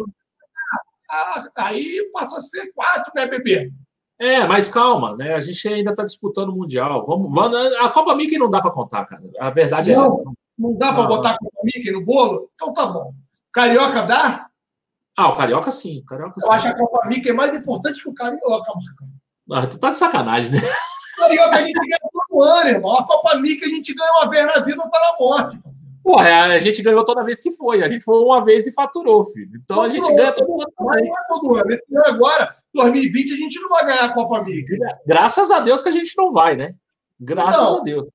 Aí, 1.56 1.98
aí 1.98 2.10
passa 2.12 2.38
a 2.38 2.40
ser 2.40 2.72
quatro, 2.72 3.12
né, 3.14 3.26
bebê? 3.26 3.70
É, 4.18 4.46
mas 4.46 4.68
calma, 4.68 5.16
né? 5.16 5.34
A 5.34 5.40
gente 5.40 5.66
ainda 5.68 5.90
está 5.90 6.04
disputando 6.04 6.50
o 6.50 6.56
Mundial. 6.56 7.04
Vamos, 7.04 7.34
vamos, 7.34 7.56
a 7.76 7.88
Copa 7.88 8.14
Mickey 8.14 8.38
não 8.38 8.48
dá 8.48 8.60
para 8.60 8.70
contar, 8.70 9.04
cara. 9.04 9.22
A 9.38 9.50
verdade 9.50 9.92
não, 9.92 10.02
é 10.02 10.06
essa. 10.06 10.32
Não 10.58 10.74
dá 10.78 10.92
para 10.92 11.06
botar 11.06 11.30
a 11.30 11.38
Copa 11.38 11.60
Mickey 11.64 11.90
no 11.90 12.04
bolo? 12.04 12.50
Então 12.54 12.72
tá 12.72 12.86
bom. 12.86 13.12
Carioca 13.52 14.02
dá? 14.02 14.48
Ah, 15.16 15.28
o 15.28 15.36
Carioca 15.36 15.70
sim. 15.70 16.00
O 16.00 16.04
Carioca, 16.04 16.40
Eu 16.42 16.52
acho 16.52 16.68
a 16.68 16.76
Copa 16.76 17.06
Mickey 17.08 17.32
mais 17.32 17.56
importante 17.56 18.02
que 18.02 18.08
o 18.08 18.14
Carioca, 18.14 18.72
Marcão. 18.74 19.08
Ah, 19.52 19.66
tu 19.66 19.78
tá 19.78 19.90
de 19.90 19.98
sacanagem, 19.98 20.52
né? 20.52 20.58
Carioca 21.16 21.56
a 21.56 21.62
gente 21.62 21.72
ganha 21.72 21.98
todo 22.10 22.42
ano, 22.42 22.70
irmão. 22.70 22.98
A 22.98 23.06
Copa 23.06 23.36
Mickey 23.36 23.64
a 23.64 23.68
gente 23.68 23.94
ganha 23.94 24.10
uma 24.18 24.30
vez 24.30 24.46
na 24.46 24.60
vida 24.60 24.82
ou 24.82 24.90
tá 24.90 24.98
na 24.98 25.18
morte. 25.18 25.58
Parceiro. 25.58 25.92
Porra, 26.02 26.44
a 26.46 26.58
gente 26.58 26.82
ganhou 26.82 27.04
toda 27.04 27.22
vez 27.22 27.40
que 27.40 27.52
foi. 27.52 27.82
A 27.82 27.88
gente 27.88 28.04
foi 28.04 28.18
uma 28.18 28.42
vez 28.44 28.66
e 28.66 28.72
faturou, 28.72 29.22
filho. 29.24 29.52
Então 29.62 29.82
a 29.82 29.88
gente 29.88 30.12
ganha 30.14 30.32
todo 30.32 30.52
ano 30.52 30.62
é 30.98 31.10
todo 31.28 31.54
ano. 31.54 31.70
Esse 31.70 31.94
ano 31.94 32.04
agora, 32.06 32.56
2020, 32.74 33.32
a 33.32 33.36
gente 33.36 33.60
não 33.60 33.68
vai 33.68 33.86
ganhar 33.86 34.04
a 34.04 34.12
Copa 34.12 34.42
Mickey. 34.42 34.78
Graças 35.06 35.50
a 35.50 35.60
Deus 35.60 35.80
que 35.80 35.88
a 35.88 35.92
gente 35.92 36.12
não 36.16 36.32
vai, 36.32 36.56
né? 36.56 36.74
Graças 37.20 37.60
Não. 37.60 37.78
a 37.78 37.82
Deus. 37.82 38.06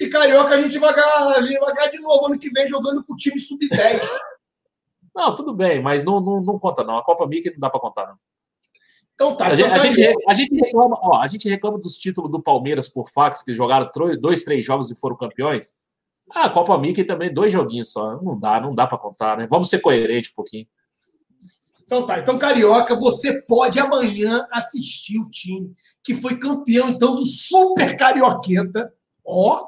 E 0.00 0.08
Carioca 0.08 0.54
a 0.54 0.62
gente 0.62 0.78
vai 0.78 0.94
ganhar, 0.94 1.34
a 1.36 1.42
gente 1.42 1.58
vai 1.58 1.74
ganhar 1.74 1.90
de 1.90 1.98
novo 1.98 2.26
ano 2.26 2.38
que 2.38 2.50
vem 2.50 2.66
jogando 2.68 3.04
com 3.04 3.12
o 3.12 3.16
time 3.16 3.38
sub-10. 3.38 4.00
Não, 5.14 5.34
tudo 5.34 5.52
bem, 5.52 5.82
mas 5.82 6.04
não, 6.04 6.20
não, 6.20 6.40
não 6.40 6.58
conta, 6.58 6.84
não. 6.84 6.96
A 6.96 7.04
Copa 7.04 7.26
Mickey 7.26 7.50
não 7.50 7.58
dá 7.58 7.68
para 7.68 7.80
contar, 7.80 8.06
não. 8.06 8.16
Então 9.18 9.36
tá. 9.36 9.48
A 9.48 9.54
gente, 9.56 9.66
então, 9.66 9.74
a, 9.74 9.84
gente, 9.84 9.96
Carioca. 9.96 10.24
a 10.28 10.34
gente 10.34 10.54
reclama, 10.54 10.98
ó, 11.02 11.20
a 11.20 11.26
gente 11.26 11.48
reclama 11.48 11.78
dos 11.78 11.98
títulos 11.98 12.30
do 12.30 12.40
Palmeiras 12.40 12.86
por 12.86 13.10
fax, 13.10 13.42
que 13.42 13.52
jogaram 13.52 13.88
dois, 14.20 14.44
três 14.44 14.64
jogos 14.64 14.92
e 14.92 14.94
foram 14.94 15.16
campeões. 15.16 15.72
Ah, 16.32 16.44
a 16.44 16.50
Copa 16.50 16.78
Mickey 16.78 17.02
também, 17.02 17.34
dois 17.34 17.52
joguinhos 17.52 17.90
só. 17.90 18.22
Não 18.22 18.38
dá, 18.38 18.60
não 18.60 18.72
dá 18.72 18.86
para 18.86 18.96
contar, 18.96 19.36
né? 19.36 19.48
Vamos 19.50 19.70
ser 19.70 19.80
coerentes 19.80 20.30
um 20.30 20.36
pouquinho. 20.36 20.68
Então 21.82 22.06
tá. 22.06 22.20
Então, 22.20 22.38
Carioca, 22.38 22.94
você 22.94 23.42
pode 23.42 23.80
amanhã 23.80 24.46
assistir 24.52 25.18
o 25.18 25.28
time 25.28 25.74
que 26.04 26.14
foi 26.14 26.38
campeão, 26.38 26.88
então, 26.88 27.16
do 27.16 27.26
Super 27.26 27.96
Carioqueta. 27.96 28.94
Ó. 29.26 29.66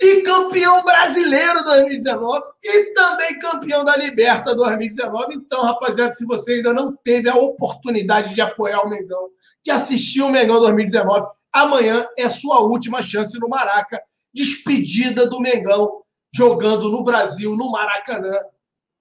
E 0.00 0.22
campeão 0.22 0.82
brasileiro 0.82 1.62
2019 1.62 2.42
e 2.64 2.94
também 2.94 3.38
campeão 3.38 3.84
da 3.84 3.94
Liberta 3.96 4.54
2019. 4.54 5.34
Então, 5.34 5.62
rapaziada, 5.62 6.14
se 6.14 6.24
você 6.24 6.54
ainda 6.54 6.72
não 6.72 6.96
teve 6.96 7.28
a 7.28 7.34
oportunidade 7.34 8.34
de 8.34 8.40
apoiar 8.40 8.80
o 8.80 8.88
Mengão, 8.88 9.28
de 9.62 9.70
assistir 9.70 10.22
o 10.22 10.30
Mengão 10.30 10.58
2019, 10.58 11.26
amanhã 11.52 12.06
é 12.16 12.30
sua 12.30 12.60
última 12.60 13.02
chance 13.02 13.38
no 13.38 13.48
Maraca. 13.48 14.02
Despedida 14.32 15.26
do 15.26 15.38
Mengão 15.38 16.02
jogando 16.32 16.88
no 16.88 17.04
Brasil, 17.04 17.54
no 17.54 17.70
Maracanã. 17.70 18.32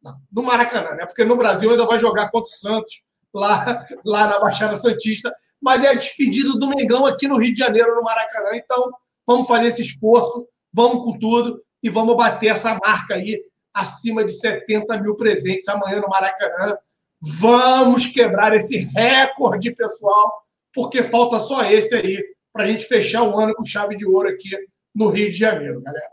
Não, 0.04 0.16
no 0.32 0.43
Maracanã, 0.43 0.95
né? 0.95 1.06
Porque 1.06 1.24
no 1.24 1.38
Brasil 1.38 1.72
ainda 1.72 1.86
vai 1.86 2.00
jogar 2.00 2.30
contra 2.32 2.50
o 2.50 2.58
Santos, 2.58 3.04
lá, 3.34 3.86
lá 4.04 4.28
na 4.28 4.39
Baixada 4.39 4.76
Santista. 4.76 5.34
Mas 5.62 5.84
é 5.84 5.89
a 5.89 5.93
despedida 5.93 6.54
do 6.58 6.68
Mengão 6.68 7.06
aqui 7.06 7.28
no 7.28 7.38
Rio 7.38 7.54
de 7.54 7.60
Janeiro, 7.60 7.95
no 7.95 8.02
Maracanã. 8.02 8.50
Então, 8.54 8.91
vamos 9.26 9.47
fazer 9.47 9.68
esse 9.68 9.82
esforço, 9.82 10.47
vamos 10.74 11.04
com 11.04 11.18
tudo 11.18 11.62
e 11.82 11.90
vamos 11.90 12.16
bater 12.16 12.48
essa 12.48 12.78
marca 12.84 13.16
aí 13.16 13.42
acima 13.74 14.24
de 14.24 14.34
70 14.34 15.02
mil 15.02 15.16
presentes 15.16 15.68
amanhã 15.68 16.02
no 16.02 16.10
Maracanã. 16.10 16.78
Vamos 17.22 18.06
quebrar 18.06 18.54
esse 18.54 18.78
recorde, 18.96 19.76
pessoal, 19.76 20.32
porque 20.74 21.04
falta 21.04 21.40
só 21.40 21.64
esse 21.64 21.96
aí 21.96 22.18
para 22.52 22.64
a 22.64 22.68
gente 22.68 22.86
fechar 22.86 23.24
o 23.24 23.38
ano 23.38 23.54
com 23.54 23.66
chave 23.66 23.96
de 23.96 24.06
ouro 24.06 24.30
aqui 24.30 24.50
no 24.96 25.10
Rio 25.10 25.30
de 25.30 25.38
Janeiro, 25.38 25.82
galera. 25.82 26.10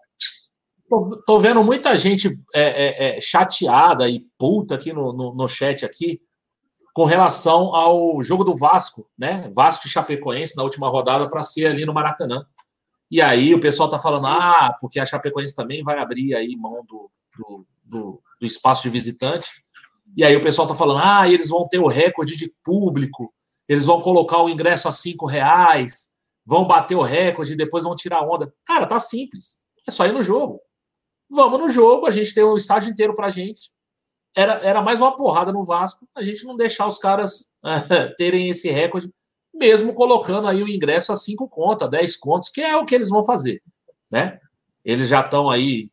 Tô, 1.26 1.38
vendo 1.40 1.64
muita 1.64 1.96
gente 1.96 2.28
é, 2.54 2.62
é, 2.62 3.16
é, 3.16 3.20
chateada 3.20 4.08
e 4.08 4.20
puta 4.38 4.76
aqui 4.76 4.92
no, 4.92 5.12
no, 5.12 5.34
no 5.34 5.48
chat 5.48 5.84
aqui 5.84 6.20
com 6.94 7.04
relação 7.04 7.74
ao 7.74 8.22
jogo 8.22 8.44
do 8.44 8.56
Vasco, 8.56 9.06
né? 9.18 9.50
Vasco 9.52 9.86
e 9.86 9.90
Chapecoense 9.90 10.56
na 10.56 10.62
última 10.62 10.88
rodada 10.88 11.28
para 11.28 11.42
ser 11.42 11.66
ali 11.66 11.84
no 11.84 11.92
Maracanã. 11.92 12.46
E 13.10 13.22
aí 13.22 13.54
o 13.54 13.60
pessoal 13.60 13.88
tá 13.88 13.98
falando, 13.98 14.26
ah, 14.26 14.76
porque 14.80 14.98
a 14.98 15.06
Chapecoense 15.06 15.54
também 15.54 15.82
vai 15.82 15.98
abrir 15.98 16.34
aí 16.34 16.56
mão 16.56 16.84
do, 16.84 17.10
do, 17.36 17.64
do, 17.90 18.22
do 18.40 18.46
espaço 18.46 18.82
de 18.82 18.90
visitante. 18.90 19.50
E 20.16 20.24
aí 20.24 20.34
o 20.34 20.42
pessoal 20.42 20.66
tá 20.66 20.74
falando, 20.74 21.00
ah, 21.02 21.28
eles 21.28 21.48
vão 21.48 21.68
ter 21.68 21.78
o 21.78 21.86
recorde 21.86 22.36
de 22.36 22.50
público, 22.64 23.32
eles 23.68 23.84
vão 23.84 24.00
colocar 24.00 24.42
o 24.42 24.48
ingresso 24.48 24.88
a 24.88 24.92
cinco 24.92 25.26
reais, 25.26 26.10
vão 26.44 26.66
bater 26.66 26.94
o 26.94 27.02
recorde 27.02 27.52
e 27.52 27.56
depois 27.56 27.84
vão 27.84 27.94
tirar 27.94 28.22
onda. 28.22 28.52
Cara, 28.64 28.86
tá 28.86 28.98
simples. 28.98 29.60
É 29.86 29.90
só 29.90 30.06
ir 30.06 30.12
no 30.12 30.22
jogo. 30.22 30.60
Vamos 31.30 31.58
no 31.58 31.68
jogo, 31.68 32.06
a 32.06 32.10
gente 32.10 32.32
tem 32.32 32.44
o 32.44 32.56
estádio 32.56 32.90
inteiro 32.90 33.14
pra 33.14 33.28
gente. 33.28 33.70
Era, 34.34 34.54
era 34.62 34.82
mais 34.82 35.00
uma 35.00 35.16
porrada 35.16 35.50
no 35.50 35.64
Vasco, 35.64 36.06
a 36.14 36.22
gente 36.22 36.44
não 36.44 36.56
deixar 36.56 36.86
os 36.86 36.98
caras 36.98 37.50
terem 38.18 38.48
esse 38.50 38.70
recorde, 38.70 39.10
mesmo 39.56 39.94
colocando 39.94 40.46
aí 40.46 40.62
o 40.62 40.68
ingresso 40.68 41.12
a 41.12 41.16
5 41.16 41.48
contas, 41.48 41.90
10 41.90 42.16
contos, 42.16 42.48
que 42.48 42.60
é 42.60 42.76
o 42.76 42.84
que 42.84 42.94
eles 42.94 43.08
vão 43.08 43.24
fazer, 43.24 43.62
né? 44.12 44.38
Eles 44.84 45.08
já 45.08 45.20
estão 45.20 45.50
aí 45.50 45.90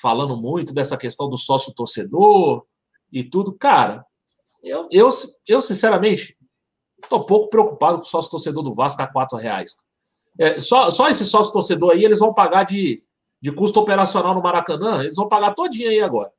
falando 0.00 0.36
muito 0.36 0.74
dessa 0.74 0.96
questão 0.96 1.28
do 1.28 1.38
sócio 1.38 1.74
torcedor 1.74 2.64
e 3.12 3.22
tudo. 3.22 3.52
Cara, 3.52 4.04
eu, 4.62 4.88
eu, 4.90 5.08
eu 5.46 5.62
sinceramente 5.62 6.36
estou 7.02 7.24
pouco 7.24 7.48
preocupado 7.48 7.98
com 7.98 8.04
o 8.04 8.06
sócio 8.06 8.30
torcedor 8.30 8.62
do 8.62 8.74
Vasco 8.74 9.00
a 9.00 9.06
4 9.06 9.38
reais. 9.38 9.76
É, 10.38 10.60
só, 10.60 10.90
só 10.90 11.08
esse 11.08 11.24
sócio 11.24 11.52
torcedor 11.52 11.92
aí, 11.92 12.04
eles 12.04 12.18
vão 12.18 12.34
pagar 12.34 12.64
de, 12.64 13.02
de 13.40 13.52
custo 13.52 13.80
operacional 13.80 14.34
no 14.34 14.42
Maracanã, 14.42 15.00
eles 15.00 15.14
vão 15.14 15.28
pagar 15.28 15.54
todinho 15.54 15.88
aí 15.88 16.00
agora. 16.00 16.30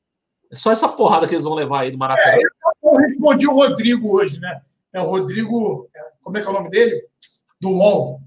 É 0.52 0.56
só 0.56 0.72
essa 0.72 0.88
porrada 0.88 1.28
que 1.28 1.34
eles 1.34 1.44
vão 1.44 1.54
levar 1.54 1.82
aí 1.82 1.92
do 1.92 1.98
Maracanã. 1.98 2.38
Eu 2.84 2.96
respondi 2.96 3.48
o 3.48 3.54
Rodrigo 3.54 4.16
hoje, 4.16 4.40
né? 4.40 4.62
É 4.94 5.02
o 5.02 5.06
Rodrigo, 5.06 5.90
como 6.22 6.38
é 6.38 6.42
que 6.42 6.48
é 6.48 6.50
o 6.50 6.54
nome 6.54 6.70
dele? 6.70 7.04
Do 7.60 7.70
UOL. 7.70 8.22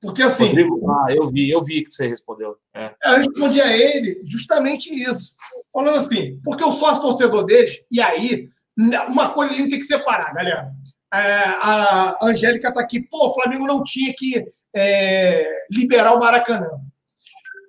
Porque 0.00 0.22
assim. 0.22 0.46
Rodrigo, 0.46 0.90
ah, 0.90 1.06
eu 1.10 1.26
vi, 1.28 1.50
eu 1.50 1.64
vi 1.64 1.82
que 1.82 1.92
você 1.92 2.06
respondeu. 2.06 2.56
É. 2.74 2.94
Eu 3.04 3.16
respondi 3.16 3.60
a 3.60 3.76
ele 3.76 4.20
justamente 4.24 4.94
isso. 4.94 5.34
Falando 5.72 5.96
assim, 5.96 6.38
porque 6.44 6.64
o 6.64 6.70
sócio 6.70 7.02
torcedor 7.02 7.44
deles, 7.44 7.80
e 7.90 8.00
aí, 8.00 8.48
uma 9.08 9.30
coisa 9.30 9.52
a 9.52 9.56
gente 9.56 9.70
tem 9.70 9.78
que 9.78 9.84
separar, 9.84 10.34
galera. 10.34 10.70
É, 11.12 11.18
a 11.18 12.16
Angélica 12.22 12.68
está 12.68 12.80
aqui, 12.80 13.00
pô, 13.00 13.28
o 13.28 13.34
Flamengo 13.34 13.66
não 13.66 13.82
tinha 13.82 14.12
que 14.16 14.44
é, 14.74 15.48
liberar 15.70 16.14
o 16.14 16.20
Maracanã. 16.20 16.68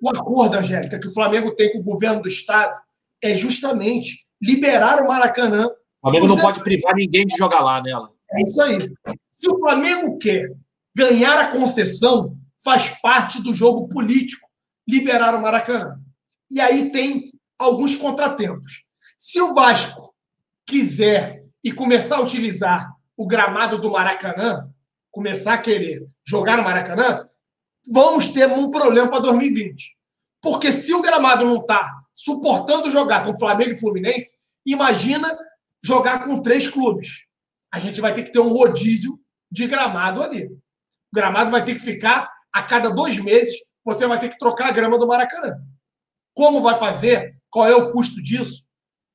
O 0.02 0.10
acordo, 0.10 0.56
Angélica, 0.56 0.98
que 0.98 1.08
o 1.08 1.14
Flamengo 1.14 1.54
tem 1.54 1.72
com 1.72 1.78
o 1.78 1.84
governo 1.84 2.22
do 2.22 2.28
Estado 2.28 2.78
é 3.22 3.34
justamente 3.34 4.26
liberar 4.40 5.02
o 5.02 5.08
Maracanã. 5.08 5.68
O 6.02 6.10
Flamengo 6.10 6.28
não 6.28 6.38
pode 6.38 6.62
privar 6.62 6.94
ninguém 6.94 7.26
de 7.26 7.36
jogar 7.36 7.60
lá 7.60 7.82
nela. 7.82 8.10
É 8.30 8.42
isso 8.42 8.60
aí. 8.62 8.92
Se 9.30 9.50
o 9.50 9.58
Flamengo 9.58 10.18
quer 10.18 10.52
ganhar 10.94 11.38
a 11.38 11.48
concessão, 11.48 12.36
faz 12.62 12.90
parte 13.00 13.42
do 13.42 13.54
jogo 13.54 13.88
político 13.88 14.48
liberar 14.86 15.34
o 15.34 15.42
Maracanã. 15.42 15.98
E 16.50 16.60
aí 16.60 16.90
tem 16.90 17.32
alguns 17.58 17.94
contratempos. 17.94 18.88
Se 19.18 19.40
o 19.40 19.54
Vasco 19.54 20.14
quiser 20.66 21.44
e 21.62 21.72
começar 21.72 22.16
a 22.16 22.22
utilizar 22.22 22.88
o 23.16 23.26
gramado 23.26 23.80
do 23.80 23.90
Maracanã, 23.90 24.70
começar 25.10 25.54
a 25.54 25.58
querer 25.58 26.06
jogar 26.24 26.56
no 26.56 26.62
Maracanã, 26.62 27.24
vamos 27.90 28.28
ter 28.28 28.48
um 28.48 28.70
problema 28.70 29.08
para 29.08 29.20
2020. 29.20 29.96
Porque 30.40 30.70
se 30.70 30.94
o 30.94 31.02
gramado 31.02 31.44
não 31.44 31.56
está 31.56 31.90
suportando 32.14 32.90
jogar 32.90 33.24
com 33.24 33.38
Flamengo 33.38 33.72
e 33.72 33.78
Fluminense, 33.78 34.38
imagina 34.64 35.28
jogar 35.82 36.24
com 36.24 36.42
três 36.42 36.68
clubes. 36.68 37.26
A 37.72 37.78
gente 37.78 38.00
vai 38.00 38.14
ter 38.14 38.22
que 38.24 38.32
ter 38.32 38.40
um 38.40 38.48
rodízio 38.48 39.20
de 39.50 39.66
gramado 39.66 40.22
ali. 40.22 40.46
O 40.46 41.14
gramado 41.14 41.50
vai 41.50 41.64
ter 41.64 41.74
que 41.74 41.80
ficar 41.80 42.30
a 42.52 42.62
cada 42.62 42.90
dois 42.90 43.18
meses, 43.18 43.56
você 43.84 44.06
vai 44.06 44.18
ter 44.18 44.28
que 44.28 44.38
trocar 44.38 44.68
a 44.68 44.72
grama 44.72 44.98
do 44.98 45.06
Maracanã. 45.06 45.56
Como 46.34 46.60
vai 46.60 46.78
fazer? 46.78 47.36
Qual 47.50 47.66
é 47.66 47.74
o 47.74 47.90
custo 47.92 48.22
disso? 48.22 48.66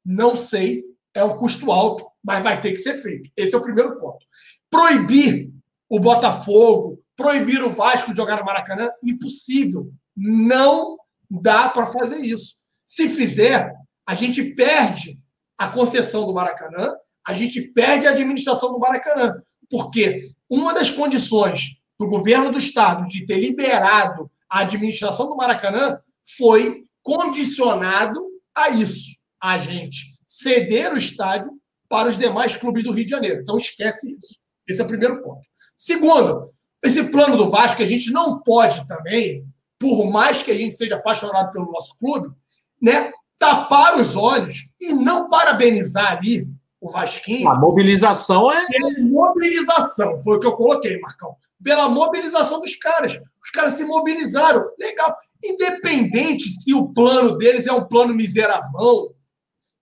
Não 0.05 0.35
sei. 0.35 0.83
É 1.13 1.23
um 1.23 1.37
custo 1.37 1.71
alto, 1.71 2.07
mas 2.23 2.43
vai 2.43 2.59
ter 2.59 2.71
que 2.71 2.77
ser 2.77 2.95
feito. 2.95 3.29
Esse 3.37 3.53
é 3.53 3.57
o 3.57 3.61
primeiro 3.61 3.99
ponto. 3.99 4.25
Proibir 4.69 5.51
o 5.87 5.99
Botafogo, 5.99 7.03
proibir 7.15 7.63
o 7.63 7.69
Vasco 7.69 8.11
de 8.11 8.17
jogar 8.17 8.37
no 8.37 8.45
Maracanã, 8.45 8.89
impossível. 9.03 9.91
Não 10.15 10.97
dá 11.29 11.69
para 11.69 11.85
fazer 11.85 12.25
isso. 12.25 12.55
Se 12.85 13.07
fizer, 13.07 13.73
a 14.07 14.15
gente 14.15 14.55
perde 14.55 15.19
a 15.63 15.69
concessão 15.69 16.25
do 16.25 16.33
Maracanã, 16.33 16.93
a 17.25 17.33
gente 17.33 17.61
perde 17.61 18.05
a 18.05 18.09
administração 18.11 18.73
do 18.73 18.79
Maracanã. 18.79 19.41
Porque 19.69 20.31
uma 20.51 20.73
das 20.73 20.89
condições 20.89 21.77
do 21.97 22.07
governo 22.07 22.51
do 22.51 22.57
estado 22.57 23.07
de 23.07 23.25
ter 23.25 23.39
liberado 23.39 24.29
a 24.49 24.59
administração 24.59 25.29
do 25.29 25.37
Maracanã 25.37 25.97
foi 26.37 26.83
condicionado 27.01 28.21
a 28.53 28.69
isso, 28.69 29.11
a 29.41 29.57
gente 29.57 30.13
ceder 30.27 30.93
o 30.93 30.97
estádio 30.97 31.51
para 31.87 32.09
os 32.09 32.17
demais 32.17 32.57
clubes 32.57 32.83
do 32.83 32.91
Rio 32.91 33.05
de 33.05 33.11
Janeiro. 33.11 33.41
Então 33.41 33.55
esquece 33.55 34.17
isso. 34.17 34.39
Esse 34.67 34.81
é 34.81 34.83
o 34.83 34.87
primeiro 34.87 35.23
ponto. 35.23 35.41
Segundo, 35.77 36.51
esse 36.83 37.05
plano 37.05 37.37
do 37.37 37.49
Vasco 37.49 37.81
a 37.81 37.85
gente 37.85 38.11
não 38.11 38.41
pode 38.41 38.85
também, 38.87 39.45
por 39.79 40.11
mais 40.11 40.41
que 40.41 40.51
a 40.51 40.57
gente 40.57 40.75
seja 40.75 40.95
apaixonado 40.95 41.51
pelo 41.51 41.71
nosso 41.71 41.97
clube, 41.97 42.35
né, 42.81 43.11
tapar 43.43 43.99
os 43.99 44.15
olhos 44.15 44.71
e 44.79 44.93
não 44.93 45.27
parabenizar 45.27 46.17
ali 46.17 46.47
o 46.79 46.89
Vasquinho. 46.89 47.49
A 47.49 47.59
mobilização 47.59 48.49
é. 48.49 48.65
Pela 48.67 48.99
mobilização, 48.99 50.17
foi 50.19 50.37
o 50.37 50.39
que 50.39 50.47
eu 50.47 50.55
coloquei, 50.55 50.97
Marcão. 50.99 51.35
Pela 51.61 51.89
mobilização 51.89 52.61
dos 52.61 52.75
caras. 52.75 53.19
Os 53.43 53.49
caras 53.51 53.73
se 53.73 53.83
mobilizaram. 53.83 54.65
Legal. 54.79 55.17
Independente 55.43 56.49
se 56.49 56.73
o 56.73 56.87
plano 56.93 57.37
deles 57.37 57.67
é 57.67 57.73
um 57.73 57.85
plano 57.85 58.13
miseravão, 58.13 59.13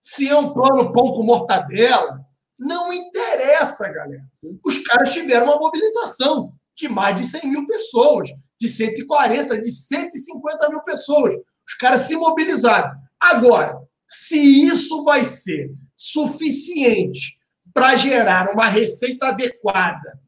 se 0.00 0.28
é 0.28 0.36
um 0.36 0.52
plano 0.52 0.90
pão 0.90 1.12
com 1.12 1.22
mortadela, 1.22 2.20
não 2.58 2.92
interessa, 2.92 3.88
galera. 3.92 4.24
Os 4.64 4.78
caras 4.78 5.12
tiveram 5.12 5.46
uma 5.46 5.56
mobilização 5.56 6.52
de 6.74 6.88
mais 6.88 7.14
de 7.14 7.24
100 7.24 7.48
mil 7.48 7.66
pessoas, 7.66 8.30
de 8.60 8.68
140, 8.68 9.60
de 9.60 9.70
150 9.70 10.68
mil 10.68 10.82
pessoas. 10.82 11.34
Os 11.66 11.74
caras 11.74 12.02
se 12.02 12.16
mobilizaram. 12.16 13.01
Agora, 13.22 13.78
se 14.08 14.36
isso 14.36 15.04
vai 15.04 15.24
ser 15.24 15.72
suficiente 15.96 17.38
para 17.72 17.94
gerar 17.94 18.52
uma 18.52 18.66
receita 18.66 19.28
adequada 19.28 20.20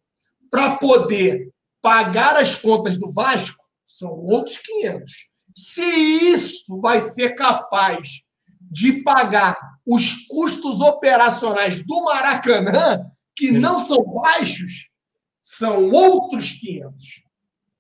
para 0.49 0.77
poder 0.77 1.53
pagar 1.83 2.37
as 2.37 2.55
contas 2.55 2.97
do 2.97 3.11
Vasco, 3.11 3.63
são 3.85 4.11
outros 4.11 4.59
500. 4.59 5.13
Se 5.57 5.83
isso 5.83 6.81
vai 6.81 7.03
ser 7.03 7.35
capaz 7.35 8.23
de 8.61 9.03
pagar 9.03 9.59
os 9.85 10.27
custos 10.29 10.81
operacionais 10.81 11.85
do 11.85 12.05
Maracanã, 12.05 13.05
que 13.37 13.51
não 13.51 13.81
são 13.81 14.03
baixos, 14.05 14.89
são 15.43 15.91
outros 15.91 16.53
500. 16.53 17.25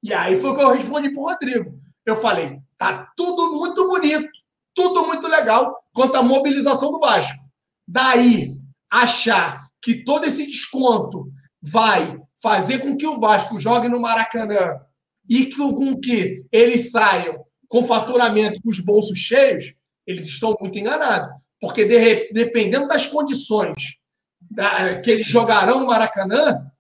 E 0.03 0.13
aí 0.13 0.39
foi 0.39 0.51
o 0.51 0.57
que 0.57 0.63
eu 0.63 0.75
respondi 0.75 1.11
para 1.11 1.21
o 1.21 1.25
Rodrigo. 1.25 1.81
Eu 2.05 2.17
falei, 2.17 2.59
tá 2.77 3.11
tudo 3.17 3.57
muito 3.57 3.89
bonito, 3.89 4.29
tudo 4.75 5.07
muito 5.07 5.27
legal 5.29 5.75
quanto 5.93 6.17
à 6.17 6.23
mobilização 6.23 6.91
do 6.93 6.99
Vasco. 6.99 7.39
Daí, 7.87 8.59
achar 8.91 9.67
que 9.83 10.05
todo 10.05 10.25
esse 10.25 10.47
desconto 10.47 11.31
vai 11.63 12.19
fazer 12.43 12.79
com 12.79 12.97
que 12.97 13.07
o 13.07 13.21
Vasco 13.21 13.59
jogue 13.59 13.89
no 13.89 14.01
Maracanã 14.01 14.81
e 15.29 15.47
que, 15.47 15.57
com 15.57 15.99
que 16.01 16.45
eles 16.53 16.91
saiam 16.91 17.45
com 17.69 17.85
faturamento 17.85 18.61
com 18.63 18.69
os 18.69 18.81
bolsos 18.81 19.19
cheios, 19.19 19.75
eles 20.07 20.27
estão 20.27 20.55
muito 20.61 20.79
enganados. 20.79 21.31
Porque, 21.61 21.85
de, 21.85 22.31
dependendo 22.33 22.87
das 22.87 23.07
condições 23.07 23.99
da, 24.41 25.01
que 25.01 25.11
eles 25.11 25.27
jogarão 25.27 25.81
no 25.81 25.87
Maracanã, 25.87 26.71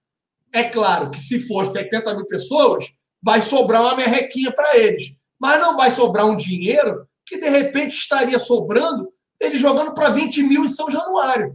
é 0.52 0.64
claro 0.64 1.10
que 1.10 1.18
se 1.18 1.40
for 1.46 1.66
70 1.66 2.14
mil 2.14 2.26
pessoas, 2.26 2.84
vai 3.22 3.40
sobrar 3.40 3.82
uma 3.82 3.96
merrequinha 3.96 4.52
para 4.52 4.76
eles. 4.76 5.16
Mas 5.40 5.60
não 5.60 5.76
vai 5.76 5.90
sobrar 5.90 6.26
um 6.26 6.36
dinheiro 6.36 7.08
que, 7.26 7.38
de 7.38 7.48
repente, 7.48 7.94
estaria 7.94 8.38
sobrando 8.38 9.12
ele 9.40 9.56
jogando 9.56 9.92
para 9.94 10.10
20 10.10 10.42
mil 10.44 10.64
em 10.64 10.68
São 10.68 10.90
Januário. 10.90 11.54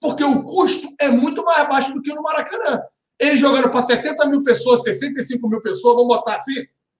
Porque 0.00 0.22
o 0.22 0.42
custo 0.44 0.88
é 1.00 1.08
muito 1.08 1.42
mais 1.44 1.68
baixo 1.68 1.92
do 1.92 2.02
que 2.02 2.12
no 2.12 2.22
Maracanã. 2.22 2.82
Ele 3.18 3.36
jogando 3.36 3.70
para 3.70 3.80
70 3.80 4.26
mil 4.26 4.42
pessoas, 4.42 4.82
65 4.82 5.48
mil 5.48 5.60
pessoas, 5.62 5.96
vamos 5.96 6.14
botar 6.14 6.34
assim, 6.34 6.54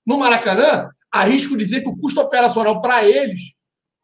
no 0.06 0.18
Maracanã, 0.18 0.88
arrisco 1.10 1.56
dizer 1.56 1.82
que 1.82 1.88
o 1.88 1.96
custo 1.96 2.20
operacional 2.20 2.80
para 2.80 3.04
eles. 3.04 3.54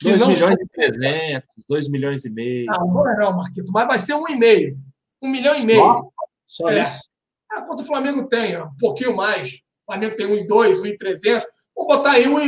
2 0.03 0.21
não... 0.21 0.29
milhões 0.29 0.57
e 0.61 0.67
300, 0.69 1.49
2 1.69 1.91
milhões 1.91 2.25
e 2.25 2.31
meio. 2.31 2.67
Não, 2.67 2.87
não 2.87 3.09
é 3.09 3.17
não, 3.17 3.37
Marquito, 3.37 3.73
mas 3.73 3.87
vai 3.87 3.99
ser 3.99 4.15
um 4.15 4.29
e 4.29 4.37
meio. 4.37 4.77
Um 5.23 5.29
milhão 5.29 5.55
e 5.57 5.65
meio. 5.65 5.81
Só, 6.47 6.65
Só 6.65 6.69
é. 6.69 6.83
isso? 6.83 7.09
Ah, 7.51 7.63
quanto 7.63 7.83
o 7.83 7.87
Flamengo 7.87 8.29
tem, 8.29 8.57
ó, 8.57 8.67
um 8.67 8.77
pouquinho 8.79 9.17
mais. 9.17 9.61
O 9.87 9.93
Flamengo 9.93 10.17
tem 10.17 10.27
um 10.27 10.35
e 10.35 10.47
dois, 10.47 10.81
um 10.81 10.87
e 10.87 10.99
trezentos. 10.99 11.47
Vamos 11.77 11.97
botar 11.97 12.13
aí 12.13 12.27
um 12.27 12.41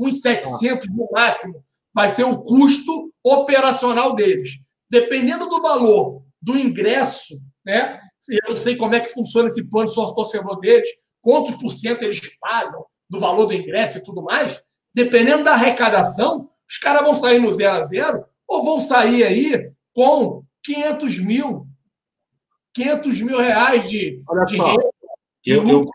e 0.00 0.06
meio, 0.06 0.06
um 0.06 0.08
e 0.08 0.12
setecentos 0.12 0.88
no 0.88 1.08
máximo. 1.12 1.64
Vai 1.92 2.08
ser 2.08 2.24
o 2.24 2.42
custo 2.42 3.12
operacional 3.24 4.14
deles. 4.14 4.60
Dependendo 4.88 5.48
do 5.48 5.60
valor 5.60 6.22
do 6.40 6.56
ingresso, 6.56 7.40
né? 7.64 8.00
Eu 8.28 8.50
não 8.50 8.56
sei 8.56 8.76
como 8.76 8.94
é 8.94 9.00
que 9.00 9.12
funciona 9.12 9.48
esse 9.48 9.68
plano 9.68 9.88
sócio-torcedor 9.88 10.60
deles, 10.60 10.88
quantos 11.20 11.56
por 11.56 11.72
cento 11.72 12.02
eles 12.02 12.20
pagam 12.38 12.84
do 13.08 13.18
valor 13.18 13.46
do 13.46 13.54
ingresso 13.54 13.98
e 13.98 14.04
tudo 14.04 14.22
mais. 14.22 14.62
Dependendo 14.94 15.44
da 15.44 15.52
arrecadação, 15.52 16.48
os 16.68 16.78
caras 16.78 17.02
vão 17.02 17.14
sair 17.14 17.40
no 17.40 17.52
zero 17.52 17.80
a 17.80 17.82
zero 17.82 18.24
ou 18.46 18.64
vão 18.64 18.78
sair 18.78 19.24
aí 19.24 19.72
com 19.92 20.44
500 20.62 21.18
mil, 21.18 21.66
500 22.74 23.20
mil 23.20 23.38
reais 23.38 23.88
de, 23.88 24.22
Olha 24.28 24.44
de 24.44 24.56
renda. 24.56 24.90
de 25.44 25.52
Eu, 25.52 25.68
eu. 25.68 25.86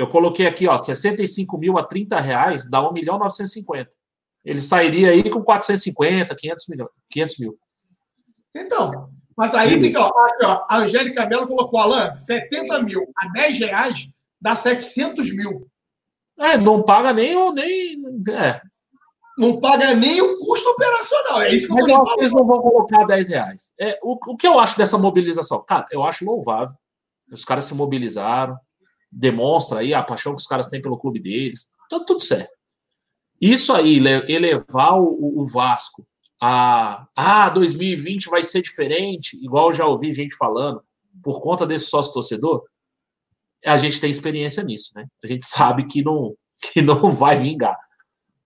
Eu 0.00 0.06
coloquei 0.06 0.46
aqui, 0.46 0.66
ó, 0.66 0.78
65 0.78 1.58
mil 1.58 1.76
a 1.76 1.84
30 1.84 2.18
reais 2.18 2.70
dá 2.70 2.88
1 2.88 2.92
milhão 2.94 3.18
950. 3.18 3.90
Ele 4.42 4.62
sairia 4.62 5.10
aí 5.10 5.28
com 5.28 5.42
450, 5.42 6.34
500 6.34 6.68
milhões, 6.68 6.90
500 7.10 7.38
mil. 7.38 7.58
Então, 8.56 9.10
mas 9.36 9.54
aí 9.54 9.78
tem 9.78 9.90
que, 9.90 9.98
ó, 9.98 10.08
aqui, 10.08 10.44
ó, 10.46 10.64
a 10.70 10.78
Angélica 10.78 11.26
Mello 11.26 11.46
colocou, 11.46 11.80
Alan, 11.80 12.14
70 12.14 12.82
mil 12.82 13.12
a 13.14 13.28
10 13.28 13.58
reais 13.58 14.08
dá 14.40 14.54
700 14.54 15.36
mil. 15.36 15.68
É, 16.38 16.56
não 16.56 16.82
paga 16.82 17.12
nem 17.12 17.36
o. 17.36 17.52
Nem, 17.52 17.96
é. 18.30 18.62
Não 19.36 19.60
paga 19.60 19.94
nem 19.94 20.22
o 20.22 20.38
custo 20.38 20.70
operacional. 20.70 21.42
É 21.42 21.54
isso 21.54 21.66
que 21.66 21.72
eu 21.72 21.76
Mas 21.76 21.88
eu 21.88 22.02
acho 22.02 22.14
que 22.14 22.20
eles 22.22 22.32
não 22.32 22.46
vão 22.46 22.62
colocar 22.62 23.04
10 23.04 23.28
reais. 23.28 23.72
É, 23.78 23.98
o, 24.02 24.12
o 24.32 24.36
que 24.36 24.48
eu 24.48 24.58
acho 24.58 24.78
dessa 24.78 24.96
mobilização? 24.96 25.62
Cara, 25.62 25.84
eu 25.90 26.02
acho 26.02 26.24
louvável. 26.24 26.74
Os 27.30 27.44
caras 27.44 27.66
se 27.66 27.74
mobilizaram, 27.74 28.58
demonstra 29.10 29.80
aí 29.80 29.92
a 29.92 30.02
paixão 30.02 30.32
que 30.34 30.40
os 30.40 30.46
caras 30.46 30.68
têm 30.68 30.80
pelo 30.80 30.98
clube 30.98 31.20
deles. 31.20 31.72
Então, 31.86 32.04
tudo 32.04 32.22
certo. 32.22 32.52
Isso 33.40 33.72
aí, 33.72 33.98
le- 33.98 34.30
elevar 34.32 34.98
o, 35.00 35.40
o- 35.40 35.46
Vasco 35.46 36.04
a. 36.40 37.06
Ah, 37.16 37.48
2020 37.50 38.28
vai 38.28 38.42
ser 38.42 38.62
diferente, 38.62 39.36
igual 39.42 39.72
já 39.72 39.86
ouvi 39.86 40.12
gente 40.12 40.36
falando, 40.36 40.82
por 41.22 41.40
conta 41.40 41.66
desse 41.66 41.86
sócio 41.86 42.12
torcedor. 42.12 42.62
A 43.64 43.76
gente 43.78 44.00
tem 44.00 44.10
experiência 44.10 44.62
nisso, 44.62 44.92
né? 44.94 45.06
A 45.22 45.26
gente 45.26 45.44
sabe 45.46 45.84
que 45.86 46.02
não, 46.02 46.34
que 46.72 46.82
não 46.82 47.10
vai 47.10 47.38
vingar. 47.38 47.76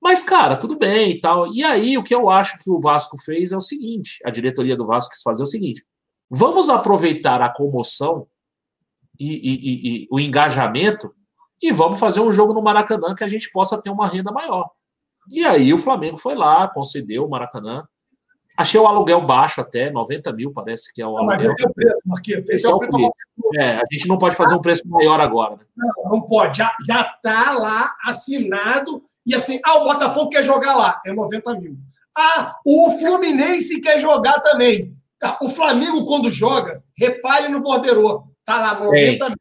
Mas, 0.00 0.22
cara, 0.22 0.56
tudo 0.56 0.76
bem 0.78 1.12
e 1.12 1.20
tal. 1.20 1.52
E 1.52 1.64
aí, 1.64 1.96
o 1.96 2.02
que 2.02 2.14
eu 2.14 2.28
acho 2.28 2.58
que 2.62 2.70
o 2.70 2.78
Vasco 2.80 3.16
fez 3.24 3.52
é 3.52 3.56
o 3.56 3.60
seguinte: 3.60 4.18
a 4.24 4.30
diretoria 4.30 4.76
do 4.76 4.86
Vasco 4.86 5.10
quis 5.12 5.22
fazer 5.22 5.42
o 5.42 5.46
seguinte: 5.46 5.84
vamos 6.30 6.68
aproveitar 6.68 7.40
a 7.42 7.52
comoção 7.52 8.26
e, 9.18 9.32
e- 9.34 10.02
e- 10.04 10.08
o 10.10 10.18
engajamento 10.20 11.14
e 11.62 11.72
vamos 11.72 11.98
fazer 11.98 12.20
um 12.20 12.32
jogo 12.32 12.52
no 12.52 12.62
Maracanã 12.62 13.14
que 13.14 13.24
a 13.24 13.28
gente 13.28 13.50
possa 13.50 13.80
ter 13.80 13.90
uma 13.90 14.06
renda 14.06 14.30
maior. 14.32 14.68
E 15.32 15.44
aí 15.44 15.72
o 15.72 15.78
Flamengo 15.78 16.16
foi 16.18 16.34
lá, 16.34 16.68
concedeu 16.68 17.24
o 17.24 17.30
Maracanã. 17.30 17.86
Achei 18.56 18.78
o 18.78 18.86
aluguel 18.86 19.20
baixo 19.20 19.60
até, 19.60 19.90
90 19.90 20.32
mil 20.32 20.52
parece 20.52 20.92
que 20.92 21.02
é 21.02 21.06
o 21.06 21.16
Não, 21.16 21.24
mas 21.24 21.38
aluguel. 21.40 21.52
esse 21.56 21.66
é 21.66 21.68
o 21.68 21.74
preço, 21.74 21.98
Marquinhos. 22.04 22.48
Esse 22.50 22.66
é 22.66 22.70
é 22.70 22.74
o 22.74 22.78
preço. 22.78 22.92
preço. 22.92 23.12
É, 23.58 23.76
a 23.76 23.84
gente 23.90 24.06
não 24.06 24.18
pode 24.18 24.36
fazer 24.36 24.54
um 24.54 24.60
preço 24.60 24.82
maior 24.86 25.20
agora. 25.20 25.56
Né? 25.56 25.64
Não, 25.76 26.10
não 26.12 26.20
pode. 26.22 26.58
Já, 26.58 26.72
já 26.86 27.02
tá 27.22 27.52
lá 27.52 27.92
assinado. 28.04 29.02
E 29.26 29.34
assim, 29.34 29.58
ah, 29.64 29.78
o 29.78 29.84
Botafogo 29.84 30.28
quer 30.28 30.42
jogar 30.44 30.76
lá. 30.76 31.00
É 31.04 31.12
90 31.12 31.54
mil. 31.58 31.76
Ah, 32.16 32.56
o 32.64 32.96
Fluminense 33.00 33.80
quer 33.80 33.98
jogar 33.98 34.38
também. 34.40 34.94
Tá, 35.18 35.38
o 35.42 35.48
Flamengo, 35.48 36.04
quando 36.04 36.30
joga, 36.30 36.84
repare 36.96 37.48
no 37.48 37.60
borderô. 37.60 38.24
Tá 38.44 38.60
lá 38.60 38.80
90 38.80 39.28
mil. 39.28 39.38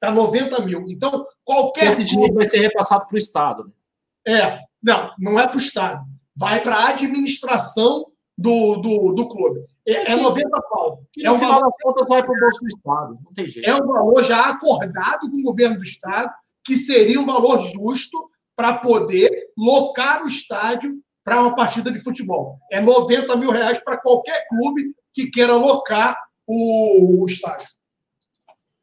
Tá 0.00 0.10
90 0.10 0.60
mil. 0.62 0.84
Então, 0.88 1.24
qualquer 1.44 1.86
Esse 1.86 2.04
dinheiro 2.04 2.34
vai 2.34 2.46
ser 2.46 2.60
repassado 2.60 3.06
para 3.06 3.14
o 3.14 3.18
Estado. 3.18 3.64
Né? 3.64 4.40
É, 4.40 4.60
não, 4.82 5.10
não 5.18 5.40
é 5.40 5.46
para 5.46 5.56
o 5.56 5.60
Estado. 5.60 6.04
Vai 6.36 6.62
para 6.62 6.76
a 6.76 6.88
administração 6.90 8.06
do, 8.36 8.76
do, 8.76 9.12
do 9.12 9.28
clube. 9.28 9.64
É, 9.86 10.12
é 10.12 10.16
90 10.16 10.48
pau. 10.70 11.02
E 11.16 11.26
É 11.26 11.32
um, 11.32 11.38
final 11.38 11.60
valor, 11.60 11.72
contas 11.82 12.06
vai 12.06 12.22
para 12.22 12.32
o 12.32 12.40
bolso 12.40 12.60
do 12.60 12.68
Estado. 12.68 13.18
Não 13.24 13.32
tem 13.32 13.50
jeito. 13.50 13.68
é 13.68 13.74
um 13.74 13.86
valor 13.86 14.22
já 14.22 14.48
acordado 14.48 15.30
com 15.30 15.38
o 15.38 15.42
governo 15.42 15.76
do 15.76 15.82
Estado, 15.82 16.30
que 16.64 16.76
seria 16.76 17.20
um 17.20 17.26
valor 17.26 17.58
justo 17.60 18.30
para 18.54 18.74
poder 18.74 19.30
locar 19.56 20.22
o 20.22 20.28
estádio 20.28 21.00
para 21.24 21.40
uma 21.40 21.54
partida 21.54 21.90
de 21.90 22.00
futebol. 22.00 22.58
É 22.70 22.80
90 22.80 23.36
mil 23.36 23.50
reais 23.50 23.78
para 23.82 23.98
qualquer 23.98 24.46
clube 24.48 24.94
que 25.12 25.30
queira 25.30 25.54
locar 25.54 26.16
o, 26.46 27.22
o 27.22 27.26
estádio. 27.26 27.66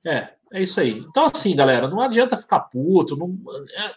É, 0.05 0.29
é 0.53 0.61
isso 0.61 0.79
aí. 0.79 0.91
Então, 0.99 1.25
assim, 1.25 1.55
galera, 1.55 1.87
não 1.87 1.99
adianta 1.99 2.37
ficar 2.37 2.59
puto. 2.61 3.15
Não... 3.15 3.35
é- 3.77 3.93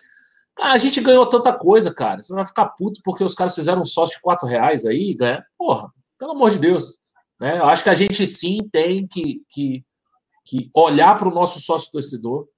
A 0.60 0.78
gente 0.78 1.00
ganhou 1.00 1.26
tanta 1.26 1.52
coisa, 1.52 1.94
cara. 1.94 2.22
Você 2.22 2.32
não 2.32 2.38
vai 2.38 2.46
ficar 2.46 2.66
puto 2.70 3.00
porque 3.04 3.22
os 3.22 3.34
caras 3.34 3.54
fizeram 3.54 3.82
um 3.82 3.86
sócio 3.86 4.16
de 4.16 4.22
4 4.22 4.46
reais 4.46 4.84
aí, 4.84 5.14
ganha. 5.14 5.44
Porra, 5.56 5.92
pelo 6.18 6.32
amor 6.32 6.50
de 6.50 6.58
Deus. 6.58 6.98
Né? 7.40 7.58
Eu 7.58 7.66
acho 7.66 7.84
que 7.84 7.90
a 7.90 7.94
gente 7.94 8.26
sim 8.26 8.58
tem 8.72 9.06
que, 9.06 9.42
que, 9.50 9.84
que 10.44 10.70
olhar 10.74 11.16
para 11.16 11.28
o 11.28 11.34
nosso 11.34 11.60
sócio 11.60 11.92
torcedor 11.92 12.48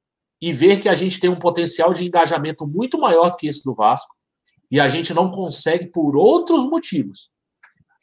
e 0.40 0.52
ver 0.52 0.81
que 0.81 0.89
a 0.89 0.94
gente 0.94 1.20
tem 1.20 1.28
um 1.28 1.39
potencial 1.39 1.93
de 1.93 2.06
engajamento 2.06 2.66
muito 2.66 2.98
maior 2.98 3.31
do 3.31 3.36
que 3.36 3.47
esse 3.47 3.62
do 3.62 3.74
Vasco 3.74 4.14
e 4.70 4.81
a 4.81 4.89
gente 4.89 5.12
não 5.12 5.31
consegue 5.31 5.86
por 5.86 6.16
outros 6.16 6.64
motivos. 6.64 7.31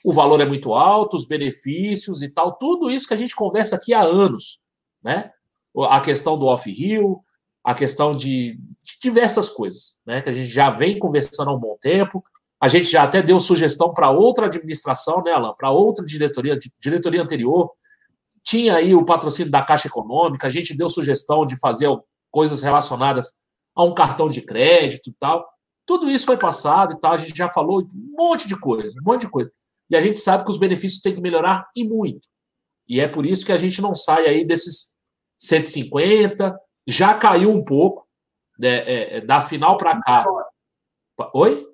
O 0.05 0.13
valor 0.13 0.39
é 0.41 0.45
muito 0.45 0.73
alto, 0.73 1.15
os 1.15 1.25
benefícios 1.25 2.21
e 2.21 2.29
tal, 2.29 2.57
tudo 2.57 2.91
isso 2.91 3.07
que 3.07 3.13
a 3.13 3.17
gente 3.17 3.35
conversa 3.35 3.75
aqui 3.77 3.93
há 3.93 4.01
anos, 4.01 4.59
né? 5.03 5.31
A 5.85 6.01
questão 6.01 6.37
do 6.37 6.45
off-rio, 6.45 7.21
a 7.63 7.75
questão 7.75 8.13
de, 8.13 8.57
de 8.57 8.99
diversas 9.01 9.49
coisas, 9.49 9.97
né? 10.05 10.21
Que 10.21 10.29
a 10.29 10.33
gente 10.33 10.49
já 10.49 10.69
vem 10.69 10.97
conversando 10.97 11.49
há 11.49 11.53
um 11.53 11.59
bom 11.59 11.77
tempo. 11.79 12.23
A 12.59 12.67
gente 12.67 12.85
já 12.85 13.03
até 13.03 13.21
deu 13.21 13.39
sugestão 13.39 13.93
para 13.93 14.09
outra 14.09 14.47
administração, 14.47 15.21
né, 15.23 15.31
Alan? 15.31 15.53
Para 15.53 15.69
outra 15.69 16.03
diretoria, 16.03 16.57
diretoria 16.81 17.21
anterior. 17.21 17.71
Tinha 18.43 18.75
aí 18.75 18.95
o 18.95 19.05
patrocínio 19.05 19.51
da 19.51 19.61
Caixa 19.61 19.87
Econômica, 19.87 20.47
a 20.47 20.49
gente 20.49 20.75
deu 20.75 20.87
sugestão 20.87 21.45
de 21.45 21.59
fazer 21.59 21.89
coisas 22.31 22.61
relacionadas 22.61 23.41
a 23.75 23.83
um 23.83 23.93
cartão 23.93 24.29
de 24.29 24.41
crédito 24.41 25.09
e 25.09 25.13
tal. 25.13 25.45
Tudo 25.85 26.09
isso 26.09 26.25
foi 26.25 26.37
passado 26.37 26.93
e 26.93 26.99
tal, 26.99 27.11
a 27.11 27.17
gente 27.17 27.37
já 27.37 27.47
falou 27.47 27.81
um 27.81 28.15
monte 28.17 28.47
de 28.47 28.59
coisa, 28.59 28.97
um 28.99 29.03
monte 29.11 29.21
de 29.21 29.29
coisa. 29.29 29.51
E 29.89 29.95
a 29.95 30.01
gente 30.01 30.19
sabe 30.19 30.43
que 30.43 30.49
os 30.49 30.57
benefícios 30.57 31.01
têm 31.01 31.13
que 31.13 31.21
melhorar 31.21 31.67
e 31.75 31.83
muito. 31.83 32.27
E 32.87 32.99
é 32.99 33.07
por 33.07 33.25
isso 33.25 33.45
que 33.45 33.51
a 33.51 33.57
gente 33.57 33.81
não 33.81 33.93
sai 33.93 34.25
aí 34.25 34.45
desses 34.45 34.93
150, 35.39 36.57
já 36.87 37.13
caiu 37.13 37.51
um 37.51 37.63
pouco 37.63 38.07
né, 38.57 38.77
é, 38.79 39.17
é, 39.17 39.21
da 39.21 39.41
final 39.41 39.77
para 39.77 40.01
cá. 40.01 40.25
Oi? 41.33 41.65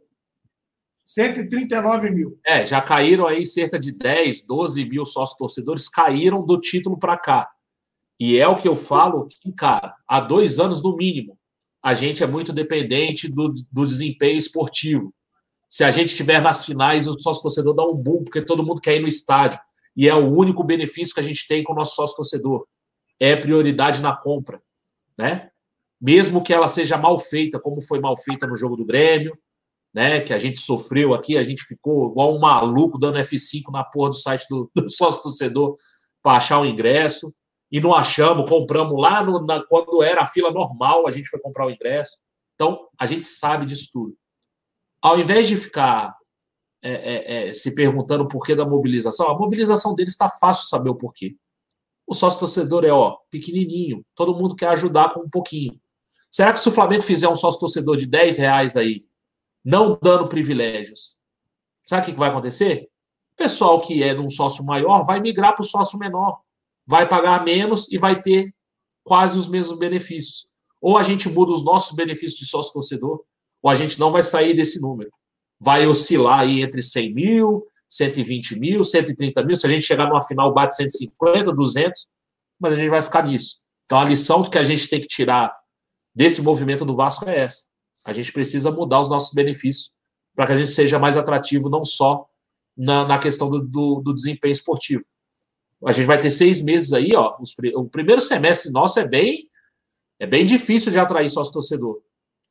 139 1.03 2.09
mil. 2.09 2.39
É, 2.45 2.65
já 2.65 2.81
caíram 2.81 3.27
aí 3.27 3.45
cerca 3.45 3.77
de 3.77 3.91
10, 3.91 4.45
12 4.47 4.85
mil 4.85 5.05
sócios 5.05 5.37
torcedores, 5.37 5.89
caíram 5.89 6.45
do 6.45 6.59
título 6.59 6.97
para 6.97 7.17
cá. 7.17 7.49
E 8.19 8.37
é 8.37 8.47
o 8.47 8.55
que 8.55 8.67
eu 8.67 8.75
falo 8.75 9.27
que, 9.27 9.51
cara, 9.51 9.95
há 10.07 10.19
dois 10.21 10.59
anos 10.59 10.81
no 10.81 10.95
mínimo, 10.95 11.37
a 11.83 11.93
gente 11.93 12.23
é 12.23 12.27
muito 12.27 12.53
dependente 12.53 13.27
do, 13.27 13.53
do 13.69 13.85
desempenho 13.85 14.37
esportivo. 14.37 15.13
Se 15.67 15.83
a 15.83 15.91
gente 15.91 16.09
estiver 16.09 16.41
nas 16.41 16.65
finais, 16.65 17.07
o 17.07 17.19
sócio 17.19 17.43
torcedor 17.43 17.73
dá 17.73 17.83
um 17.83 17.95
boom, 17.95 18.23
porque 18.23 18.41
todo 18.41 18.63
mundo 18.63 18.79
quer 18.79 18.95
ir 18.95 19.01
no 19.01 19.07
estádio. 19.07 19.59
E 19.97 20.07
é 20.07 20.15
o 20.15 20.31
único 20.31 20.63
benefício 20.63 21.13
que 21.13 21.19
a 21.19 21.23
gente 21.23 21.47
tem 21.47 21.63
com 21.63 21.73
o 21.73 21.75
nosso 21.75 21.95
sócio 21.95 22.15
torcedor. 22.15 22.65
É 23.23 23.35
prioridade 23.35 24.01
na 24.01 24.15
compra, 24.15 24.59
né? 25.17 25.49
Mesmo 26.01 26.43
que 26.43 26.53
ela 26.53 26.67
seja 26.67 26.97
mal 26.97 27.17
feita, 27.17 27.59
como 27.59 27.81
foi 27.81 27.99
mal 27.99 28.17
feita 28.17 28.45
no 28.45 28.57
jogo 28.57 28.75
do 28.75 28.85
Grêmio, 28.85 29.37
né? 29.93 30.19
Que 30.19 30.33
a 30.33 30.39
gente 30.39 30.59
sofreu 30.59 31.13
aqui, 31.13 31.37
a 31.37 31.43
gente 31.43 31.63
ficou 31.63 32.11
igual 32.11 32.35
um 32.35 32.39
maluco 32.39 32.99
dando 32.99 33.19
F5 33.19 33.71
na 33.71 33.83
porra 33.83 34.09
do 34.09 34.15
site 34.15 34.45
do, 34.49 34.69
do 34.75 34.89
sócio 34.89 35.23
torcedor 35.23 35.75
para 36.21 36.37
achar 36.37 36.59
o 36.59 36.65
ingresso. 36.65 37.33
E 37.71 37.79
não 37.79 37.93
achamos, 37.93 38.49
compramos 38.49 38.99
lá 39.01 39.23
no, 39.23 39.45
na, 39.45 39.63
quando 39.65 40.03
era 40.03 40.21
a 40.21 40.27
fila 40.27 40.51
normal, 40.51 41.07
a 41.07 41.09
gente 41.09 41.29
foi 41.29 41.39
comprar 41.39 41.65
o 41.65 41.71
ingresso. 41.71 42.17
Então, 42.55 42.87
a 42.99 43.05
gente 43.05 43.25
sabe 43.25 43.65
disso 43.65 43.89
tudo. 43.91 44.15
Ao 45.01 45.17
invés 45.17 45.47
de 45.47 45.55
ficar 45.55 46.13
é, 46.83 46.91
é, 46.91 47.49
é, 47.49 47.53
se 47.53 47.73
perguntando 47.73 48.25
o 48.25 48.27
porquê 48.27 48.53
da 48.53 48.65
mobilização, 48.65 49.29
a 49.29 49.37
mobilização 49.37 49.95
deles 49.95 50.11
está 50.13 50.29
fácil 50.29 50.67
saber 50.67 50.89
o 50.89 50.95
porquê. 50.95 51.35
O 52.05 52.13
sócio 52.13 52.39
torcedor 52.39 52.83
é, 52.83 52.91
ó, 52.91 53.17
pequenininho, 53.29 54.05
todo 54.15 54.35
mundo 54.35 54.55
quer 54.55 54.67
ajudar 54.69 55.13
com 55.13 55.21
um 55.21 55.29
pouquinho. 55.29 55.79
Será 56.29 56.51
que 56.51 56.59
se 56.59 56.67
o 56.67 56.71
Flamengo 56.71 57.03
fizer 57.03 57.29
um 57.29 57.35
sócio 57.35 57.59
torcedor 57.59 57.95
de 57.95 58.07
10 58.07 58.37
reais 58.37 58.75
aí, 58.75 59.05
não 59.63 59.97
dando 60.01 60.27
privilégios, 60.27 61.15
sabe 61.85 62.01
o 62.09 62.13
que 62.13 62.19
vai 62.19 62.29
acontecer? 62.29 62.89
O 63.33 63.35
pessoal 63.35 63.79
que 63.79 64.03
é 64.03 64.13
de 64.13 64.21
um 64.21 64.29
sócio 64.29 64.65
maior 64.65 65.05
vai 65.05 65.19
migrar 65.19 65.55
para 65.55 65.63
o 65.63 65.67
sócio 65.67 65.97
menor, 65.97 66.41
vai 66.85 67.07
pagar 67.07 67.43
menos 67.43 67.91
e 67.91 67.97
vai 67.97 68.19
ter 68.21 68.53
quase 69.03 69.37
os 69.37 69.47
mesmos 69.47 69.77
benefícios. 69.77 70.47
Ou 70.81 70.97
a 70.97 71.03
gente 71.03 71.29
muda 71.29 71.51
os 71.51 71.63
nossos 71.63 71.95
benefícios 71.95 72.39
de 72.39 72.45
sócio 72.45 72.73
torcedor, 72.73 73.23
ou 73.61 73.71
a 73.71 73.75
gente 73.75 73.99
não 73.99 74.11
vai 74.11 74.23
sair 74.23 74.53
desse 74.53 74.81
número. 74.81 75.09
Vai 75.59 75.87
oscilar 75.87 76.39
aí 76.39 76.61
entre 76.61 76.81
100 76.81 77.13
mil, 77.13 77.65
120 77.93 78.59
mil, 78.59 78.83
130 78.83 79.43
mil. 79.43 79.55
Se 79.55 79.67
a 79.67 79.69
gente 79.69 79.85
chegar 79.85 80.07
numa 80.07 80.21
final, 80.21 80.51
bate 80.51 80.75
150, 80.75 81.53
200, 81.53 82.07
mas 82.59 82.73
a 82.73 82.75
gente 82.75 82.89
vai 82.89 83.01
ficar 83.01 83.23
nisso. 83.23 83.57
Então 83.85 83.99
a 83.99 84.05
lição 84.05 84.43
que 84.43 84.57
a 84.57 84.63
gente 84.63 84.87
tem 84.87 84.99
que 84.99 85.07
tirar 85.07 85.55
desse 86.15 86.41
movimento 86.41 86.85
do 86.85 86.95
Vasco 86.95 87.29
é 87.29 87.41
essa. 87.41 87.65
A 88.05 88.11
gente 88.11 88.31
precisa 88.31 88.71
mudar 88.71 88.99
os 88.99 89.09
nossos 89.09 89.33
benefícios 89.33 89.91
para 90.35 90.47
que 90.47 90.53
a 90.53 90.57
gente 90.57 90.71
seja 90.71 90.97
mais 90.97 91.15
atrativo, 91.15 91.69
não 91.69 91.85
só 91.85 92.27
na, 92.75 93.05
na 93.05 93.19
questão 93.19 93.49
do, 93.49 93.61
do, 93.61 94.01
do, 94.01 94.13
desempenho 94.13 94.51
esportivo. 94.51 95.03
A 95.85 95.91
gente 95.91 96.07
vai 96.07 96.19
ter 96.19 96.31
seis 96.31 96.63
meses 96.63 96.93
aí, 96.93 97.11
ó. 97.15 97.37
Os, 97.39 97.53
o 97.75 97.85
primeiro 97.85 98.21
semestre 98.21 98.71
nosso 98.71 98.99
é 98.99 99.07
bem, 99.07 99.47
é 100.19 100.25
bem 100.25 100.45
difícil 100.45 100.91
de 100.91 100.97
atrair 100.97 101.29
sócio 101.29 101.53
torcedor. 101.53 102.01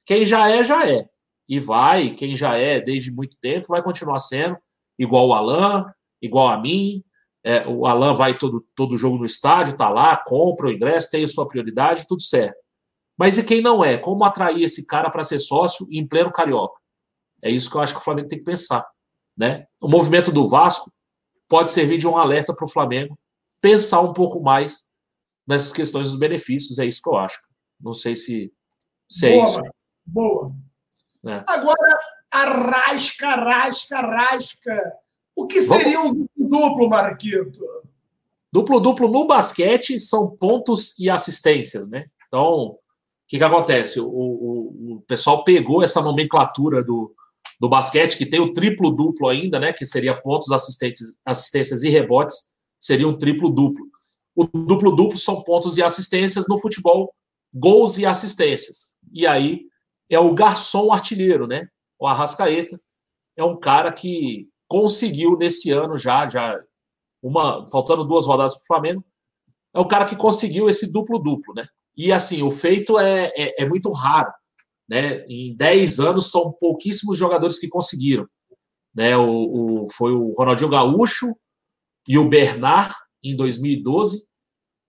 Quem 0.06 0.24
já 0.24 0.48
é, 0.48 0.62
já 0.62 0.89
é. 0.89 1.09
E 1.48 1.59
vai, 1.59 2.10
quem 2.10 2.36
já 2.36 2.56
é 2.56 2.81
desde 2.81 3.10
muito 3.10 3.36
tempo, 3.40 3.69
vai 3.69 3.82
continuar 3.82 4.20
sendo 4.20 4.56
igual 4.98 5.28
o 5.28 5.35
Alan, 5.35 5.93
igual 6.20 6.48
a 6.48 6.60
mim. 6.60 7.02
É, 7.44 7.66
o 7.66 7.86
Alan 7.86 8.14
vai 8.14 8.39
todo, 8.39 8.64
todo 8.74 8.97
jogo 8.97 9.19
no 9.19 9.27
estádio, 9.27 9.77
tá 9.77 9.89
lá, 9.89 10.16
compra 10.16 10.69
o 10.69 10.73
ingresso, 10.73 11.10
tem 11.10 11.24
a 11.24 11.28
sua 11.28 11.47
prioridade, 11.47 12.06
tudo 12.06 12.23
certo. 12.23 12.56
Mas 13.19 13.36
e 13.36 13.44
quem 13.44 13.60
não 13.60 13.85
é? 13.85 13.98
Como 13.98 14.24
atrair 14.24 14.62
esse 14.62 14.86
cara 14.86 15.10
para 15.10 15.24
ser 15.24 15.39
sócio 15.39 15.86
em 15.90 16.06
pleno 16.06 16.31
carioca? 16.31 16.81
É 17.43 17.51
isso 17.51 17.69
que 17.69 17.77
eu 17.77 17.81
acho 17.81 17.94
que 17.94 18.01
o 18.01 18.02
Flamengo 18.02 18.28
tem 18.28 18.39
que 18.39 18.44
pensar. 18.44 18.86
Né? 19.36 19.66
O 19.81 19.89
movimento 19.89 20.31
do 20.31 20.48
Vasco 20.48 20.90
pode 21.48 21.73
servir 21.73 21.98
de 21.98 22.06
um 22.06 22.16
alerta 22.16 22.55
para 22.55 22.64
o 22.64 22.70
Flamengo 22.70 23.19
pensar 23.60 24.01
um 24.01 24.12
pouco 24.12 24.43
mais 24.43 24.90
nessas 25.47 25.73
questões 25.73 26.10
dos 26.10 26.19
benefícios. 26.19 26.78
É 26.78 26.85
isso 26.85 27.01
que 27.02 27.09
eu 27.09 27.16
acho. 27.16 27.40
Não 27.81 27.93
sei 27.93 28.16
se, 28.16 28.52
se 29.09 29.27
é 29.27 29.32
boa, 29.32 29.44
isso. 29.44 29.60
Boa. 30.06 30.55
É. 31.27 31.44
Agora, 31.47 31.98
arrasca, 32.32 33.28
arrasca, 33.28 33.98
arrasca. 33.98 34.92
O 35.36 35.46
que 35.46 35.60
seria 35.60 35.98
Vamos... 35.98 36.26
um 36.36 36.48
duplo, 36.48 36.88
Marquito? 36.88 37.60
Duplo, 38.52 38.80
duplo 38.80 39.09
no 39.09 39.26
basquete 39.26 39.98
são 39.98 40.28
pontos 40.30 40.98
e 40.98 41.09
assistências, 41.09 41.88
né? 41.88 42.06
Então, 42.26 42.68
o 42.68 42.72
que, 43.26 43.38
que 43.38 43.44
acontece? 43.44 44.00
O, 44.00 44.06
o, 44.06 44.94
o 44.96 45.04
pessoal 45.06 45.44
pegou 45.44 45.82
essa 45.82 46.02
nomenclatura 46.02 46.82
do, 46.82 47.14
do 47.59 47.68
basquete, 47.68 48.16
que 48.16 48.26
tem 48.26 48.40
o 48.40 48.52
triplo-duplo 48.52 49.28
ainda, 49.28 49.59
né? 49.59 49.72
Que 49.72 49.86
seria 49.86 50.14
pontos, 50.14 50.50
assistências, 50.50 51.20
assistências 51.24 51.82
e 51.82 51.88
rebotes, 51.88 52.52
seria 52.78 53.09
um 53.09 53.16
triplo-duplo. 53.16 53.86
O 54.34 54.44
duplo-duplo 54.44 55.18
são 55.18 55.42
pontos 55.42 55.76
e 55.76 55.82
assistências 55.82 56.46
no 56.48 56.59
futebol, 56.59 57.14
gols 57.54 57.98
e 57.98 58.04
assistências. 58.04 58.94
E 59.12 59.26
aí 59.26 59.66
é 60.10 60.18
o 60.18 60.34
garçom 60.34 60.92
artilheiro, 60.92 61.46
né? 61.46 61.68
O 62.02 62.06
Arrascaeta 62.08 62.80
é 63.36 63.44
um 63.44 63.56
cara 63.56 63.92
que 63.92 64.48
conseguiu 64.66 65.36
nesse 65.36 65.70
ano 65.70 65.96
já, 65.96 66.28
já 66.28 66.60
uma 67.22 67.64
faltando 67.68 68.04
duas 68.04 68.26
rodadas 68.26 68.54
para 68.54 68.62
o 68.62 68.66
Flamengo, 68.66 69.04
é 69.72 69.78
o 69.78 69.86
cara 69.86 70.04
que 70.04 70.16
conseguiu 70.16 70.68
esse 70.68 70.92
duplo-duplo, 70.92 71.54
né? 71.54 71.64
E 71.96 72.10
assim, 72.10 72.42
o 72.42 72.50
feito 72.50 72.98
é, 72.98 73.32
é, 73.36 73.62
é, 73.62 73.68
muito 73.68 73.88
raro. 73.92 74.32
Né? 74.88 75.24
Em 75.26 75.54
10 75.54 76.00
anos, 76.00 76.32
são 76.32 76.50
pouquíssimos 76.50 77.16
jogadores 77.16 77.56
que 77.56 77.68
conseguiram. 77.68 78.26
né? 78.92 79.16
O, 79.16 79.84
o, 79.84 79.86
foi 79.92 80.12
o 80.12 80.32
Ronaldinho 80.32 80.70
Gaúcho 80.70 81.32
e 82.08 82.18
o 82.18 82.28
Bernard 82.28 82.92
em 83.22 83.36
2012, 83.36 84.26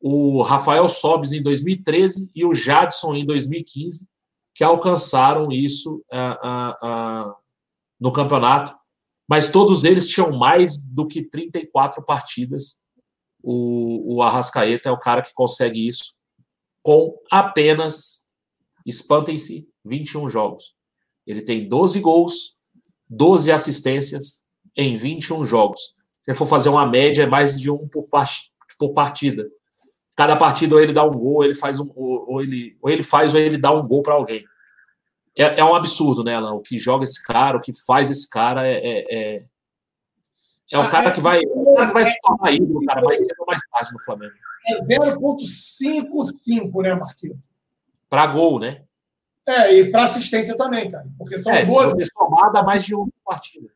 o 0.02 0.42
Rafael 0.42 0.90
Sobes 0.90 1.32
em 1.32 1.44
2013 1.44 2.32
e 2.34 2.44
o 2.44 2.56
Jadson 2.56 3.14
em 3.14 3.24
2015, 3.24 4.08
que 4.54 4.64
alcançaram 4.64 5.52
isso 5.52 6.04
uh, 6.12 6.48
uh, 6.48 7.30
uh, 7.30 7.36
no 8.00 8.12
campeonato. 8.12 8.76
Mas 9.28 9.52
todos 9.52 9.84
eles 9.84 10.08
tinham 10.08 10.32
mais 10.38 10.82
do 10.82 11.08
que 11.08 11.24
34 11.24 12.04
partidas. 12.04 12.84
O, 13.42 14.16
o 14.16 14.22
Arrascaeta 14.22 14.90
é 14.90 14.92
o 14.92 15.00
cara 15.00 15.22
que 15.22 15.34
consegue 15.34 15.88
isso 15.88 16.14
com 16.84 17.18
apenas, 17.32 18.36
espantem-se, 18.86 19.68
21 19.86 20.28
jogos. 20.28 20.76
Ele 21.26 21.42
tem 21.42 21.68
12 21.68 22.02
gols, 22.02 22.58
12 23.10 23.52
assistências 23.52 24.44
em 24.76 24.98
21 24.98 25.46
jogos. 25.46 25.96
Se 26.26 26.34
for 26.34 26.46
fazer 26.46 26.70
uma 26.70 26.86
média, 26.86 27.24
é 27.24 27.28
mais 27.28 27.60
de 27.60 27.72
um 27.72 27.88
por 27.88 28.10
partida. 28.94 29.50
Cada 30.16 30.36
partida 30.36 30.76
ou 30.76 30.82
ele 30.82 30.94
dá 30.94 31.04
um 31.04 31.12
gol, 31.12 31.36
ou 31.36 31.44
ele 31.44 31.56
faz 31.56 31.80
um, 31.80 31.92
ou, 31.96 32.42
ele, 32.42 32.78
ou 32.82 32.90
ele 32.90 33.02
faz 33.02 33.34
ou 33.34 33.40
ele 33.40 33.58
dá 33.58 33.72
um 33.72 33.88
gol 33.88 34.04
para 34.04 34.14
alguém. 34.14 34.46
É, 35.36 35.60
é, 35.60 35.64
um 35.64 35.74
absurdo, 35.74 36.24
né, 36.24 36.36
Alan? 36.36 36.54
O 36.54 36.62
que 36.62 36.78
joga 36.78 37.04
esse 37.04 37.24
cara, 37.24 37.58
o 37.58 37.60
que 37.60 37.74
faz 37.86 38.12
esse 38.12 38.30
cara 38.30 38.68
é. 38.68 38.76
É, 38.76 39.16
é, 39.16 39.44
é 40.72 40.80
um 40.80 40.90
cara 40.90 41.12
que 41.12 41.20
vai, 41.20 41.40
um 41.40 41.76
cara 41.76 41.88
que 41.88 41.94
vai 41.94 42.06
se 42.06 42.16
tornar 42.22 42.52
ídolo, 42.52 42.86
cara, 42.86 43.02
mais 43.02 43.20
cedo 43.20 43.36
ou 43.40 43.46
mais 43.46 43.62
tarde 43.72 43.94
no 43.94 44.02
Flamengo. 44.02 44.34
É 44.68 44.76
0,55, 44.82 46.82
né, 46.82 46.96
Marquinhos? 46.96 47.38
Para 48.10 48.28
gol, 48.28 48.60
né? 48.60 48.84
É, 49.48 49.74
e 49.74 49.92
para 49.92 50.06
assistência 50.06 50.56
também, 50.56 50.90
cara. 50.90 51.06
Porque 51.18 51.38
são 51.38 51.52
é, 51.52 51.66
12. 51.66 52.04
Se 52.04 52.12
somada 52.12 52.64
mais 52.64 52.86
de 52.86 52.96
uma 52.96 53.10
partida. 53.26 53.68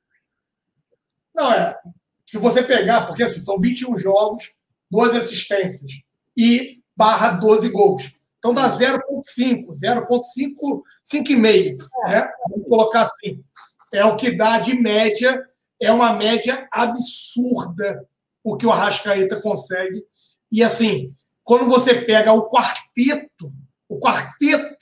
Não, 1.36 1.52
é. 1.52 1.78
Se 2.26 2.38
você 2.38 2.64
pegar, 2.64 3.06
porque 3.06 3.24
assim, 3.24 3.40
são 3.40 3.60
21 3.60 3.98
jogos, 3.98 4.56
12 4.90 5.18
assistências 5.18 5.92
e 6.38 6.80
barra 6.96 7.32
12 7.32 7.70
gols. 7.70 8.18
Então 8.38 8.54
dá 8.54 8.70
0,5, 8.70 9.68
0,5, 9.72 10.82
5,5. 11.04 11.78
Né? 12.08 12.30
Vamos 12.50 12.68
colocar 12.70 13.02
assim. 13.02 13.44
É 13.92 14.06
o 14.06 14.16
que 14.16 14.32
dá 14.32 14.60
de 14.60 14.80
média, 14.80 15.44
é 15.82 15.92
uma 15.92 16.14
média 16.14 16.68
absurda 16.72 18.08
o 18.44 18.56
que 18.56 18.66
o 18.66 18.72
Arrascaeta 18.72 19.42
consegue. 19.42 20.04
E 20.52 20.64
assim, 20.64 21.14
quando 21.44 21.66
você 21.66 22.02
pega 22.02 22.32
o 22.34 22.50
quarteto, 22.50 23.52
o 23.90 24.00
quarteto 24.00 24.78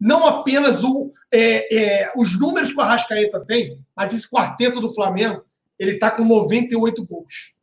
não 0.00 0.26
apenas 0.26 0.82
o, 0.82 1.12
é, 1.32 1.76
é, 1.76 2.12
os 2.16 2.38
números 2.38 2.72
que 2.72 2.78
o 2.78 2.80
Arrascaeta 2.80 3.44
tem, 3.44 3.80
mas 3.96 4.12
esse 4.12 4.28
quarteto 4.28 4.80
do 4.80 4.94
Flamengo, 4.94 5.44
ele 5.78 5.92
está 5.92 6.10
com 6.10 6.24
98 6.24 7.04
gols. 7.04 7.56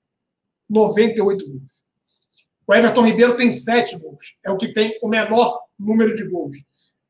98 0.69 1.49
gols. 1.49 1.80
O 2.71 2.73
Everton 2.73 3.05
Ribeiro 3.05 3.35
tem 3.35 3.51
7 3.51 3.99
gols. 3.99 4.37
É 4.45 4.49
o 4.49 4.55
que 4.55 4.71
tem 4.71 4.97
o 5.03 5.09
menor 5.09 5.59
número 5.77 6.15
de 6.15 6.23
gols. 6.23 6.55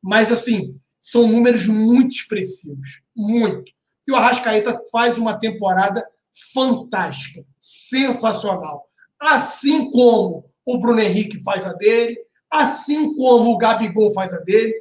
Mas, 0.02 0.32
assim, 0.32 0.76
são 1.00 1.28
números 1.28 1.68
muito 1.68 2.16
expressivos. 2.16 3.04
Muito. 3.16 3.72
E 4.08 4.12
o 4.12 4.16
Arrascaeta 4.16 4.84
faz 4.92 5.20
uma 5.20 5.38
temporada 5.38 6.04
fantástica, 6.52 7.46
sensacional. 7.60 8.90
Assim 9.20 9.92
como 9.92 10.50
o 10.66 10.80
Bruno 10.80 11.00
Henrique 11.00 11.44
faz 11.44 11.64
a 11.64 11.74
dele, 11.74 12.18
assim 12.50 13.16
como 13.16 13.52
o 13.52 13.58
Gabigol 13.60 14.12
faz 14.16 14.34
a 14.34 14.40
dele, 14.40 14.74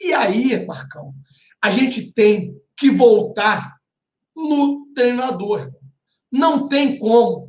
e 0.00 0.12
aí, 0.12 0.64
Marcão, 0.64 1.12
a 1.60 1.68
gente 1.68 2.12
tem 2.12 2.56
que 2.76 2.92
voltar 2.92 3.74
no 4.36 4.86
treinador. 4.94 5.68
Não 6.32 6.68
tem 6.68 6.96
como. 6.96 7.47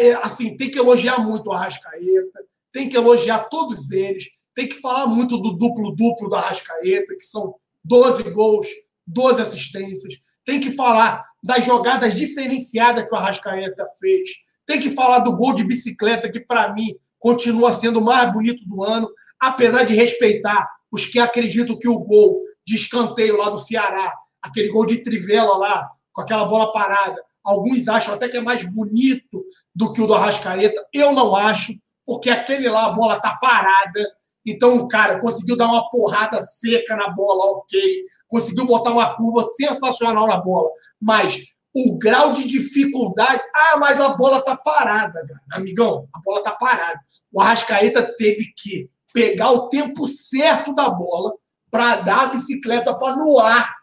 É, 0.00 0.14
assim, 0.14 0.56
tem 0.56 0.70
que 0.70 0.78
elogiar 0.78 1.18
muito 1.18 1.48
o 1.48 1.52
Arrascaeta, 1.52 2.44
tem 2.72 2.88
que 2.88 2.96
elogiar 2.96 3.40
todos 3.50 3.90
eles, 3.90 4.28
tem 4.54 4.66
que 4.66 4.76
falar 4.76 5.06
muito 5.06 5.36
do 5.36 5.52
duplo-duplo 5.52 6.30
do 6.30 6.34
Arrascaeta, 6.34 7.14
que 7.14 7.24
são 7.24 7.54
12 7.84 8.22
gols, 8.30 8.66
12 9.06 9.42
assistências. 9.42 10.14
Tem 10.44 10.58
que 10.58 10.70
falar 10.70 11.24
das 11.42 11.64
jogadas 11.64 12.14
diferenciadas 12.14 13.06
que 13.06 13.14
o 13.14 13.18
Arrascaeta 13.18 13.86
fez. 14.00 14.30
Tem 14.64 14.80
que 14.80 14.90
falar 14.90 15.18
do 15.20 15.36
gol 15.36 15.54
de 15.54 15.62
bicicleta, 15.62 16.30
que 16.30 16.40
para 16.40 16.72
mim 16.72 16.96
continua 17.18 17.72
sendo 17.72 18.00
o 18.00 18.04
mais 18.04 18.32
bonito 18.32 18.66
do 18.66 18.82
ano, 18.82 19.10
apesar 19.38 19.84
de 19.84 19.94
respeitar 19.94 20.66
os 20.90 21.04
que 21.04 21.18
acreditam 21.18 21.78
que 21.78 21.88
o 21.88 21.98
gol 21.98 22.42
de 22.64 22.76
escanteio 22.76 23.36
lá 23.36 23.50
do 23.50 23.58
Ceará, 23.58 24.14
aquele 24.40 24.68
gol 24.68 24.86
de 24.86 25.02
trivela 25.02 25.56
lá, 25.56 25.90
com 26.12 26.22
aquela 26.22 26.46
bola 26.46 26.72
parada, 26.72 27.22
alguns 27.46 27.88
acham 27.88 28.14
até 28.14 28.28
que 28.28 28.36
é 28.36 28.40
mais 28.40 28.62
bonito 28.64 29.44
do 29.74 29.92
que 29.92 30.02
o 30.02 30.06
do 30.06 30.14
Arrascaeta. 30.14 30.84
Eu 30.92 31.12
não 31.12 31.34
acho, 31.34 31.72
porque 32.04 32.28
aquele 32.28 32.68
lá, 32.68 32.86
a 32.86 32.92
bola 32.92 33.20
tá 33.20 33.36
parada. 33.40 34.06
Então, 34.44 34.76
o 34.76 34.88
cara 34.88 35.18
conseguiu 35.20 35.56
dar 35.56 35.66
uma 35.66 35.88
porrada 35.90 36.40
seca 36.40 36.94
na 36.96 37.08
bola, 37.08 37.58
ok. 37.58 38.02
Conseguiu 38.28 38.66
botar 38.66 38.90
uma 38.90 39.16
curva 39.16 39.44
sensacional 39.56 40.26
na 40.26 40.36
bola. 40.36 40.68
Mas 41.00 41.42
o 41.74 41.98
grau 41.98 42.32
de 42.32 42.46
dificuldade. 42.46 43.42
Ah, 43.54 43.76
mas 43.78 44.00
a 44.00 44.08
bola 44.10 44.42
tá 44.42 44.56
parada, 44.56 45.26
cara. 45.26 45.40
amigão. 45.52 46.08
A 46.14 46.20
bola 46.24 46.42
tá 46.42 46.52
parada. 46.52 46.98
O 47.32 47.40
Arrascaeta 47.40 48.02
teve 48.16 48.52
que 48.56 48.88
pegar 49.12 49.50
o 49.50 49.68
tempo 49.68 50.06
certo 50.06 50.74
da 50.74 50.88
bola 50.88 51.32
para 51.70 51.96
dar 51.96 52.20
a 52.22 52.26
bicicleta 52.28 52.96
para 52.96 53.16
no 53.16 53.38
ar 53.38 53.74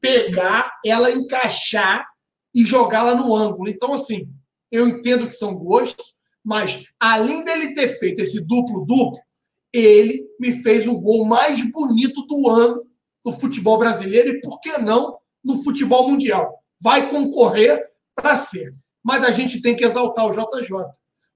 pegar, 0.00 0.72
ela 0.84 1.10
encaixar 1.10 2.06
e 2.56 2.64
jogá-la 2.64 3.14
no 3.14 3.36
ângulo. 3.36 3.68
Então, 3.68 3.92
assim, 3.92 4.26
eu 4.72 4.88
entendo 4.88 5.26
que 5.26 5.34
são 5.34 5.54
gostos, 5.54 6.14
mas 6.42 6.86
além 6.98 7.44
dele 7.44 7.74
ter 7.74 7.86
feito 7.98 8.22
esse 8.22 8.46
duplo-duplo, 8.46 9.20
ele 9.70 10.26
me 10.40 10.52
fez 10.62 10.88
o 10.88 10.98
gol 10.98 11.26
mais 11.26 11.60
bonito 11.70 12.22
do 12.26 12.48
ano 12.48 12.82
no 13.22 13.34
futebol 13.34 13.76
brasileiro 13.76 14.30
e, 14.30 14.40
por 14.40 14.58
que 14.60 14.78
não, 14.78 15.18
no 15.44 15.62
futebol 15.62 16.08
mundial. 16.08 16.58
Vai 16.80 17.10
concorrer 17.10 17.78
para 18.14 18.34
ser. 18.34 18.72
Mas 19.04 19.22
a 19.22 19.30
gente 19.30 19.60
tem 19.60 19.76
que 19.76 19.84
exaltar 19.84 20.24
o 20.24 20.30
JJ. 20.30 20.70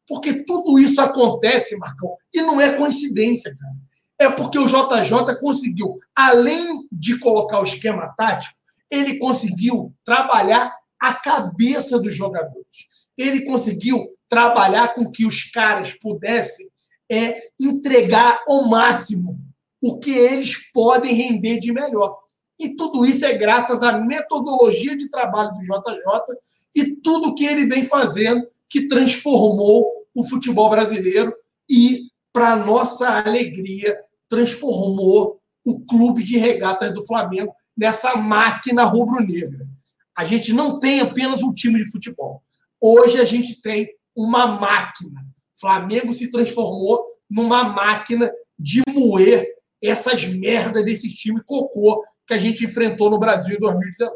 Porque 0.08 0.42
tudo 0.44 0.78
isso 0.78 1.02
acontece, 1.02 1.76
Marcão, 1.76 2.16
e 2.32 2.40
não 2.40 2.58
é 2.58 2.72
coincidência, 2.72 3.54
cara. 3.54 3.76
É 4.18 4.30
porque 4.30 4.58
o 4.58 4.66
JJ 4.66 5.36
conseguiu, 5.38 5.98
além 6.16 6.88
de 6.90 7.18
colocar 7.18 7.60
o 7.60 7.64
esquema 7.64 8.14
tático, 8.16 8.54
ele 8.90 9.18
conseguiu 9.18 9.94
trabalhar 10.04 10.79
a 11.00 11.14
cabeça 11.14 11.98
dos 11.98 12.14
jogadores. 12.14 12.88
Ele 13.16 13.44
conseguiu 13.44 14.14
trabalhar 14.28 14.94
com 14.94 15.10
que 15.10 15.26
os 15.26 15.44
caras 15.50 15.92
pudessem 15.92 16.68
é, 17.10 17.40
entregar 17.58 18.42
ao 18.46 18.68
máximo 18.68 19.38
o 19.82 19.98
que 19.98 20.10
eles 20.10 20.70
podem 20.72 21.14
render 21.14 21.58
de 21.58 21.72
melhor. 21.72 22.16
E 22.58 22.76
tudo 22.76 23.06
isso 23.06 23.24
é 23.24 23.36
graças 23.36 23.82
à 23.82 23.98
metodologia 23.98 24.94
de 24.96 25.08
trabalho 25.08 25.50
do 25.52 25.60
JJ 25.60 26.36
e 26.76 26.96
tudo 26.96 27.34
que 27.34 27.46
ele 27.46 27.64
vem 27.64 27.84
fazendo 27.84 28.46
que 28.68 28.86
transformou 28.86 29.90
o 30.14 30.24
futebol 30.28 30.68
brasileiro 30.68 31.34
e, 31.68 32.02
para 32.32 32.56
nossa 32.56 33.08
alegria, 33.24 33.98
transformou 34.28 35.40
o 35.66 35.80
clube 35.80 36.22
de 36.22 36.36
regatas 36.36 36.92
do 36.92 37.04
Flamengo 37.06 37.54
nessa 37.76 38.14
máquina 38.16 38.84
rubro-negra. 38.84 39.66
A 40.20 40.24
gente 40.24 40.52
não 40.52 40.78
tem 40.78 41.00
apenas 41.00 41.42
um 41.42 41.54
time 41.54 41.82
de 41.82 41.90
futebol. 41.90 42.42
Hoje 42.78 43.18
a 43.18 43.24
gente 43.24 43.62
tem 43.62 43.88
uma 44.14 44.46
máquina. 44.46 45.26
Flamengo 45.58 46.12
se 46.12 46.30
transformou 46.30 47.02
numa 47.30 47.64
máquina 47.64 48.30
de 48.58 48.82
moer 48.86 49.48
essas 49.82 50.26
merdas 50.26 50.84
desse 50.84 51.08
time 51.14 51.42
cocô 51.42 52.04
que 52.26 52.34
a 52.34 52.38
gente 52.38 52.66
enfrentou 52.66 53.08
no 53.08 53.18
Brasil 53.18 53.56
em 53.56 53.58
2019. 53.58 54.14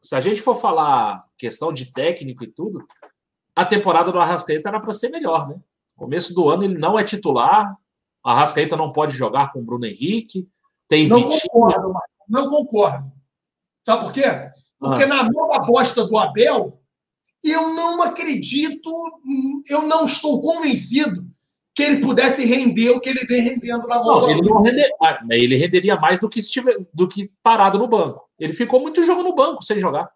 se 0.00 0.16
a 0.16 0.20
gente 0.20 0.42
for 0.42 0.54
falar 0.54 1.24
questão 1.38 1.72
de 1.72 1.86
técnico 1.92 2.44
e 2.44 2.48
tudo, 2.48 2.86
a 3.56 3.64
temporada 3.64 4.12
do 4.12 4.18
Arrascaeta 4.20 4.68
era 4.68 4.80
para 4.80 4.92
ser 4.92 5.08
melhor, 5.08 5.48
né? 5.48 5.58
Começo 5.96 6.34
do 6.34 6.48
ano 6.48 6.64
ele 6.64 6.76
não 6.76 6.98
é 6.98 7.02
titular, 7.02 7.74
o 8.24 8.28
Arrascaeta 8.28 8.76
não 8.76 8.92
pode 8.92 9.16
jogar 9.16 9.52
com 9.52 9.60
o 9.60 9.64
Bruno 9.64 9.86
Henrique, 9.86 10.46
tem 10.92 11.08
não 11.08 11.18
Vitinho. 11.18 11.40
Concordo, 11.50 11.94
não 12.28 12.50
concordo. 12.50 13.12
Sabe 13.86 14.04
por 14.04 14.12
quê? 14.12 14.24
Porque 14.78 15.04
ah. 15.04 15.06
na 15.06 15.22
da 15.22 15.58
bosta 15.60 16.04
do 16.04 16.18
Abel, 16.18 16.78
eu 17.42 17.74
não 17.74 18.02
acredito, 18.02 18.90
eu 19.70 19.82
não 19.82 20.04
estou 20.04 20.38
convencido 20.42 21.26
que 21.74 21.82
ele 21.82 22.02
pudesse 22.02 22.44
render 22.44 22.90
o 22.90 23.00
que 23.00 23.08
ele 23.08 23.24
vem 23.24 23.40
rendendo 23.40 23.86
na 23.88 23.96
mão. 24.04 24.20
Não, 24.20 24.30
ele, 24.30 24.42
não 24.42 24.60
render, 24.60 24.90
ele 25.30 25.56
renderia 25.56 25.96
mais 25.96 26.18
do 26.18 26.28
que, 26.28 26.40
estiver, 26.40 26.76
do 26.92 27.08
que 27.08 27.32
parado 27.42 27.78
no 27.78 27.88
banco. 27.88 28.28
Ele 28.38 28.52
ficou 28.52 28.78
muito 28.78 29.02
jogo 29.02 29.22
no 29.22 29.34
banco 29.34 29.64
sem 29.64 29.80
jogar. 29.80 30.10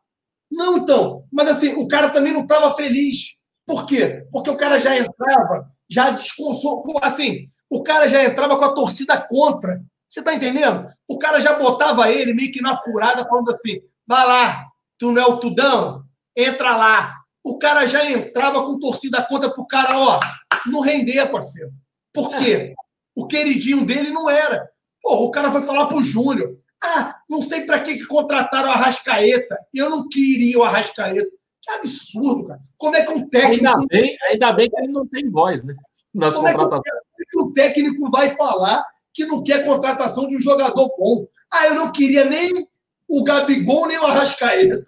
Não, 0.52 0.76
então. 0.76 1.24
Mas 1.32 1.48
assim, 1.48 1.74
o 1.76 1.88
cara 1.88 2.10
também 2.10 2.34
não 2.34 2.42
estava 2.42 2.74
feliz. 2.74 3.36
Por 3.64 3.86
quê? 3.86 4.26
Porque 4.30 4.50
o 4.50 4.56
cara 4.56 4.78
já 4.78 4.96
entrava, 4.96 5.70
já 5.88 6.10
desconsolou. 6.10 6.98
Assim, 7.00 7.48
o 7.70 7.82
cara 7.82 8.06
já 8.06 8.22
entrava 8.22 8.58
com 8.58 8.64
a 8.64 8.74
torcida 8.74 9.18
contra. 9.18 9.82
Você 10.08 10.22
tá 10.22 10.34
entendendo? 10.34 10.88
O 11.08 11.18
cara 11.18 11.40
já 11.40 11.54
botava 11.58 12.10
ele 12.10 12.32
meio 12.32 12.52
que 12.52 12.62
na 12.62 12.76
furada, 12.76 13.26
falando 13.26 13.50
assim: 13.50 13.80
vai 14.06 14.26
lá, 14.26 14.66
tu 14.98 15.12
não 15.12 15.22
é 15.22 15.26
o 15.26 15.38
Tudão? 15.38 16.04
Entra 16.36 16.76
lá. 16.76 17.14
O 17.42 17.58
cara 17.58 17.86
já 17.86 18.04
entrava 18.10 18.64
com 18.64 18.78
torcida 18.78 19.22
contra 19.22 19.50
pro 19.50 19.66
cara, 19.66 19.96
ó, 19.98 20.18
não 20.66 20.80
render, 20.80 21.30
parceiro. 21.30 21.70
Por 22.12 22.34
quê? 22.34 22.74
O 23.14 23.26
queridinho 23.26 23.84
dele 23.84 24.10
não 24.10 24.28
era. 24.28 24.68
Pô, 25.02 25.24
o 25.24 25.30
cara 25.30 25.50
foi 25.52 25.62
falar 25.62 25.86
pro 25.86 26.02
Júnior. 26.02 26.58
Ah, 26.82 27.16
não 27.28 27.40
sei 27.40 27.62
para 27.62 27.80
que, 27.80 28.04
contrataram 28.06 28.68
o 28.68 28.72
Arrascaeta. 28.72 29.58
Eu 29.72 29.88
não 29.88 30.08
queria 30.08 30.58
o 30.58 30.64
Arrascaeta. 30.64 31.30
Que 31.62 31.70
absurdo, 31.70 32.48
cara. 32.48 32.60
Como 32.76 32.96
é 32.96 33.04
que 33.04 33.12
um 33.12 33.28
técnico. 33.28 33.66
Ainda 33.66 33.86
bem, 33.88 34.16
ainda 34.28 34.52
bem 34.52 34.70
que 34.70 34.78
ele 34.78 34.92
não 34.92 35.06
tem 35.06 35.30
voz, 35.30 35.64
né? 35.64 35.74
Nas 36.14 36.34
como 36.34 36.48
é 36.48 36.52
contratações. 36.52 37.02
que 37.30 37.38
o 37.40 37.52
técnico 37.52 38.10
vai 38.10 38.30
falar 38.30 38.84
que 39.16 39.24
não 39.24 39.42
quer 39.42 39.64
contratação 39.64 40.28
de 40.28 40.36
um 40.36 40.40
jogador 40.40 40.94
bom? 40.98 41.26
Ah, 41.50 41.68
eu 41.68 41.74
não 41.74 41.90
queria 41.90 42.26
nem 42.26 42.68
o 43.08 43.24
Gabigol 43.24 43.86
nem 43.86 43.98
o 43.98 44.04
Arrascaeta. 44.04 44.84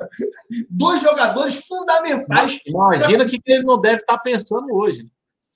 Dois 0.68 1.00
jogadores 1.00 1.56
fundamentais. 1.66 2.60
Imagina 2.66 3.24
o 3.24 3.26
que 3.26 3.40
que 3.40 3.50
ele 3.50 3.64
não 3.64 3.80
deve 3.80 3.96
estar 3.96 4.18
pensando 4.18 4.66
hoje. 4.74 5.06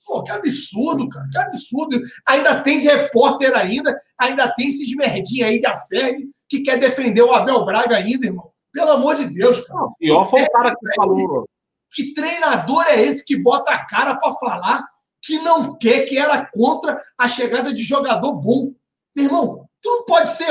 Pô, 0.07 0.23
que 0.23 0.31
absurdo, 0.31 1.07
cara. 1.07 1.29
Que 1.31 1.37
absurdo. 1.37 2.01
Ainda 2.25 2.61
tem 2.61 2.79
repórter 2.79 3.55
ainda, 3.55 3.95
ainda 4.17 4.51
tem 4.55 4.67
esses 4.67 4.93
merdinhos 4.95 5.49
aí 5.49 5.61
da 5.61 5.75
série 5.75 6.27
que 6.49 6.61
quer 6.61 6.79
defender 6.79 7.21
o 7.21 7.31
Abel 7.31 7.63
Braga 7.65 7.97
ainda, 7.97 8.25
irmão. 8.25 8.51
Pelo 8.71 8.91
amor 8.91 9.15
de 9.15 9.27
Deus, 9.27 9.63
cara. 9.67 9.81
Não, 9.81 9.93
pior 9.99 10.23
foi 10.23 10.41
o 10.41 10.49
cara 10.49 10.75
que 10.75 10.89
é 10.89 10.95
falou. 10.95 11.47
Que 11.93 12.11
treinador 12.11 12.83
é 12.87 13.03
esse 13.03 13.23
que 13.23 13.37
bota 13.37 13.71
a 13.71 13.85
cara 13.85 14.15
para 14.15 14.33
falar 14.33 14.83
que 15.23 15.39
não 15.39 15.77
quer, 15.77 16.03
que 16.03 16.17
era 16.17 16.45
contra 16.45 17.01
a 17.17 17.27
chegada 17.27 17.73
de 17.73 17.81
jogador 17.81 18.33
bom? 18.33 18.73
Meu 19.15 19.25
irmão, 19.25 19.69
tu 19.81 19.89
não 19.89 20.05
pode 20.05 20.29
ser 20.31 20.47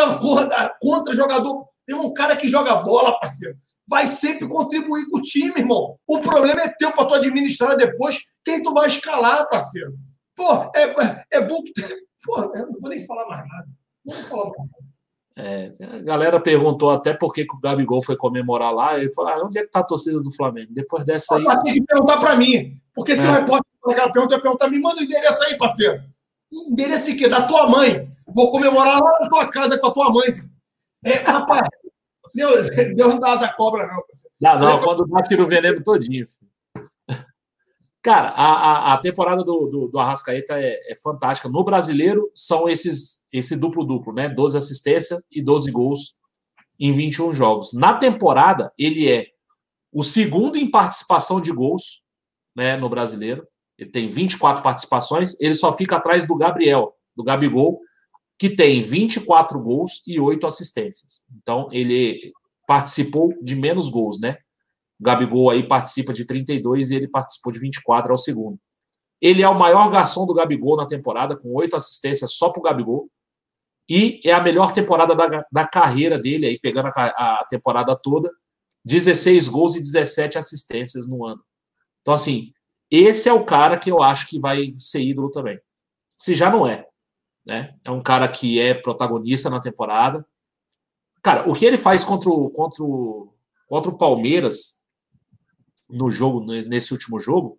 contra, 0.80 1.14
jogador. 1.14 1.66
Meu 1.86 1.98
irmão, 1.98 2.06
o 2.06 2.14
cara 2.14 2.36
que 2.36 2.48
joga 2.48 2.76
bola, 2.76 3.18
parceiro, 3.20 3.56
vai 3.86 4.06
sempre 4.06 4.48
contribuir 4.48 5.08
com 5.10 5.18
o 5.18 5.22
time, 5.22 5.52
irmão. 5.58 5.96
O 6.06 6.20
problema 6.20 6.62
é 6.62 6.74
teu 6.78 6.92
para 6.92 7.06
tu 7.06 7.14
administrar 7.14 7.76
depois 7.76 8.18
quem 8.44 8.62
tu 8.62 8.72
vai 8.72 8.86
escalar, 8.86 9.48
parceiro. 9.50 9.94
Pô, 10.34 10.70
é, 10.74 10.94
é 11.32 11.40
bom 11.40 11.62
que. 11.62 11.72
Pô, 12.24 12.40
eu 12.54 12.66
não 12.70 12.80
vou 12.80 12.88
nem 12.88 13.04
falar 13.04 13.26
mais 13.28 13.46
nada. 13.46 13.68
Não 14.06 14.14
vou 14.14 14.24
falar 14.24 14.44
mais 14.44 14.70
nada. 14.70 14.92
É, 15.34 15.70
a 15.84 16.02
galera 16.02 16.38
perguntou 16.38 16.90
até 16.90 17.14
por 17.14 17.32
que, 17.32 17.44
que 17.44 17.56
o 17.56 17.58
Gabigol 17.58 18.02
foi 18.02 18.16
comemorar 18.16 18.72
lá. 18.72 18.98
Ele 18.98 19.12
falou: 19.12 19.30
ah, 19.30 19.44
onde 19.44 19.58
é 19.58 19.64
que 19.64 19.70
tá 19.70 19.80
a 19.80 19.84
torcida 19.84 20.20
do 20.20 20.30
Flamengo? 20.30 20.72
Depois 20.72 21.04
dessa 21.04 21.36
aí. 21.36 21.42
Mas 21.42 21.62
tem 21.62 21.74
que 21.74 21.82
perguntar 21.82 22.18
para 22.18 22.36
mim. 22.36 22.78
Porque 22.94 23.16
se 23.16 23.26
É. 23.26 23.28
o 23.28 23.32
repórter 23.32 23.61
fazer 23.82 24.00
aquela 24.00 24.12
pergunta, 24.12 24.64
eu 24.64 24.70
me 24.70 24.78
manda 24.80 25.00
o 25.00 25.04
endereço 25.04 25.42
aí, 25.44 25.56
parceiro. 25.56 26.02
Endereço 26.70 27.06
de 27.06 27.14
quê? 27.14 27.28
Da 27.28 27.46
tua 27.46 27.68
mãe. 27.68 28.10
Vou 28.26 28.50
comemorar 28.50 29.00
lá 29.00 29.20
na 29.20 29.28
tua 29.28 29.48
casa 29.48 29.78
com 29.78 29.86
a 29.86 29.92
tua 29.92 30.12
mãe. 30.12 30.42
É, 31.04 31.14
rapaz, 31.14 31.68
meu, 32.34 32.48
Deus 32.94 33.08
não 33.08 33.18
dá 33.18 33.32
asa 33.32 33.52
cobra, 33.52 33.86
não, 33.86 34.02
parceiro. 34.02 34.34
Não, 34.40 34.58
não, 34.58 34.80
quando 34.80 35.06
dá 35.06 35.22
tira 35.22 35.42
o 35.42 35.46
veneno 35.46 35.82
todinho. 35.82 36.26
Cara, 38.02 38.30
a, 38.30 38.46
a, 38.46 38.94
a 38.94 38.98
temporada 38.98 39.44
do, 39.44 39.66
do, 39.66 39.88
do 39.88 39.98
Arrascaeta 39.98 40.58
é, 40.58 40.90
é 40.90 40.94
fantástica. 40.94 41.48
No 41.48 41.64
brasileiro, 41.64 42.30
são 42.34 42.68
esses 42.68 43.24
esse 43.32 43.56
duplo-duplo, 43.56 44.12
né? 44.12 44.28
12 44.28 44.56
assistências 44.56 45.22
e 45.30 45.42
12 45.42 45.70
gols 45.70 46.16
em 46.78 46.92
21 46.92 47.32
jogos. 47.32 47.72
Na 47.72 47.94
temporada, 47.94 48.72
ele 48.76 49.08
é 49.08 49.28
o 49.92 50.02
segundo 50.02 50.56
em 50.56 50.70
participação 50.70 51.40
de 51.40 51.52
gols 51.52 52.02
né, 52.56 52.76
no 52.76 52.88
brasileiro. 52.88 53.46
Ele 53.82 53.90
tem 53.90 54.06
24 54.06 54.62
participações, 54.62 55.38
ele 55.40 55.54
só 55.54 55.72
fica 55.72 55.96
atrás 55.96 56.24
do 56.24 56.36
Gabriel, 56.36 56.94
do 57.16 57.24
Gabigol, 57.24 57.80
que 58.38 58.48
tem 58.48 58.80
24 58.80 59.60
gols 59.60 60.02
e 60.06 60.20
8 60.20 60.46
assistências. 60.46 61.26
Então, 61.36 61.68
ele 61.72 62.32
participou 62.64 63.34
de 63.42 63.56
menos 63.56 63.88
gols, 63.88 64.20
né? 64.20 64.36
O 65.00 65.04
Gabigol 65.04 65.50
aí 65.50 65.66
participa 65.66 66.12
de 66.12 66.24
32 66.24 66.90
e 66.90 66.94
ele 66.94 67.08
participou 67.08 67.52
de 67.52 67.58
24 67.58 68.12
ao 68.12 68.16
segundo. 68.16 68.58
Ele 69.20 69.42
é 69.42 69.48
o 69.48 69.58
maior 69.58 69.90
garçom 69.90 70.26
do 70.26 70.34
Gabigol 70.34 70.76
na 70.76 70.86
temporada, 70.86 71.36
com 71.36 71.52
oito 71.54 71.74
assistências 71.74 72.34
só 72.34 72.50
para 72.50 72.60
o 72.60 72.62
Gabigol. 72.62 73.10
E 73.88 74.20
é 74.24 74.32
a 74.32 74.40
melhor 74.40 74.72
temporada 74.72 75.14
da, 75.14 75.44
da 75.50 75.66
carreira 75.66 76.18
dele, 76.18 76.46
aí 76.46 76.58
pegando 76.58 76.88
a, 76.94 77.40
a 77.40 77.44
temporada 77.46 77.96
toda, 77.96 78.30
16 78.84 79.48
gols 79.48 79.74
e 79.74 79.80
17 79.80 80.38
assistências 80.38 81.08
no 81.08 81.26
ano. 81.26 81.42
Então, 82.00 82.14
assim, 82.14 82.52
esse 83.00 83.28
é 83.28 83.32
o 83.32 83.44
cara 83.44 83.78
que 83.78 83.90
eu 83.90 84.02
acho 84.02 84.28
que 84.28 84.38
vai 84.38 84.74
ser 84.78 85.00
ídolo 85.00 85.30
também. 85.30 85.58
Se 86.16 86.34
já 86.34 86.50
não 86.50 86.66
é. 86.66 86.86
Né? 87.44 87.74
É 87.84 87.90
um 87.90 88.02
cara 88.02 88.28
que 88.28 88.60
é 88.60 88.74
protagonista 88.74 89.48
na 89.48 89.60
temporada. 89.60 90.26
Cara, 91.22 91.48
o 91.48 91.54
que 91.54 91.64
ele 91.64 91.78
faz 91.78 92.04
contra 92.04 92.28
o, 92.28 92.50
contra 92.50 92.84
o, 92.84 93.32
contra 93.66 93.90
o 93.90 93.96
Palmeiras 93.96 94.84
no 95.88 96.10
jogo, 96.10 96.40
nesse 96.44 96.92
último 96.92 97.18
jogo, 97.18 97.58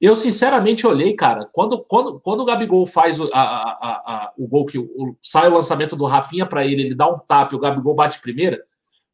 eu 0.00 0.16
sinceramente 0.16 0.86
olhei, 0.86 1.14
cara, 1.14 1.48
quando, 1.52 1.82
quando, 1.84 2.20
quando 2.20 2.40
o 2.40 2.44
Gabigol 2.44 2.84
faz 2.86 3.20
o, 3.20 3.30
a, 3.32 3.40
a, 3.40 3.90
a, 4.14 4.32
o 4.36 4.46
gol 4.46 4.66
que 4.66 4.78
o, 4.78 5.16
sai 5.22 5.48
o 5.48 5.54
lançamento 5.54 5.96
do 5.96 6.04
Rafinha 6.04 6.46
para 6.46 6.66
ele, 6.66 6.82
ele 6.82 6.94
dá 6.94 7.08
um 7.08 7.18
tap 7.18 7.52
e 7.52 7.56
o 7.56 7.60
Gabigol 7.60 7.94
bate 7.94 8.20
primeira. 8.20 8.62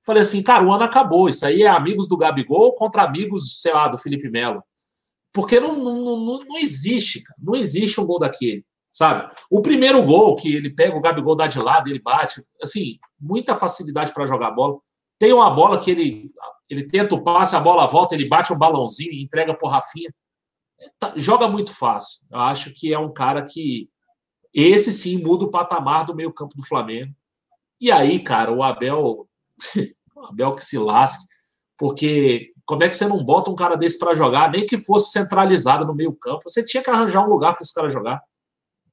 Falei 0.02 0.22
assim, 0.22 0.42
cara, 0.42 0.64
o 0.64 0.72
ano 0.72 0.84
acabou. 0.84 1.28
Isso 1.28 1.44
aí 1.44 1.62
é 1.62 1.68
amigos 1.68 2.08
do 2.08 2.16
Gabigol 2.16 2.72
contra 2.74 3.02
amigos, 3.02 3.60
sei 3.60 3.72
lá, 3.72 3.88
do 3.88 3.98
Felipe 3.98 4.30
Melo. 4.30 4.62
Porque 5.32 5.60
não, 5.60 5.76
não, 5.76 5.94
não, 5.94 6.38
não 6.40 6.58
existe, 6.58 7.22
cara. 7.22 7.38
Não 7.40 7.54
existe 7.54 8.00
um 8.00 8.06
gol 8.06 8.18
daquele, 8.18 8.64
sabe? 8.92 9.32
O 9.50 9.62
primeiro 9.62 10.02
gol 10.02 10.34
que 10.36 10.54
ele 10.54 10.70
pega, 10.70 10.96
o 10.96 11.00
Gabigol 11.00 11.36
dá 11.36 11.46
de 11.46 11.58
lado, 11.58 11.88
ele 11.88 12.00
bate. 12.00 12.42
Assim, 12.62 12.98
muita 13.18 13.54
facilidade 13.54 14.12
para 14.12 14.26
jogar 14.26 14.50
bola. 14.50 14.78
Tem 15.18 15.32
uma 15.32 15.50
bola 15.50 15.78
que 15.78 15.90
ele, 15.90 16.30
ele 16.68 16.86
tenta 16.86 17.14
o 17.14 17.22
passe, 17.22 17.54
a 17.54 17.60
bola 17.60 17.86
volta, 17.86 18.14
ele 18.14 18.28
bate 18.28 18.52
um 18.52 18.58
balãozinho 18.58 19.12
e 19.12 19.22
entrega 19.22 19.54
pro 19.54 19.68
Rafinha. 19.68 20.12
Tá- 20.98 21.12
joga 21.16 21.46
muito 21.46 21.74
fácil. 21.74 22.20
Eu 22.30 22.38
acho 22.38 22.72
que 22.72 22.92
é 22.92 22.98
um 22.98 23.12
cara 23.12 23.42
que 23.42 23.88
esse 24.52 24.92
sim 24.92 25.22
muda 25.22 25.44
o 25.44 25.50
patamar 25.50 26.04
do 26.04 26.14
meio 26.14 26.32
campo 26.32 26.56
do 26.56 26.66
Flamengo. 26.66 27.14
E 27.80 27.90
aí, 27.90 28.18
cara, 28.18 28.52
o 28.52 28.62
Abel, 28.62 29.28
o 30.16 30.26
Abel 30.26 30.54
que 30.54 30.64
se 30.64 30.76
lasque, 30.76 31.24
porque 31.78 32.50
como 32.70 32.84
é 32.84 32.88
que 32.88 32.94
você 32.94 33.08
não 33.08 33.24
bota 33.24 33.50
um 33.50 33.56
cara 33.56 33.74
desse 33.74 33.98
para 33.98 34.14
jogar, 34.14 34.48
nem 34.48 34.64
que 34.64 34.78
fosse 34.78 35.10
centralizado 35.10 35.84
no 35.84 35.92
meio 35.92 36.12
campo? 36.12 36.48
Você 36.48 36.64
tinha 36.64 36.80
que 36.80 36.88
arranjar 36.88 37.26
um 37.26 37.28
lugar 37.28 37.52
para 37.52 37.62
esse 37.62 37.74
cara 37.74 37.90
jogar. 37.90 38.22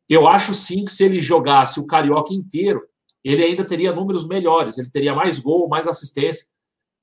Eu 0.10 0.28
acho 0.28 0.56
sim 0.56 0.84
que 0.84 0.92
se 0.92 1.04
ele 1.04 1.22
jogasse 1.22 1.80
o 1.80 1.86
carioca 1.86 2.34
inteiro, 2.34 2.82
ele 3.24 3.44
ainda 3.44 3.64
teria 3.64 3.94
números 3.94 4.28
melhores, 4.28 4.80
ele 4.80 4.90
teria 4.90 5.14
mais 5.14 5.38
gol, 5.38 5.70
mais 5.70 5.88
assistência. 5.88 6.48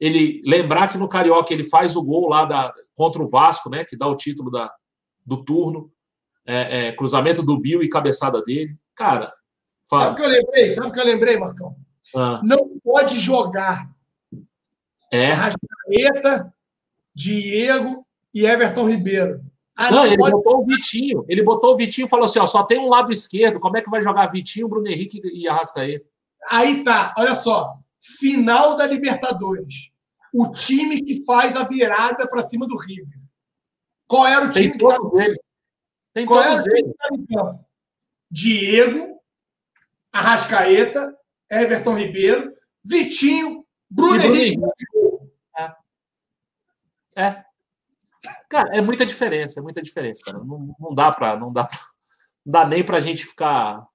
Ele 0.00 0.42
lembrar 0.44 0.90
que 0.90 0.98
no 0.98 1.08
carioca 1.08 1.54
ele 1.54 1.62
faz 1.62 1.94
o 1.94 2.02
gol 2.02 2.28
lá 2.28 2.44
da, 2.44 2.74
contra 2.96 3.22
o 3.22 3.28
Vasco, 3.28 3.70
né, 3.70 3.84
que 3.84 3.96
dá 3.96 4.08
o 4.08 4.16
título 4.16 4.50
da, 4.50 4.74
do 5.24 5.44
turno, 5.44 5.92
é, 6.44 6.88
é, 6.88 6.92
cruzamento 6.92 7.40
do 7.40 7.56
Bill 7.60 7.84
e 7.84 7.88
cabeçada 7.88 8.42
dele. 8.42 8.76
Cara, 8.96 9.32
Sabe 9.80 10.02
fala. 10.02 10.12
o 10.12 10.14
que 10.16 10.22
eu 10.22 10.28
lembrei? 10.28 10.70
Sabe 10.70 10.88
o 10.88 10.92
que 10.92 11.00
eu 11.00 11.06
lembrei, 11.06 11.38
Marcão? 11.38 11.76
Ah, 12.16 12.40
Não 12.42 12.80
pode 12.82 13.20
jogar 13.20 13.94
é. 15.14 15.30
Arrascaeta, 15.30 16.53
Diego 17.14 18.06
e 18.32 18.44
Everton 18.46 18.88
Ribeiro. 18.88 19.40
Ah, 19.76 19.90
Não, 19.90 19.98
não 19.98 20.06
ele 20.06 20.16
pode 20.16 20.32
botou 20.32 20.62
o 20.62 20.66
Vitinho. 20.66 21.24
Ele 21.28 21.42
botou 21.42 21.72
o 21.72 21.76
Vitinho 21.76 22.06
e 22.06 22.08
falou 22.08 22.26
assim: 22.26 22.38
ó, 22.38 22.46
só 22.46 22.62
tem 22.64 22.78
um 22.78 22.88
lado 22.88 23.12
esquerdo. 23.12 23.58
Como 23.60 23.76
é 23.76 23.82
que 23.82 23.90
vai 23.90 24.00
jogar 24.00 24.26
Vitinho, 24.28 24.68
Bruno 24.68 24.86
Henrique 24.88 25.20
e 25.24 25.48
Arrascaeta? 25.48 26.04
Aí 26.50 26.82
tá, 26.84 27.14
olha 27.18 27.34
só. 27.34 27.74
Final 28.00 28.76
da 28.76 28.86
Libertadores. 28.86 29.90
O 30.32 30.50
time 30.52 31.00
que 31.02 31.24
faz 31.24 31.56
a 31.56 31.64
virada 31.64 32.28
para 32.28 32.42
cima 32.42 32.66
do 32.66 32.76
River. 32.76 33.18
Qual 34.06 34.26
era 34.26 34.46
o 34.46 34.52
time 34.52 34.70
Tem 34.70 34.78
que 34.78 34.84
estava 34.84 34.96
todos 34.96 35.20
eles. 35.24 35.38
Tem 36.12 36.26
Qual 36.26 36.42
era 36.42 36.50
o 36.50 36.54
todos 36.56 36.64
time 36.64 36.78
eles. 36.78 36.84
que 36.92 37.02
estava 37.02 37.16
em 37.22 37.26
campo? 37.26 37.64
Diego, 38.30 39.20
Arrascaeta, 40.12 41.16
Everton 41.50 41.94
Ribeiro, 41.96 42.52
Vitinho, 42.84 43.64
Bruno 43.90 44.18
Bruno 44.18 44.34
Henrique. 44.36 44.60
É. 47.16 47.42
Cara, 48.48 48.76
é 48.76 48.80
muita 48.80 49.04
diferença, 49.04 49.60
é 49.60 49.62
muita 49.62 49.82
diferença, 49.82 50.22
cara. 50.24 50.38
Não, 50.38 50.74
não 50.78 50.94
dá 50.94 51.12
para, 51.12 51.36
não 51.38 51.52
dá, 51.52 51.64
pra, 51.64 51.78
não 52.44 52.52
dá 52.52 52.64
nem 52.66 52.84
para 52.84 52.96
a 52.96 53.00
gente 53.00 53.26
ficar 53.26 53.86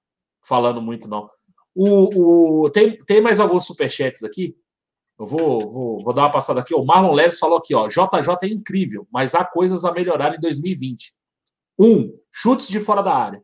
falando 0.42 0.80
muito 0.80 1.08
não. 1.08 1.28
O, 1.74 2.64
o 2.64 2.70
tem, 2.70 3.02
tem 3.04 3.20
mais 3.20 3.40
alguns 3.40 3.66
superchats 3.66 4.22
aqui. 4.22 4.56
Eu 5.18 5.26
vou, 5.26 5.68
vou, 5.70 6.02
vou 6.02 6.14
dar 6.14 6.22
uma 6.22 6.30
passada 6.30 6.60
aqui. 6.60 6.74
O 6.74 6.84
Marlon 6.84 7.12
Leves 7.12 7.38
falou 7.38 7.58
aqui, 7.58 7.74
ó, 7.74 7.86
JJ 7.86 8.36
é 8.42 8.46
incrível, 8.46 9.06
mas 9.12 9.34
há 9.34 9.44
coisas 9.44 9.84
a 9.84 9.92
melhorar 9.92 10.34
em 10.34 10.40
2020. 10.40 11.12
Um, 11.78 12.18
chutes 12.32 12.68
de 12.68 12.80
fora 12.80 13.02
da 13.02 13.14
área. 13.14 13.42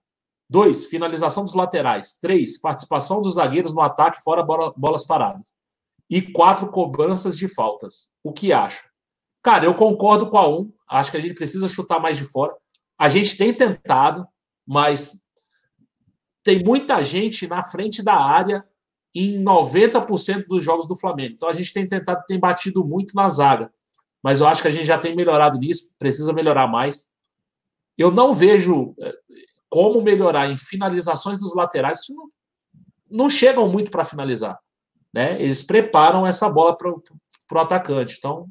Dois, 0.49 0.87
finalização 0.87 1.45
dos 1.45 1.55
laterais. 1.55 2.19
Três, 2.21 2.59
participação 2.61 3.21
dos 3.21 3.35
zagueiros 3.35 3.75
no 3.75 3.81
ataque 3.81 4.23
fora 4.23 4.43
bola- 4.43 4.73
bolas 4.77 5.05
paradas. 5.05 5.55
E 6.09 6.23
quatro, 6.23 6.71
cobranças 6.71 7.37
de 7.37 7.49
faltas. 7.49 8.11
O 8.23 8.33
que 8.33 8.53
acha? 8.53 8.81
Cara, 9.47 9.65
eu 9.65 9.77
concordo 9.77 10.29
com 10.29 10.37
a 10.37 10.49
um. 10.49 10.73
Acho 10.89 11.13
que 11.13 11.19
a 11.19 11.21
gente 11.21 11.35
precisa 11.35 11.69
chutar 11.69 12.01
mais 12.01 12.17
de 12.17 12.25
fora. 12.25 12.53
A 12.99 13.09
gente 13.09 13.37
tem 13.37 13.55
tentado, 13.55 14.27
mas 14.67 15.25
tem 16.43 16.65
muita 16.65 17.01
gente 17.05 17.47
na 17.47 17.63
frente 17.63 18.03
da 18.03 18.17
área 18.17 18.65
em 19.15 19.41
90% 19.41 20.49
dos 20.49 20.65
jogos 20.65 20.89
do 20.89 20.97
Flamengo. 20.97 21.35
Então 21.35 21.49
a 21.49 21.53
gente 21.53 21.73
tem 21.73 21.89
tentado, 21.89 22.25
tem 22.27 22.41
batido 22.41 22.85
muito 22.85 23.15
na 23.15 23.29
zaga. 23.29 23.73
Mas 24.21 24.41
eu 24.41 24.49
acho 24.49 24.63
que 24.63 24.67
a 24.67 24.71
gente 24.73 24.85
já 24.85 24.99
tem 24.99 25.15
melhorado 25.15 25.57
nisso, 25.59 25.95
precisa 25.97 26.33
melhorar 26.33 26.67
mais. 26.67 27.09
Eu 27.97 28.11
não 28.11 28.35
vejo 28.35 28.97
eh, 28.99 29.15
como 29.69 30.03
melhorar 30.03 30.51
em 30.51 30.57
finalizações 30.57 31.39
dos 31.39 31.55
laterais, 31.55 32.01
não, 32.09 32.29
não 33.09 33.31
chegam 33.31 33.69
muito 33.69 33.93
para 33.93 34.05
finalizar. 34.05 34.59
Né? 35.15 35.41
Eles 35.41 35.63
preparam 35.63 36.27
essa 36.27 36.51
bola 36.51 36.77
para 36.77 36.91
o 36.91 37.59
atacante. 37.61 38.17
Então, 38.19 38.51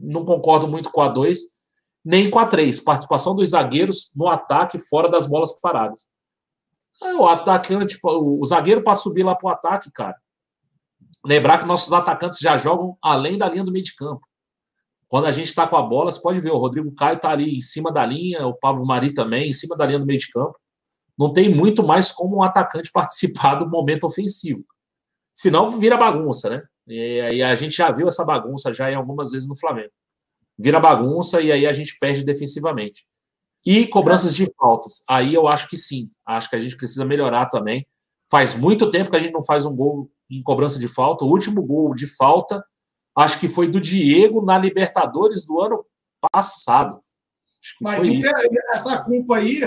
não 0.00 0.24
concordo 0.24 0.68
muito 0.68 0.90
com 0.90 1.00
a 1.00 1.08
2, 1.08 1.38
nem 2.04 2.30
com 2.30 2.38
a 2.38 2.46
3. 2.46 2.80
Participação 2.80 3.34
dos 3.34 3.50
zagueiros 3.50 4.12
no 4.14 4.28
ataque 4.28 4.78
fora 4.78 5.08
das 5.08 5.26
bolas 5.26 5.58
paradas. 5.60 6.08
O 7.18 7.26
atacante, 7.26 7.98
o 8.02 8.44
zagueiro 8.44 8.82
para 8.82 8.94
subir 8.94 9.24
lá 9.24 9.34
para 9.34 9.46
o 9.46 9.50
ataque, 9.50 9.90
cara. 9.90 10.16
Lembrar 11.24 11.58
que 11.58 11.64
nossos 11.64 11.92
atacantes 11.92 12.38
já 12.38 12.56
jogam 12.56 12.96
além 13.02 13.38
da 13.38 13.48
linha 13.48 13.64
do 13.64 13.72
meio 13.72 13.84
de 13.84 13.94
campo. 13.94 14.26
Quando 15.08 15.26
a 15.26 15.32
gente 15.32 15.46
está 15.46 15.66
com 15.66 15.76
a 15.76 15.82
bola, 15.82 16.10
você 16.10 16.20
pode 16.20 16.40
ver, 16.40 16.50
o 16.50 16.58
Rodrigo 16.58 16.92
Caio 16.94 17.16
está 17.16 17.30
ali 17.30 17.58
em 17.58 17.62
cima 17.62 17.92
da 17.92 18.04
linha, 18.04 18.46
o 18.46 18.54
Pablo 18.54 18.86
Mari 18.86 19.12
também, 19.14 19.50
em 19.50 19.52
cima 19.52 19.76
da 19.76 19.86
linha 19.86 19.98
do 19.98 20.06
meio 20.06 20.18
de 20.18 20.30
campo. 20.30 20.58
Não 21.18 21.32
tem 21.32 21.48
muito 21.48 21.82
mais 21.86 22.10
como 22.10 22.38
um 22.38 22.42
atacante 22.42 22.90
participar 22.92 23.56
do 23.56 23.68
momento 23.68 24.04
ofensivo. 24.04 24.64
Senão 25.34 25.78
vira 25.78 25.96
bagunça, 25.96 26.50
né? 26.50 26.62
E 26.86 27.20
aí 27.20 27.42
a 27.42 27.54
gente 27.54 27.76
já 27.76 27.90
viu 27.90 28.08
essa 28.08 28.24
bagunça 28.24 28.72
já 28.72 28.90
em 28.90 28.94
algumas 28.94 29.30
vezes 29.30 29.48
no 29.48 29.56
Flamengo. 29.56 29.92
Vira 30.58 30.78
bagunça 30.78 31.40
e 31.40 31.50
aí 31.50 31.66
a 31.66 31.72
gente 31.72 31.98
perde 31.98 32.24
defensivamente. 32.24 33.06
E 33.64 33.86
cobranças 33.86 34.34
de 34.34 34.46
faltas. 34.58 35.02
Aí 35.08 35.32
eu 35.34 35.48
acho 35.48 35.68
que 35.68 35.76
sim. 35.76 36.10
Acho 36.26 36.50
que 36.50 36.56
a 36.56 36.60
gente 36.60 36.76
precisa 36.76 37.04
melhorar 37.04 37.46
também. 37.46 37.86
Faz 38.30 38.54
muito 38.54 38.90
tempo 38.90 39.10
que 39.10 39.16
a 39.16 39.20
gente 39.20 39.32
não 39.32 39.42
faz 39.42 39.64
um 39.64 39.74
gol 39.74 40.10
em 40.30 40.42
cobrança 40.42 40.78
de 40.78 40.86
falta. 40.86 41.24
O 41.24 41.28
último 41.28 41.62
gol 41.62 41.94
de 41.94 42.06
falta, 42.06 42.62
acho 43.16 43.40
que 43.40 43.48
foi 43.48 43.68
do 43.68 43.80
Diego 43.80 44.44
na 44.44 44.58
Libertadores 44.58 45.46
do 45.46 45.60
ano 45.60 45.84
passado. 46.30 46.98
Mas 47.80 48.06
isso, 48.06 48.26
essa 48.72 49.02
culpa 49.02 49.38
aí 49.38 49.62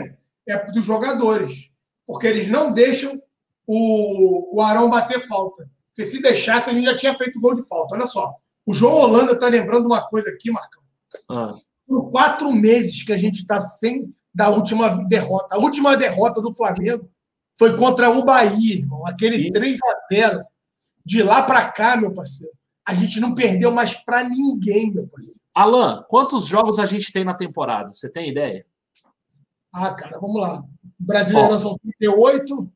é 0.48 0.72
dos 0.72 0.86
jogadores. 0.86 1.72
Porque 2.06 2.28
eles 2.28 2.48
não 2.48 2.72
deixam 2.72 3.20
o, 3.66 4.58
o 4.58 4.62
Arão 4.62 4.90
bater 4.90 5.20
falta. 5.28 5.70
Porque 5.98 6.10
se 6.10 6.22
deixasse, 6.22 6.70
a 6.70 6.74
gente 6.74 6.86
já 6.86 6.96
tinha 6.96 7.18
feito 7.18 7.42
gol 7.42 7.56
de 7.56 7.68
falta. 7.68 7.96
Olha 7.96 8.06
só. 8.06 8.36
O 8.68 8.74
João 8.74 8.94
Holanda 8.94 9.32
está 9.32 9.48
lembrando 9.48 9.88
uma 9.88 10.08
coisa 10.08 10.30
aqui, 10.30 10.52
Marcão. 10.52 10.84
Ah 11.28 11.56
por 11.88 12.12
quatro 12.12 12.52
meses 12.52 13.02
que 13.02 13.14
a 13.14 13.18
gente 13.18 13.38
está 13.38 13.60
sem 13.60 14.14
da 14.36 14.50
última 14.50 14.90
derrota. 15.06 15.56
A 15.56 15.58
última 15.58 15.96
derrota 15.96 16.42
do 16.42 16.54
Flamengo 16.54 17.10
foi 17.58 17.76
contra 17.78 18.10
o 18.10 18.24
Bahia, 18.26 18.76
irmão. 18.76 19.08
Aquele 19.08 19.50
3 19.50 19.80
a 19.82 20.14
0 20.14 20.46
De 21.04 21.24
lá 21.24 21.42
para 21.42 21.72
cá, 21.72 21.96
meu 21.96 22.14
parceiro. 22.14 22.54
A 22.86 22.94
gente 22.94 23.20
não 23.20 23.34
perdeu 23.34 23.72
mais 23.72 23.94
para 23.94 24.24
ninguém, 24.24 24.92
meu 24.92 25.08
parceiro. 25.08 25.42
Alan, 25.56 26.06
quantos 26.10 26.46
jogos 26.46 26.78
a 26.78 26.86
gente 26.86 27.12
tem 27.12 27.24
na 27.24 27.34
temporada? 27.34 27.94
Você 27.94 28.12
tem 28.12 28.30
ideia? 28.30 28.66
Ah, 29.74 29.94
cara, 29.94 30.20
vamos 30.20 30.42
lá. 30.42 30.64
Brasileiro 31.00 31.58
são 31.58 31.78
38. 31.78 32.72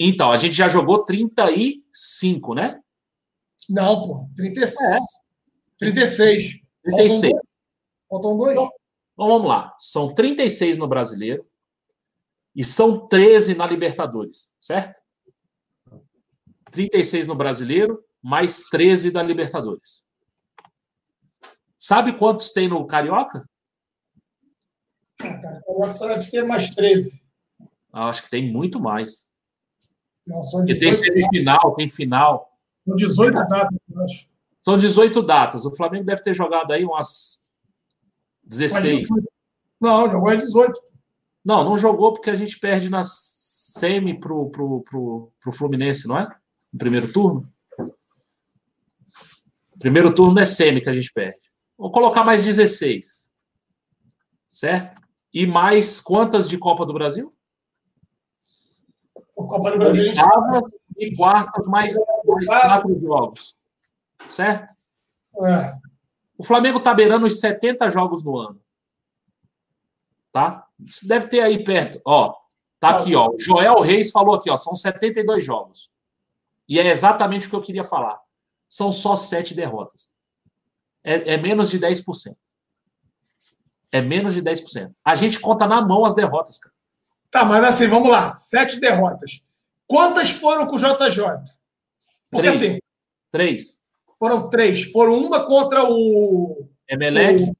Então, 0.00 0.30
a 0.30 0.36
gente 0.36 0.54
já 0.54 0.68
jogou 0.68 1.04
35, 1.04 2.54
né? 2.54 2.80
Não, 3.68 4.02
pô. 4.02 4.28
36. 4.36 4.80
É. 4.80 4.98
36. 5.78 6.62
36. 6.82 7.32
Faltam 8.08 8.36
dois. 8.36 8.52
Então, 8.52 8.70
então 9.12 9.28
vamos 9.28 9.48
lá. 9.48 9.74
São 9.78 10.14
36 10.14 10.76
no 10.76 10.88
brasileiro 10.88 11.46
e 12.54 12.64
são 12.64 13.06
13 13.06 13.54
na 13.54 13.66
Libertadores, 13.66 14.54
certo? 14.60 15.00
36 16.70 17.26
no 17.26 17.34
brasileiro, 17.34 18.04
mais 18.22 18.64
13 18.64 19.10
da 19.10 19.22
Libertadores. 19.22 20.06
Sabe 21.78 22.16
quantos 22.16 22.50
tem 22.50 22.68
no 22.68 22.86
Carioca? 22.86 23.48
Ah, 25.20 25.40
cara, 25.40 25.62
Carioca 25.62 25.92
só 25.92 26.08
deve 26.08 26.22
ser 26.22 26.44
mais 26.44 26.70
13. 26.70 27.22
Ah, 27.92 28.08
acho 28.08 28.22
que 28.22 28.30
tem 28.30 28.52
muito 28.52 28.80
mais. 28.80 29.29
Não, 30.30 30.44
são 30.44 30.60
Porque 30.60 30.76
tem 30.76 30.92
semifinal, 30.92 31.74
tem 31.74 31.88
final. 31.88 32.56
São 32.86 32.94
18 32.94 33.34
datas, 33.34 33.78
eu 33.92 34.02
acho. 34.04 34.28
São 34.62 34.76
18 34.76 35.22
datas. 35.22 35.64
O 35.64 35.74
Flamengo 35.74 36.04
deve 36.04 36.22
ter 36.22 36.32
jogado 36.32 36.70
aí 36.72 36.84
umas 36.84 37.48
16. 38.44 39.08
Não, 39.80 40.08
jogou 40.08 40.32
em 40.32 40.38
18. 40.38 40.80
Não, 41.44 41.64
não 41.64 41.76
jogou 41.76 42.12
porque 42.12 42.30
a 42.30 42.34
gente 42.34 42.60
perde 42.60 42.88
na 42.88 43.02
semi 43.02 44.20
pro, 44.20 44.50
pro, 44.50 44.82
pro, 44.82 45.32
pro 45.40 45.52
Fluminense, 45.52 46.06
não 46.06 46.16
é? 46.16 46.28
No 46.72 46.78
primeiro 46.78 47.12
turno. 47.12 47.52
Primeiro 49.80 50.14
turno 50.14 50.38
é 50.38 50.44
semi 50.44 50.80
que 50.80 50.90
a 50.90 50.92
gente 50.92 51.12
perde. 51.12 51.40
Vou 51.76 51.90
colocar 51.90 52.22
mais 52.22 52.44
16. 52.44 53.28
Certo? 54.46 55.00
E 55.34 55.44
mais 55.44 56.00
quantas 56.00 56.48
de 56.48 56.56
Copa 56.56 56.86
do 56.86 56.92
Brasil? 56.92 57.34
O 59.40 59.46
Copa 59.46 59.70
do 59.70 59.78
Brasil. 59.78 60.08
Oitavas 60.08 60.76
e 60.98 61.16
quartas, 61.16 61.66
mais, 61.66 61.96
mais 62.26 62.46
quatro 62.46 63.00
jogos. 63.00 63.56
Certo? 64.28 64.74
É. 65.42 65.78
O 66.36 66.44
Flamengo 66.44 66.78
está 66.78 66.92
beirando 66.92 67.24
os 67.24 67.40
70 67.40 67.88
jogos 67.88 68.22
no 68.22 68.36
ano. 68.36 68.60
Tá? 70.30 70.66
Isso 70.78 71.08
deve 71.08 71.26
ter 71.28 71.40
aí 71.40 71.64
perto. 71.64 72.00
Ó, 72.04 72.36
tá 72.78 72.98
aqui, 72.98 73.14
ó. 73.14 73.32
Joel 73.38 73.80
Reis 73.80 74.10
falou 74.10 74.34
aqui, 74.34 74.50
ó. 74.50 74.58
São 74.58 74.74
72 74.74 75.42
jogos. 75.42 75.90
E 76.68 76.78
é 76.78 76.86
exatamente 76.86 77.46
o 77.46 77.50
que 77.50 77.56
eu 77.56 77.62
queria 77.62 77.82
falar. 77.82 78.20
São 78.68 78.92
só 78.92 79.16
sete 79.16 79.54
derrotas. 79.54 80.14
É, 81.02 81.32
é 81.32 81.36
menos 81.38 81.70
de 81.70 81.80
10%. 81.80 82.36
É 83.90 84.02
menos 84.02 84.34
de 84.34 84.42
10%. 84.42 84.94
A 85.02 85.16
gente 85.16 85.40
conta 85.40 85.66
na 85.66 85.80
mão 85.80 86.04
as 86.04 86.14
derrotas, 86.14 86.58
cara. 86.58 86.74
Tá, 87.30 87.44
mas 87.44 87.64
assim, 87.64 87.86
vamos 87.86 88.10
lá. 88.10 88.36
Sete 88.36 88.80
derrotas. 88.80 89.40
Quantas 89.86 90.30
foram 90.30 90.66
com 90.66 90.76
o 90.76 90.78
JJ? 90.78 91.22
Porque 92.30 92.48
Três. 92.48 92.62
assim. 92.62 92.78
Três. 93.30 93.80
Foram 94.18 94.50
três. 94.50 94.84
Foram 94.90 95.14
uma 95.14 95.46
contra 95.46 95.84
o. 95.84 96.68
Emelec. 96.88 97.42
O, 97.42 97.54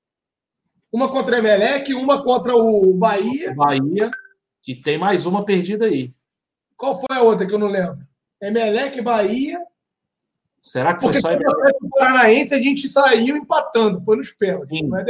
uma 0.93 1.09
contra 1.09 1.37
o 1.37 1.39
Emelec, 1.39 1.95
uma 1.95 2.23
contra 2.23 2.57
o 2.57 2.93
Bahia. 2.95 3.55
Bahia. 3.55 4.11
E 4.67 4.75
tem 4.75 4.99
mais 4.99 5.25
uma 5.25 5.45
perdida 5.45 5.87
aí. 5.87 6.13
Qual 6.77 6.99
foi 6.99 7.17
a 7.17 7.23
outra 7.23 7.47
que 7.47 7.55
eu 7.55 7.59
não 7.59 7.69
lembro? 7.69 7.99
Emelec, 8.43 9.01
Bahia. 9.01 9.59
Será 10.61 10.95
que 10.95 11.01
foi 11.01 11.13
Porque 11.13 11.21
só 11.21 11.33
Emelec? 11.33 11.79
O 11.83 11.89
Paranaense 11.91 12.55
a 12.55 12.61
gente 12.61 12.89
saiu 12.89 13.37
empatando, 13.37 14.01
foi 14.03 14.17
nos 14.17 14.31
pênaltis, 14.31 14.83
não 14.83 14.99
é. 14.99 15.05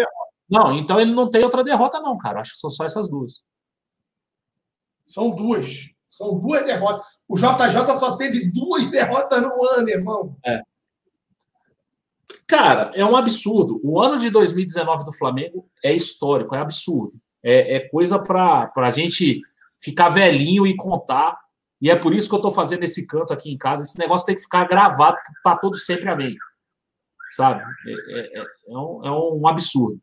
Não, 0.48 0.74
então 0.74 1.00
ele 1.00 1.12
não 1.12 1.30
tem 1.30 1.44
outra 1.44 1.62
derrota, 1.62 2.00
não, 2.00 2.18
cara. 2.18 2.40
Acho 2.40 2.54
que 2.54 2.60
são 2.60 2.70
só 2.70 2.84
essas 2.84 3.08
duas. 3.08 3.42
São 5.10 5.30
duas. 5.30 5.90
São 6.08 6.38
duas 6.38 6.64
derrotas. 6.64 7.04
O 7.28 7.36
JJ 7.36 7.98
só 7.98 8.16
teve 8.16 8.48
duas 8.50 8.88
derrotas 8.90 9.42
no 9.42 9.52
ano, 9.76 9.88
irmão. 9.88 10.36
É. 10.46 10.62
Cara, 12.48 12.92
é 12.94 13.04
um 13.04 13.16
absurdo. 13.16 13.80
O 13.82 14.00
ano 14.00 14.18
de 14.18 14.30
2019 14.30 15.04
do 15.04 15.12
Flamengo 15.12 15.68
é 15.84 15.92
histórico, 15.92 16.54
é 16.54 16.60
absurdo. 16.60 17.14
É, 17.42 17.76
é 17.76 17.88
coisa 17.88 18.22
para 18.22 18.70
a 18.76 18.90
gente 18.90 19.40
ficar 19.82 20.10
velhinho 20.10 20.64
e 20.64 20.76
contar. 20.76 21.36
E 21.82 21.90
é 21.90 21.96
por 21.96 22.14
isso 22.14 22.28
que 22.28 22.34
eu 22.34 22.38
estou 22.38 22.52
fazendo 22.52 22.84
esse 22.84 23.04
canto 23.06 23.32
aqui 23.32 23.50
em 23.50 23.58
casa. 23.58 23.82
Esse 23.82 23.98
negócio 23.98 24.26
tem 24.26 24.36
que 24.36 24.42
ficar 24.42 24.68
gravado 24.68 25.16
para 25.42 25.58
todo 25.58 25.76
sempre, 25.76 26.08
amém. 26.08 26.36
Sabe? 27.30 27.62
É, 27.86 27.90
é, 27.90 28.40
é, 28.40 28.44
é 28.68 28.78
um, 28.78 29.04
é 29.04 29.10
um 29.10 29.48
absurdo. 29.48 30.00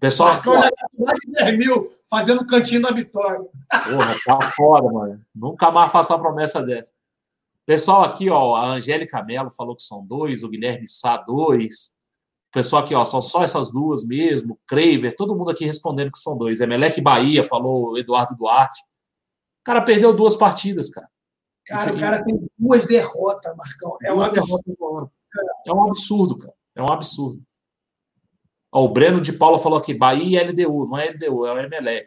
Pessoal. 0.00 0.34
Marcou 0.34 0.54
já 0.54 0.70
mais 0.98 1.18
de 1.20 1.32
10 1.32 1.58
mil 1.58 1.97
fazendo 2.10 2.42
o 2.42 2.46
cantinho 2.46 2.82
da 2.82 2.90
vitória. 2.90 3.40
Porra, 3.40 4.14
tá 4.24 4.50
foda, 4.50 4.92
mano. 4.92 5.24
Nunca 5.34 5.70
mais 5.70 5.92
faço 5.92 6.12
uma 6.12 6.20
promessa 6.20 6.62
dessa. 6.62 6.92
Pessoal 7.66 8.02
aqui, 8.02 8.30
ó, 8.30 8.54
a 8.54 8.66
Angélica 8.66 9.22
Mello 9.22 9.50
falou 9.50 9.76
que 9.76 9.82
são 9.82 10.04
dois, 10.04 10.42
o 10.42 10.48
Guilherme 10.48 10.88
Sá, 10.88 11.18
dois. 11.18 11.98
O 12.48 12.52
pessoal 12.52 12.82
aqui, 12.82 12.94
ó, 12.94 13.04
são 13.04 13.20
só 13.20 13.42
essas 13.42 13.70
duas 13.70 14.06
mesmo. 14.06 14.54
O 14.54 14.58
Craver, 14.66 15.14
todo 15.14 15.36
mundo 15.36 15.50
aqui 15.50 15.66
respondendo 15.66 16.10
que 16.10 16.18
são 16.18 16.38
dois. 16.38 16.60
Emelec 16.60 16.98
Bahia, 17.00 17.44
falou 17.44 17.90
o 17.90 17.98
Eduardo 17.98 18.34
Duarte. 18.34 18.80
O 19.60 19.64
cara 19.64 19.82
perdeu 19.82 20.16
duas 20.16 20.34
partidas, 20.34 20.88
cara. 20.88 21.08
Cara, 21.66 21.94
o 21.94 22.00
cara 22.00 22.24
tem 22.24 22.48
duas 22.58 22.86
derrotas, 22.86 23.54
Marcão. 23.54 23.98
É 24.02 24.10
um 24.10 24.22
absurdo. 24.22 25.10
É 25.66 25.72
um 25.74 25.82
absurdo, 25.82 26.38
cara. 26.38 26.54
É 26.74 26.82
um 26.82 26.90
absurdo. 26.90 27.42
Ó, 28.72 28.84
o 28.84 28.88
Breno 28.88 29.20
de 29.20 29.32
Paula 29.32 29.58
falou 29.58 29.78
aqui, 29.78 29.94
Bahia 29.94 30.42
e 30.42 30.50
LDU. 30.50 30.86
Não 30.88 30.98
é 30.98 31.08
LDU, 31.08 31.46
é 31.46 31.52
o 31.52 31.58
Emelec. 31.58 32.06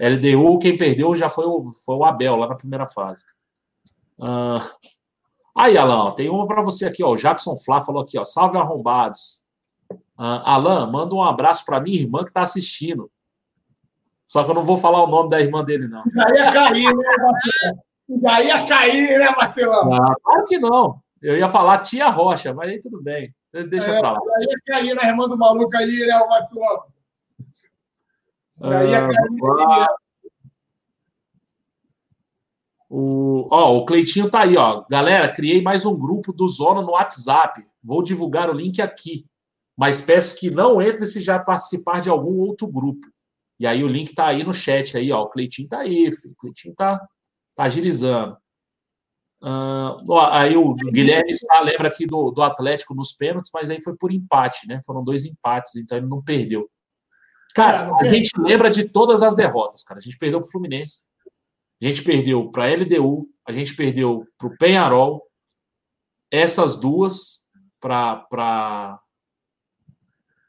LDU, 0.00 0.58
quem 0.58 0.76
perdeu 0.76 1.14
já 1.14 1.28
foi 1.28 1.46
o, 1.46 1.70
foi 1.84 1.96
o 1.96 2.04
Abel, 2.04 2.36
lá 2.36 2.48
na 2.48 2.56
primeira 2.56 2.86
fase. 2.86 3.24
Uh... 4.18 4.60
Aí, 5.56 5.78
Alan, 5.78 6.10
tem 6.12 6.28
uma 6.28 6.48
para 6.48 6.62
você 6.62 6.84
aqui, 6.84 7.04
ó. 7.04 7.12
O 7.12 7.16
Jackson 7.16 7.56
Flá 7.56 7.80
falou 7.80 8.02
aqui, 8.02 8.18
ó. 8.18 8.24
Salve 8.24 8.58
arrombados. 8.58 9.46
Uh, 10.18 10.42
Alan, 10.44 10.90
manda 10.90 11.14
um 11.14 11.22
abraço 11.22 11.64
para 11.64 11.80
minha 11.80 12.00
irmã 12.00 12.24
que 12.24 12.30
está 12.30 12.42
assistindo. 12.42 13.08
Só 14.26 14.42
que 14.42 14.50
eu 14.50 14.54
não 14.54 14.64
vou 14.64 14.76
falar 14.76 15.02
o 15.04 15.06
nome 15.06 15.30
da 15.30 15.40
irmã 15.40 15.62
dele, 15.62 15.86
não. 15.86 16.02
Aí 16.02 16.38
é 16.38 16.52
cair, 16.52 16.92
né? 16.92 17.04
Já 18.22 18.42
ia 18.42 18.66
cair, 18.66 19.18
né, 19.18 19.30
Marcelão? 19.36 19.92
Ah, 19.92 20.14
claro 20.22 20.44
que 20.44 20.58
não. 20.58 21.00
Eu 21.22 21.38
ia 21.38 21.48
falar 21.48 21.78
tia 21.78 22.08
Rocha, 22.08 22.52
mas 22.52 22.70
aí 22.70 22.80
tudo 22.80 23.02
bem. 23.02 23.32
Deixa 23.62 23.90
É, 23.90 24.00
pra 24.00 24.12
lá. 24.12 24.18
já 24.18 24.40
ia 24.40 24.58
cair 24.66 24.94
na 24.94 25.04
irmã 25.08 25.28
do 25.28 25.38
maluco 25.38 25.76
aí, 25.76 26.06
né, 26.06 26.18
Marcelão? 26.28 26.84
Já 28.60 28.84
ia 28.84 29.04
Ah, 29.04 29.08
cair. 29.08 29.40
lá. 29.40 29.86
O, 32.90 33.48
ó, 33.50 33.76
o 33.76 33.84
Cleitinho 33.84 34.30
tá 34.30 34.40
aí, 34.42 34.56
ó. 34.56 34.84
Galera, 34.90 35.32
criei 35.32 35.62
mais 35.62 35.84
um 35.84 35.96
grupo 35.96 36.32
do 36.32 36.48
Zona 36.48 36.82
no 36.82 36.92
WhatsApp. 36.92 37.64
Vou 37.82 38.02
divulgar 38.02 38.50
o 38.50 38.52
link 38.52 38.80
aqui. 38.80 39.26
Mas 39.76 40.00
peço 40.00 40.36
que 40.38 40.50
não 40.50 40.80
entre 40.80 41.04
se 41.06 41.20
já 41.20 41.38
participar 41.38 42.00
de 42.00 42.08
algum 42.08 42.38
outro 42.38 42.66
grupo. 42.68 43.06
E 43.58 43.66
aí 43.66 43.82
o 43.82 43.88
link 43.88 44.14
tá 44.14 44.26
aí 44.26 44.44
no 44.44 44.52
chat 44.54 44.96
aí, 44.96 45.10
ó. 45.10 45.22
O 45.22 45.28
Cleitinho 45.28 45.68
tá 45.68 45.78
aí, 45.80 46.10
filho. 46.12 46.32
O 46.34 46.36
Cleitinho 46.36 46.74
tá, 46.74 46.98
tá 47.56 47.64
agilizando. 47.64 48.36
Ó, 50.08 50.28
aí 50.30 50.56
o 50.56 50.74
Guilherme 50.74 51.34
Sá 51.34 51.60
lembra 51.60 51.88
aqui 51.88 52.06
do, 52.06 52.30
do 52.30 52.42
Atlético 52.42 52.94
nos 52.94 53.12
pênaltis, 53.12 53.50
mas 53.52 53.68
aí 53.68 53.80
foi 53.80 53.94
por 53.94 54.12
empate, 54.12 54.66
né? 54.66 54.80
Foram 54.86 55.04
dois 55.04 55.24
empates, 55.24 55.76
então 55.76 55.98
ele 55.98 56.06
não 56.06 56.22
perdeu. 56.22 56.68
Cara, 57.54 57.90
É, 58.00 58.08
a 58.08 58.12
gente 58.12 58.30
lembra 58.38 58.70
de 58.70 58.88
todas 58.88 59.22
as 59.22 59.36
derrotas, 59.36 59.82
cara. 59.82 59.98
A 59.98 60.02
gente 60.02 60.18
perdeu 60.18 60.40
pro 60.40 60.50
Fluminense. 60.50 61.04
A 61.82 61.86
gente 61.86 62.02
perdeu 62.02 62.50
para 62.50 62.66
LDU, 62.66 63.28
a 63.46 63.52
gente 63.52 63.76
perdeu 63.76 64.26
para 64.38 64.48
o 64.48 64.56
Penharol, 64.56 65.22
essas 66.30 66.76
duas 66.76 67.46
para 67.80 68.16
para 68.30 68.98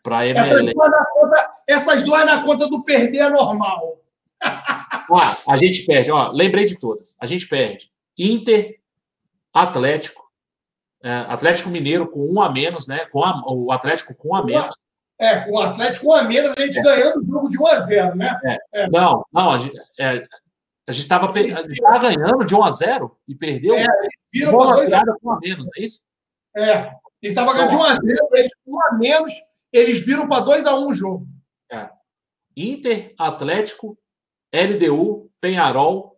para 0.01 0.25
Essas 0.27 0.61
duas, 0.61 0.91
na 0.91 1.05
conta, 1.05 1.55
essas 1.67 2.03
duas 2.03 2.25
na 2.25 2.43
conta 2.43 2.67
do 2.69 2.83
perder 2.83 3.19
é 3.19 3.29
normal. 3.29 3.99
Ah, 4.41 5.37
a 5.47 5.57
gente 5.57 5.85
perde, 5.85 6.11
ó, 6.11 6.31
lembrei 6.31 6.65
de 6.65 6.79
todas. 6.79 7.15
A 7.19 7.25
gente 7.25 7.47
perde 7.47 7.91
Inter, 8.17 8.79
Atlético, 9.55 10.23
é, 11.03 11.09
Atlético 11.11 11.69
Mineiro 11.69 12.09
com 12.09 12.19
um 12.27 12.41
a 12.41 12.51
menos, 12.51 12.87
né? 12.87 13.05
Com 13.05 13.23
a- 13.23 13.41
o 13.47 13.71
Atlético 13.71 14.15
com 14.15 14.29
um 14.29 14.35
a 14.35 14.43
menos. 14.43 14.75
É, 15.17 15.39
com 15.41 15.51
o 15.51 15.61
Atlético 15.61 16.07
um 16.07 16.13
a 16.13 16.23
menos, 16.23 16.53
a 16.57 16.61
gente 16.61 16.81
ganhando 16.81 17.21
o 17.21 17.25
jogo 17.25 17.49
de 17.49 17.57
1 17.57 17.67
a 17.67 17.79
0 17.79 18.15
né? 18.15 18.39
Não, 18.91 19.25
não, 19.31 19.51
a 19.51 19.57
gente 19.57 19.79
é, 19.97 20.27
estava 20.89 21.31
ganhando 21.31 22.43
de 22.43 22.53
1 22.53 22.63
a 22.63 22.69
0 22.71 23.17
e 23.27 23.33
perdeu. 23.33 23.75
É, 23.75 23.85
Bola 24.51 24.85
para 24.85 25.03
dois 25.03 25.19
com 25.21 25.29
um 25.29 25.31
a 25.31 25.39
menos, 25.39 25.65
não 25.65 25.73
é 25.77 25.81
isso? 25.81 26.03
É. 26.55 26.91
Ele 27.21 27.31
estava 27.31 27.53
ganhando 27.53 27.69
de 27.69 27.75
1 27.77 27.83
a 27.83 27.93
0 27.95 28.29
eles 28.33 28.51
com 28.65 28.71
1 28.71 28.81
a 28.81 28.97
menos, 28.97 29.31
eles 29.71 30.05
viram 30.05 30.27
para 30.27 30.41
2 30.43 30.65
a 30.65 30.75
1 30.75 30.89
o 30.89 30.93
jogo. 30.93 31.27
Inter, 32.57 33.13
Atlético, 33.17 33.97
LDU, 34.53 35.29
Penharol, 35.41 36.17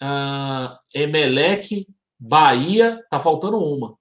ah, 0.00 0.80
Emelec, 0.94 1.86
Bahia. 2.18 3.04
Tá 3.10 3.20
faltando 3.20 3.58
uma. 3.58 3.96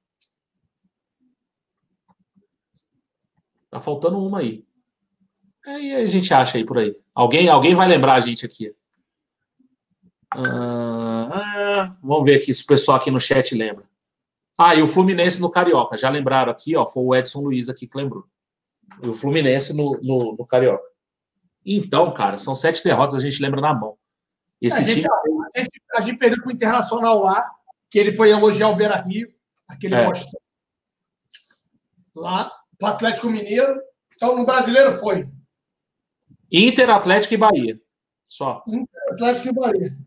Tá 3.70 3.82
faltando 3.82 4.18
uma 4.18 4.40
aí. 4.40 4.64
Aí 5.66 5.94
a 5.96 6.08
gente 6.08 6.34
acha 6.34 6.58
aí 6.58 6.66
por 6.66 6.78
aí. 6.78 6.96
Alguém, 7.14 7.50
alguém 7.50 7.74
vai 7.74 7.88
lembrar 7.88 8.14
a 8.16 8.20
gente 8.20 8.46
aqui. 8.46 8.74
Ah, 10.32 11.92
vamos 12.02 12.26
ver 12.26 12.36
aqui 12.36 12.54
se 12.54 12.64
o 12.64 12.68
pessoal 12.68 12.98
aqui 12.98 13.10
no 13.10 13.20
chat 13.20 13.56
lembra. 13.56 13.86
Ah, 14.58 14.76
e 14.76 14.82
o 14.82 14.88
Fluminense 14.88 15.42
no 15.42 15.52
Carioca. 15.52 15.98
Já 15.98 16.10
lembraram 16.10 16.52
aqui, 16.52 16.76
ó. 16.76 16.86
Foi 16.86 17.04
o 17.04 17.16
Edson 17.16 17.42
Luiz 17.42 17.68
aqui 17.68 17.88
que 17.88 17.98
lembrou. 17.98 18.26
E 19.04 19.08
o 19.08 19.14
Fluminense 19.14 19.76
no, 19.76 20.00
no, 20.02 20.36
no 20.38 20.48
Carioca. 20.48 20.86
Então, 21.66 22.14
cara, 22.14 22.38
são 22.38 22.54
sete 22.54 22.84
derrotas, 22.84 23.16
a 23.16 23.20
gente 23.20 23.42
lembra 23.42 23.60
na 23.60 23.74
mão. 23.74 23.98
Esse 24.62 24.80
a, 24.80 24.82
gente, 24.84 25.02
time. 25.02 25.10
a, 25.56 25.60
gente, 25.60 25.82
a 25.96 26.02
gente 26.02 26.18
perdeu 26.18 26.42
para 26.42 26.50
o 26.50 26.54
Internacional 26.54 27.24
lá, 27.24 27.46
que 27.96 28.00
ele 28.00 28.12
foi 28.12 28.30
elogiar 28.30 28.68
o 28.68 28.76
Beira 28.76 28.98
Rio, 28.98 29.34
aquele 29.70 29.96
É. 29.96 30.06
Lá, 32.14 32.52
para 32.78 32.90
o 32.90 32.92
Atlético 32.92 33.30
Mineiro. 33.30 33.82
Então, 34.14 34.38
no 34.38 34.46
brasileiro 34.46 34.92
foi 35.00 35.30
Inter, 36.52 36.90
Atlético 36.90 37.36
e 37.36 37.38
Bahia. 37.38 37.82
Só. 38.28 38.62
Atlético 39.12 39.48
e 39.48 39.54
Bahia. 39.54 39.98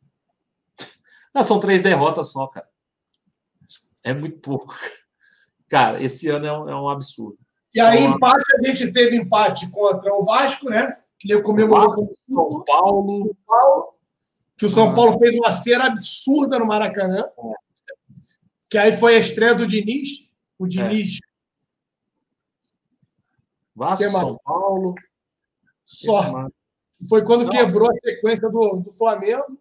Não, 1.35 1.43
são 1.43 1.59
três 1.59 1.81
derrotas 1.81 2.31
só, 2.31 2.47
cara. 2.49 2.69
É 4.05 4.13
muito 4.13 4.39
pouco. 4.41 4.75
Cara, 5.67 6.03
esse 6.03 6.29
ano 6.29 6.47
é 6.47 6.53
um, 6.53 6.69
é 6.69 6.77
um 6.79 6.91
absurdo. 6.91 7.39
E 7.75 7.81
aí, 7.81 8.03
Só- 8.03 8.05
empate, 8.05 8.45
a 8.55 8.67
gente 8.67 8.93
teve 8.93 9.17
empate 9.17 9.71
contra 9.71 10.13
o 10.13 10.27
Vasco, 10.27 10.69
né? 10.69 10.95
Que 11.19 11.33
ele 11.33 11.41
comemorou 11.41 11.95
com 11.95 12.03
o 12.03 12.17
São 12.27 12.65
Paulo. 12.65 13.25
São 13.25 13.37
Paulo, 13.47 13.95
que 14.59 14.67
o 14.67 14.69
São 14.69 14.95
Paulo 14.95 15.19
fez 15.19 15.35
uma 15.37 15.51
cera 15.51 15.87
absurda 15.87 16.59
no 16.59 16.67
Maracanã. 16.67 17.25
Que 18.71 18.77
aí 18.79 18.93
foi 18.93 19.17
a 19.17 19.19
estreia 19.19 19.55
do 19.55 19.67
Diniz. 19.67 20.31
O 20.59 20.67
Diniz 20.67 21.19
Vasco, 23.75 24.05
Tem 24.05 24.13
mais. 24.13 24.27
São 24.27 24.39
Paulo. 24.45 24.95
só. 25.85 26.49
Foi 27.09 27.25
quando 27.25 27.45
Não. 27.45 27.51
quebrou 27.51 27.89
a 27.89 27.95
sequência 27.95 28.49
do, 28.51 28.83
do 28.85 28.91
Flamengo. 28.91 29.57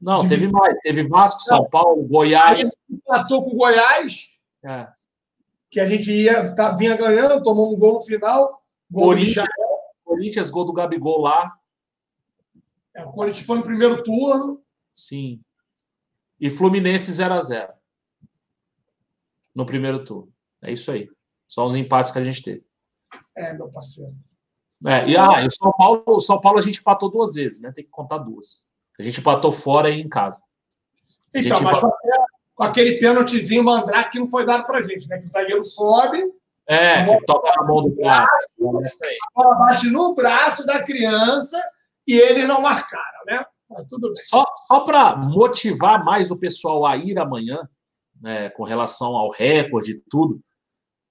Não, 0.00 0.26
teve 0.26 0.48
mais. 0.48 0.76
Teve 0.82 1.08
Vasco, 1.08 1.40
São 1.42 1.68
Paulo, 1.68 2.02
Goiás. 2.08 2.72
Empatou 2.88 3.44
com 3.44 3.50
o 3.54 3.56
Goiás, 3.58 4.38
É. 4.64 4.88
que 5.70 5.78
a 5.78 5.86
gente 5.86 6.10
ia, 6.10 6.52
tá, 6.54 6.72
vinha 6.72 6.96
ganhando, 6.96 7.42
tomou 7.44 7.72
um 7.72 7.78
gol 7.78 7.94
no 7.94 8.00
final. 8.00 8.60
Gol 8.90 9.04
Corinthians. 9.04 9.46
Corinthians, 10.04 10.50
gol 10.50 10.64
do 10.64 10.72
Gabigol 10.72 11.20
lá. 11.20 11.54
É, 12.92 13.04
O 13.04 13.12
Corinthians 13.12 13.46
foi 13.46 13.56
no 13.58 13.62
primeiro 13.62 14.02
turno. 14.02 14.60
Sim. 14.92 15.40
E 16.40 16.50
Fluminense 16.50 17.12
0 17.12 17.34
a 17.34 17.40
0 17.40 17.72
No 19.54 19.66
primeiro 19.66 20.04
turno. 20.04 20.32
É 20.62 20.72
isso 20.72 20.90
aí. 20.90 21.08
São 21.48 21.66
os 21.66 21.74
empates 21.74 22.12
que 22.12 22.18
a 22.18 22.24
gente 22.24 22.42
teve. 22.42 22.64
É, 23.36 23.52
meu 23.52 23.68
parceiro. 23.68 24.12
É, 24.86 25.06
e 25.08 25.16
ah, 25.16 25.46
o 25.46 25.50
São 25.50 25.72
Paulo, 25.76 26.02
o 26.06 26.20
São 26.20 26.40
Paulo 26.40 26.58
a 26.58 26.62
gente 26.62 26.80
empatou 26.80 27.10
duas 27.10 27.34
vezes, 27.34 27.60
né? 27.60 27.72
Tem 27.74 27.84
que 27.84 27.90
contar 27.90 28.18
duas. 28.18 28.70
A 28.98 29.02
gente 29.02 29.20
empatou 29.20 29.50
fora 29.52 29.90
e 29.90 30.00
em 30.00 30.08
casa. 30.08 30.42
Então, 31.34 31.60
mas 31.62 31.80
com, 31.80 31.86
aquele- 31.88 32.24
com 32.54 32.64
aquele 32.64 32.98
pênaltizinho 32.98 33.64
mandrake 33.64 34.10
que 34.12 34.18
não 34.18 34.28
foi 34.28 34.44
dado 34.44 34.64
pra 34.64 34.82
gente, 34.82 35.08
né? 35.08 35.18
Que 35.18 35.26
o 35.26 35.30
zagueiro 35.30 35.62
sobe, 35.62 36.22
É, 36.66 37.04
que 37.04 37.24
toca 37.24 37.52
na 37.56 37.64
mão 37.66 37.82
do 37.82 37.96
cara. 37.96 38.24
É 38.58 38.86
isso 38.86 38.98
aí. 39.04 39.16
a 39.36 39.42
bola 39.42 39.54
bate 39.56 39.90
no 39.90 40.14
braço 40.14 40.64
da 40.64 40.82
criança 40.82 41.58
e 42.06 42.14
eles 42.14 42.46
não 42.48 42.60
marcaram, 42.62 43.24
né? 43.26 43.44
Mas 43.68 43.84
tudo 43.86 44.12
bem. 44.12 44.24
Só, 44.26 44.44
só 44.66 44.80
para 44.80 45.14
motivar 45.16 46.04
mais 46.04 46.30
o 46.30 46.36
pessoal 46.38 46.84
a 46.86 46.96
ir 46.96 47.18
amanhã, 47.18 47.68
né, 48.20 48.50
com 48.50 48.64
relação 48.64 49.16
ao 49.16 49.30
recorde 49.30 49.92
e 49.92 50.02
tudo, 50.08 50.40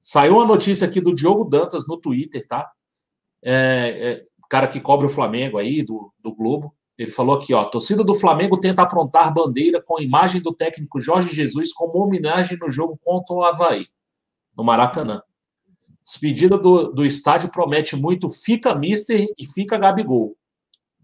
saiu 0.01 0.35
uma 0.35 0.45
notícia 0.45 0.87
aqui 0.87 1.01
do 1.01 1.13
Diogo 1.13 1.45
Dantas 1.45 1.87
no 1.87 1.97
Twitter, 1.97 2.45
tá? 2.47 2.71
É, 3.43 4.21
é, 4.23 4.25
cara 4.49 4.67
que 4.67 4.81
cobre 4.81 5.05
o 5.05 5.09
Flamengo 5.09 5.57
aí, 5.57 5.83
do, 5.83 6.11
do 6.19 6.33
Globo, 6.33 6.75
ele 6.97 7.11
falou 7.11 7.37
aqui, 7.37 7.53
ó, 7.53 7.63
torcida 7.63 8.03
do 8.03 8.13
Flamengo 8.13 8.59
tenta 8.59 8.81
aprontar 8.81 9.33
bandeira 9.33 9.81
com 9.81 9.97
a 9.97 10.03
imagem 10.03 10.41
do 10.41 10.53
técnico 10.53 10.99
Jorge 10.99 11.33
Jesus 11.33 11.71
como 11.71 12.03
homenagem 12.03 12.57
no 12.59 12.69
jogo 12.69 12.99
contra 13.01 13.33
o 13.33 13.43
Havaí, 13.43 13.87
no 14.57 14.63
Maracanã. 14.63 15.21
Despedida 16.03 16.57
do, 16.57 16.91
do 16.91 17.05
estádio 17.05 17.51
promete 17.51 17.95
muito 17.95 18.27
fica 18.29 18.75
Mister 18.75 19.27
e 19.37 19.45
fica 19.45 19.77
Gabigol. 19.77 20.35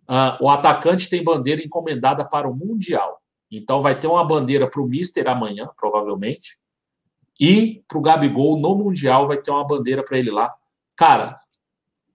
Ah, 0.08 0.38
o 0.42 0.50
atacante 0.50 1.10
tem 1.10 1.24
bandeira 1.24 1.64
encomendada 1.64 2.28
para 2.28 2.50
o 2.50 2.56
Mundial. 2.56 3.22
Então 3.52 3.82
vai 3.82 3.98
ter 3.98 4.08
uma 4.08 4.24
bandeira 4.24 4.70
para 4.70 4.82
o 4.82 4.88
Mister 4.88 5.28
amanhã, 5.28 5.70
provavelmente. 5.78 6.58
E 7.40 7.84
para 7.88 7.98
o 7.98 8.02
Gabigol 8.02 8.60
no 8.60 8.76
Mundial 8.76 9.28
vai 9.28 9.38
ter 9.38 9.52
uma 9.52 9.66
bandeira 9.66 10.04
para 10.04 10.18
ele 10.18 10.32
lá. 10.32 10.54
Cara, 10.96 11.38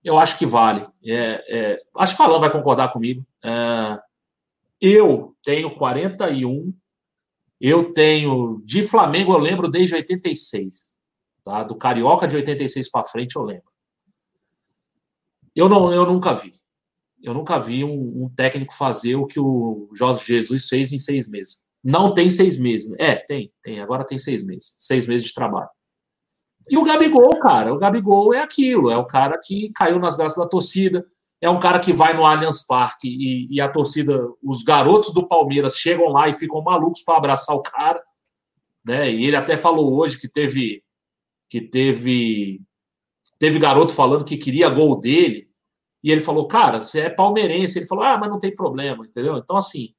eu 0.02 0.18
acho 0.18 0.38
que 0.38 0.46
vale. 0.46 0.86
É, 1.04 1.44
é, 1.48 1.82
acho 1.96 2.16
que 2.16 2.22
o 2.22 2.24
Alan 2.24 2.40
vai 2.40 2.50
concordar 2.50 2.92
comigo. 2.92 3.24
É, 3.44 4.00
eu 4.80 5.36
tenho 5.42 5.74
41. 5.74 6.72
Eu 7.60 7.92
tenho. 7.92 8.62
De 8.64 8.82
Flamengo 8.82 9.32
eu 9.32 9.38
lembro 9.38 9.68
desde 9.68 9.94
86. 9.94 10.98
Tá? 11.44 11.62
Do 11.62 11.76
Carioca 11.76 12.26
de 12.26 12.36
86 12.36 12.90
para 12.90 13.04
frente 13.04 13.36
eu 13.36 13.42
lembro. 13.42 13.70
Eu, 15.54 15.68
não, 15.68 15.92
eu 15.92 16.06
nunca 16.06 16.32
vi. 16.32 16.54
Eu 17.22 17.34
nunca 17.34 17.58
vi 17.58 17.84
um, 17.84 18.24
um 18.24 18.28
técnico 18.34 18.74
fazer 18.74 19.16
o 19.16 19.26
que 19.26 19.38
o 19.38 19.88
Jorge 19.94 20.24
Jesus 20.24 20.68
fez 20.68 20.92
em 20.92 20.98
seis 20.98 21.28
meses. 21.28 21.64
Não 21.82 22.14
tem 22.14 22.30
seis 22.30 22.58
meses. 22.58 22.92
É, 22.98 23.16
tem, 23.16 23.52
tem. 23.62 23.80
Agora 23.80 24.04
tem 24.04 24.18
seis 24.18 24.44
meses. 24.46 24.76
Seis 24.78 25.06
meses 25.06 25.28
de 25.28 25.34
trabalho. 25.34 25.68
E 26.68 26.76
o 26.76 26.84
Gabigol, 26.84 27.30
cara, 27.40 27.72
o 27.72 27.78
Gabigol 27.78 28.34
é 28.34 28.40
aquilo, 28.40 28.90
é 28.90 28.96
o 28.96 29.06
cara 29.06 29.38
que 29.42 29.72
caiu 29.72 29.98
nas 29.98 30.14
graças 30.14 30.36
da 30.36 30.48
torcida, 30.48 31.04
é 31.40 31.48
um 31.48 31.58
cara 31.58 31.80
que 31.80 31.92
vai 31.92 32.14
no 32.14 32.26
Allianz 32.26 32.66
Parque 32.66 33.08
e, 33.08 33.48
e 33.50 33.60
a 33.60 33.68
torcida, 33.68 34.28
os 34.42 34.62
garotos 34.62 35.12
do 35.14 35.26
Palmeiras 35.26 35.78
chegam 35.78 36.08
lá 36.08 36.28
e 36.28 36.34
ficam 36.34 36.62
malucos 36.62 37.02
para 37.02 37.16
abraçar 37.16 37.56
o 37.56 37.62
cara, 37.62 38.02
né? 38.84 39.10
E 39.10 39.24
ele 39.24 39.36
até 39.36 39.56
falou 39.56 39.98
hoje 39.98 40.18
que 40.18 40.28
teve 40.28 40.82
que 41.48 41.60
teve 41.60 42.60
teve 43.38 43.58
garoto 43.58 43.92
falando 43.92 44.24
que 44.24 44.36
queria 44.36 44.68
gol 44.68 45.00
dele, 45.00 45.49
e 46.02 46.10
ele 46.10 46.20
falou, 46.20 46.46
cara, 46.48 46.80
você 46.80 47.00
é 47.00 47.10
palmeirense, 47.10 47.78
ele 47.78 47.86
falou, 47.86 48.04
ah, 48.04 48.18
mas 48.18 48.30
não 48.30 48.38
tem 48.38 48.54
problema, 48.54 49.04
entendeu? 49.04 49.36
Então 49.36 49.56
assim, 49.56 49.94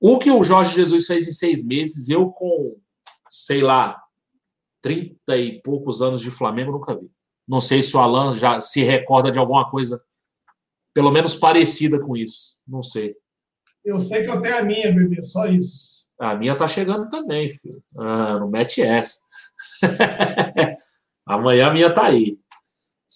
O 0.00 0.18
que 0.18 0.30
o 0.30 0.42
Jorge 0.42 0.74
Jesus 0.74 1.06
fez 1.06 1.28
em 1.28 1.32
seis 1.32 1.64
meses, 1.64 2.08
eu 2.08 2.30
com, 2.30 2.76
sei 3.28 3.60
lá, 3.60 4.02
30 4.82 5.36
e 5.36 5.60
poucos 5.62 6.00
anos 6.00 6.22
de 6.22 6.30
Flamengo, 6.30 6.72
nunca 6.72 6.94
vi. 6.94 7.10
Não 7.46 7.60
sei 7.60 7.82
se 7.82 7.94
o 7.96 8.00
Alan 8.00 8.32
já 8.32 8.60
se 8.60 8.82
recorda 8.82 9.30
de 9.30 9.38
alguma 9.38 9.68
coisa, 9.68 10.02
pelo 10.94 11.10
menos 11.10 11.34
parecida 11.34 12.00
com 12.00 12.16
isso. 12.16 12.58
Não 12.66 12.82
sei. 12.82 13.14
Eu 13.84 14.00
sei 14.00 14.24
que 14.24 14.30
eu 14.30 14.40
tenho 14.40 14.58
a 14.58 14.62
minha, 14.62 14.92
bebê, 14.92 15.20
só 15.22 15.46
isso. 15.46 16.08
A 16.18 16.34
minha 16.34 16.54
tá 16.54 16.66
chegando 16.66 17.08
também, 17.08 17.48
filho. 17.48 17.82
Ah, 17.96 18.38
não 18.38 18.48
mete 18.48 18.80
essa. 18.82 19.18
amanhã 21.26 21.68
a 21.68 21.72
minha 21.72 21.92
tá 21.92 22.06
aí. 22.06 22.38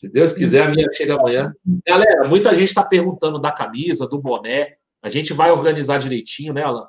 Se 0.04 0.12
Deus 0.12 0.32
quiser, 0.32 0.66
a 0.66 0.70
minha 0.70 0.86
chega 0.92 1.14
amanhã. 1.14 1.50
Galera, 1.86 2.28
muita 2.28 2.54
gente 2.54 2.68
está 2.68 2.84
perguntando 2.84 3.38
da 3.38 3.50
camisa, 3.50 4.06
do 4.06 4.20
boné. 4.20 4.76
A 5.02 5.08
gente 5.08 5.32
vai 5.32 5.50
organizar 5.50 5.96
direitinho, 5.96 6.52
né, 6.52 6.62
Alan? 6.62 6.86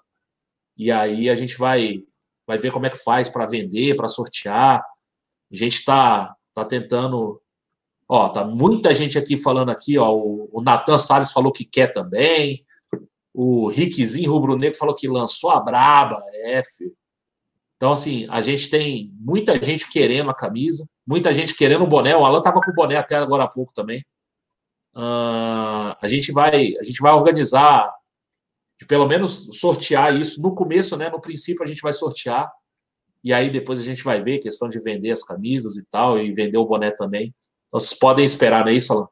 E 0.78 0.92
aí 0.92 1.30
a 1.30 1.36
gente 1.36 1.58
vai, 1.58 2.04
vai 2.46 2.58
ver 2.58 2.74
como 2.74 2.88
é 2.88 2.90
que 2.90 2.98
faz 2.98 3.30
para 3.30 3.46
vender, 3.46 3.96
para 3.96 4.10
sortear. 4.10 4.84
A 5.50 5.56
gente 5.56 5.78
está 5.78 6.36
tá 6.54 6.66
tentando. 6.66 7.42
Ó, 8.06 8.28
tá 8.28 8.44
muita 8.44 8.94
gente 8.94 9.18
aqui 9.18 9.38
falando 9.38 9.70
aqui, 9.70 9.98
ó. 9.98 10.14
O, 10.14 10.50
o 10.52 10.62
Natan 10.62 10.98
Salles 10.98 11.32
falou 11.32 11.54
que 11.54 11.64
quer 11.64 11.94
também. 11.94 12.66
O 13.34 13.70
Rickzinho 13.70 14.30
Rubro 14.30 14.58
Negro 14.58 14.78
falou 14.78 14.94
que 14.94 15.08
lançou 15.08 15.52
a 15.52 15.62
braba. 15.62 16.22
É, 16.44 16.62
filho. 16.66 16.94
Então, 17.78 17.94
assim, 17.94 18.28
a 18.30 18.42
gente 18.42 18.70
tem 18.70 19.10
muita 19.22 19.58
gente 19.62 19.90
querendo 19.90 20.30
a 20.30 20.36
camisa, 20.36 20.86
muita 21.06 21.32
gente 21.32 21.56
querendo 21.56 21.84
o 21.84 21.88
boné. 21.88 22.15
O 22.15 22.26
Alan 22.26 22.40
estava 22.40 22.61
com 22.61 22.72
o 22.72 22.73
boné 22.73 22.95
até 22.95 23.15
agora 23.15 23.44
há 23.44 23.48
pouco 23.48 23.73
também. 23.73 24.03
Uh, 24.95 25.91
a 26.02 26.07
gente 26.07 26.32
vai 26.32 26.73
a 26.77 26.84
gente 26.84 27.02
vai 27.02 27.11
organizar 27.11 27.94
de 28.80 28.86
pelo 28.86 29.07
menos 29.07 29.60
sortear 29.60 30.15
isso 30.15 30.41
no 30.41 30.56
começo, 30.56 30.95
né? 30.98 31.10
No 31.10 31.22
princípio 31.22 31.64
a 31.64 31.68
gente 31.68 31.82
vai 31.82 31.94
sortear 31.94 32.49
e 33.23 33.34
aí 33.34 33.49
depois 33.49 33.80
a 33.80 33.84
gente 33.84 34.03
vai 34.03 34.22
ver 34.22 34.40
questão 34.40 34.69
de 34.69 34.80
vender 34.80 35.11
as 35.11 35.23
camisas 35.23 35.76
e 35.77 35.86
tal 35.88 36.18
e 36.19 36.34
vender 36.34 36.57
o 36.57 36.65
boné 36.65 36.91
também. 36.91 37.34
Então 37.68 37.80
vocês 37.80 37.98
podem 37.98 38.23
esperar, 38.23 38.64
não 38.64 38.72
é 38.72 38.76
isso, 38.76 38.94
Alan? 38.94 39.07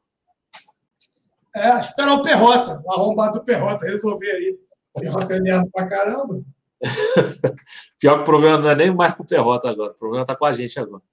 É, 1.56 1.80
esperar 1.80 2.14
o 2.14 2.24
Perrota, 2.24 2.82
o 2.84 2.92
arrombado 2.92 3.40
do 3.40 3.46
Perrota 3.46 3.86
resolver 3.86 4.32
aí. 4.32 4.58
Perrota 4.96 5.36
é 5.36 5.40
merda 5.40 5.70
pra 5.72 5.88
caramba. 5.88 6.42
Pior 8.00 8.16
que 8.16 8.22
o 8.22 8.26
problema 8.26 8.58
não 8.58 8.70
é 8.70 8.76
nem 8.76 8.94
mais 8.94 9.14
com 9.14 9.24
o 9.24 9.28
Perrota 9.28 9.70
agora, 9.70 9.92
o 9.92 9.98
problema 9.98 10.24
está 10.24 10.36
com 10.36 10.46
a 10.46 10.54
gente 10.54 10.80
agora. 10.80 11.04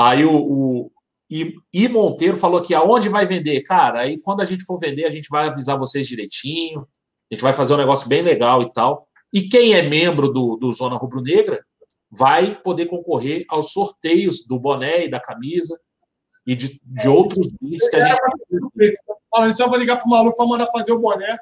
Aí 0.00 0.24
o, 0.24 0.32
o 0.32 0.90
I, 1.30 1.54
I, 1.74 1.88
Monteiro 1.88 2.36
falou 2.36 2.62
que 2.62 2.74
aonde 2.74 3.10
vai 3.10 3.26
vender? 3.26 3.60
Cara, 3.60 4.00
aí 4.00 4.18
quando 4.18 4.40
a 4.40 4.44
gente 4.44 4.64
for 4.64 4.78
vender, 4.78 5.04
a 5.04 5.10
gente 5.10 5.28
vai 5.28 5.46
avisar 5.46 5.78
vocês 5.78 6.08
direitinho, 6.08 6.80
a 7.30 7.34
gente 7.34 7.42
vai 7.42 7.52
fazer 7.52 7.74
um 7.74 7.76
negócio 7.76 8.08
bem 8.08 8.22
legal 8.22 8.62
e 8.62 8.72
tal. 8.72 9.06
E 9.30 9.42
quem 9.42 9.74
é 9.74 9.82
membro 9.82 10.32
do, 10.32 10.56
do 10.56 10.72
Zona 10.72 10.96
Rubro 10.96 11.20
Negra 11.20 11.62
vai 12.10 12.54
poder 12.54 12.86
concorrer 12.86 13.44
aos 13.46 13.72
sorteios 13.72 14.46
do 14.46 14.58
boné 14.58 15.04
e 15.04 15.10
da 15.10 15.20
camisa 15.20 15.78
e 16.46 16.56
de, 16.56 16.80
de 16.82 17.08
outros 17.08 17.48
brindes 17.60 17.88
que 17.90 17.96
a 17.96 18.06
gente. 18.06 18.20
Falando 19.30 19.52
isso, 19.52 19.62
eu 19.62 19.68
vou 19.68 19.78
ligar 19.78 19.96
para 19.96 20.06
o 20.06 20.10
maluco 20.10 20.36
para 20.36 20.46
mandar 20.46 20.68
fazer 20.72 20.92
o 20.92 20.98
boné 20.98 21.38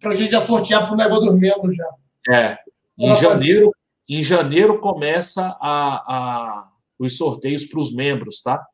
para 0.00 0.10
a 0.10 0.14
gente 0.16 0.32
já 0.32 0.40
sortear 0.40 0.84
para 0.84 0.94
o 0.94 0.96
negócio 0.96 1.26
dos 1.26 1.38
membros 1.38 1.76
já. 1.76 1.88
É, 2.28 2.58
em 2.98 3.14
janeiro, 3.14 3.72
em 4.08 4.22
janeiro 4.22 4.80
começa 4.80 5.56
a, 5.60 6.58
a 6.58 6.73
os 6.98 7.16
sorteios 7.16 7.64
para 7.64 7.80
os 7.80 7.94
membros, 7.94 8.40
tá? 8.42 8.64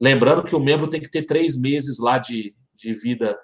Lembrando 0.00 0.42
que 0.42 0.54
o 0.54 0.60
membro 0.60 0.88
tem 0.88 1.00
que 1.00 1.10
ter 1.10 1.22
três 1.22 1.60
meses 1.60 1.98
lá 1.98 2.18
de, 2.18 2.54
de 2.74 2.92
vida 2.92 3.38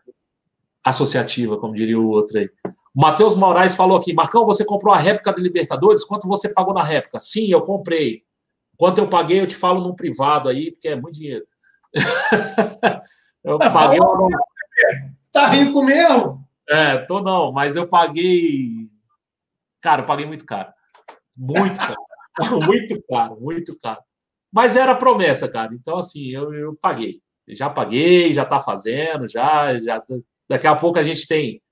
associativa, 0.85 1.59
como 1.59 1.75
diria 1.75 1.99
o 1.99 2.09
outro 2.09 2.39
aí. 2.39 2.49
O 2.95 3.01
Matheus 3.01 3.37
Moraes 3.37 3.77
falou 3.77 3.99
aqui: 3.99 4.15
Marcão, 4.15 4.47
você 4.47 4.65
comprou 4.65 4.95
a 4.95 4.99
réplica 4.99 5.33
da 5.33 5.41
Libertadores? 5.41 6.05
Quanto 6.05 6.27
você 6.27 6.49
pagou 6.49 6.73
na 6.73 6.83
réplica? 6.83 7.19
Sim, 7.19 7.51
eu 7.51 7.63
comprei. 7.63 8.23
Quanto 8.77 8.99
eu 8.99 9.09
paguei, 9.09 9.41
eu 9.41 9.47
te 9.47 9.57
falo 9.57 9.81
num 9.83 9.95
privado 9.95 10.49
aí, 10.49 10.73
porque 10.73 10.89
é 10.89 10.97
muito 10.97 11.19
dinheiro. 11.19 11.47
eu 13.45 13.59
é, 13.61 13.71
paguei. 13.71 14.01
Uma... 14.01 14.29
Tá 15.33 15.49
rico 15.49 15.83
mesmo? 15.83 16.47
É, 16.69 16.99
tô 16.99 17.21
não, 17.21 17.53
mas 17.53 17.77
eu 17.77 17.87
paguei 17.87 18.91
Cara, 19.87 20.03
eu 20.03 20.07
paguei 20.07 20.27
muito 20.27 20.45
caro. 20.45 20.73
Muito 21.37 21.79
caro. 21.79 21.95
Muito 22.67 23.03
caro, 23.09 23.41
muito 23.41 23.79
caro. 23.79 24.01
Mas 24.53 24.77
era 24.77 24.95
promessa, 24.95 25.49
cara. 25.49 25.75
Então, 25.75 25.99
assim, 25.99 26.31
eu, 26.31 26.53
eu 26.55 26.77
paguei. 26.81 27.21
Já 27.49 27.71
paguei, 27.71 28.33
já 28.33 28.45
tá 28.45 28.59
fazendo, 28.59 29.29
já, 29.29 29.79
já. 29.81 30.03
Daqui 30.49 30.67
a 30.67 30.75
pouco 30.75 30.99
a 30.99 31.03
gente 31.03 31.27
tem 31.27 31.63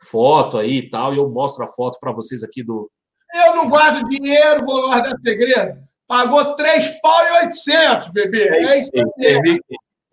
foto 0.00 0.58
aí 0.58 0.78
e 0.78 0.90
tal, 0.90 1.14
e 1.14 1.18
eu 1.18 1.28
mostro 1.30 1.64
a 1.64 1.68
foto 1.68 1.98
para 2.00 2.12
vocês 2.12 2.42
aqui 2.42 2.62
do. 2.62 2.90
Eu 3.34 3.56
não 3.56 3.68
guardo 3.68 4.08
dinheiro, 4.08 4.64
vou 4.64 4.82
guardar 4.82 5.16
segredo. 5.18 5.82
Pagou 6.06 6.54
3 6.54 7.00
pau 7.00 7.26
e 7.26 7.44
800, 7.46 8.08
bebê. 8.08 8.48
É 8.48 8.78
isso 8.78 8.90
aí. 8.94 9.60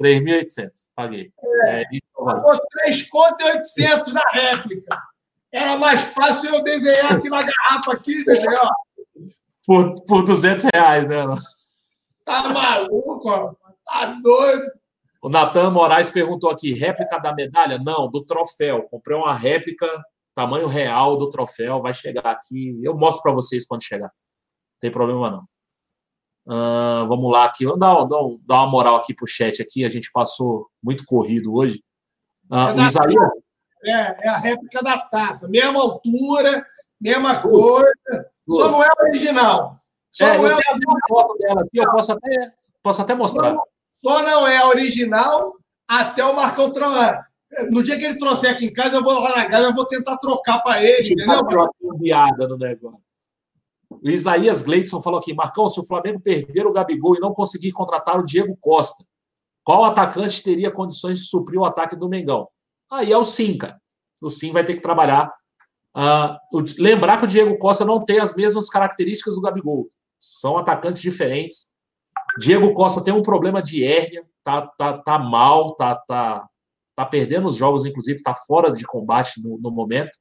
3.800, 0.01 0.69
paguei. 0.95 1.31
É, 1.67 1.81
é 1.81 1.83
isso 1.91 2.01
pagou 2.15 2.59
3 2.83 3.09
conto 3.09 3.41
e 3.41 3.51
800 3.51 4.13
na 4.13 4.23
réplica. 4.31 4.97
Era 5.51 5.77
mais 5.77 6.01
fácil 6.01 6.55
eu 6.55 6.63
desenhar 6.63 7.13
aqui 7.13 7.29
na 7.29 7.41
garrafa, 7.41 7.93
aqui, 7.93 8.23
ó. 8.27 8.69
Por, 9.65 9.95
por 10.05 10.25
200 10.25 10.65
reais, 10.73 11.07
né? 11.07 11.25
Tá 12.25 12.49
maluco, 12.49 13.29
ó. 13.29 13.53
Tá 13.85 14.05
doido. 14.21 14.71
O 15.21 15.29
Natan 15.29 15.69
Moraes 15.69 16.09
perguntou 16.09 16.49
aqui: 16.49 16.73
réplica 16.73 17.19
da 17.19 17.33
medalha? 17.33 17.77
Não, 17.77 18.09
do 18.09 18.25
troféu. 18.25 18.83
Comprei 18.89 19.15
uma 19.15 19.33
réplica, 19.33 19.87
tamanho 20.33 20.67
real 20.67 21.17
do 21.17 21.29
troféu. 21.29 21.79
Vai 21.79 21.93
chegar 21.93 22.25
aqui. 22.25 22.79
Eu 22.83 22.97
mostro 22.97 23.21
para 23.21 23.33
vocês 23.33 23.65
quando 23.65 23.83
chegar. 23.83 24.07
Não 24.07 24.79
tem 24.79 24.91
problema 24.91 25.29
não. 25.29 25.43
Uh, 26.43 27.07
vamos 27.07 27.31
lá 27.31 27.45
aqui. 27.45 27.65
Vamos 27.65 27.79
dar, 27.79 27.93
dar, 28.05 28.19
dar, 28.47 28.55
uma 28.55 28.67
moral 28.67 28.95
aqui 28.95 29.13
pro 29.13 29.27
chat 29.27 29.61
aqui. 29.61 29.85
A 29.85 29.89
gente 29.89 30.09
passou 30.11 30.67
muito 30.81 31.05
corrido 31.05 31.53
hoje. 31.53 31.83
Uh, 32.49 32.79
é 32.79 32.85
Isaías. 32.85 33.31
É, 33.83 34.27
é 34.27 34.29
a 34.29 34.37
réplica 34.37 34.83
da 34.83 34.97
taça. 34.97 35.47
Mesma 35.47 35.79
altura, 35.79 36.65
mesma 36.99 37.39
coisa. 37.39 38.30
Só 38.55 38.71
não 38.71 38.83
é 38.83 38.89
original. 39.01 39.79
Só 40.09 40.25
é, 40.25 40.37
não 40.37 40.47
é 40.47 40.53
original. 40.53 40.97
foto 41.07 41.37
dela 41.37 41.61
aqui, 41.61 41.77
eu 41.77 41.89
posso 41.89 42.11
até, 42.11 42.53
posso 42.83 43.01
até 43.01 43.15
mostrar. 43.15 43.55
Só, 43.55 43.63
só 44.01 44.23
não 44.23 44.47
é 44.47 44.65
original 44.65 45.55
até 45.87 46.23
o 46.23 46.35
Marcão 46.35 46.71
trocar. 46.71 47.27
No 47.69 47.83
dia 47.83 47.97
que 47.97 48.05
ele 48.05 48.17
trouxer 48.17 48.51
aqui 48.51 48.65
em 48.65 48.73
casa, 48.73 48.95
eu 48.95 49.03
vou 49.03 49.19
lá 49.19 49.35
na 49.35 49.49
casa, 49.49 49.67
eu 49.67 49.75
vou 49.75 49.85
tentar 49.85 50.17
trocar 50.17 50.59
para 50.59 50.81
ele, 50.81 51.13
entendeu? 51.13 51.25
Uma 51.25 51.43
no 52.47 52.57
negócio. 52.57 52.99
O 53.89 54.09
Isaías 54.09 54.61
Gleidson 54.61 55.01
falou 55.01 55.19
aqui: 55.19 55.33
Marcão, 55.33 55.67
se 55.67 55.79
o 55.79 55.85
Flamengo 55.85 56.21
perder 56.21 56.65
o 56.65 56.71
Gabigol 56.71 57.15
e 57.15 57.19
não 57.19 57.33
conseguir 57.33 57.71
contratar 57.71 58.17
o 58.17 58.23
Diego 58.23 58.57
Costa, 58.61 59.03
qual 59.63 59.83
atacante 59.83 60.41
teria 60.41 60.71
condições 60.71 61.19
de 61.19 61.25
suprir 61.25 61.59
o 61.59 61.65
ataque 61.65 61.95
do 61.95 62.07
Mengão? 62.07 62.47
Aí 62.89 63.11
é 63.11 63.17
o 63.17 63.23
Sim, 63.23 63.57
cara. 63.57 63.79
O 64.21 64.29
Sim 64.29 64.51
vai 64.51 64.63
ter 64.63 64.75
que 64.75 64.81
trabalhar. 64.81 65.31
O, 65.93 66.63
lembrar 66.77 67.17
que 67.17 67.25
o 67.25 67.27
Diego 67.27 67.57
Costa 67.57 67.83
não 67.83 68.03
tem 68.03 68.19
as 68.19 68.35
mesmas 68.35 68.69
características 68.69 69.35
do 69.35 69.41
Gabigol. 69.41 69.89
São 70.19 70.57
atacantes 70.57 71.01
diferentes. 71.01 71.73
Diego 72.39 72.73
Costa 72.73 73.03
tem 73.03 73.13
um 73.13 73.21
problema 73.21 73.61
de 73.61 73.83
hérnia, 73.83 74.25
tá, 74.43 74.67
tá, 74.77 74.97
tá 74.97 75.19
mal, 75.19 75.75
tá, 75.75 75.95
tá, 75.95 76.47
tá 76.95 77.05
perdendo 77.05 77.47
os 77.47 77.55
jogos, 77.55 77.85
inclusive, 77.85 78.21
tá 78.21 78.33
fora 78.33 78.71
de 78.71 78.85
combate 78.85 79.41
no, 79.41 79.57
no 79.57 79.71
momento. 79.71 80.17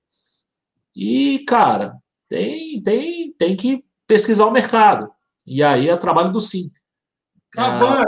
E, 0.95 1.45
cara, 1.47 1.97
tem, 2.29 2.83
tem, 2.83 3.33
tem 3.33 3.57
que 3.57 3.85
pesquisar 4.07 4.47
o 4.47 4.51
mercado. 4.51 5.11
E 5.47 5.63
aí 5.63 5.89
é 5.89 5.97
trabalho 5.97 6.33
do 6.33 6.41
Sim. 6.41 6.71
Cavani. 7.51 8.07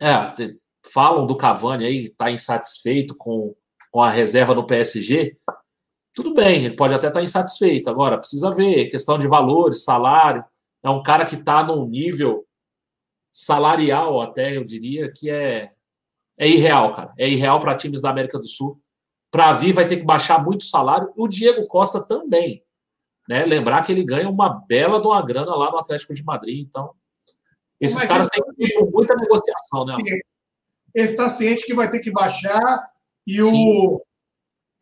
Ah, 0.00 0.34
é, 0.38 0.54
falam 0.92 1.26
do 1.26 1.36
Cavani 1.36 1.84
aí, 1.84 2.06
está 2.06 2.30
insatisfeito 2.30 3.14
com, 3.16 3.54
com 3.90 4.00
a 4.00 4.10
reserva 4.10 4.54
no 4.54 4.66
PSG, 4.66 5.36
tudo 6.16 6.32
bem, 6.32 6.64
ele 6.64 6.74
pode 6.74 6.94
até 6.94 7.08
estar 7.08 7.20
tá 7.20 7.24
insatisfeito. 7.24 7.90
Agora, 7.90 8.16
precisa 8.16 8.50
ver 8.50 8.86
questão 8.86 9.18
de 9.18 9.28
valores, 9.28 9.84
salário. 9.84 10.42
É 10.82 10.88
um 10.88 11.02
cara 11.02 11.26
que 11.26 11.34
está 11.34 11.62
num 11.62 11.86
nível 11.86 12.46
salarial, 13.30 14.22
até 14.22 14.56
eu 14.56 14.64
diria, 14.64 15.12
que 15.14 15.28
é, 15.28 15.72
é 16.38 16.48
irreal, 16.48 16.90
cara. 16.94 17.12
É 17.18 17.28
irreal 17.28 17.60
para 17.60 17.76
times 17.76 18.00
da 18.00 18.08
América 18.08 18.38
do 18.38 18.46
Sul. 18.46 18.80
Para 19.30 19.52
vir, 19.52 19.74
vai 19.74 19.86
ter 19.86 19.98
que 19.98 20.04
baixar 20.04 20.42
muito 20.42 20.62
o 20.62 20.64
salário. 20.64 21.12
O 21.14 21.28
Diego 21.28 21.66
Costa 21.66 22.02
também. 22.02 22.64
Né? 23.28 23.44
Lembrar 23.44 23.82
que 23.82 23.92
ele 23.92 24.02
ganha 24.02 24.30
uma 24.30 24.48
bela 24.48 24.98
de 24.98 25.06
uma 25.06 25.20
grana 25.20 25.54
lá 25.54 25.70
no 25.70 25.78
Atlético 25.78 26.14
de 26.14 26.24
Madrid. 26.24 26.66
Então, 26.66 26.94
esses 27.78 28.02
caras 28.06 28.26
têm 28.28 28.42
muita 28.90 29.14
negociação, 29.14 29.84
né? 29.84 29.96
está 30.94 31.28
ciente 31.28 31.66
que 31.66 31.74
vai 31.74 31.90
ter 31.90 32.00
que 32.00 32.10
baixar 32.10 32.90
e 33.26 33.42
o, 33.42 34.00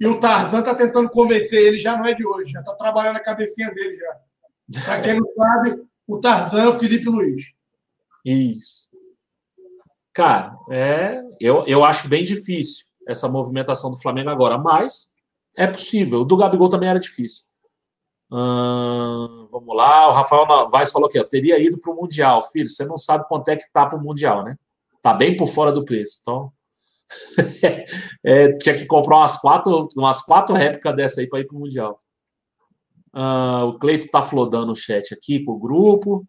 e 0.01 0.07
o 0.07 0.19
Tarzan 0.19 0.61
está 0.61 0.75
tentando 0.75 1.09
convencer 1.11 1.62
ele, 1.62 1.79
já 1.79 1.97
não 1.97 2.05
é 2.05 2.15
de 2.15 2.27
hoje, 2.27 2.53
já 2.53 2.61
está 2.61 2.75
trabalhando 2.75 3.16
a 3.16 3.23
cabecinha 3.23 3.71
dele 3.71 3.97
já. 3.97 4.83
Para 4.85 5.01
quem 5.01 5.21
não 5.21 5.27
sabe, 5.35 5.83
o 6.07 6.19
Tarzan 6.19 6.62
é 6.62 6.69
o 6.69 6.79
Felipe 6.79 7.07
Luiz. 7.07 7.55
Isso. 8.25 8.91
Cara, 10.12 10.57
é, 10.71 11.23
eu, 11.41 11.65
eu 11.66 11.85
acho 11.85 12.09
bem 12.09 12.25
difícil 12.25 12.87
essa 13.07 13.29
movimentação 13.29 13.91
do 13.91 13.99
Flamengo 14.01 14.31
agora, 14.31 14.57
mas 14.57 15.12
É 15.57 15.66
possível. 15.66 16.23
O 16.23 16.25
do 16.25 16.37
Gabigol 16.37 16.69
também 16.69 16.89
era 16.89 16.99
difícil. 16.99 17.45
Hum, 18.31 19.49
vamos 19.51 19.77
lá. 19.77 20.09
O 20.09 20.12
Rafael 20.12 20.47
Novaes 20.47 20.91
falou 20.91 21.09
aqui, 21.09 21.19
ó, 21.19 21.25
teria 21.25 21.59
ido 21.61 21.79
para 21.79 21.93
o 21.93 21.97
Mundial. 21.97 22.43
Filho, 22.43 22.69
você 22.69 22.85
não 22.85 22.97
sabe 22.97 23.27
quanto 23.29 23.49
é 23.49 23.57
que 23.57 23.71
tá 23.73 23.87
para 23.87 23.99
o 23.99 24.03
Mundial, 24.03 24.45
né? 24.45 24.59
Tá 25.01 25.15
bem 25.15 25.37
por 25.37 25.47
fora 25.47 25.71
do 25.71 25.85
preço. 25.85 26.19
Então, 26.23 26.53
é, 28.25 28.53
tinha 28.57 28.77
que 28.77 28.87
comprar 28.87 29.19
umas 29.19 29.37
quatro, 29.37 29.89
umas 29.97 30.23
quatro 30.23 30.55
réplicas 30.55 30.95
dessa 30.95 31.21
aí 31.21 31.29
para 31.29 31.41
ir 31.41 31.47
para 31.47 31.57
o 31.57 31.61
Mundial. 31.61 32.01
Uh, 33.15 33.67
o 33.67 33.79
Cleito 33.79 34.07
está 34.07 34.23
flodando 34.23 34.73
o 34.73 34.77
chat 34.77 35.15
aqui 35.15 35.45
com 35.45 35.53
o 35.53 35.59
grupo. 35.59 36.27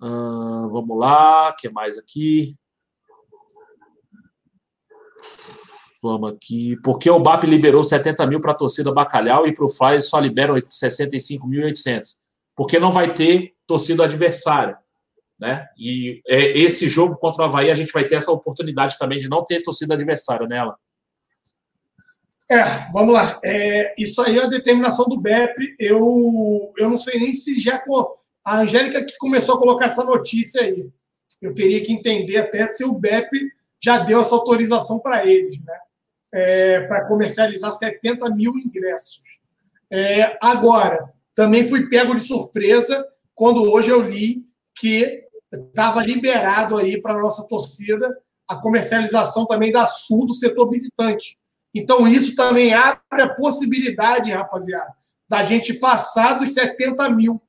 Uh, 0.00 0.68
vamos 0.70 0.98
lá, 0.98 1.50
o 1.50 1.56
que 1.56 1.68
mais 1.68 1.98
aqui? 1.98 2.56
Vamos 6.02 6.32
aqui. 6.32 6.76
Por 6.82 6.98
que 6.98 7.08
o 7.08 7.20
BAP 7.20 7.44
liberou 7.44 7.84
70 7.84 8.26
mil 8.26 8.40
para 8.40 8.50
a 8.50 8.56
torcida 8.56 8.92
Bacalhau 8.92 9.46
e 9.46 9.54
para 9.54 9.64
o 9.64 9.68
Fly 9.68 10.02
só 10.02 10.18
liberam 10.18 10.56
65.800? 10.56 12.16
Porque 12.56 12.78
não 12.78 12.90
vai 12.90 13.14
ter 13.14 13.54
torcida 13.66 14.04
adversária. 14.04 14.81
Né? 15.42 15.66
E 15.76 16.22
é, 16.28 16.56
esse 16.56 16.86
jogo 16.86 17.16
contra 17.16 17.42
o 17.42 17.44
Havaí, 17.46 17.68
a 17.68 17.74
gente 17.74 17.92
vai 17.92 18.04
ter 18.04 18.14
essa 18.14 18.30
oportunidade 18.30 18.96
também 18.96 19.18
de 19.18 19.28
não 19.28 19.44
ter 19.44 19.60
torcida 19.60 19.94
adversária 19.94 20.46
nela. 20.46 20.76
É, 22.48 22.62
vamos 22.92 23.12
lá. 23.12 23.40
É, 23.44 23.92
isso 24.00 24.22
aí 24.22 24.38
é 24.38 24.44
a 24.44 24.46
determinação 24.46 25.06
do 25.06 25.20
BEP. 25.20 25.74
Eu, 25.80 26.72
eu 26.78 26.88
não 26.88 26.96
sei 26.96 27.18
nem 27.18 27.34
se 27.34 27.60
já. 27.60 27.82
A 28.44 28.60
Angélica 28.60 29.04
que 29.04 29.16
começou 29.18 29.56
a 29.56 29.58
colocar 29.58 29.86
essa 29.86 30.04
notícia 30.04 30.62
aí. 30.62 30.88
Eu 31.42 31.52
teria 31.52 31.82
que 31.82 31.92
entender 31.92 32.36
até 32.36 32.64
se 32.68 32.84
o 32.84 32.92
BEP 32.92 33.28
já 33.82 33.98
deu 33.98 34.20
essa 34.20 34.36
autorização 34.36 35.00
para 35.00 35.26
eles, 35.26 35.58
né? 35.64 35.76
é, 36.32 36.82
para 36.82 37.04
comercializar 37.08 37.72
70 37.72 38.30
mil 38.30 38.56
ingressos. 38.56 39.40
É, 39.90 40.38
agora, 40.40 41.12
também 41.34 41.68
fui 41.68 41.88
pego 41.88 42.14
de 42.14 42.22
surpresa 42.22 43.04
quando 43.34 43.68
hoje 43.68 43.90
eu 43.90 44.00
li 44.00 44.46
que 44.78 45.24
estava 45.52 46.02
liberado 46.02 46.76
aí 46.76 47.00
para 47.00 47.14
a 47.14 47.22
nossa 47.22 47.46
torcida 47.48 48.08
a 48.48 48.56
comercialização 48.56 49.46
também 49.46 49.72
da 49.72 49.86
Sul 49.86 50.26
do 50.26 50.34
setor 50.34 50.68
visitante. 50.68 51.38
Então, 51.74 52.06
isso 52.06 52.34
também 52.34 52.74
abre 52.74 53.22
a 53.22 53.34
possibilidade, 53.34 54.30
rapaziada, 54.30 54.92
da 55.28 55.42
gente 55.42 55.74
passar 55.74 56.34
dos 56.34 56.52
70 56.52 57.08
mil. 57.10 57.40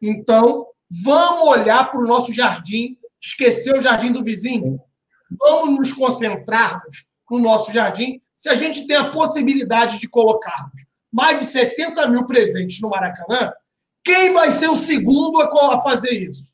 Então, 0.00 0.66
vamos 1.02 1.48
olhar 1.48 1.90
para 1.90 2.00
o 2.00 2.06
nosso 2.06 2.32
jardim, 2.32 2.96
esquecer 3.20 3.76
o 3.76 3.80
jardim 3.80 4.12
do 4.12 4.22
vizinho. 4.22 4.78
Vamos 5.40 5.78
nos 5.78 5.92
concentrarmos 5.92 7.06
no 7.30 7.40
nosso 7.40 7.72
jardim 7.72 8.20
se 8.36 8.48
a 8.48 8.54
gente 8.54 8.86
tem 8.86 8.96
a 8.96 9.10
possibilidade 9.10 9.98
de 9.98 10.08
colocarmos 10.08 10.84
mais 11.14 11.40
de 11.40 11.46
70 11.46 12.08
mil 12.08 12.26
presentes 12.26 12.80
no 12.80 12.90
Maracanã, 12.90 13.52
quem 14.04 14.32
vai 14.32 14.50
ser 14.50 14.68
o 14.68 14.76
segundo 14.76 15.40
a 15.40 15.80
fazer 15.80 16.10
isso? 16.10 16.48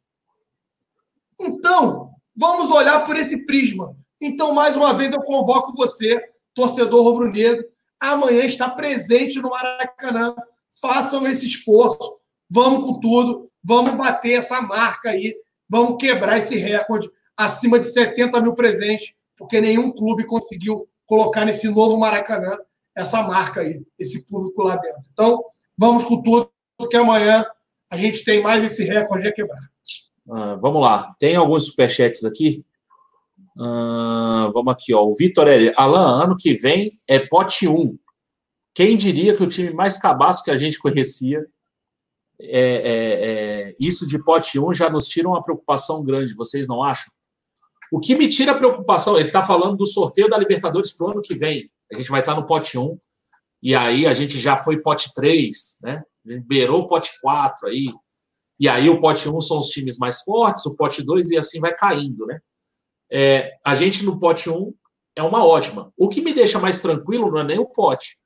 Então, 1.41 2.11
vamos 2.37 2.71
olhar 2.71 3.05
por 3.05 3.17
esse 3.17 3.47
prisma. 3.47 3.97
Então, 4.21 4.53
mais 4.53 4.77
uma 4.77 4.93
vez, 4.93 5.13
eu 5.13 5.23
convoco 5.23 5.75
você, 5.75 6.23
torcedor 6.55 7.03
rubro-negro, 7.03 7.65
amanhã 7.99 8.45
está 8.45 8.69
presente 8.69 9.41
no 9.41 9.51
Maracanã. 9.51 10.35
Façam 10.81 11.27
esse 11.27 11.47
esforço. 11.47 12.19
Vamos 12.49 12.85
com 12.85 13.01
tudo. 13.01 13.51
Vamos 13.65 13.95
bater 13.95 14.33
essa 14.33 14.61
marca 14.61 15.11
aí. 15.11 15.35
Vamos 15.69 15.97
quebrar 15.99 16.39
esse 16.39 16.57
recorde 16.57 17.11
acima 17.37 17.79
de 17.79 17.87
70 17.87 18.41
mil 18.41 18.55
presentes, 18.55 19.15
porque 19.37 19.61
nenhum 19.61 19.91
clube 19.91 20.25
conseguiu 20.25 20.87
colocar 21.07 21.45
nesse 21.45 21.69
novo 21.69 21.99
Maracanã 21.99 22.59
essa 22.95 23.23
marca 23.23 23.61
aí, 23.63 23.83
esse 23.99 24.27
público 24.27 24.63
lá 24.63 24.77
dentro. 24.77 25.03
Então, 25.13 25.45
vamos 25.77 26.05
com 26.05 26.21
tudo, 26.23 26.51
porque 26.77 26.97
amanhã 26.97 27.47
a 27.91 27.97
gente 27.97 28.25
tem 28.25 28.43
mais 28.43 28.63
esse 28.63 28.85
recorde 28.85 29.27
a 29.27 29.33
quebrar. 29.33 29.59
Ah, 30.31 30.55
vamos 30.57 30.81
lá. 30.81 31.15
Tem 31.19 31.35
alguns 31.37 31.67
superchats 31.67 32.25
aqui. 32.25 32.65
Ah, 33.59 34.51
vamos 34.55 34.73
aqui, 34.73 34.95
ó. 34.95 35.03
O 35.03 35.15
Vitor 35.15 35.49
L. 35.49 35.73
Alan, 35.77 36.25
ano 36.25 36.37
que 36.37 36.55
vem 36.55 36.99
é 37.09 37.19
pote 37.19 37.67
1. 37.67 37.99
Quem 38.75 38.97
diria 38.97 39.35
que 39.35 39.43
o 39.43 39.49
time 39.49 39.71
mais 39.71 39.99
cabaço 39.99 40.45
que 40.45 40.51
a 40.51 40.57
gente 40.57 40.79
conhecia, 40.79 41.45
é, 42.41 42.61
é, 42.61 43.71
é, 43.71 43.77
isso 43.79 44.07
de 44.07 44.23
pote 44.25 44.59
1 44.59 44.73
já 44.73 44.89
nos 44.89 45.07
tira 45.07 45.29
uma 45.29 45.43
preocupação 45.43 46.03
grande, 46.05 46.35
vocês 46.35 46.67
não 46.67 46.83
acham? 46.83 47.13
O 47.93 47.99
que 47.99 48.15
me 48.15 48.29
tira 48.29 48.53
a 48.53 48.57
preocupação, 48.57 49.19
ele 49.19 49.27
está 49.27 49.43
falando 49.43 49.77
do 49.77 49.85
sorteio 49.85 50.29
da 50.29 50.39
Libertadores 50.39 50.93
para 50.93 51.07
o 51.09 51.11
ano 51.11 51.21
que 51.21 51.35
vem. 51.35 51.69
A 51.93 51.97
gente 51.97 52.11
vai 52.11 52.21
estar 52.21 52.35
tá 52.35 52.41
no 52.41 52.47
pote 52.47 52.79
1, 52.79 52.97
e 53.63 53.75
aí 53.75 54.07
a 54.07 54.15
gente 54.15 54.39
já 54.39 54.57
foi 54.57 54.79
pote 54.79 55.13
3, 55.13 55.79
né? 55.83 56.03
Liberou 56.25 56.83
o 56.83 56.87
pote 56.87 57.11
4 57.21 57.69
aí. 57.69 57.93
E 58.61 58.69
aí 58.69 58.91
o 58.91 59.01
pote 59.01 59.29
1 59.29 59.41
são 59.41 59.59
os 59.59 59.69
times 59.69 59.97
mais 59.97 60.21
fortes, 60.21 60.67
o 60.67 60.77
pote 60.77 61.03
2 61.03 61.31
e 61.31 61.39
assim 61.39 61.59
vai 61.59 61.75
caindo, 61.75 62.27
né? 62.27 62.41
É, 63.11 63.53
a 63.65 63.75
gente 63.75 64.05
no 64.05 64.19
pote 64.19 64.51
1 64.51 64.73
é 65.17 65.23
uma 65.23 65.45
ótima. 65.45 65.93
O 65.97 66.09
que 66.09 66.21
me 66.21 66.33
deixa 66.33 66.61
mais 66.61 66.79
tranquilo 66.79 67.31
não 67.31 67.41
é 67.41 67.45
nem 67.45 67.59
o 67.59 67.67
pote, 67.67 68.19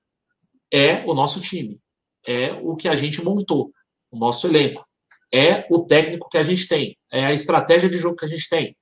é 0.73 1.05
o 1.07 1.15
nosso 1.15 1.41
time. 1.41 1.81
É 2.27 2.53
o 2.63 2.75
que 2.75 2.89
a 2.89 2.97
gente 2.97 3.23
montou, 3.25 3.73
o 4.11 4.19
nosso 4.19 4.49
elenco. 4.49 4.85
É 5.33 5.67
o 5.71 5.87
técnico 5.87 6.29
que 6.29 6.39
a 6.39 6.43
gente 6.43 6.67
tem, 6.67 6.99
é 7.11 7.25
a 7.25 7.33
estratégia 7.33 7.89
de 7.89 7.97
jogo 7.97 8.17
que 8.17 8.25
a 8.25 8.29
gente 8.29 8.49
tem 8.49 8.77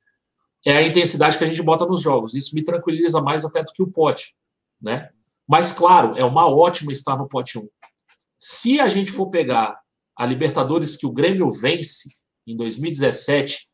é 0.64 0.76
a 0.76 0.82
intensidade 0.82 1.36
que 1.36 1.44
a 1.44 1.46
gente 1.46 1.62
bota 1.62 1.84
nos 1.84 2.00
jogos. 2.00 2.34
Isso 2.34 2.54
me 2.54 2.62
tranquiliza 2.62 3.20
mais 3.20 3.44
até 3.44 3.62
do 3.62 3.72
que 3.72 3.82
o 3.82 3.90
pote, 3.90 4.34
né? 4.80 5.10
Mas, 5.46 5.72
claro, 5.72 6.16
é 6.16 6.24
uma 6.24 6.48
ótima 6.48 6.92
estar 6.92 7.16
no 7.16 7.28
pote 7.28 7.58
1. 7.58 7.68
Se 8.38 8.80
a 8.80 8.88
gente 8.88 9.10
for 9.10 9.28
pegar 9.28 9.80
a 10.16 10.26
Libertadores 10.26 10.96
que 10.96 11.06
o 11.06 11.12
Grêmio 11.12 11.50
vence 11.50 12.08
em 12.46 12.56
2017 12.56 13.68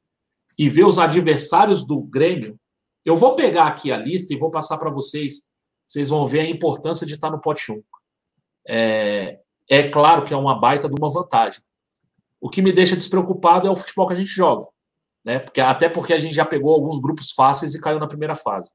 e 0.58 0.68
ver 0.68 0.84
os 0.84 0.98
adversários 0.98 1.86
do 1.86 2.00
Grêmio, 2.00 2.58
eu 3.04 3.16
vou 3.16 3.34
pegar 3.34 3.66
aqui 3.66 3.92
a 3.92 3.96
lista 3.96 4.34
e 4.34 4.38
vou 4.38 4.50
passar 4.50 4.76
para 4.78 4.90
vocês. 4.90 5.48
Vocês 5.86 6.08
vão 6.08 6.26
ver 6.26 6.40
a 6.40 6.50
importância 6.50 7.06
de 7.06 7.14
estar 7.14 7.30
no 7.30 7.40
pote 7.40 7.72
1. 7.72 7.82
É, 8.68 9.38
é 9.68 9.88
claro 9.88 10.24
que 10.24 10.34
é 10.34 10.36
uma 10.36 10.58
baita 10.58 10.88
de 10.88 10.94
uma 10.98 11.08
vantagem. 11.08 11.62
O 12.40 12.50
que 12.50 12.60
me 12.60 12.72
deixa 12.72 12.96
despreocupado 12.96 13.66
é 13.66 13.70
o 13.70 13.76
futebol 13.76 14.06
que 14.06 14.14
a 14.14 14.16
gente 14.16 14.30
joga 14.30 14.66
né? 15.28 15.38
Porque, 15.38 15.60
até 15.60 15.90
porque 15.90 16.14
a 16.14 16.18
gente 16.18 16.34
já 16.34 16.46
pegou 16.46 16.72
alguns 16.72 16.98
grupos 17.00 17.32
fáceis 17.32 17.74
e 17.74 17.80
caiu 17.82 17.98
na 17.98 18.08
primeira 18.08 18.34
fase. 18.34 18.72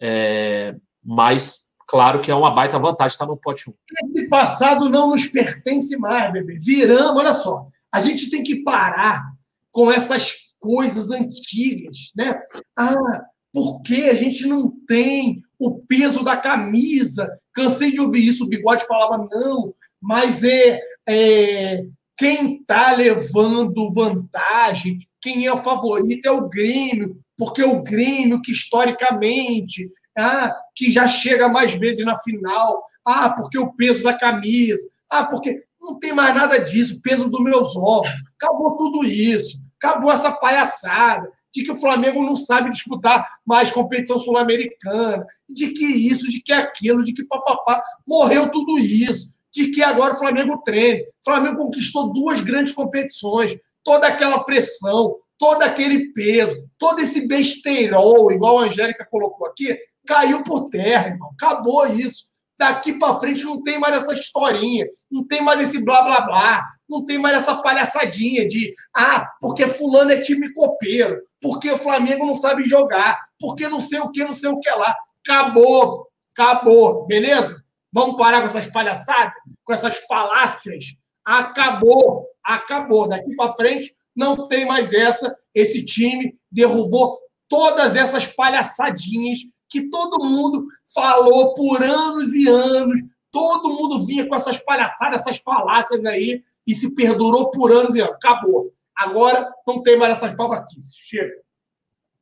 É, 0.00 0.74
mas, 1.00 1.65
claro 1.86 2.20
que 2.20 2.30
é 2.30 2.34
uma 2.34 2.50
baita 2.50 2.78
vantagem 2.78 3.14
estar 3.14 3.26
no 3.26 3.36
pote 3.36 3.70
1. 3.70 3.74
Esse 4.14 4.28
passado 4.28 4.88
não 4.88 5.10
nos 5.10 5.26
pertence 5.26 5.96
mais, 5.96 6.32
bebê. 6.32 6.58
Viramos, 6.58 7.16
olha 7.16 7.32
só. 7.32 7.68
A 7.92 8.00
gente 8.00 8.30
tem 8.30 8.42
que 8.42 8.62
parar 8.62 9.32
com 9.70 9.90
essas 9.90 10.32
coisas 10.58 11.10
antigas, 11.10 12.10
né? 12.16 12.40
Ah, 12.76 13.22
porque 13.52 14.08
a 14.10 14.14
gente 14.14 14.46
não 14.46 14.70
tem 14.86 15.42
o 15.58 15.78
peso 15.80 16.22
da 16.22 16.36
camisa. 16.36 17.38
Cansei 17.52 17.90
de 17.90 18.00
ouvir 18.00 18.24
isso, 18.24 18.44
o 18.44 18.48
bigode 18.48 18.86
falava, 18.86 19.26
não, 19.30 19.74
mas 20.00 20.42
é, 20.44 20.80
é 21.08 21.86
quem 22.16 22.56
está 22.56 22.92
levando 22.92 23.92
vantagem, 23.92 24.98
quem 25.20 25.46
é 25.46 25.52
o 25.52 25.62
favorito 25.62 26.26
é 26.26 26.30
o 26.30 26.48
Grêmio, 26.48 27.18
porque 27.36 27.62
o 27.62 27.82
Grêmio 27.82 28.40
que 28.40 28.52
historicamente, 28.52 29.90
ah, 30.16 30.56
que 30.74 30.90
já 30.90 31.06
chega 31.06 31.48
mais 31.48 31.74
vezes 31.74 32.04
na 32.04 32.18
final, 32.20 32.84
ah, 33.04 33.30
porque 33.30 33.58
o 33.58 33.72
peso 33.72 34.02
da 34.02 34.14
camisa, 34.14 34.88
ah, 35.10 35.24
porque 35.24 35.62
não 35.80 35.98
tem 35.98 36.12
mais 36.12 36.34
nada 36.34 36.58
disso, 36.58 37.00
peso 37.02 37.28
dos 37.28 37.42
meus 37.42 37.76
ovos, 37.76 38.10
acabou 38.40 38.76
tudo 38.76 39.04
isso, 39.04 39.58
acabou 39.80 40.10
essa 40.10 40.32
palhaçada 40.32 41.30
de 41.54 41.64
que 41.64 41.70
o 41.70 41.76
Flamengo 41.76 42.22
não 42.22 42.36
sabe 42.36 42.70
disputar 42.70 43.26
mais 43.46 43.72
competição 43.72 44.18
sul-americana, 44.18 45.24
de 45.48 45.68
que 45.68 45.86
isso, 45.86 46.28
de 46.28 46.42
que 46.42 46.52
aquilo, 46.52 47.02
de 47.02 47.14
que 47.14 47.24
papapá, 47.24 47.82
morreu 48.06 48.50
tudo 48.50 48.78
isso 48.78 49.36
de 49.56 49.70
que 49.70 49.82
agora 49.82 50.12
o 50.12 50.18
Flamengo 50.18 50.60
treine. 50.62 51.00
O 51.00 51.24
Flamengo 51.24 51.56
conquistou 51.56 52.12
duas 52.12 52.42
grandes 52.42 52.74
competições, 52.74 53.56
toda 53.82 54.06
aquela 54.06 54.44
pressão, 54.44 55.16
todo 55.38 55.62
aquele 55.62 56.12
peso, 56.12 56.54
todo 56.78 57.00
esse 57.00 57.26
besteirol, 57.26 58.30
igual 58.30 58.58
a 58.58 58.64
Angélica 58.64 59.08
colocou 59.10 59.46
aqui, 59.46 59.78
caiu 60.06 60.42
por 60.42 60.70
terra, 60.70 61.08
irmão. 61.08 61.30
Acabou 61.32 61.86
isso. 61.86 62.26
Daqui 62.58 62.94
para 62.94 63.20
frente 63.20 63.44
não 63.44 63.62
tem 63.62 63.78
mais 63.78 63.96
essa 63.96 64.14
historinha, 64.14 64.86
não 65.10 65.26
tem 65.26 65.42
mais 65.42 65.60
esse 65.60 65.84
blá 65.84 66.02
blá 66.02 66.22
blá, 66.22 66.64
não 66.88 67.04
tem 67.04 67.18
mais 67.18 67.36
essa 67.36 67.56
palhaçadinha 67.56 68.46
de 68.48 68.74
ah, 68.94 69.28
porque 69.40 69.66
fulano 69.66 70.12
é 70.12 70.20
time 70.20 70.52
copeiro, 70.54 71.20
porque 71.40 71.70
o 71.70 71.76
Flamengo 71.76 72.24
não 72.24 72.34
sabe 72.34 72.64
jogar, 72.64 73.20
porque 73.38 73.68
não 73.68 73.80
sei 73.80 74.00
o 74.00 74.10
que, 74.10 74.24
não 74.24 74.32
sei 74.32 74.48
o 74.48 74.58
que 74.58 74.70
lá. 74.70 74.94
Acabou, 75.22 76.08
acabou, 76.34 77.04
beleza? 77.06 77.62
Vamos 77.92 78.16
parar 78.16 78.40
com 78.40 78.46
essas 78.46 78.66
palhaçadas, 78.66 79.34
com 79.62 79.72
essas 79.72 79.98
falácias. 80.06 80.96
Acabou, 81.24 82.26
acabou. 82.42 83.08
Daqui 83.08 83.34
para 83.36 83.52
frente 83.52 83.94
não 84.14 84.48
tem 84.48 84.64
mais 84.64 84.92
essa. 84.92 85.36
Esse 85.54 85.84
time 85.84 86.38
derrubou 86.50 87.18
todas 87.48 87.96
essas 87.96 88.26
palhaçadinhas 88.26 89.40
que 89.68 89.88
todo 89.88 90.24
mundo 90.24 90.66
falou 90.94 91.54
por 91.54 91.82
anos 91.82 92.32
e 92.34 92.48
anos. 92.48 93.00
todo 93.30 93.68
mundo 93.68 94.06
vinha 94.06 94.26
com 94.26 94.34
essas 94.34 94.58
palhaçadas, 94.58 95.20
essas 95.20 95.38
falácias 95.38 96.06
aí, 96.06 96.42
e 96.66 96.74
se 96.74 96.94
perdurou 96.94 97.50
por 97.50 97.70
anos 97.70 97.94
e 97.94 98.00
anos. 98.00 98.14
Acabou. 98.14 98.72
Agora 98.96 99.52
não 99.66 99.82
tem 99.82 99.96
mais 99.96 100.16
essas 100.16 100.34
babaquices. 100.34 100.96
Chega. 100.96 101.34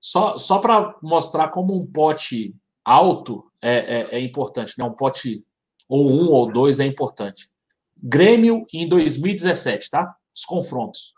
Só, 0.01 0.37
só 0.37 0.59
para 0.59 0.97
mostrar 1.03 1.49
como 1.49 1.75
um 1.75 1.87
pote 1.87 2.55
alto 2.85 3.51
é, 3.63 3.73
é, 3.73 4.17
é, 4.17 4.21
importante, 4.21 4.75
né? 4.77 4.85
Um 4.85 4.93
pote 4.93 5.43
ou 5.89 6.11
um 6.11 6.31
ou 6.31 6.53
dois 6.53 6.81
é 6.81 6.85
importante. 6.85 7.49
Grêmio 7.97 8.67
em 8.73 8.87
2017, 8.87 9.89
tá? 9.89 10.15
Os 10.35 10.45
confrontos. 10.45 11.15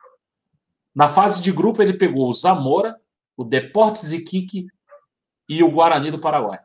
Na 0.95 1.09
fase 1.09 1.43
de 1.43 1.51
grupo, 1.51 1.83
ele 1.83 1.95
pegou 1.95 2.29
o 2.29 2.33
Zamora, 2.33 2.97
o 3.37 3.45
Deportes 3.45 4.13
Iquique 4.13 4.67
e 5.49 5.63
o 5.63 5.71
Guarani 5.71 6.11
do 6.11 6.19
Paraguai. 6.19 6.59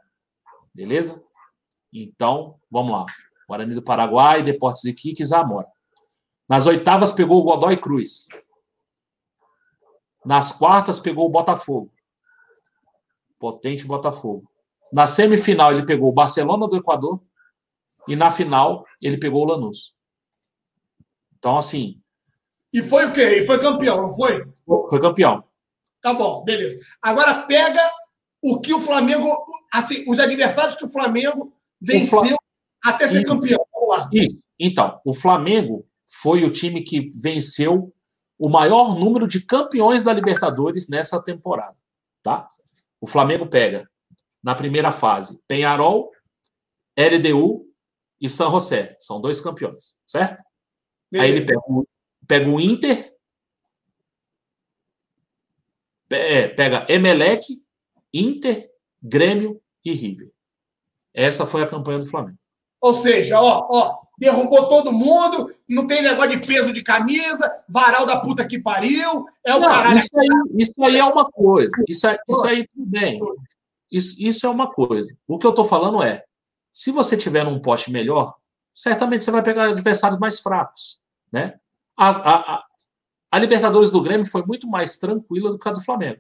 Beleza? 0.73 1.23
Então, 1.93 2.59
vamos 2.69 2.91
lá. 2.91 3.05
Guarani 3.47 3.75
do 3.75 3.83
Paraguai, 3.83 4.41
Deportes 4.41 4.85
Iquique 4.85 5.21
e 5.21 5.25
Zamora. 5.25 5.67
Nas 6.49 6.65
oitavas, 6.65 7.11
pegou 7.11 7.39
o 7.39 7.43
Godoy 7.43 7.77
Cruz. 7.77 8.27
Nas 10.25 10.51
quartas, 10.51 10.99
pegou 10.99 11.25
o 11.25 11.31
Botafogo. 11.31 11.91
Potente 13.39 13.85
Botafogo. 13.85 14.49
Na 14.91 15.07
semifinal, 15.07 15.71
ele 15.71 15.85
pegou 15.85 16.09
o 16.09 16.13
Barcelona 16.13 16.67
do 16.67 16.77
Equador. 16.77 17.21
E 18.07 18.15
na 18.15 18.31
final, 18.31 18.85
ele 19.01 19.17
pegou 19.17 19.43
o 19.43 19.45
Lanús. 19.45 19.95
Então, 21.37 21.57
assim. 21.57 22.01
E 22.73 22.81
foi 22.81 23.05
o 23.05 23.13
quê? 23.13 23.41
E 23.41 23.45
foi 23.45 23.59
campeão, 23.59 24.03
não 24.03 24.13
foi? 24.13 24.45
Foi 24.65 24.99
campeão. 24.99 25.43
Tá 26.01 26.13
bom, 26.13 26.43
beleza. 26.43 26.79
Agora 27.01 27.43
pega 27.43 27.81
o 28.41 28.59
que 28.59 28.73
o 28.73 28.79
Flamengo. 28.79 29.27
Assim, 29.73 30.03
os 30.07 30.19
adversários 30.19 30.75
que 30.75 30.85
o 30.85 30.89
Flamengo 30.89 31.53
venceu 31.79 32.19
o 32.19 32.25
Flam... 32.25 32.37
até 32.83 33.07
ser 33.07 33.23
campeão. 33.25 33.65
Vamos 33.73 33.89
lá. 33.89 34.09
Isso. 34.11 34.39
Então, 34.59 34.99
o 35.05 35.13
Flamengo 35.13 35.87
foi 36.07 36.43
o 36.43 36.51
time 36.51 36.81
que 36.81 37.11
venceu 37.15 37.93
o 38.37 38.49
maior 38.49 38.97
número 38.97 39.27
de 39.27 39.41
campeões 39.41 40.03
da 40.03 40.11
Libertadores 40.11 40.89
nessa 40.89 41.23
temporada, 41.23 41.79
tá? 42.23 42.49
O 42.99 43.07
Flamengo 43.07 43.47
pega 43.47 43.89
na 44.43 44.55
primeira 44.55 44.91
fase 44.91 45.41
Penharol, 45.47 46.11
LDU 46.97 47.67
e 48.19 48.27
San 48.27 48.49
José. 48.49 48.97
São 48.99 49.21
dois 49.21 49.39
campeões, 49.39 49.95
certo? 50.05 50.43
Beleza. 51.11 51.31
Aí 51.31 51.37
ele 51.37 51.45
pega 51.45 51.61
o, 51.67 51.87
pega 52.27 52.49
o 52.49 52.59
Inter, 52.59 53.15
é, 56.09 56.47
pega 56.47 56.85
Emelec, 56.89 57.60
Inter, 58.13 58.69
Grêmio 59.01 59.61
e 59.83 59.91
River. 59.91 60.31
Essa 61.13 61.45
foi 61.45 61.63
a 61.63 61.67
campanha 61.67 61.99
do 61.99 62.05
Flamengo. 62.05 62.37
Ou 62.81 62.93
seja, 62.93 63.39
ó, 63.39 63.67
ó, 63.69 63.99
derrubou 64.17 64.67
todo 64.67 64.91
mundo, 64.91 65.53
não 65.67 65.85
tem 65.85 66.01
negócio 66.01 66.31
de 66.31 66.45
peso 66.45 66.73
de 66.73 66.81
camisa, 66.81 67.51
varal 67.67 68.05
da 68.05 68.19
puta 68.19 68.45
que 68.45 68.59
pariu, 68.59 69.25
é 69.45 69.55
o 69.55 69.59
não, 69.59 69.67
caralho. 69.67 69.97
Isso 69.97 70.19
aí, 70.19 70.27
isso 70.55 70.83
aí 70.83 70.97
é 70.97 71.03
uma 71.03 71.29
coisa. 71.29 71.71
Isso, 71.87 72.07
isso 72.07 72.47
aí 72.47 72.67
tudo 72.67 72.85
bem. 72.85 73.19
Isso, 73.91 74.15
isso 74.19 74.45
é 74.45 74.49
uma 74.49 74.71
coisa. 74.71 75.15
O 75.27 75.37
que 75.37 75.45
eu 75.45 75.51
estou 75.51 75.65
falando 75.65 76.01
é: 76.01 76.23
se 76.73 76.91
você 76.91 77.17
tiver 77.17 77.43
num 77.43 77.59
poste 77.59 77.91
melhor, 77.91 78.35
certamente 78.73 79.25
você 79.25 79.31
vai 79.31 79.43
pegar 79.43 79.65
adversários 79.65 80.19
mais 80.19 80.39
fracos. 80.39 80.99
Né? 81.31 81.59
A, 81.97 82.09
a, 82.09 82.55
a, 82.55 82.63
a 83.31 83.39
Libertadores 83.39 83.91
do 83.91 84.01
Grêmio 84.01 84.25
foi 84.25 84.43
muito 84.43 84.67
mais 84.67 84.97
tranquila 84.97 85.51
do 85.51 85.59
que 85.59 85.67
a 85.67 85.73
do 85.73 85.83
Flamengo. 85.83 86.19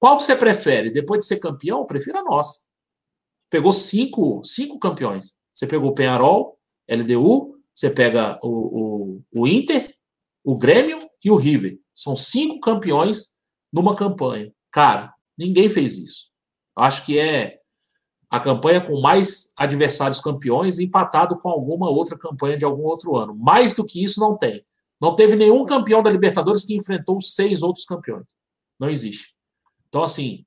Qual 0.00 0.18
você 0.18 0.34
prefere? 0.34 0.90
Depois 0.90 1.20
de 1.20 1.26
ser 1.26 1.38
campeão, 1.38 1.80
eu 1.80 1.84
prefiro 1.84 2.18
a 2.18 2.24
nossa. 2.24 2.64
Pegou 3.50 3.70
cinco, 3.70 4.42
cinco 4.42 4.78
campeões. 4.78 5.34
Você 5.54 5.66
pegou 5.66 5.90
o 5.90 5.94
Penharol, 5.94 6.58
LDU, 6.88 7.60
você 7.74 7.90
pega 7.90 8.38
o, 8.42 8.48
o, 8.48 9.22
o 9.42 9.46
Inter, 9.46 9.94
o 10.42 10.56
Grêmio 10.56 11.06
e 11.22 11.30
o 11.30 11.36
River. 11.36 11.78
São 11.94 12.16
cinco 12.16 12.58
campeões 12.60 13.36
numa 13.70 13.94
campanha. 13.94 14.50
Cara, 14.72 15.12
ninguém 15.36 15.68
fez 15.68 15.98
isso. 15.98 16.30
Acho 16.74 17.04
que 17.04 17.18
é 17.18 17.60
a 18.30 18.40
campanha 18.40 18.80
com 18.80 19.02
mais 19.02 19.52
adversários 19.54 20.20
campeões, 20.20 20.78
empatado 20.78 21.36
com 21.36 21.50
alguma 21.50 21.90
outra 21.90 22.16
campanha 22.16 22.56
de 22.56 22.64
algum 22.64 22.84
outro 22.84 23.16
ano. 23.16 23.36
Mais 23.36 23.74
do 23.74 23.84
que 23.84 24.02
isso, 24.02 24.18
não 24.18 24.38
tem. 24.38 24.64
Não 24.98 25.14
teve 25.14 25.36
nenhum 25.36 25.66
campeão 25.66 26.02
da 26.02 26.10
Libertadores 26.10 26.64
que 26.64 26.74
enfrentou 26.74 27.20
seis 27.20 27.62
outros 27.62 27.84
campeões. 27.84 28.26
Não 28.78 28.88
existe. 28.88 29.34
Então, 29.90 30.02
assim, 30.02 30.46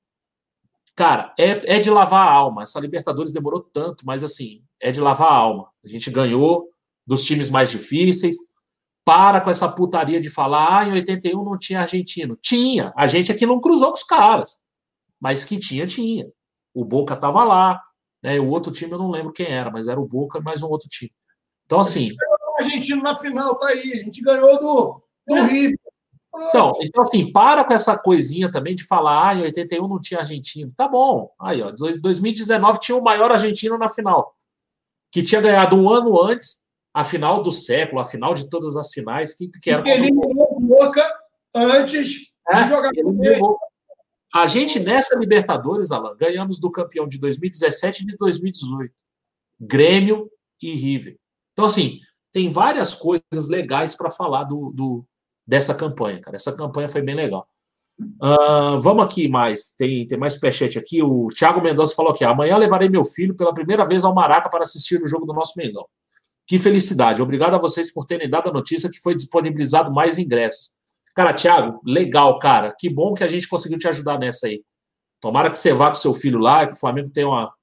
cara, 0.96 1.32
é, 1.38 1.76
é 1.76 1.80
de 1.80 1.92
lavar 1.92 2.28
a 2.28 2.32
alma. 2.32 2.64
Essa 2.64 2.80
Libertadores 2.80 3.32
demorou 3.32 3.62
tanto, 3.62 4.04
mas, 4.06 4.24
assim, 4.24 4.64
é 4.82 4.90
de 4.90 5.00
lavar 5.00 5.28
a 5.28 5.36
alma. 5.36 5.70
A 5.86 5.88
gente 5.88 6.10
ganhou 6.10 6.68
dos 7.06 7.24
times 7.24 7.50
mais 7.50 7.70
difíceis. 7.70 8.38
Para 9.06 9.42
com 9.42 9.50
essa 9.52 9.70
putaria 9.70 10.20
de 10.20 10.30
falar, 10.30 10.80
ah, 10.80 10.88
em 10.88 10.94
81 10.94 11.44
não 11.44 11.58
tinha 11.58 11.82
argentino. 11.82 12.38
Tinha. 12.42 12.92
A 12.96 13.06
gente 13.06 13.32
aqui 13.32 13.46
não 13.46 13.60
cruzou 13.60 13.90
com 13.90 13.98
os 13.98 14.04
caras 14.04 14.64
mas 15.24 15.46
que 15.46 15.58
tinha, 15.58 15.88
tinha. 15.88 16.30
O 16.74 16.84
Boca 16.84 17.14
estava 17.14 17.46
lá, 17.46 17.82
né? 18.22 18.42
O 18.42 18.50
outro 18.50 18.74
time 18.74 18.92
eu 18.92 18.98
não 18.98 19.10
lembro 19.10 19.32
quem 19.32 19.46
era, 19.46 19.72
mas 19.72 19.88
era 19.88 19.98
o 19.98 20.06
Boca 20.06 20.38
e 20.38 20.44
mais 20.44 20.62
um 20.62 20.68
outro 20.68 20.90
time. 20.90 21.14
Então, 21.66 21.80
assim. 21.80 22.02
A 22.02 22.04
gente 22.04 22.18
ganhou 22.18 22.38
do 22.38 22.62
Argentino 22.62 23.02
na 23.02 23.16
final, 23.18 23.58
tá 23.58 23.68
aí. 23.68 23.80
A 23.80 24.04
gente 24.04 24.22
ganhou 24.22 24.60
do, 24.60 25.02
do 25.26 25.38
é. 25.38 25.46
River. 25.46 25.80
Então, 26.36 26.72
então, 26.82 27.04
assim, 27.04 27.32
para 27.32 27.64
com 27.64 27.74
essa 27.74 27.98
coisinha 27.98 28.52
também 28.52 28.74
de 28.74 28.84
falar, 28.84 29.30
ah, 29.30 29.36
em 29.36 29.44
81 29.44 29.88
não 29.88 30.00
tinha 30.00 30.20
argentino. 30.20 30.74
Tá 30.76 30.88
bom. 30.88 31.32
Aí, 31.40 31.62
ó, 31.62 31.72
2019 31.72 32.80
tinha 32.80 32.98
o 32.98 33.04
maior 33.04 33.32
argentino 33.32 33.78
na 33.78 33.88
final, 33.88 34.36
que 35.12 35.22
tinha 35.22 35.42
ganhado 35.42 35.76
um 35.76 35.90
ano 35.90 36.20
antes 36.22 36.64
a 36.94 37.04
final 37.04 37.42
do 37.42 37.52
século, 37.52 38.02
a 38.02 38.06
final 38.06 38.34
de 38.34 38.50
todas 38.50 38.76
as 38.76 38.92
finais, 38.92 39.34
que, 39.34 39.48
que 39.48 39.70
era. 39.70 39.82
Ele 39.82 40.06
eliminou 40.08 40.58
o 40.58 40.60
Boca 40.60 41.04
antes 41.56 42.34
é, 42.48 42.64
de 42.64 42.70
jogar 42.70 42.92
com. 43.40 43.58
A 44.34 44.48
gente, 44.48 44.80
nessa 44.80 45.16
Libertadores, 45.16 45.92
Alan, 45.92 46.16
ganhamos 46.18 46.60
do 46.60 46.72
campeão 46.72 47.08
de 47.08 47.20
2017 47.20 48.02
e 48.02 48.06
de 48.08 48.18
2018. 48.18 48.92
Grêmio 49.60 50.30
e 50.60 50.74
River. 50.74 51.18
Então, 51.52 51.66
assim, 51.66 52.00
tem 52.32 52.50
várias 52.50 52.96
coisas 52.96 53.48
legais 53.48 53.96
para 53.96 54.10
falar 54.10 54.46
do, 54.46 54.72
do, 54.72 55.06
dessa 55.46 55.74
campanha, 55.74 56.20
cara. 56.20 56.36
Essa 56.36 56.56
campanha 56.56 56.90
foi 56.90 57.02
bem 57.02 57.16
legal. 57.16 57.48
Uh, 58.00 58.80
vamos 58.82 59.06
aqui 59.06 59.28
mais. 59.28 59.76
Tem, 59.78 60.06
tem 60.08 60.18
mais 60.18 60.34
superchat 60.34 60.78
aqui. 60.78 61.02
O 61.04 61.28
Thiago 61.28 61.62
Mendonça 61.62 61.96
falou 61.96 62.12
aqui: 62.12 62.24
amanhã 62.24 62.58
levarei 62.58 62.90
meu 62.90 63.04
filho 63.04 63.36
pela 63.36 63.54
primeira 63.54 63.86
vez 63.86 64.04
ao 64.04 64.14
Maraca 64.14 64.50
para 64.50 64.64
assistir 64.64 65.02
o 65.02 65.08
jogo 65.08 65.26
do 65.26 65.34
nosso 65.34 65.54
Mengão. 65.58 65.86
Que 66.46 66.60
felicidade. 66.60 67.22
Obrigado 67.22 67.56
a 67.56 67.60
vocês 67.60 67.94
por 67.94 68.06
terem 68.06 68.30
dado 68.30 68.50
a 68.50 68.54
notícia 68.54 68.90
que 68.90 69.00
foi 69.00 69.14
disponibilizado 69.14 69.94
mais 69.94 70.18
ingressos. 70.18 70.76
Cara, 71.16 71.34
Thiago, 71.34 71.80
legal, 71.86 72.40
cara. 72.40 72.76
Que 72.78 72.90
bom 72.90 73.14
que 73.14 73.24
a 73.24 73.28
gente 73.28 73.48
conseguiu 73.48 73.78
te 73.78 73.88
ajudar 73.88 74.18
nessa 74.18 74.48
aí. 74.48 74.64
Tomara 75.22 75.50
que 75.50 75.58
você 75.58 75.72
vá 75.72 75.88
com 75.90 75.96
seu 75.96 76.14
filho 76.14 76.40
lá, 76.40 76.68
que 76.68 76.74
o 76.74 76.78
Flamengo 76.78 77.10
tenha 77.10 77.28
uma, 77.28 77.54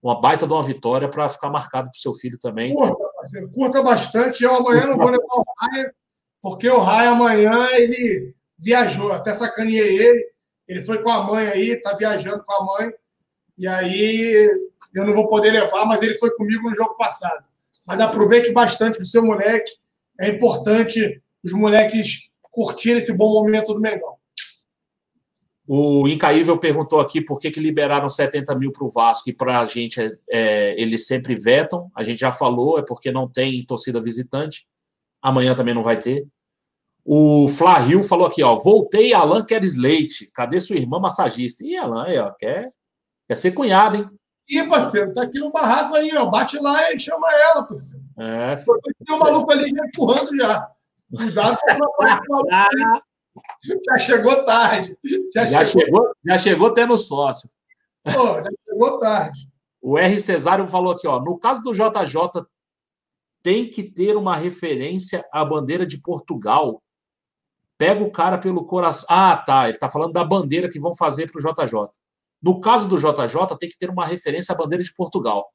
uma 0.00 0.20
baita 0.20 0.46
de 0.46 0.52
uma 0.52 0.62
vitória 0.62 1.08
para 1.08 1.28
ficar 1.28 1.50
marcado 1.50 1.88
para 1.90 1.96
o 1.96 2.00
seu 2.00 2.14
filho 2.14 2.38
também. 2.38 2.74
Curta, 2.74 3.48
curta 3.52 3.82
bastante. 3.82 4.44
Eu 4.44 4.54
amanhã 4.54 4.86
não 4.86 4.96
vou 4.96 5.10
levar 5.10 5.24
o 5.24 5.44
Raia, 5.58 5.92
porque 6.42 6.68
o 6.68 6.80
Raia 6.80 7.10
amanhã 7.10 7.54
ele 7.76 8.34
viajou. 8.58 9.12
Até 9.12 9.32
sacaneei 9.32 9.96
ele. 9.98 10.26
Ele 10.66 10.84
foi 10.84 11.02
com 11.02 11.10
a 11.10 11.22
mãe 11.22 11.46
aí, 11.46 11.76
tá 11.80 11.94
viajando 11.94 12.42
com 12.44 12.52
a 12.52 12.64
mãe. 12.64 12.92
E 13.56 13.68
aí 13.68 14.50
eu 14.92 15.06
não 15.06 15.14
vou 15.14 15.28
poder 15.28 15.52
levar, 15.52 15.86
mas 15.86 16.02
ele 16.02 16.18
foi 16.18 16.34
comigo 16.34 16.68
no 16.68 16.74
jogo 16.74 16.96
passado. 16.96 17.46
Mas 17.86 18.00
aproveite 18.00 18.52
bastante 18.52 19.00
o 19.00 19.06
seu 19.06 19.24
moleque. 19.24 19.70
É 20.20 20.28
importante 20.28 21.22
os 21.44 21.52
moleques 21.52 22.30
curtir 22.40 22.90
esse 22.90 23.16
bom 23.16 23.32
momento 23.32 23.72
do 23.72 23.80
Mengão. 23.80 24.16
O 25.66 26.08
Incaível 26.08 26.58
perguntou 26.58 27.00
aqui 27.00 27.20
por 27.20 27.38
que, 27.38 27.50
que 27.50 27.60
liberaram 27.60 28.08
70 28.08 28.54
mil 28.56 28.72
para 28.72 28.84
o 28.84 28.90
Vasco 28.90 29.30
e 29.30 29.32
para 29.32 29.60
a 29.60 29.64
gente 29.64 30.00
é, 30.00 30.12
é, 30.28 30.80
eles 30.80 31.06
sempre 31.06 31.36
vetam. 31.36 31.90
A 31.94 32.02
gente 32.02 32.18
já 32.18 32.32
falou, 32.32 32.78
é 32.78 32.82
porque 32.82 33.12
não 33.12 33.28
tem 33.28 33.64
torcida 33.64 34.00
visitante. 34.00 34.66
Amanhã 35.22 35.54
também 35.54 35.74
não 35.74 35.82
vai 35.82 35.96
ter. 35.98 36.26
O 37.04 37.48
Flávio 37.48 38.02
falou 38.02 38.26
aqui, 38.26 38.42
ó. 38.42 38.56
Voltei, 38.56 39.12
Alan 39.12 39.44
Queres 39.44 39.76
Leite. 39.76 40.30
Cadê 40.32 40.60
sua 40.60 40.76
irmã 40.76 40.98
massagista? 40.98 41.64
Ih, 41.64 41.76
Alan, 41.76 42.04
aí, 42.04 42.18
ó, 42.18 42.30
quer, 42.32 42.68
quer 43.28 43.34
ser 43.36 43.52
cunhado, 43.52 43.96
hein? 43.96 44.06
Ih, 44.48 44.68
parceiro, 44.68 45.14
tá 45.14 45.22
aqui 45.22 45.38
no 45.38 45.50
barraco 45.50 45.94
aí, 45.94 46.14
ó. 46.16 46.26
Bate 46.26 46.58
lá 46.58 46.92
e 46.92 46.98
chama 46.98 47.26
ela, 47.32 47.64
parceiro. 47.64 48.04
É. 48.18 48.56
Tem 48.56 49.16
um 49.16 49.18
maluco 49.18 49.50
ali 49.52 49.68
já 49.68 49.86
empurrando 49.86 50.36
já. 50.36 50.68
Cuidado 51.16 51.58
com 52.26 52.42
Já 53.86 53.98
chegou 53.98 54.44
tarde. 54.44 54.96
Já, 55.32 55.46
já 55.46 55.64
chegou... 55.64 55.82
chegou... 55.84 56.12
já 56.24 56.38
chegou 56.38 56.72
tendo 56.72 56.96
sócio. 56.98 57.48
Pô, 58.04 58.42
já 58.42 58.50
chegou 58.68 58.98
tarde. 58.98 59.48
O 59.80 59.98
R. 59.98 60.20
Cesário 60.20 60.66
falou 60.66 60.92
aqui, 60.92 61.08
ó. 61.08 61.18
No 61.18 61.38
caso 61.38 61.62
do 61.62 61.72
JJ, 61.72 62.44
tem 63.42 63.68
que 63.68 63.82
ter 63.82 64.16
uma 64.16 64.36
referência 64.36 65.26
à 65.32 65.44
bandeira 65.44 65.84
de 65.84 66.00
Portugal. 66.00 66.82
Pega 67.76 68.04
o 68.04 68.12
cara 68.12 68.38
pelo 68.38 68.64
coração. 68.64 69.06
Ah, 69.10 69.36
tá. 69.36 69.68
Ele 69.68 69.78
tá 69.78 69.88
falando 69.88 70.12
da 70.12 70.24
bandeira 70.24 70.68
que 70.68 70.78
vão 70.78 70.94
fazer 70.94 71.30
para 71.30 71.38
o 71.38 71.52
JJ. 71.52 71.88
No 72.40 72.60
caso 72.60 72.88
do 72.88 72.96
JJ, 72.96 73.56
tem 73.58 73.68
que 73.68 73.78
ter 73.78 73.90
uma 73.90 74.06
referência 74.06 74.54
à 74.54 74.56
bandeira 74.56 74.82
de 74.82 74.94
Portugal. 74.94 75.48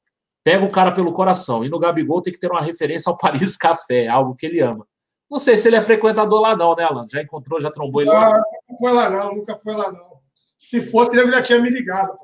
pega 0.44 0.64
o 0.64 0.70
cara 0.70 0.92
pelo 0.92 1.12
coração. 1.12 1.64
E 1.64 1.68
no 1.68 1.78
Gabigol 1.78 2.22
tem 2.22 2.32
que 2.32 2.38
ter 2.38 2.50
uma 2.50 2.60
referência 2.60 3.10
ao 3.10 3.16
Paris 3.18 3.56
Café, 3.56 4.08
algo 4.08 4.34
que 4.34 4.46
ele 4.46 4.60
ama. 4.60 4.86
Não 5.30 5.38
sei 5.38 5.56
se 5.58 5.68
ele 5.68 5.76
é 5.76 5.80
frequentador 5.80 6.40
lá, 6.40 6.56
não, 6.56 6.74
né, 6.74 6.84
Alan? 6.84 7.06
Já 7.10 7.20
encontrou, 7.20 7.60
já 7.60 7.70
trombou 7.70 8.00
ele 8.00 8.10
lá? 8.10 8.32
Nunca 8.32 8.78
foi 8.78 8.92
lá, 8.92 9.10
não, 9.10 9.34
nunca 9.34 9.56
foi 9.56 9.74
lá, 9.74 9.92
não. 9.92 10.18
Se 10.58 10.80
fosse, 10.80 11.16
ele 11.16 11.30
já 11.30 11.42
tinha 11.42 11.60
me 11.60 11.68
ligado. 11.68 12.16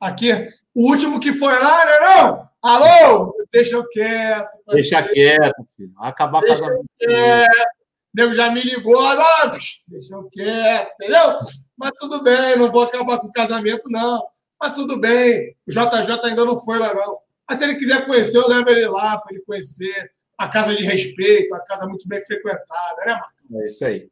Aqui, 0.00 0.32
o 0.74 0.90
último 0.90 1.18
que 1.18 1.32
foi 1.32 1.52
lá, 1.58 1.84
né, 1.84 2.00
não? 2.00 2.48
Alô? 2.62 3.34
Deixa 3.52 3.74
eu 3.74 3.88
quieto. 3.88 4.55
Deixa 4.68 5.02
quieto, 5.02 5.66
filho. 5.76 5.92
Vai 5.94 6.08
acabar 6.08 6.40
Deixa 6.40 6.54
casamento. 6.54 6.86
quieto. 6.98 7.76
Nego 8.14 8.32
já 8.32 8.50
me 8.50 8.62
ligou, 8.62 8.98
ah, 8.98 9.46
deixa 9.88 10.14
eu 10.14 10.24
quieto, 10.30 10.90
entendeu? 10.94 11.38
Mas 11.76 11.90
tudo 11.98 12.22
bem, 12.22 12.56
não 12.56 12.72
vou 12.72 12.82
acabar 12.82 13.18
com 13.18 13.26
o 13.26 13.32
casamento, 13.32 13.90
não. 13.90 14.26
Mas 14.58 14.72
tudo 14.72 14.98
bem, 14.98 15.54
o 15.68 15.70
JJ 15.70 16.18
ainda 16.24 16.44
não 16.46 16.58
foi 16.58 16.78
lá, 16.78 16.94
não. 16.94 17.18
Mas 17.46 17.58
se 17.58 17.64
ele 17.64 17.76
quiser 17.76 18.06
conhecer, 18.06 18.38
eu 18.38 18.48
levo 18.48 18.70
ele 18.70 18.88
lá 18.88 19.18
para 19.18 19.34
ele 19.34 19.44
conhecer 19.44 20.10
a 20.38 20.48
casa 20.48 20.74
de 20.74 20.82
respeito, 20.82 21.54
a 21.54 21.60
casa 21.60 21.86
muito 21.86 22.08
bem 22.08 22.24
frequentada, 22.24 23.04
né, 23.04 23.12
Marco? 23.12 23.62
É 23.62 23.66
isso 23.66 23.84
aí. 23.84 24.08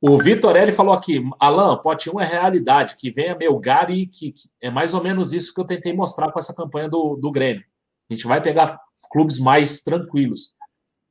O 0.00 0.18
Vitor 0.18 0.56
L 0.56 0.72
falou 0.72 0.94
aqui, 0.94 1.22
Alan, 1.38 1.76
pote 1.76 2.10
1 2.10 2.20
é 2.20 2.24
realidade, 2.24 2.96
que 2.96 3.10
venha 3.10 3.36
Melgar 3.36 3.90
e 3.90 4.06
que 4.06 4.34
é 4.60 4.70
mais 4.70 4.94
ou 4.94 5.02
menos 5.02 5.32
isso 5.32 5.54
que 5.54 5.60
eu 5.60 5.64
tentei 5.64 5.92
mostrar 5.92 6.32
com 6.32 6.38
essa 6.38 6.54
campanha 6.54 6.88
do, 6.88 7.16
do 7.16 7.30
Grêmio. 7.30 7.64
A 8.10 8.14
gente 8.14 8.26
vai 8.26 8.40
pegar 8.42 8.80
clubes 9.12 9.38
mais 9.38 9.80
tranquilos. 9.82 10.54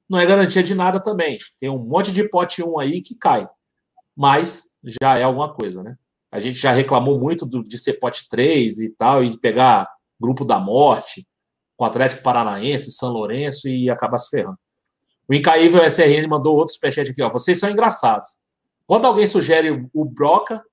Não 0.10 0.20
é 0.20 0.26
garantia 0.26 0.64
de 0.64 0.76
nada 0.76 1.00
também. 1.00 1.38
Tem 1.60 1.70
um 1.70 1.78
monte 1.78 2.12
de 2.12 2.28
pote 2.28 2.64
1 2.64 2.80
aí 2.80 3.02
que 3.02 3.16
cai. 3.16 3.48
Mas 4.16 4.76
já 5.02 5.18
é 5.18 5.24
alguma 5.24 5.54
coisa, 5.54 5.84
né? 5.84 5.96
A 6.32 6.40
gente 6.40 6.58
já 6.60 6.72
reclamou 6.72 7.20
muito 7.20 7.46
do- 7.46 7.64
de 7.64 7.78
ser 7.78 7.94
pote 7.94 8.28
3 8.30 8.80
e 8.80 8.90
tal, 8.90 9.24
e 9.24 9.38
pegar 9.38 9.88
grupo 10.20 10.44
da 10.44 10.60
morte, 10.60 11.28
com 11.78 11.86
Atlético 11.86 12.24
Paranaense, 12.24 12.92
São 12.92 13.10
Lourenço 13.10 13.68
e 13.68 13.90
acabar 13.90 14.18
se 14.18 14.30
ferrando. 14.30 14.58
O 15.28 15.34
Incaível 15.34 15.82
SRN 15.84 16.28
mandou 16.28 16.56
outro 16.56 16.74
superchat 16.74 17.10
aqui, 17.10 17.22
ó. 17.22 17.30
Vocês 17.30 17.60
são 17.60 17.70
engraçados. 17.70 18.38
Quando 18.86 19.06
alguém 19.06 19.26
sugere 19.26 19.88
o 19.94 20.06
Broca, 20.06 20.64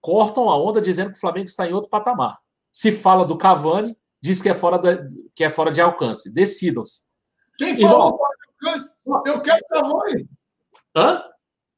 cortam 0.00 0.48
a 0.48 0.56
onda 0.56 0.80
dizendo 0.80 1.10
que 1.10 1.16
o 1.16 1.20
Flamengo 1.20 1.46
está 1.46 1.68
em 1.68 1.72
outro 1.72 1.90
patamar. 1.90 2.38
Se 2.72 2.90
fala 2.90 3.24
do 3.24 3.36
Cavani, 3.36 3.96
diz 4.22 4.40
que 4.40 4.48
é 4.48 4.54
fora, 4.54 4.78
da- 4.78 5.06
que 5.34 5.42
é 5.44 5.50
fora 5.50 5.70
de 5.70 5.80
alcance. 5.80 6.32
Decidam-se. 6.32 7.00
Quem 7.58 7.78
falou 7.80 8.16
fora 8.16 8.34
de 8.36 8.68
alcance? 8.68 8.94
Eu 9.26 9.40
quero 9.40 9.58
o 9.58 9.68
Cavani. 9.68 10.28
Hã? 10.96 11.24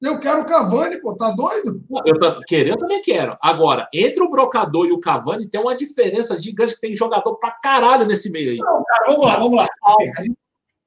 Eu 0.02 0.18
quero 0.20 0.42
o 0.42 0.44
Cavani, 0.44 1.00
pô, 1.00 1.16
tá 1.16 1.30
doido? 1.30 1.82
Eu 2.04 2.18
ta- 2.18 2.40
querer, 2.46 2.70
eu 2.72 2.76
também 2.76 3.00
quero. 3.00 3.38
Agora, 3.40 3.88
entre 3.92 4.22
o 4.22 4.30
Brocador 4.30 4.86
e 4.86 4.92
o 4.92 5.00
Cavani 5.00 5.48
tem 5.48 5.58
uma 5.60 5.74
diferença 5.74 6.38
gigante 6.38 6.74
que 6.74 6.80
tem 6.80 6.94
jogador 6.94 7.36
pra 7.36 7.52
caralho 7.52 8.04
nesse 8.04 8.30
meio 8.30 8.50
aí. 8.50 8.58
Não, 8.58 8.84
cara, 8.84 9.04
vamos 9.06 9.24
lá, 9.26 9.36
vamos 9.38 9.56
lá. 9.56 9.66
Assim, 9.86 10.10
a, 10.18 10.22
gente, 10.22 10.38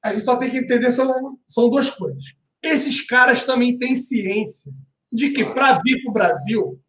a 0.04 0.12
gente 0.14 0.24
só 0.24 0.36
tem 0.36 0.52
que 0.52 0.58
entender 0.58 0.92
são, 0.92 1.36
são 1.48 1.68
duas 1.70 1.90
coisas. 1.90 2.22
Esses 2.62 3.02
caras 3.08 3.44
também 3.44 3.80
têm 3.80 3.96
ciência 3.96 4.72
de 5.12 5.32
que 5.32 5.46
para 5.46 5.80
vir 5.84 6.04
para 6.04 6.12
o 6.12 6.14
Brasil, 6.14 6.80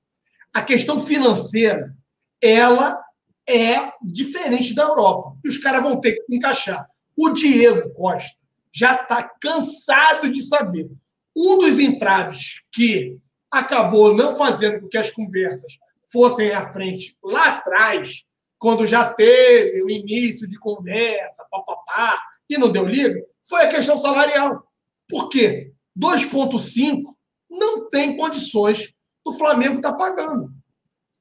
a 0.53 0.61
questão 0.61 1.01
financeira 1.01 1.95
ela 2.43 3.03
é 3.49 3.93
diferente 4.03 4.75
da 4.75 4.83
Europa. 4.83 5.37
E 5.45 5.49
os 5.49 5.59
caras 5.59 5.83
vão 5.83 6.01
ter 6.01 6.13
que 6.13 6.23
se 6.23 6.37
encaixar. 6.37 6.89
O 7.17 7.31
Diego 7.31 7.93
Costa 7.95 8.39
já 8.73 8.95
está 8.95 9.23
cansado 9.41 10.31
de 10.31 10.43
saber. 10.43 10.89
Um 11.37 11.59
dos 11.59 11.79
entraves 11.79 12.63
que 12.71 13.19
acabou 13.51 14.15
não 14.15 14.37
fazendo 14.37 14.81
com 14.81 14.89
que 14.89 14.99
as 14.99 15.11
conversas 15.11 15.79
fossem 16.13 16.53
à 16.53 16.73
frente 16.73 17.17
lá 17.23 17.49
atrás, 17.49 18.25
quando 18.59 18.87
já 18.87 19.13
teve 19.13 19.83
o 19.83 19.91
início 19.91 20.49
de 20.49 20.59
conversa, 20.59 21.47
papapá, 21.51 22.21
e 22.49 22.59
não 22.59 22.71
deu 22.71 22.87
liga, 22.87 23.21
foi 23.49 23.65
a 23.65 23.69
questão 23.69 23.97
salarial. 23.97 24.63
Por 25.09 25.29
quê? 25.29 25.73
2,5 25.99 27.03
não 27.51 27.89
tem 27.89 28.17
condições 28.17 28.93
do 29.25 29.33
Flamengo 29.35 29.77
estar 29.77 29.95
pagando. 29.95 30.53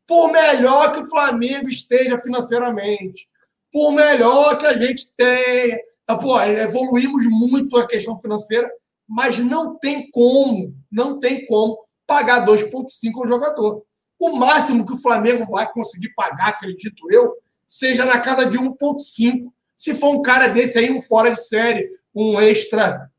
Por 0.07 0.31
melhor 0.31 0.93
que 0.93 1.01
o 1.01 1.09
Flamengo 1.09 1.67
esteja 1.67 2.19
financeiramente, 2.19 3.27
por 3.71 3.91
melhor 3.91 4.57
que 4.57 4.65
a 4.65 4.77
gente 4.77 5.11
tenha. 5.15 5.77
Tá, 6.05 6.17
pô, 6.17 6.41
evoluímos 6.41 7.25
muito 7.51 7.77
a 7.77 7.85
questão 7.85 8.19
financeira, 8.19 8.71
mas 9.07 9.38
não 9.38 9.77
tem 9.77 10.09
como, 10.09 10.73
não 10.91 11.19
tem 11.19 11.45
como 11.45 11.77
pagar 12.05 12.45
2,5 12.45 12.88
ao 13.17 13.27
jogador. 13.27 13.84
O 14.19 14.38
máximo 14.38 14.85
que 14.85 14.93
o 14.93 15.01
Flamengo 15.01 15.45
vai 15.51 15.71
conseguir 15.71 16.13
pagar, 16.15 16.49
acredito 16.49 17.11
eu, 17.11 17.35
seja 17.67 18.05
na 18.05 18.19
casa 18.19 18.45
de 18.45 18.57
1,5. 18.57 19.51
Se 19.75 19.93
for 19.93 20.15
um 20.15 20.21
cara 20.21 20.47
desse 20.47 20.79
aí, 20.79 20.89
um 20.89 21.01
fora 21.01 21.29
de 21.29 21.39
série, 21.39 21.88
um 22.15 22.39
extra, 22.41 23.11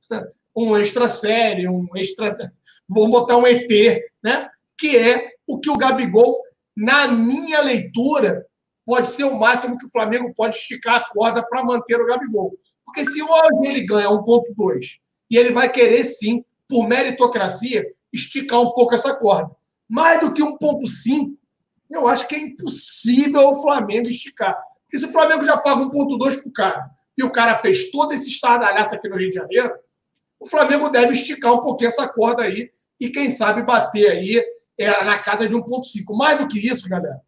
um 0.56 0.76
extra 0.76 1.08
série, 1.08 1.68
um 1.68 1.86
extra. 1.94 2.36
Vamos 2.88 3.10
botar 3.10 3.36
um 3.36 3.46
ET, 3.46 3.68
né? 4.22 4.48
Que 4.76 4.96
é 4.96 5.28
o 5.46 5.60
que 5.60 5.70
o 5.70 5.76
Gabigol, 5.76 6.42
na 6.78 7.08
minha 7.08 7.60
leitura, 7.60 8.46
pode 8.86 9.08
ser 9.10 9.24
o 9.24 9.36
máximo 9.36 9.76
que 9.76 9.86
o 9.86 9.90
Flamengo 9.90 10.32
pode 10.32 10.56
esticar 10.56 10.94
a 10.94 11.08
corda 11.12 11.44
para 11.44 11.64
manter 11.64 12.00
o 12.00 12.06
Gabigol. 12.06 12.56
Porque 12.84 13.04
se 13.04 13.20
hoje 13.20 13.66
ele 13.66 13.84
ganha 13.84 14.08
1,2 14.08 15.00
e 15.28 15.36
ele 15.36 15.52
vai 15.52 15.70
querer 15.70 16.04
sim, 16.04 16.44
por 16.68 16.86
meritocracia, 16.86 17.84
esticar 18.12 18.60
um 18.60 18.70
pouco 18.70 18.94
essa 18.94 19.12
corda. 19.12 19.50
Mais 19.88 20.20
do 20.20 20.32
que 20.32 20.40
1,5, 20.40 21.36
eu 21.90 22.06
acho 22.06 22.28
que 22.28 22.36
é 22.36 22.38
impossível 22.38 23.48
o 23.48 23.60
Flamengo 23.60 24.08
esticar. 24.08 24.56
Porque 24.84 24.98
se 24.98 25.06
o 25.06 25.12
Flamengo 25.12 25.44
já 25.44 25.56
paga 25.56 25.82
1,2 25.82 26.40
para 26.40 26.48
o 26.48 26.52
cara 26.52 26.90
e 27.16 27.24
o 27.24 27.30
cara 27.30 27.56
fez 27.56 27.90
todo 27.90 28.12
esse 28.12 28.28
estardalhaço 28.28 28.94
aqui 28.94 29.08
no 29.08 29.16
Rio 29.16 29.30
de 29.30 29.34
Janeiro, 29.34 29.74
o 30.38 30.46
Flamengo 30.46 30.88
deve 30.90 31.12
esticar 31.12 31.52
um 31.54 31.60
pouquinho 31.60 31.88
essa 31.88 32.06
corda 32.06 32.44
aí 32.44 32.70
e, 33.00 33.10
quem 33.10 33.28
sabe, 33.28 33.62
bater 33.62 34.12
aí 34.12 34.57
é, 34.78 35.04
na 35.04 35.18
casa 35.18 35.48
de 35.48 35.54
1,5. 35.54 36.16
Mais 36.16 36.38
do 36.38 36.46
que 36.46 36.58
isso, 36.58 36.88
galera, 36.88 37.20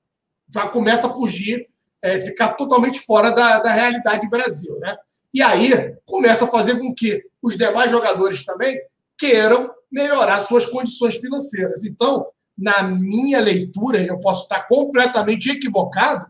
já 0.52 0.68
começa 0.68 1.06
a 1.06 1.12
fugir, 1.12 1.68
é, 2.02 2.18
ficar 2.18 2.54
totalmente 2.54 3.00
fora 3.00 3.30
da, 3.30 3.58
da 3.58 3.72
realidade 3.72 4.22
do 4.22 4.30
Brasil, 4.30 4.78
né? 4.78 4.96
E 5.32 5.42
aí 5.42 5.96
começa 6.06 6.44
a 6.44 6.48
fazer 6.48 6.78
com 6.78 6.94
que 6.94 7.22
os 7.42 7.56
demais 7.56 7.90
jogadores 7.90 8.44
também 8.44 8.80
queiram 9.16 9.70
melhorar 9.90 10.40
suas 10.40 10.66
condições 10.66 11.16
financeiras. 11.16 11.84
Então, 11.84 12.26
na 12.56 12.82
minha 12.82 13.40
leitura, 13.40 14.04
eu 14.04 14.18
posso 14.18 14.42
estar 14.42 14.66
completamente 14.66 15.50
equivocado, 15.50 16.26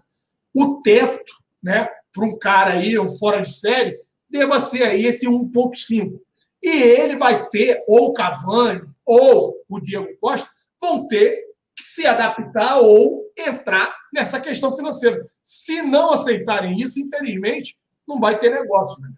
o 0.54 0.80
teto, 0.82 1.32
né, 1.62 1.88
para 2.12 2.24
um 2.24 2.38
cara 2.38 2.72
aí, 2.72 2.98
um 2.98 3.08
fora 3.08 3.40
de 3.40 3.52
série, 3.52 3.98
deva 4.28 4.58
ser 4.60 4.82
aí 4.82 5.06
esse 5.06 5.26
1,5. 5.26 6.20
E 6.62 6.68
ele 6.68 7.16
vai 7.16 7.48
ter, 7.48 7.82
ou 7.88 8.08
o 8.08 8.12
Cavani, 8.12 8.82
ou 9.06 9.56
o 9.68 9.80
Diego 9.80 10.08
Costa, 10.20 10.48
vão 10.80 11.06
ter 11.06 11.42
que 11.76 11.82
se 11.82 12.06
adaptar 12.06 12.78
ou 12.78 13.24
entrar 13.36 13.94
nessa 14.12 14.40
questão 14.40 14.74
financeira. 14.76 15.24
Se 15.42 15.82
não 15.82 16.12
aceitarem 16.12 16.76
isso, 16.76 17.00
infelizmente, 17.00 17.76
não 18.06 18.20
vai 18.20 18.38
ter 18.38 18.50
negócio. 18.50 19.00
Né? 19.02 19.10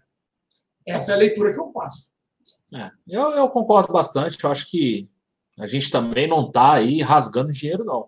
Essa 0.87 1.11
é 1.11 1.15
a 1.15 1.17
leitura 1.17 1.51
que 1.53 1.59
eu 1.59 1.69
faço. 1.69 2.11
É, 2.73 2.91
eu, 3.07 3.31
eu 3.31 3.49
concordo 3.49 3.91
bastante. 3.93 4.41
Eu 4.43 4.51
acho 4.51 4.69
que 4.69 5.09
a 5.59 5.67
gente 5.67 5.89
também 5.91 6.27
não 6.27 6.47
está 6.47 6.73
aí 6.73 7.01
rasgando 7.01 7.51
dinheiro, 7.51 7.83
não. 7.83 8.07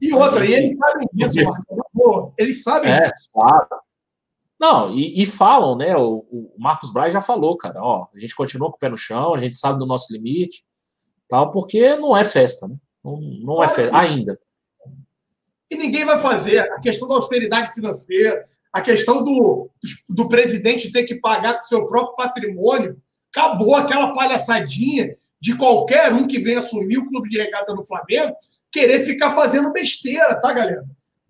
E 0.00 0.12
outra, 0.14 0.44
e 0.44 0.52
eles 0.52 0.76
sabem 0.78 1.08
disso, 1.12 1.42
Marcos. 1.44 2.32
Eles 2.38 2.62
sabem 2.62 2.90
É, 2.90 3.10
disso. 3.10 3.28
claro. 3.32 3.68
Não, 4.58 4.92
e, 4.94 5.22
e 5.22 5.26
falam, 5.26 5.76
né? 5.76 5.96
O, 5.96 6.26
o 6.30 6.54
Marcos 6.58 6.92
Braz 6.92 7.12
já 7.12 7.20
falou, 7.20 7.56
cara, 7.56 7.82
ó, 7.82 8.08
a 8.14 8.18
gente 8.18 8.34
continua 8.34 8.70
com 8.70 8.76
o 8.76 8.78
pé 8.78 8.88
no 8.88 8.96
chão, 8.96 9.34
a 9.34 9.38
gente 9.38 9.56
sabe 9.56 9.78
do 9.78 9.86
nosso 9.86 10.12
limite, 10.12 10.64
tal, 11.32 11.50
porque 11.50 11.96
não 11.96 12.14
é 12.14 12.24
festa, 12.24 12.68
né? 12.68 12.76
Não, 13.02 13.16
não 13.16 13.64
é 13.64 13.66
festa 13.66 13.96
ainda. 13.96 14.38
E 15.70 15.74
ninguém 15.74 16.04
vai 16.04 16.20
fazer 16.20 16.58
a 16.58 16.78
questão 16.78 17.08
da 17.08 17.14
austeridade 17.14 17.72
financeira, 17.72 18.46
a 18.70 18.82
questão 18.82 19.24
do, 19.24 19.70
do 20.10 20.28
presidente 20.28 20.92
ter 20.92 21.04
que 21.04 21.14
pagar 21.14 21.54
com 21.54 21.64
seu 21.64 21.86
próprio 21.86 22.16
patrimônio. 22.16 23.00
Acabou 23.34 23.74
aquela 23.76 24.12
palhaçadinha 24.12 25.16
de 25.40 25.56
qualquer 25.56 26.12
um 26.12 26.26
que 26.26 26.38
venha 26.38 26.58
assumir 26.58 26.98
o 26.98 27.06
clube 27.06 27.30
de 27.30 27.38
regata 27.38 27.74
do 27.74 27.82
Flamengo 27.82 28.36
querer 28.70 29.00
ficar 29.00 29.34
fazendo 29.34 29.72
besteira, 29.72 30.34
tá, 30.34 30.52
galera? 30.52 30.84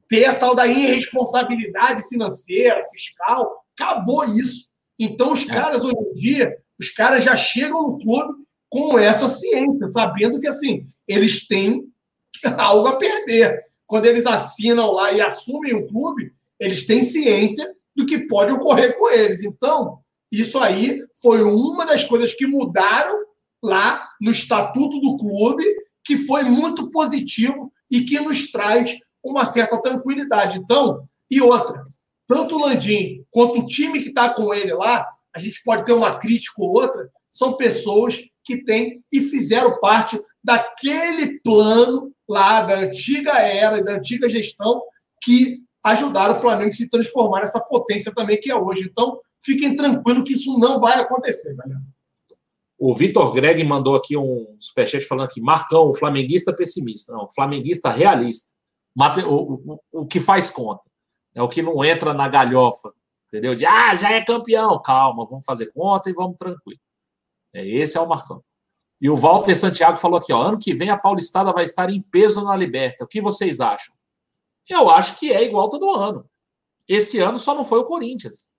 Ter 0.08 0.24
a 0.24 0.34
tal 0.34 0.56
da 0.56 0.66
irresponsabilidade 0.66 2.08
financeira, 2.08 2.82
fiscal. 2.92 3.64
Acabou 3.78 4.24
isso. 4.24 4.72
Então, 4.98 5.30
os 5.32 5.44
caras, 5.44 5.84
hoje 5.84 5.94
em 5.96 6.14
dia, 6.14 6.58
os 6.78 6.88
caras 6.90 7.22
já 7.22 7.36
chegam 7.36 7.82
no 7.82 7.98
clube 8.00 8.42
com 8.72 8.98
essa 8.98 9.28
ciência, 9.28 9.86
sabendo 9.88 10.40
que, 10.40 10.48
assim, 10.48 10.86
eles 11.06 11.46
têm 11.46 11.84
algo 12.56 12.88
a 12.88 12.96
perder. 12.96 13.60
Quando 13.86 14.06
eles 14.06 14.24
assinam 14.24 14.92
lá 14.92 15.12
e 15.12 15.20
assumem 15.20 15.74
o 15.74 15.86
clube, 15.86 16.32
eles 16.58 16.86
têm 16.86 17.04
ciência 17.04 17.70
do 17.94 18.06
que 18.06 18.26
pode 18.26 18.50
ocorrer 18.50 18.96
com 18.96 19.10
eles. 19.10 19.44
Então, 19.44 19.98
isso 20.32 20.58
aí 20.58 21.04
foi 21.20 21.42
uma 21.42 21.84
das 21.84 22.02
coisas 22.02 22.32
que 22.32 22.46
mudaram 22.46 23.18
lá 23.62 24.08
no 24.18 24.30
estatuto 24.30 24.98
do 25.00 25.18
clube, 25.18 25.64
que 26.02 26.16
foi 26.16 26.42
muito 26.42 26.90
positivo 26.90 27.70
e 27.90 28.00
que 28.00 28.18
nos 28.20 28.50
traz 28.50 28.96
uma 29.22 29.44
certa 29.44 29.78
tranquilidade. 29.82 30.58
Então, 30.58 31.06
e 31.30 31.42
outra, 31.42 31.82
tanto 32.26 32.56
o 32.56 32.62
Landim 32.62 33.22
quanto 33.30 33.60
o 33.60 33.66
time 33.66 34.00
que 34.00 34.08
está 34.08 34.30
com 34.30 34.54
ele 34.54 34.72
lá, 34.72 35.06
a 35.36 35.38
gente 35.38 35.62
pode 35.62 35.84
ter 35.84 35.92
uma 35.92 36.18
crítica 36.18 36.62
ou 36.62 36.70
outra, 36.70 37.10
são 37.30 37.54
pessoas 37.54 38.31
que 38.44 38.62
têm 38.64 39.02
e 39.10 39.20
fizeram 39.20 39.78
parte 39.80 40.18
daquele 40.42 41.40
plano 41.40 42.12
lá 42.28 42.62
da 42.62 42.80
antiga 42.80 43.32
era, 43.32 43.82
da 43.82 43.94
antiga 43.94 44.28
gestão, 44.28 44.82
que 45.22 45.62
ajudaram 45.84 46.36
o 46.36 46.40
Flamengo 46.40 46.70
a 46.70 46.74
se 46.74 46.88
transformar 46.88 47.40
nessa 47.40 47.60
potência 47.60 48.12
também 48.14 48.38
que 48.40 48.50
é 48.50 48.56
hoje. 48.56 48.88
Então, 48.90 49.20
fiquem 49.42 49.76
tranquilos 49.76 50.24
que 50.24 50.34
isso 50.34 50.58
não 50.58 50.80
vai 50.80 50.98
acontecer, 50.98 51.54
galera. 51.54 51.80
O 52.78 52.94
Vitor 52.94 53.32
Greg 53.32 53.62
mandou 53.62 53.94
aqui 53.94 54.16
um 54.16 54.56
superchat 54.58 55.04
falando 55.04 55.26
aqui, 55.26 55.40
Marcão, 55.40 55.88
o 55.88 55.94
flamenguista 55.94 56.52
pessimista. 56.52 57.12
Não, 57.12 57.28
flamenguista 57.28 57.90
realista. 57.90 58.52
O, 59.24 59.72
o, 59.74 59.80
o 59.92 60.06
que 60.06 60.20
faz 60.20 60.50
conta. 60.50 60.82
É 61.34 61.40
o 61.40 61.48
que 61.48 61.62
não 61.62 61.84
entra 61.84 62.12
na 62.12 62.28
galhofa, 62.28 62.92
entendeu? 63.28 63.54
De, 63.54 63.64
ah, 63.64 63.94
já 63.94 64.10
é 64.10 64.24
campeão. 64.24 64.82
Calma, 64.82 65.24
vamos 65.26 65.44
fazer 65.44 65.72
conta 65.72 66.10
e 66.10 66.12
vamos 66.12 66.36
tranquilo. 66.36 66.80
É, 67.54 67.66
esse 67.66 67.96
é 67.96 68.00
o 68.00 68.08
Marcão. 68.08 68.42
E 69.00 69.10
o 69.10 69.16
Walter 69.16 69.54
Santiago 69.56 69.98
falou 69.98 70.18
aqui, 70.18 70.32
ó, 70.32 70.42
ano 70.42 70.58
que 70.58 70.72
vem 70.72 70.90
a 70.90 70.96
Paulistada 70.96 71.52
vai 71.52 71.64
estar 71.64 71.90
em 71.90 72.00
peso 72.00 72.44
na 72.44 72.54
Liberta. 72.54 73.04
O 73.04 73.08
que 73.08 73.20
vocês 73.20 73.60
acham? 73.60 73.94
Eu 74.68 74.88
acho 74.88 75.18
que 75.18 75.32
é 75.32 75.42
igual 75.42 75.68
todo 75.68 75.90
ano. 75.90 76.24
Esse 76.86 77.18
ano 77.18 77.38
só 77.38 77.54
não 77.54 77.64
foi 77.64 77.80
o 77.80 77.84
Corinthians. 77.84 78.52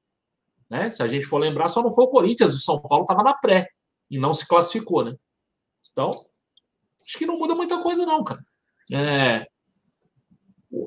Né? 0.70 0.90
Se 0.90 1.02
a 1.02 1.08
gente 1.08 1.26
for 1.26 1.38
lembrar, 1.38 1.70
só 1.70 1.82
não 1.82 1.92
foi 1.92 2.04
o 2.04 2.10
Corinthians. 2.10 2.54
O 2.54 2.60
São 2.60 2.82
Paulo 2.82 3.04
estava 3.04 3.24
na 3.24 3.34
pré 3.34 3.70
e 4.10 4.18
não 4.18 4.34
se 4.34 4.48
classificou, 4.48 5.06
né? 5.06 5.16
Então, 5.92 6.10
acho 7.06 7.18
que 7.18 7.26
não 7.26 7.38
muda 7.38 7.56
muita 7.56 7.82
coisa, 7.82 8.06
não, 8.06 8.24
cara. 8.24 8.44
É, 8.92 9.48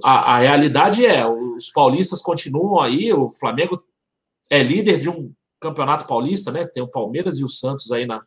a, 0.03 0.35
a 0.35 0.39
realidade 0.39 1.07
é, 1.07 1.27
os 1.27 1.71
paulistas 1.71 2.21
continuam 2.21 2.81
aí, 2.81 3.13
o 3.13 3.31
Flamengo 3.31 3.83
é 4.51 4.63
líder 4.63 5.01
de 5.01 5.09
um 5.09 5.33
campeonato 5.61 6.07
paulista, 6.07 6.51
né? 6.53 6.67
Tem 6.67 6.83
o 6.83 6.89
Palmeiras 6.89 7.39
e 7.39 7.45
o 7.45 7.49
Santos 7.49 7.91
aí 7.93 8.07
na, 8.07 8.21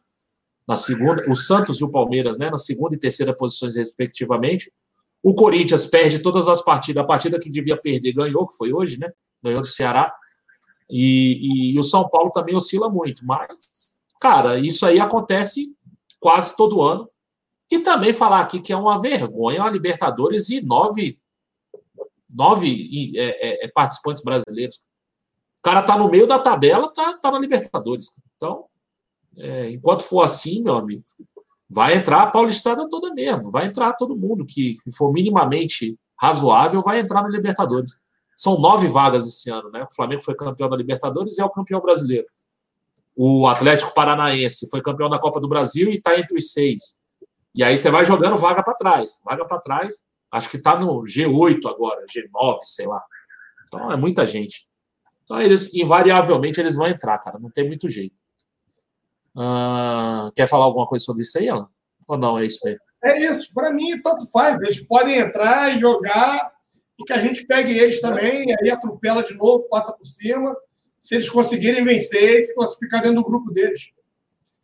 na 0.68 0.76
segunda, 0.76 1.30
o 1.30 1.36
Santos 1.36 1.80
e 1.80 1.84
o 1.84 1.92
Palmeiras, 1.92 2.38
né? 2.38 2.50
Na 2.50 2.58
segunda 2.58 2.96
e 2.96 3.00
terceira 3.00 3.36
posições, 3.36 3.76
respectivamente. 3.76 4.72
O 5.22 5.34
Corinthians 5.34 5.86
perde 5.86 6.20
todas 6.20 6.48
as 6.48 6.64
partidas. 6.64 7.04
A 7.04 7.08
partida 7.08 7.40
que 7.40 7.50
devia 7.50 7.76
perder 7.76 8.14
ganhou, 8.14 8.48
que 8.48 8.56
foi 8.56 8.72
hoje, 8.72 9.00
né? 9.00 9.12
Ganhou 9.44 9.62
do 9.62 9.68
Ceará. 9.68 10.14
E, 10.90 11.72
e, 11.72 11.76
e 11.76 11.80
o 11.80 11.84
São 11.84 12.08
Paulo 12.10 12.32
também 12.32 12.56
oscila 12.56 12.90
muito. 12.90 13.26
Mas, 13.26 14.00
cara, 14.20 14.58
isso 14.58 14.86
aí 14.86 15.00
acontece 15.00 15.76
quase 16.20 16.56
todo 16.56 16.82
ano. 16.82 17.10
E 17.72 17.80
também 17.80 18.12
falar 18.12 18.40
aqui 18.40 18.60
que 18.60 18.74
é 18.74 18.78
uma 18.78 19.00
vergonha 19.00 19.64
a 19.64 19.70
Libertadores 19.70 20.50
e 20.50 20.60
nove, 20.62 21.20
nove 22.28 23.12
é, 23.16 23.64
é, 23.64 23.66
é, 23.66 23.68
participantes 23.68 24.24
brasileiros. 24.24 24.82
Cara 25.62 25.84
tá 25.84 25.98
no 25.98 26.10
meio 26.10 26.26
da 26.26 26.40
tabela, 26.40 26.92
tá, 26.92 27.14
tá 27.14 27.32
na 27.32 27.40
Libertadores. 27.40 28.20
Então, 28.36 28.66
é, 29.38 29.72
enquanto 29.72 30.04
for 30.04 30.22
assim, 30.22 30.64
meu 30.64 30.76
amigo, 30.76 31.04
vai 31.70 31.96
entrar 31.96 32.24
a 32.24 32.28
Paulistada 32.28 32.88
toda 32.90 33.14
mesmo, 33.14 33.52
vai 33.52 33.68
entrar 33.68 33.94
todo 33.94 34.16
mundo 34.16 34.46
que, 34.46 34.76
que 34.84 34.92
for 34.92 35.12
minimamente 35.12 35.98
razoável, 36.20 36.82
vai 36.82 37.00
entrar 37.00 37.22
na 37.22 37.30
Libertadores. 37.30 38.02
São 38.36 38.60
nove 38.60 38.88
vagas 38.88 39.28
esse 39.28 39.50
ano, 39.50 39.70
né? 39.70 39.84
O 39.84 39.94
Flamengo 39.94 40.24
foi 40.24 40.34
campeão 40.34 40.70
da 40.70 40.78
Libertadores 40.78 41.38
e 41.38 41.42
é 41.42 41.46
o 41.46 41.50
campeão 41.50 41.82
brasileiro. 41.82 42.28
O 43.16 43.48
Atlético 43.48 43.94
Paranaense 43.94 44.70
foi 44.70 44.82
campeão 44.82 45.10
da 45.10 45.20
Copa 45.20 45.42
do 45.42 45.50
Brasil 45.50 45.90
e 45.90 45.98
está 45.98 46.18
entre 46.18 46.38
os 46.38 46.54
seis. 46.54 47.02
E 47.54 47.62
aí 47.62 47.78
você 47.78 47.92
vai 47.92 48.06
jogando 48.06 48.38
vaga 48.38 48.64
para 48.64 48.74
trás, 48.76 49.22
vaga 49.26 49.44
para 49.46 49.60
trás. 49.60 50.08
Acho 50.32 50.50
que 50.50 50.56
está 50.56 50.80
no 50.80 51.02
G8 51.04 51.66
agora, 51.66 52.06
G9, 52.06 52.60
sei 52.64 52.88
lá. 52.88 53.04
Então 53.68 53.92
é 53.92 53.98
muita 53.98 54.26
gente. 54.26 54.69
Então 55.30 55.40
eles, 55.40 55.72
invariavelmente, 55.76 56.60
eles 56.60 56.76
vão 56.76 56.88
entrar, 56.88 57.20
cara. 57.20 57.38
Não 57.38 57.52
tem 57.52 57.68
muito 57.68 57.88
jeito. 57.88 58.16
Uh, 59.36 60.32
quer 60.36 60.48
falar 60.48 60.66
alguma 60.66 60.88
coisa 60.88 61.06
sobre 61.06 61.22
isso 61.22 61.38
aí, 61.38 61.48
Alan? 61.48 61.70
Ou 62.08 62.18
não, 62.18 62.40
é 62.40 62.48
isso 62.48 62.60
mesmo? 62.66 62.82
É 63.04 63.20
isso, 63.22 63.54
para 63.54 63.72
mim, 63.72 64.02
tanto 64.02 64.30
faz. 64.32 64.60
Eles 64.60 64.84
podem 64.84 65.20
entrar 65.20 65.76
e 65.76 65.80
jogar 65.80 66.52
e 66.98 67.04
que 67.04 67.14
a 67.14 67.20
gente 67.20 67.46
pegue 67.46 67.78
eles 67.78 68.02
também, 68.02 68.48
aí 68.60 68.72
atropela 68.72 69.22
de 69.22 69.36
novo, 69.36 69.70
passa 69.70 69.94
por 69.94 70.06
cima. 70.06 70.58
Se 71.00 71.14
eles 71.14 71.30
conseguirem 71.30 71.86
vencer 71.86 72.38
e 72.38 72.42
se 72.42 72.56
classificar 72.56 73.04
dentro 73.04 73.18
do 73.18 73.30
grupo 73.30 73.54
deles. 73.54 73.94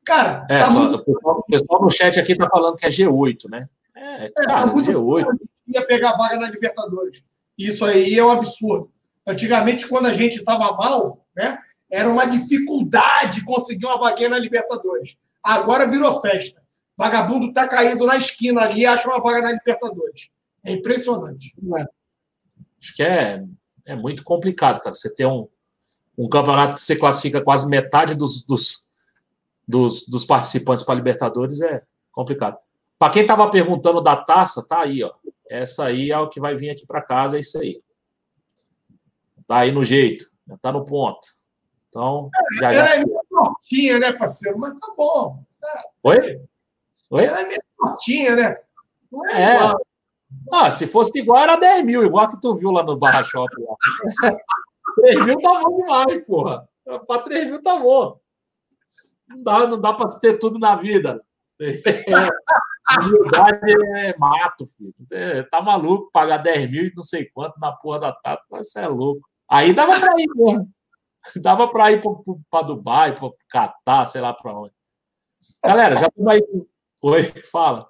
Cara, 0.04 0.48
é, 0.50 0.60
tá 0.60 0.68
só, 0.68 0.80
muito... 0.80 0.96
o, 0.96 1.06
pessoal, 1.06 1.40
o 1.40 1.44
pessoal 1.44 1.82
no 1.84 1.92
chat 1.92 2.20
aqui 2.20 2.36
tá 2.36 2.48
falando 2.48 2.76
que 2.76 2.88
é 2.88 2.90
G8, 2.90 3.50
né? 3.52 3.70
É, 3.96 4.26
é 4.26 4.30
cara, 4.32 4.68
tá 4.68 4.74
G8. 4.74 5.26
Ia 5.68 5.86
pegar 5.86 6.18
vaga 6.18 6.38
na 6.38 6.50
Libertadores. 6.50 7.24
Isso 7.56 7.86
aí 7.86 8.18
é 8.18 8.26
um 8.26 8.32
absurdo. 8.32 8.92
Antigamente, 9.28 9.88
quando 9.88 10.06
a 10.06 10.14
gente 10.14 10.36
estava 10.36 10.72
mal, 10.74 11.26
né? 11.36 11.58
Era 11.90 12.10
uma 12.10 12.26
dificuldade 12.26 13.44
conseguir 13.44 13.86
uma 13.86 13.98
vaguinha 13.98 14.30
na 14.30 14.40
Libertadores. 14.40 15.18
Agora 15.44 15.88
virou 15.88 16.20
festa. 16.22 16.62
Vagabundo 16.98 17.48
está 17.48 17.68
caindo 17.68 18.06
na 18.06 18.16
esquina 18.16 18.62
ali 18.62 18.82
e 18.82 18.86
acha 18.86 19.08
uma 19.08 19.22
vaga 19.22 19.42
na 19.42 19.52
Libertadores. 19.52 20.30
É 20.64 20.72
impressionante. 20.72 21.56
É. 21.78 21.86
Acho 22.82 22.96
que 22.96 23.04
é, 23.04 23.44
é 23.86 23.96
muito 23.96 24.24
complicado, 24.24 24.82
cara. 24.82 24.96
Você 24.96 25.14
ter 25.14 25.26
um, 25.26 25.48
um 26.18 26.28
campeonato 26.28 26.76
que 26.76 26.82
você 26.82 26.96
classifica 26.96 27.42
quase 27.42 27.68
metade 27.68 28.16
dos, 28.16 28.44
dos, 28.46 28.86
dos, 29.68 30.08
dos 30.08 30.26
participantes 30.26 30.84
para 30.84 30.96
Libertadores 30.96 31.62
é 31.62 31.84
complicado. 32.12 32.58
Para 32.98 33.12
quem 33.12 33.22
estava 33.22 33.50
perguntando 33.50 34.02
da 34.02 34.16
taça, 34.16 34.66
tá 34.68 34.82
aí, 34.82 35.04
ó. 35.04 35.14
Essa 35.50 35.86
aí 35.86 36.12
é 36.12 36.18
o 36.18 36.28
que 36.28 36.40
vai 36.40 36.56
vir 36.56 36.72
aqui 36.72 36.86
para 36.88 37.02
casa, 37.02 37.38
é 37.38 37.42
isso 37.42 37.60
aí. 37.60 37.80
Tá 39.48 39.58
aí 39.60 39.72
no 39.72 39.84
jeito, 39.84 40.26
tá 40.62 40.72
no 40.72 40.86
ponto. 40.86 41.28
Então, 41.90 42.30
já, 42.60 42.74
já... 42.74 42.80
Ela 42.80 42.90
é 42.90 43.06
meio 43.06 43.22
tortinha, 43.30 44.00
né, 44.00 44.12
parceiro? 44.12 44.58
Mas 44.58 44.74
tá 44.80 44.94
bom. 44.98 45.44
Tá. 45.62 45.84
Oi? 46.04 46.42
Oi? 47.12 47.26
Ela 47.26 47.42
é 47.42 47.46
meio 47.46 47.64
tortinha, 47.78 48.36
né? 48.36 48.58
Não 49.12 49.26
é, 49.30 49.44
é. 49.44 49.56
Igual. 49.56 49.86
Ah, 50.52 50.70
se 50.70 50.86
fosse 50.88 51.18
igual, 51.18 51.42
era 51.42 51.56
10 51.56 51.86
mil, 51.86 52.04
igual 52.04 52.28
que 52.28 52.40
tu 52.40 52.56
viu 52.56 52.72
lá 52.72 52.84
no 52.84 52.98
Barra 52.98 53.24
Shopping. 53.24 53.64
3 54.96 55.26
mil 55.26 55.40
tá 55.40 55.62
bom 55.62 55.78
demais, 55.78 56.26
porra. 56.26 56.68
Para 57.08 57.22
3 57.22 57.48
mil 57.48 57.62
tá 57.62 57.78
bom. 57.78 58.20
Não 59.28 59.44
dá, 59.44 59.68
não 59.68 59.80
dá 59.80 59.94
para 59.94 60.08
ter 60.20 60.38
tudo 60.38 60.60
na 60.60 60.76
vida. 60.76 61.24
Humildade 63.00 63.74
é 63.96 64.18
mato, 64.18 64.66
filho. 64.66 64.94
Você 65.00 65.44
tá 65.44 65.62
maluco 65.62 66.12
pagar 66.12 66.38
10 66.38 66.70
mil 66.70 66.86
e 66.86 66.94
não 66.96 67.04
sei 67.04 67.26
quanto 67.26 67.60
na 67.60 67.72
porra 67.72 68.00
da 68.00 68.12
taça, 68.12 68.44
você 68.50 68.82
é 68.82 68.88
louco. 68.88 69.28
Aí 69.56 69.72
dava 69.72 69.98
para 69.98 70.22
ir 70.22 70.28
mesmo. 70.36 70.70
Dava 71.42 71.68
para 71.68 71.92
ir 71.92 72.04
para 72.52 72.68
Dubai, 72.68 73.16
para 73.16 73.32
Catar, 73.50 74.06
sei 74.06 74.22
lá 74.22 74.32
para 74.32 74.54
onde. 74.54 74.74
Galera, 75.64 75.96
já 75.96 76.08
estamos 76.08 76.32
aí. 76.32 76.42
Oi, 77.02 77.24
fala. 77.24 77.90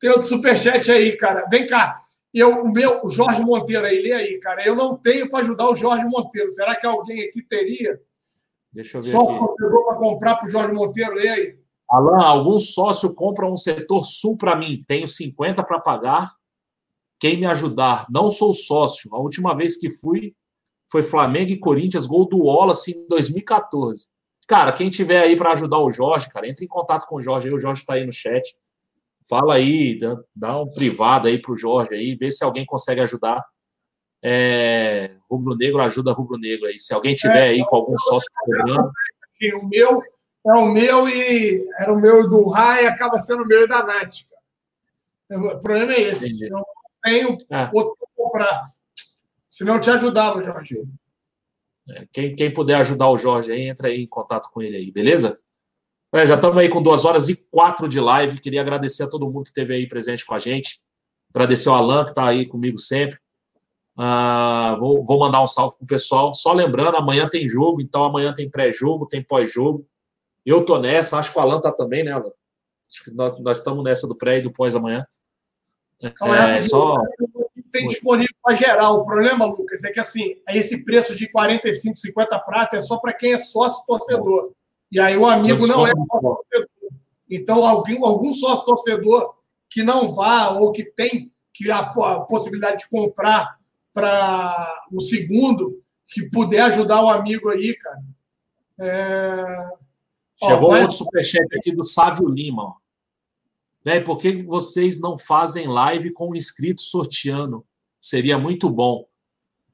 Tem 0.00 0.10
outro 0.10 0.26
superchat 0.26 0.90
aí, 0.90 1.16
cara. 1.16 1.46
Vem 1.48 1.66
cá. 1.66 2.02
Eu, 2.32 2.64
o 2.64 2.72
meu, 2.72 3.00
o 3.02 3.10
Jorge 3.10 3.40
Monteiro 3.40 3.86
aí, 3.86 4.02
lê 4.02 4.12
aí, 4.12 4.38
cara. 4.40 4.66
Eu 4.66 4.74
não 4.74 4.98
tenho 4.98 5.30
para 5.30 5.38
ajudar 5.40 5.70
o 5.70 5.76
Jorge 5.76 6.04
Monteiro. 6.04 6.50
Será 6.50 6.74
que 6.74 6.84
alguém 6.84 7.22
aqui 7.22 7.42
teria? 7.42 7.98
Deixa 8.72 8.98
eu 8.98 9.02
ver 9.02 9.12
Só 9.12 9.18
aqui. 9.18 9.54
para 9.56 9.96
comprar 9.96 10.34
para 10.34 10.46
o 10.46 10.50
Jorge 10.50 10.74
Monteiro, 10.74 11.14
lê 11.14 11.28
aí. 11.28 11.58
Alan, 11.88 12.22
algum 12.22 12.58
sócio 12.58 13.14
compra 13.14 13.50
um 13.50 13.56
setor 13.56 14.04
sul 14.04 14.36
para 14.36 14.56
mim. 14.56 14.84
Tenho 14.86 15.06
50 15.06 15.62
para 15.62 15.80
pagar. 15.80 16.34
Quem 17.20 17.38
me 17.38 17.46
ajudar? 17.46 18.04
Não 18.10 18.28
sou 18.28 18.52
sócio. 18.52 19.14
A 19.14 19.18
última 19.18 19.56
vez 19.56 19.78
que 19.78 19.88
fui, 19.88 20.34
foi 20.94 21.02
Flamengo 21.02 21.50
e 21.50 21.58
Corinthians, 21.58 22.06
gol 22.06 22.24
do 22.24 22.44
Wallace 22.44 22.92
em 22.92 23.08
2014. 23.08 24.06
Cara, 24.46 24.70
quem 24.70 24.88
tiver 24.88 25.20
aí 25.20 25.34
para 25.34 25.50
ajudar 25.50 25.80
o 25.80 25.90
Jorge, 25.90 26.30
cara, 26.30 26.48
entre 26.48 26.64
em 26.64 26.68
contato 26.68 27.04
com 27.08 27.16
o 27.16 27.20
Jorge 27.20 27.48
aí, 27.48 27.52
o 27.52 27.58
Jorge 27.58 27.80
está 27.80 27.94
aí 27.94 28.06
no 28.06 28.12
chat. 28.12 28.54
Fala 29.28 29.54
aí, 29.54 29.98
dá, 29.98 30.16
dá 30.32 30.60
um 30.60 30.70
privado 30.70 31.26
aí 31.26 31.42
pro 31.42 31.56
Jorge 31.56 31.94
aí, 31.94 32.14
vê 32.14 32.30
se 32.30 32.44
alguém 32.44 32.64
consegue 32.64 33.00
ajudar. 33.00 33.44
É, 34.22 35.16
Rubro 35.28 35.56
Negro 35.56 35.82
ajuda 35.82 36.12
Rubro 36.12 36.38
Negro 36.38 36.68
aí. 36.68 36.78
Se 36.78 36.94
alguém 36.94 37.16
tiver 37.16 37.42
aí 37.42 37.64
com 37.66 37.74
algum 37.74 37.98
sócio 37.98 38.30
cobrando. 38.32 38.92
O 39.56 39.66
meu 39.66 40.00
é 40.46 40.52
o 40.52 40.66
meu 40.66 41.08
e 41.08 41.66
era 41.76 41.92
o 41.92 42.00
meu 42.00 42.30
do 42.30 42.48
Rai, 42.50 42.86
acaba 42.86 43.18
sendo 43.18 43.42
o 43.42 43.46
meu 43.46 43.64
e 43.64 43.68
da 43.68 43.84
Nath. 43.84 44.18
O 45.28 45.58
problema 45.58 45.92
é 45.92 46.02
esse. 46.02 46.26
Entendi. 46.26 46.44
Eu 46.44 46.58
não 46.58 46.64
tenho 47.02 47.38
é. 47.50 47.68
outro 47.74 47.96
comprar. 48.14 48.62
Se 49.54 49.62
não 49.62 49.78
te 49.78 49.88
ajudava, 49.88 50.42
Jorge. 50.42 50.82
É, 51.88 52.08
quem, 52.12 52.34
quem 52.34 52.52
puder 52.52 52.74
ajudar 52.80 53.08
o 53.08 53.16
Jorge 53.16 53.52
aí, 53.52 53.68
entra 53.68 53.86
aí 53.86 54.02
em 54.02 54.06
contato 54.08 54.50
com 54.50 54.60
ele 54.60 54.76
aí, 54.76 54.90
beleza? 54.90 55.40
É, 56.12 56.26
já 56.26 56.34
estamos 56.34 56.58
aí 56.58 56.68
com 56.68 56.82
duas 56.82 57.04
horas 57.04 57.28
e 57.28 57.36
quatro 57.52 57.86
de 57.86 58.00
live. 58.00 58.40
Queria 58.40 58.60
agradecer 58.60 59.04
a 59.04 59.08
todo 59.08 59.30
mundo 59.30 59.44
que 59.44 59.50
esteve 59.50 59.72
aí 59.72 59.86
presente 59.86 60.26
com 60.26 60.34
a 60.34 60.40
gente. 60.40 60.80
Agradecer 61.32 61.68
ao 61.68 61.76
Alan, 61.76 62.02
que 62.02 62.10
está 62.10 62.26
aí 62.26 62.46
comigo 62.46 62.80
sempre. 62.80 63.16
Uh, 63.96 64.76
vou, 64.80 65.04
vou, 65.04 65.20
mandar 65.20 65.40
um 65.40 65.46
salve 65.46 65.76
pro 65.76 65.86
pessoal. 65.86 66.34
Só 66.34 66.52
lembrando, 66.52 66.96
amanhã 66.96 67.28
tem 67.28 67.46
jogo, 67.46 67.80
então 67.80 68.02
amanhã 68.02 68.34
tem 68.34 68.50
pré-jogo, 68.50 69.06
tem 69.06 69.22
pós-jogo. 69.22 69.86
Eu 70.44 70.64
tô 70.64 70.80
nessa, 70.80 71.16
acho 71.16 71.30
que 71.30 71.38
o 71.38 71.40
Alan 71.40 71.60
tá 71.60 71.70
também, 71.70 72.02
né, 72.02 72.10
Alan? 72.10 72.32
Acho 72.90 73.04
que 73.04 73.12
nós, 73.12 73.38
nós 73.38 73.58
estamos 73.58 73.84
nessa 73.84 74.08
do 74.08 74.18
pré 74.18 74.38
e 74.38 74.42
do 74.42 74.52
pós 74.52 74.74
amanhã. 74.74 75.06
É, 76.02 76.58
é 76.58 76.62
só. 76.64 76.96
Tem 77.74 77.88
disponível 77.88 78.34
para 78.40 78.54
geral. 78.54 79.00
O 79.00 79.04
problema, 79.04 79.44
Lucas, 79.46 79.82
é 79.82 79.90
que 79.90 79.98
assim, 79.98 80.36
esse 80.48 80.84
preço 80.84 81.16
de 81.16 81.28
45, 81.28 81.96
50 81.96 82.38
prata 82.38 82.76
é 82.76 82.80
só 82.80 82.98
para 82.98 83.12
quem 83.12 83.32
é 83.32 83.36
sócio 83.36 83.84
torcedor. 83.84 84.52
E 84.92 85.00
aí 85.00 85.16
o 85.16 85.26
amigo 85.26 85.66
não 85.66 85.84
é 85.84 85.90
sócio 85.90 86.20
torcedor. 86.20 86.68
Então, 87.28 87.66
alguém, 87.66 87.98
algum 88.00 88.32
sócio 88.32 88.64
torcedor 88.64 89.34
que 89.68 89.82
não 89.82 90.08
vá 90.08 90.50
ou 90.50 90.70
que 90.70 90.84
tem 90.84 91.32
que 91.52 91.68
a, 91.68 91.80
a 91.80 92.20
possibilidade 92.20 92.84
de 92.84 92.88
comprar 92.88 93.58
para 93.92 94.72
o 94.92 95.00
segundo, 95.00 95.82
que 96.06 96.30
puder 96.30 96.60
ajudar 96.62 97.02
o 97.02 97.10
amigo 97.10 97.48
aí, 97.48 97.76
cara. 97.76 98.02
É... 98.78 99.68
Chegou 100.44 100.68
ó, 100.68 100.72
vai... 100.72 100.82
outro 100.82 100.96
superchat 100.96 101.46
aqui 101.56 101.72
do 101.72 101.84
Sávio 101.84 102.28
Lima. 102.28 102.76
Né, 103.84 104.00
por 104.00 104.18
que 104.18 104.42
vocês 104.42 104.98
não 104.98 105.18
fazem 105.18 105.66
live 105.66 106.12
com 106.12 106.34
inscrito 106.34 106.80
sorteando? 106.80 107.66
Seria 108.00 108.38
muito 108.38 108.70
bom. 108.70 109.06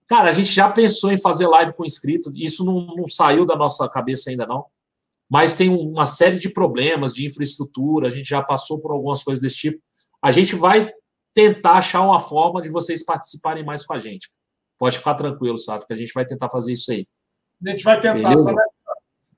Cara, 0.09 0.29
a 0.29 0.33
gente 0.33 0.53
já 0.53 0.69
pensou 0.69 1.13
em 1.13 1.19
fazer 1.19 1.47
live 1.47 1.73
com 1.73 1.85
inscrito, 1.85 2.33
isso 2.35 2.65
não, 2.65 2.85
não 2.97 3.07
saiu 3.07 3.47
da 3.47 3.55
nossa 3.55 3.89
cabeça 3.89 4.29
ainda 4.29 4.45
não. 4.45 4.67
Mas 5.31 5.55
tem 5.55 5.69
uma 5.69 6.07
série 6.07 6.41
de 6.41 6.49
problemas 6.49 7.15
de 7.15 7.25
infraestrutura, 7.25 8.09
a 8.09 8.11
gente 8.11 8.29
já 8.29 8.43
passou 8.43 8.81
por 8.81 8.91
algumas 8.91 9.23
coisas 9.23 9.41
desse 9.41 9.59
tipo. 9.59 9.81
A 10.21 10.33
gente 10.33 10.57
vai 10.57 10.93
tentar 11.33 11.75
achar 11.75 12.03
uma 12.03 12.19
forma 12.19 12.61
de 12.61 12.69
vocês 12.69 13.05
participarem 13.05 13.65
mais 13.65 13.87
com 13.87 13.95
a 13.95 13.99
gente. 14.01 14.29
Pode 14.77 14.99
ficar 14.99 15.15
tranquilo, 15.15 15.57
sabe? 15.57 15.87
Que 15.87 15.93
a 15.93 15.97
gente 15.97 16.13
vai 16.13 16.27
tentar 16.27 16.51
fazer 16.51 16.73
isso 16.73 16.91
aí. 16.91 17.07
A 17.65 17.71
gente 17.71 17.85
vai 17.85 18.01
tentar. 18.01 18.35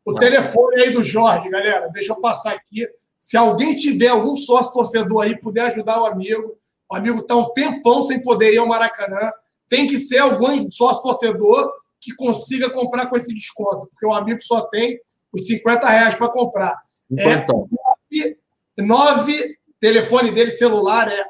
O 0.05 0.15
telefone 0.15 0.81
aí 0.81 0.91
do 0.91 1.03
Jorge, 1.03 1.51
galera, 1.51 1.89
deixa 1.89 2.13
eu 2.13 2.21
passar 2.21 2.55
aqui. 2.55 2.89
Se 3.23 3.37
alguém 3.37 3.77
tiver 3.77 4.09
algum 4.09 4.35
sócio 4.35 4.73
torcedor 4.73 5.23
aí, 5.23 5.39
puder 5.39 5.67
ajudar 5.67 6.03
o 6.03 6.07
amigo, 6.07 6.59
o 6.91 6.97
amigo 6.97 7.21
está 7.21 7.37
um 7.37 7.53
tempão 7.53 8.03
sem 8.03 8.21
poder 8.21 8.53
ir 8.53 8.59
ao 8.59 8.67
Maracanã. 8.67 9.31
Tem 9.69 9.87
que 9.87 9.97
ser 9.97 10.19
algum 10.19 10.69
sócio 10.73 11.05
torcedor 11.05 11.73
que 12.01 12.13
consiga 12.17 12.69
comprar 12.69 13.07
com 13.07 13.17
esse 13.17 13.33
desconto, 13.33 13.87
porque 13.91 14.05
o 14.05 14.13
amigo 14.13 14.43
só 14.43 14.63
tem 14.63 14.99
os 15.33 15.47
50 15.47 15.89
reais 15.89 16.17
para 16.17 16.33
comprar. 16.33 16.83
É 17.17 17.47
9, 17.47 18.37
9, 18.77 19.57
telefone 19.79 20.33
dele 20.33 20.51
celular 20.51 21.07
é 21.07 21.25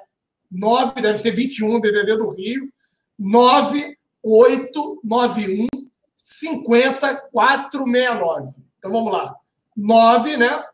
9, 0.51 1.02
deve 1.02 1.19
ser 1.19 1.32
21, 1.32 1.78
DDD 1.78 2.16
do 2.16 2.31
Rio, 2.31 2.73
9891 3.19 5.66
50469. 6.16 8.62
Então 8.78 8.90
vamos 8.90 9.12
lá. 9.12 9.36
9, 9.77 10.39
né? 10.39 10.64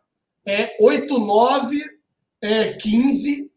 É 0.49 0.77
89 0.81 1.79
é, 2.41 2.73
15 2.73 3.53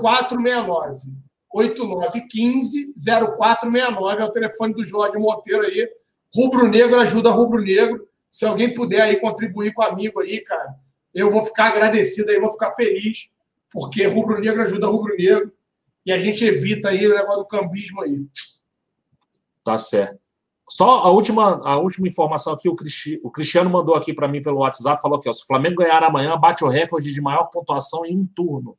0469. 0.00 1.10
8915 1.52 2.94
0469 3.36 4.22
é 4.22 4.24
o 4.24 4.32
telefone 4.32 4.74
do 4.74 4.84
Jorge 4.84 5.18
Monteiro 5.18 5.64
aí. 5.64 5.88
Rubro 6.34 6.66
Negro 6.66 6.98
ajuda 6.98 7.30
Rubro 7.30 7.60
Negro. 7.60 8.08
Se 8.30 8.46
alguém 8.46 8.72
puder 8.72 9.02
aí 9.02 9.20
contribuir 9.20 9.74
com 9.74 9.82
amigo 9.82 10.20
aí, 10.20 10.40
cara, 10.40 10.74
eu 11.14 11.30
vou 11.30 11.44
ficar 11.44 11.66
agradecido 11.68 12.30
aí, 12.30 12.40
vou 12.40 12.50
ficar 12.50 12.72
feliz, 12.72 13.28
porque 13.70 14.06
Rubro 14.06 14.40
Negro 14.40 14.62
ajuda 14.62 14.86
Rubro 14.86 15.14
Negro 15.14 15.52
e 16.06 16.10
a 16.10 16.18
gente 16.18 16.42
evita 16.42 16.88
aí 16.88 17.06
o 17.06 17.14
negócio 17.14 17.40
do 17.40 17.46
cambismo 17.46 18.00
aí. 18.00 18.24
Tá 19.62 19.76
certo. 19.76 20.21
Só 20.74 21.00
a 21.00 21.10
última, 21.10 21.60
a 21.68 21.76
última 21.76 22.08
informação 22.08 22.54
aqui, 22.54 22.66
o, 22.66 22.74
Cristi, 22.74 23.20
o 23.22 23.30
Cristiano 23.30 23.68
mandou 23.68 23.94
aqui 23.94 24.14
para 24.14 24.26
mim 24.26 24.40
pelo 24.40 24.60
WhatsApp, 24.60 25.02
falou 25.02 25.20
que 25.20 25.30
se 25.30 25.42
o 25.42 25.46
Flamengo 25.46 25.76
ganhar 25.76 26.02
amanhã, 26.02 26.34
bate 26.34 26.64
o 26.64 26.68
recorde 26.68 27.12
de 27.12 27.20
maior 27.20 27.50
pontuação 27.50 28.06
em 28.06 28.16
um 28.16 28.26
turno. 28.26 28.78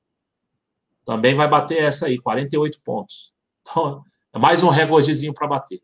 Também 1.06 1.36
vai 1.36 1.48
bater 1.48 1.84
essa 1.84 2.08
aí, 2.08 2.18
48 2.18 2.82
pontos. 2.84 3.32
Então, 3.62 4.04
é 4.34 4.40
mais 4.40 4.64
um 4.64 4.70
recordezinho 4.70 5.36
para 5.36 5.48
bater. 5.48 5.84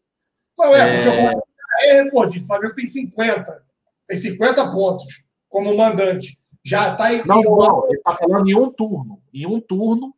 Não 0.57 0.75
é, 0.75 0.95
porque 0.95 1.07
é... 1.09 1.29
o 1.29 1.43
é 1.79 2.03
recorde. 2.03 2.39
O 2.39 2.45
Flamengo 2.47 2.73
tem 2.73 2.87
50. 2.87 3.63
Tem 4.07 4.17
50 4.17 4.71
pontos 4.71 5.27
como 5.47 5.77
mandante. 5.77 6.39
Já 6.65 6.91
está 6.91 7.13
em. 7.13 7.23
Não, 7.23 7.39
não, 7.43 7.85
ele 7.85 7.97
está 7.97 8.13
falando 8.15 8.49
em 8.49 8.55
um 8.55 8.71
turno. 8.71 9.21
Em 9.31 9.45
um 9.45 9.61
turno, 9.61 10.15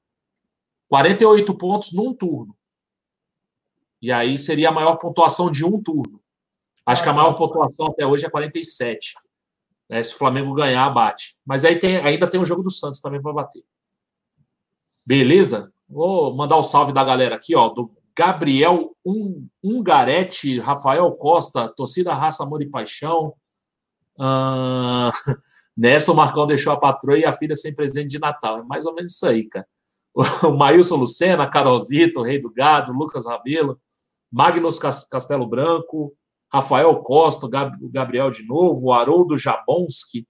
48 0.88 1.54
pontos 1.56 1.92
num 1.92 2.14
turno. 2.14 2.56
E 4.02 4.12
aí 4.12 4.38
seria 4.38 4.70
a 4.70 4.72
maior 4.72 4.96
pontuação 4.96 5.52
de 5.52 5.64
um 5.64 5.82
turno. 5.82 6.20
Acho 6.86 7.04
que 7.04 7.10
a 7.10 7.14
maior 7.14 7.34
pontuação 7.34 7.88
até 7.88 8.06
hoje 8.06 8.26
é 8.26 8.30
47. 8.30 9.14
Né? 9.90 10.04
Se 10.04 10.14
o 10.14 10.18
Flamengo 10.18 10.54
ganhar, 10.54 10.90
bate. 10.90 11.36
Mas 11.46 11.64
aí 11.64 11.78
tem, 11.78 11.98
ainda 11.98 12.28
tem 12.28 12.40
o 12.40 12.46
jogo 12.46 12.64
do 12.64 12.72
Santos 12.72 13.00
também 13.00 13.22
para 13.22 13.34
bater. 13.34 13.64
Beleza? 15.06 15.72
Vou 15.88 16.36
mandar 16.36 16.56
o 16.56 16.62
um 16.62 16.64
salve 16.64 16.94
da 16.94 17.04
galera 17.04 17.36
aqui, 17.36 17.56
ó, 17.56 17.70
do 17.70 17.92
Gabriel 18.16 18.96
Ungarete, 19.64 20.60
Rafael 20.60 21.12
Costa, 21.14 21.68
torcida 21.70 22.14
Raça 22.14 22.44
Amor 22.44 22.62
e 22.62 22.70
Paixão. 22.70 23.34
Uh... 24.18 25.12
Nessa 25.76 26.12
o 26.12 26.16
Marcão 26.16 26.46
deixou 26.46 26.74
a 26.74 26.80
patroa 26.80 27.18
e 27.18 27.26
a 27.26 27.34
filha 27.34 27.56
sem 27.56 27.74
presente 27.74 28.08
de 28.08 28.20
Natal. 28.20 28.60
É 28.60 28.64
mais 28.64 28.86
ou 28.86 28.94
menos 28.94 29.12
isso 29.14 29.26
aí, 29.26 29.48
cara. 29.48 29.68
O 30.44 30.58
Maílson 30.58 30.98
Lucena, 30.98 31.50
Carolzito, 31.50 32.20
o 32.20 32.24
Rei 32.24 32.38
do 32.38 32.52
Gado, 32.52 32.92
Lucas 32.92 33.26
Rabelo, 33.26 33.80
Magnus 34.32 34.80
Castelo 34.80 35.48
Branco, 35.48 36.14
Rafael 36.52 36.96
Costa, 37.02 37.46
o 37.46 37.90
Gabriel 37.90 38.30
de 38.30 38.46
novo, 38.46 38.88
o 38.88 38.94
Haroldo 38.94 39.38
Jabonski, 39.38 40.28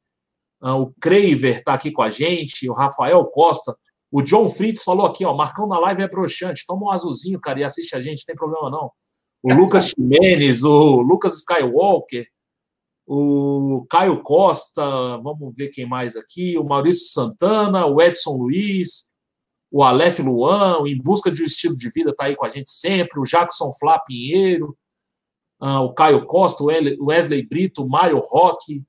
ah, 0.61 0.75
o 0.75 0.93
Craver 0.99 1.57
está 1.57 1.73
aqui 1.73 1.91
com 1.91 2.01
a 2.01 2.09
gente, 2.09 2.69
o 2.69 2.73
Rafael 2.73 3.25
Costa, 3.25 3.75
o 4.11 4.21
John 4.21 4.49
Fritz 4.49 4.83
falou 4.83 5.05
aqui, 5.05 5.25
ó, 5.25 5.35
Marcão 5.35 5.67
na 5.67 5.79
live 5.79 6.03
é 6.03 6.07
broxante, 6.07 6.65
toma 6.67 6.87
um 6.87 6.91
azulzinho, 6.91 7.39
cara, 7.39 7.59
e 7.59 7.63
assiste 7.63 7.95
a 7.95 8.01
gente, 8.01 8.19
não 8.19 8.25
tem 8.25 8.35
problema 8.35 8.69
não. 8.69 8.91
O 9.41 9.53
Lucas 9.55 9.89
Ximenes, 9.89 10.63
o 10.63 11.01
Lucas 11.01 11.37
Skywalker, 11.37 12.27
o 13.07 13.85
Caio 13.89 14.21
Costa, 14.21 14.83
vamos 15.17 15.53
ver 15.55 15.69
quem 15.69 15.85
mais 15.85 16.15
aqui, 16.15 16.57
o 16.57 16.63
Maurício 16.63 17.07
Santana, 17.07 17.85
o 17.85 18.01
Edson 18.01 18.33
Luiz, 18.33 19.10
o 19.72 19.84
Aleph 19.84 20.19
Luan, 20.19 20.85
Em 20.85 21.02
Busca 21.02 21.31
de 21.31 21.41
um 21.41 21.45
Estilo 21.45 21.76
de 21.76 21.89
Vida 21.89 22.11
está 22.11 22.26
aí 22.26 22.35
com 22.35 22.45
a 22.45 22.49
gente 22.49 22.69
sempre, 22.69 23.19
o 23.19 23.23
Jackson 23.23 23.72
Flá 23.80 23.98
Pinheiro, 23.99 24.77
uh, 25.61 25.80
o 25.80 25.93
Caio 25.93 26.26
Costa, 26.26 26.64
o 26.64 26.68
Wesley 27.06 27.48
Brito, 27.48 27.84
o 27.84 27.89
Mário 27.89 28.19
Roque, 28.19 28.84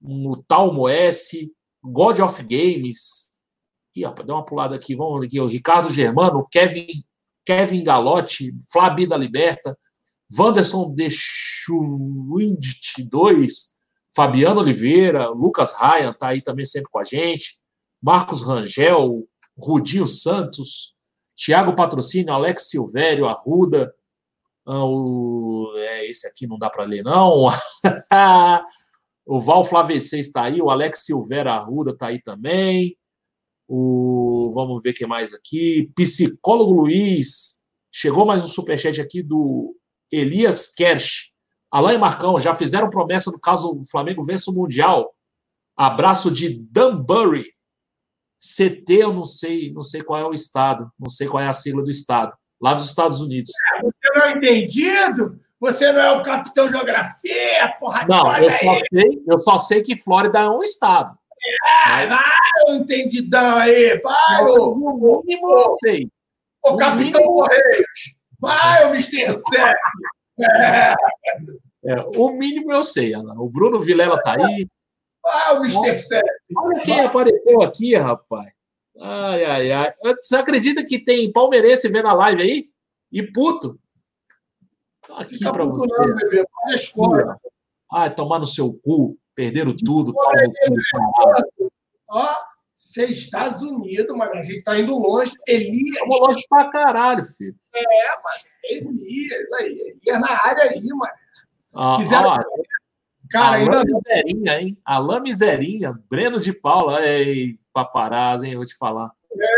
o 0.00 0.34
Talmo 0.48 0.88
S, 0.88 1.52
God 1.82 2.20
of 2.20 2.42
Games, 2.42 3.28
Ih, 3.94 4.04
rapaz, 4.04 4.26
dá 4.26 4.34
uma 4.34 4.44
pulada 4.44 4.76
aqui, 4.76 4.94
vamos 4.94 5.24
aqui, 5.24 5.40
o 5.40 5.46
Ricardo 5.46 5.92
Germano, 5.92 6.46
Kevin, 6.50 6.86
Kevin 7.46 7.82
Galotti, 7.82 8.54
Flabi 8.70 9.06
da 9.06 9.16
Liberta, 9.16 9.76
Wanderson 10.38 10.94
Deschwindt 10.94 12.78
2, 13.08 13.76
Fabiano 14.14 14.60
Oliveira, 14.60 15.28
Lucas 15.30 15.72
Ryan 15.78 16.10
está 16.10 16.28
aí 16.28 16.42
também 16.42 16.66
sempre 16.66 16.90
com 16.90 16.98
a 16.98 17.04
gente, 17.04 17.56
Marcos 18.02 18.42
Rangel, 18.42 19.26
Rudinho 19.58 20.06
Santos, 20.06 20.94
Tiago 21.34 21.74
Patrocínio, 21.74 22.32
Alex 22.32 22.68
Silvério, 22.68 23.26
Arruda, 23.26 23.94
ah, 24.66 24.84
o, 24.84 25.72
é, 25.76 26.10
esse 26.10 26.26
aqui 26.26 26.44
não 26.46 26.58
dá 26.58 26.68
para 26.68 26.84
ler, 26.84 27.04
não. 27.04 27.46
o 29.24 29.40
Val 29.40 29.64
Flavecê 29.64 30.18
está 30.18 30.42
aí, 30.42 30.60
o 30.60 30.68
Alex 30.68 31.04
Silveira 31.04 31.52
Arruda 31.52 31.92
está 31.92 32.08
aí 32.08 32.20
também. 32.20 32.96
O, 33.68 34.50
vamos 34.52 34.82
ver 34.82 34.92
quem 34.92 35.06
mais 35.06 35.32
aqui. 35.32 35.90
Psicólogo 35.94 36.72
Luiz. 36.72 37.62
Chegou 37.92 38.26
mais 38.26 38.44
um 38.44 38.48
superchat 38.48 39.00
aqui 39.00 39.22
do 39.22 39.76
Elias 40.10 40.74
Kersh. 40.74 41.30
Alain 41.70 41.94
e 41.94 41.98
Marcão 41.98 42.38
já 42.38 42.54
fizeram 42.54 42.90
promessa 42.90 43.30
no 43.30 43.40
caso 43.40 43.72
o 43.72 43.84
Flamengo 43.88 44.24
vença 44.24 44.50
o 44.50 44.54
Mundial. 44.54 45.14
Abraço 45.76 46.30
de 46.30 46.58
Danbury. 46.70 47.55
CT, 48.46 48.92
eu 49.02 49.12
não 49.12 49.24
sei, 49.24 49.72
não 49.72 49.82
sei 49.82 50.02
qual 50.02 50.20
é 50.20 50.24
o 50.24 50.32
estado, 50.32 50.90
não 50.98 51.10
sei 51.10 51.26
qual 51.26 51.42
é 51.42 51.48
a 51.48 51.52
sigla 51.52 51.82
do 51.82 51.90
estado, 51.90 52.36
lá 52.60 52.74
dos 52.74 52.86
Estados 52.86 53.20
Unidos. 53.20 53.50
Você 53.82 54.18
não 54.18 54.22
é 54.22 54.32
entendido? 54.32 55.40
Você 55.58 55.90
não 55.92 56.00
é 56.00 56.12
o 56.12 56.22
capitão 56.22 56.68
geografia, 56.68 57.74
porra 57.80 58.06
Não, 58.08 58.36
eu 58.36 58.50
só, 58.50 58.80
sei, 58.92 59.22
eu 59.26 59.38
só 59.40 59.58
sei 59.58 59.82
que 59.82 59.96
Flórida 59.96 60.38
é 60.40 60.48
um 60.48 60.62
estado. 60.62 61.18
É, 61.88 62.06
vai, 62.06 62.22
o 62.68 62.74
entendidão 62.74 63.56
aí, 63.56 64.00
vai, 64.00 64.42
o 64.42 65.22
mínimo 65.24 65.52
eu 65.52 65.76
sei. 65.82 66.08
O, 66.64 66.76
capitão 66.76 67.22
Correios, 67.22 68.16
vai, 68.40 68.84
o 68.86 68.88
Mr. 68.90 69.32
Sec. 69.32 69.76
É. 70.40 70.94
É, 71.84 72.00
o 72.16 72.32
mínimo 72.32 72.72
eu 72.72 72.82
sei, 72.82 73.14
O 73.16 73.48
Bruno 73.48 73.80
Vilela 73.80 74.20
tá 74.20 74.36
aí. 74.38 74.66
Ah, 75.28 75.54
o 75.54 75.56
Mr. 75.64 75.98
Sérgio. 75.98 76.30
Olha 76.56 76.82
quem 76.82 77.00
apareceu 77.00 77.62
aqui, 77.62 77.94
rapaz. 77.96 78.52
Ai, 79.00 79.44
ai, 79.44 79.72
ai. 79.72 79.94
Você 80.20 80.36
acredita 80.36 80.84
que 80.84 80.98
tem 80.98 81.30
palmeirense 81.32 81.88
vendo 81.88 82.08
a 82.08 82.12
live 82.14 82.42
aí? 82.42 82.70
E 83.12 83.22
puto. 83.22 83.78
Tá 85.06 85.18
aqui 85.18 85.38
para 85.40 85.64
você. 85.64 85.86
Não, 85.96 86.14
bebê. 86.14 86.44
Olha 86.98 87.36
Ai, 87.92 88.14
tomar 88.14 88.38
no 88.38 88.46
seu 88.46 88.72
cu. 88.72 89.18
Perderam 89.34 89.74
tudo. 89.76 90.14
Ó, 92.10 92.34
ser 92.74 93.10
Estados 93.10 93.62
Unidos, 93.62 94.16
mas 94.16 94.30
a 94.30 94.42
gente 94.42 94.62
tá 94.62 94.78
indo 94.78 94.96
longe. 94.98 95.32
Elias. 95.46 95.90
Estamos 95.90 96.20
longe 96.20 96.42
pra 96.48 96.70
caralho, 96.70 97.22
filho. 97.22 97.54
É, 97.74 97.82
mano. 97.84 98.94
Elias 98.94 99.52
aí. 99.60 99.98
Elias 100.02 100.20
na 100.20 100.30
área 100.30 100.64
aí, 100.70 100.82
mano. 100.82 101.12
Ah, 101.74 101.94
Quiseram- 101.96 102.30
ó, 102.30 102.38
Cara, 103.30 103.56
Alain 103.56 103.62
ainda 103.64 103.84
Miserinha, 103.84 104.60
hein? 104.60 104.78
Alain 104.84 105.20
Miserinha, 105.20 105.98
Breno 106.08 106.38
de 106.38 106.52
Paula. 106.52 107.04
Ei, 107.06 107.58
paparazzi, 107.72 108.46
hein? 108.46 108.56
Vou 108.56 108.64
te 108.64 108.76
falar. 108.76 109.10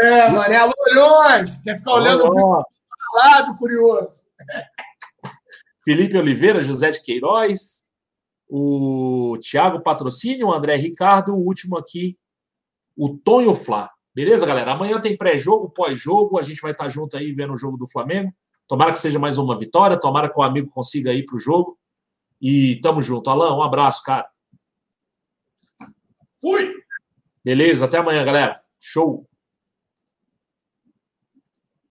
é, 0.03 0.29
mano. 0.29 0.53
É 0.53 0.57
alô, 0.57 0.73
Leões. 0.93 1.57
Quer 1.63 1.77
ficar 1.77 1.95
olhando 1.95 2.25
Ó, 2.25 2.63
lado, 3.15 3.57
curioso. 3.57 4.25
Felipe 5.85 6.19
Oliveira, 6.19 6.61
José 6.61 6.91
de 6.91 7.01
Queiroz, 7.01 7.85
o 8.49 9.39
Thiago 9.41 9.81
Patrocínio, 9.81 10.49
o 10.49 10.53
André 10.53 10.77
Ricardo, 10.77 11.35
o 11.35 11.45
último 11.45 11.77
aqui, 11.79 12.19
o 12.97 13.17
Tonho 13.17 13.55
Flá. 13.55 13.91
Beleza, 14.15 14.45
galera? 14.45 14.73
Amanhã 14.73 15.01
tem 15.01 15.17
pré-jogo, 15.17 15.71
pós-jogo, 15.71 16.39
a 16.39 16.43
gente 16.43 16.61
vai 16.61 16.73
estar 16.73 16.89
junto 16.89 17.17
aí 17.17 17.33
vendo 17.33 17.53
o 17.53 17.57
jogo 17.57 17.77
do 17.77 17.87
Flamengo. 17.87 18.33
Tomara 18.67 18.93
que 18.93 18.99
seja 18.99 19.19
mais 19.19 19.39
uma 19.39 19.57
vitória, 19.57 19.99
tomara 19.99 20.29
que 20.29 20.39
o 20.39 20.43
amigo 20.43 20.69
consiga 20.69 21.13
ir 21.13 21.25
para 21.25 21.37
o 21.37 21.39
jogo. 21.39 21.79
E 22.41 22.81
tamo 22.81 23.03
junto. 23.03 23.31
Alan, 23.31 23.57
um 23.57 23.63
abraço, 23.63 24.03
cara. 24.03 24.29
Fui. 26.41 26.73
Beleza, 27.45 27.87
até 27.87 27.99
amanhã, 27.99 28.25
galera. 28.25 28.63
Show! 28.81 29.28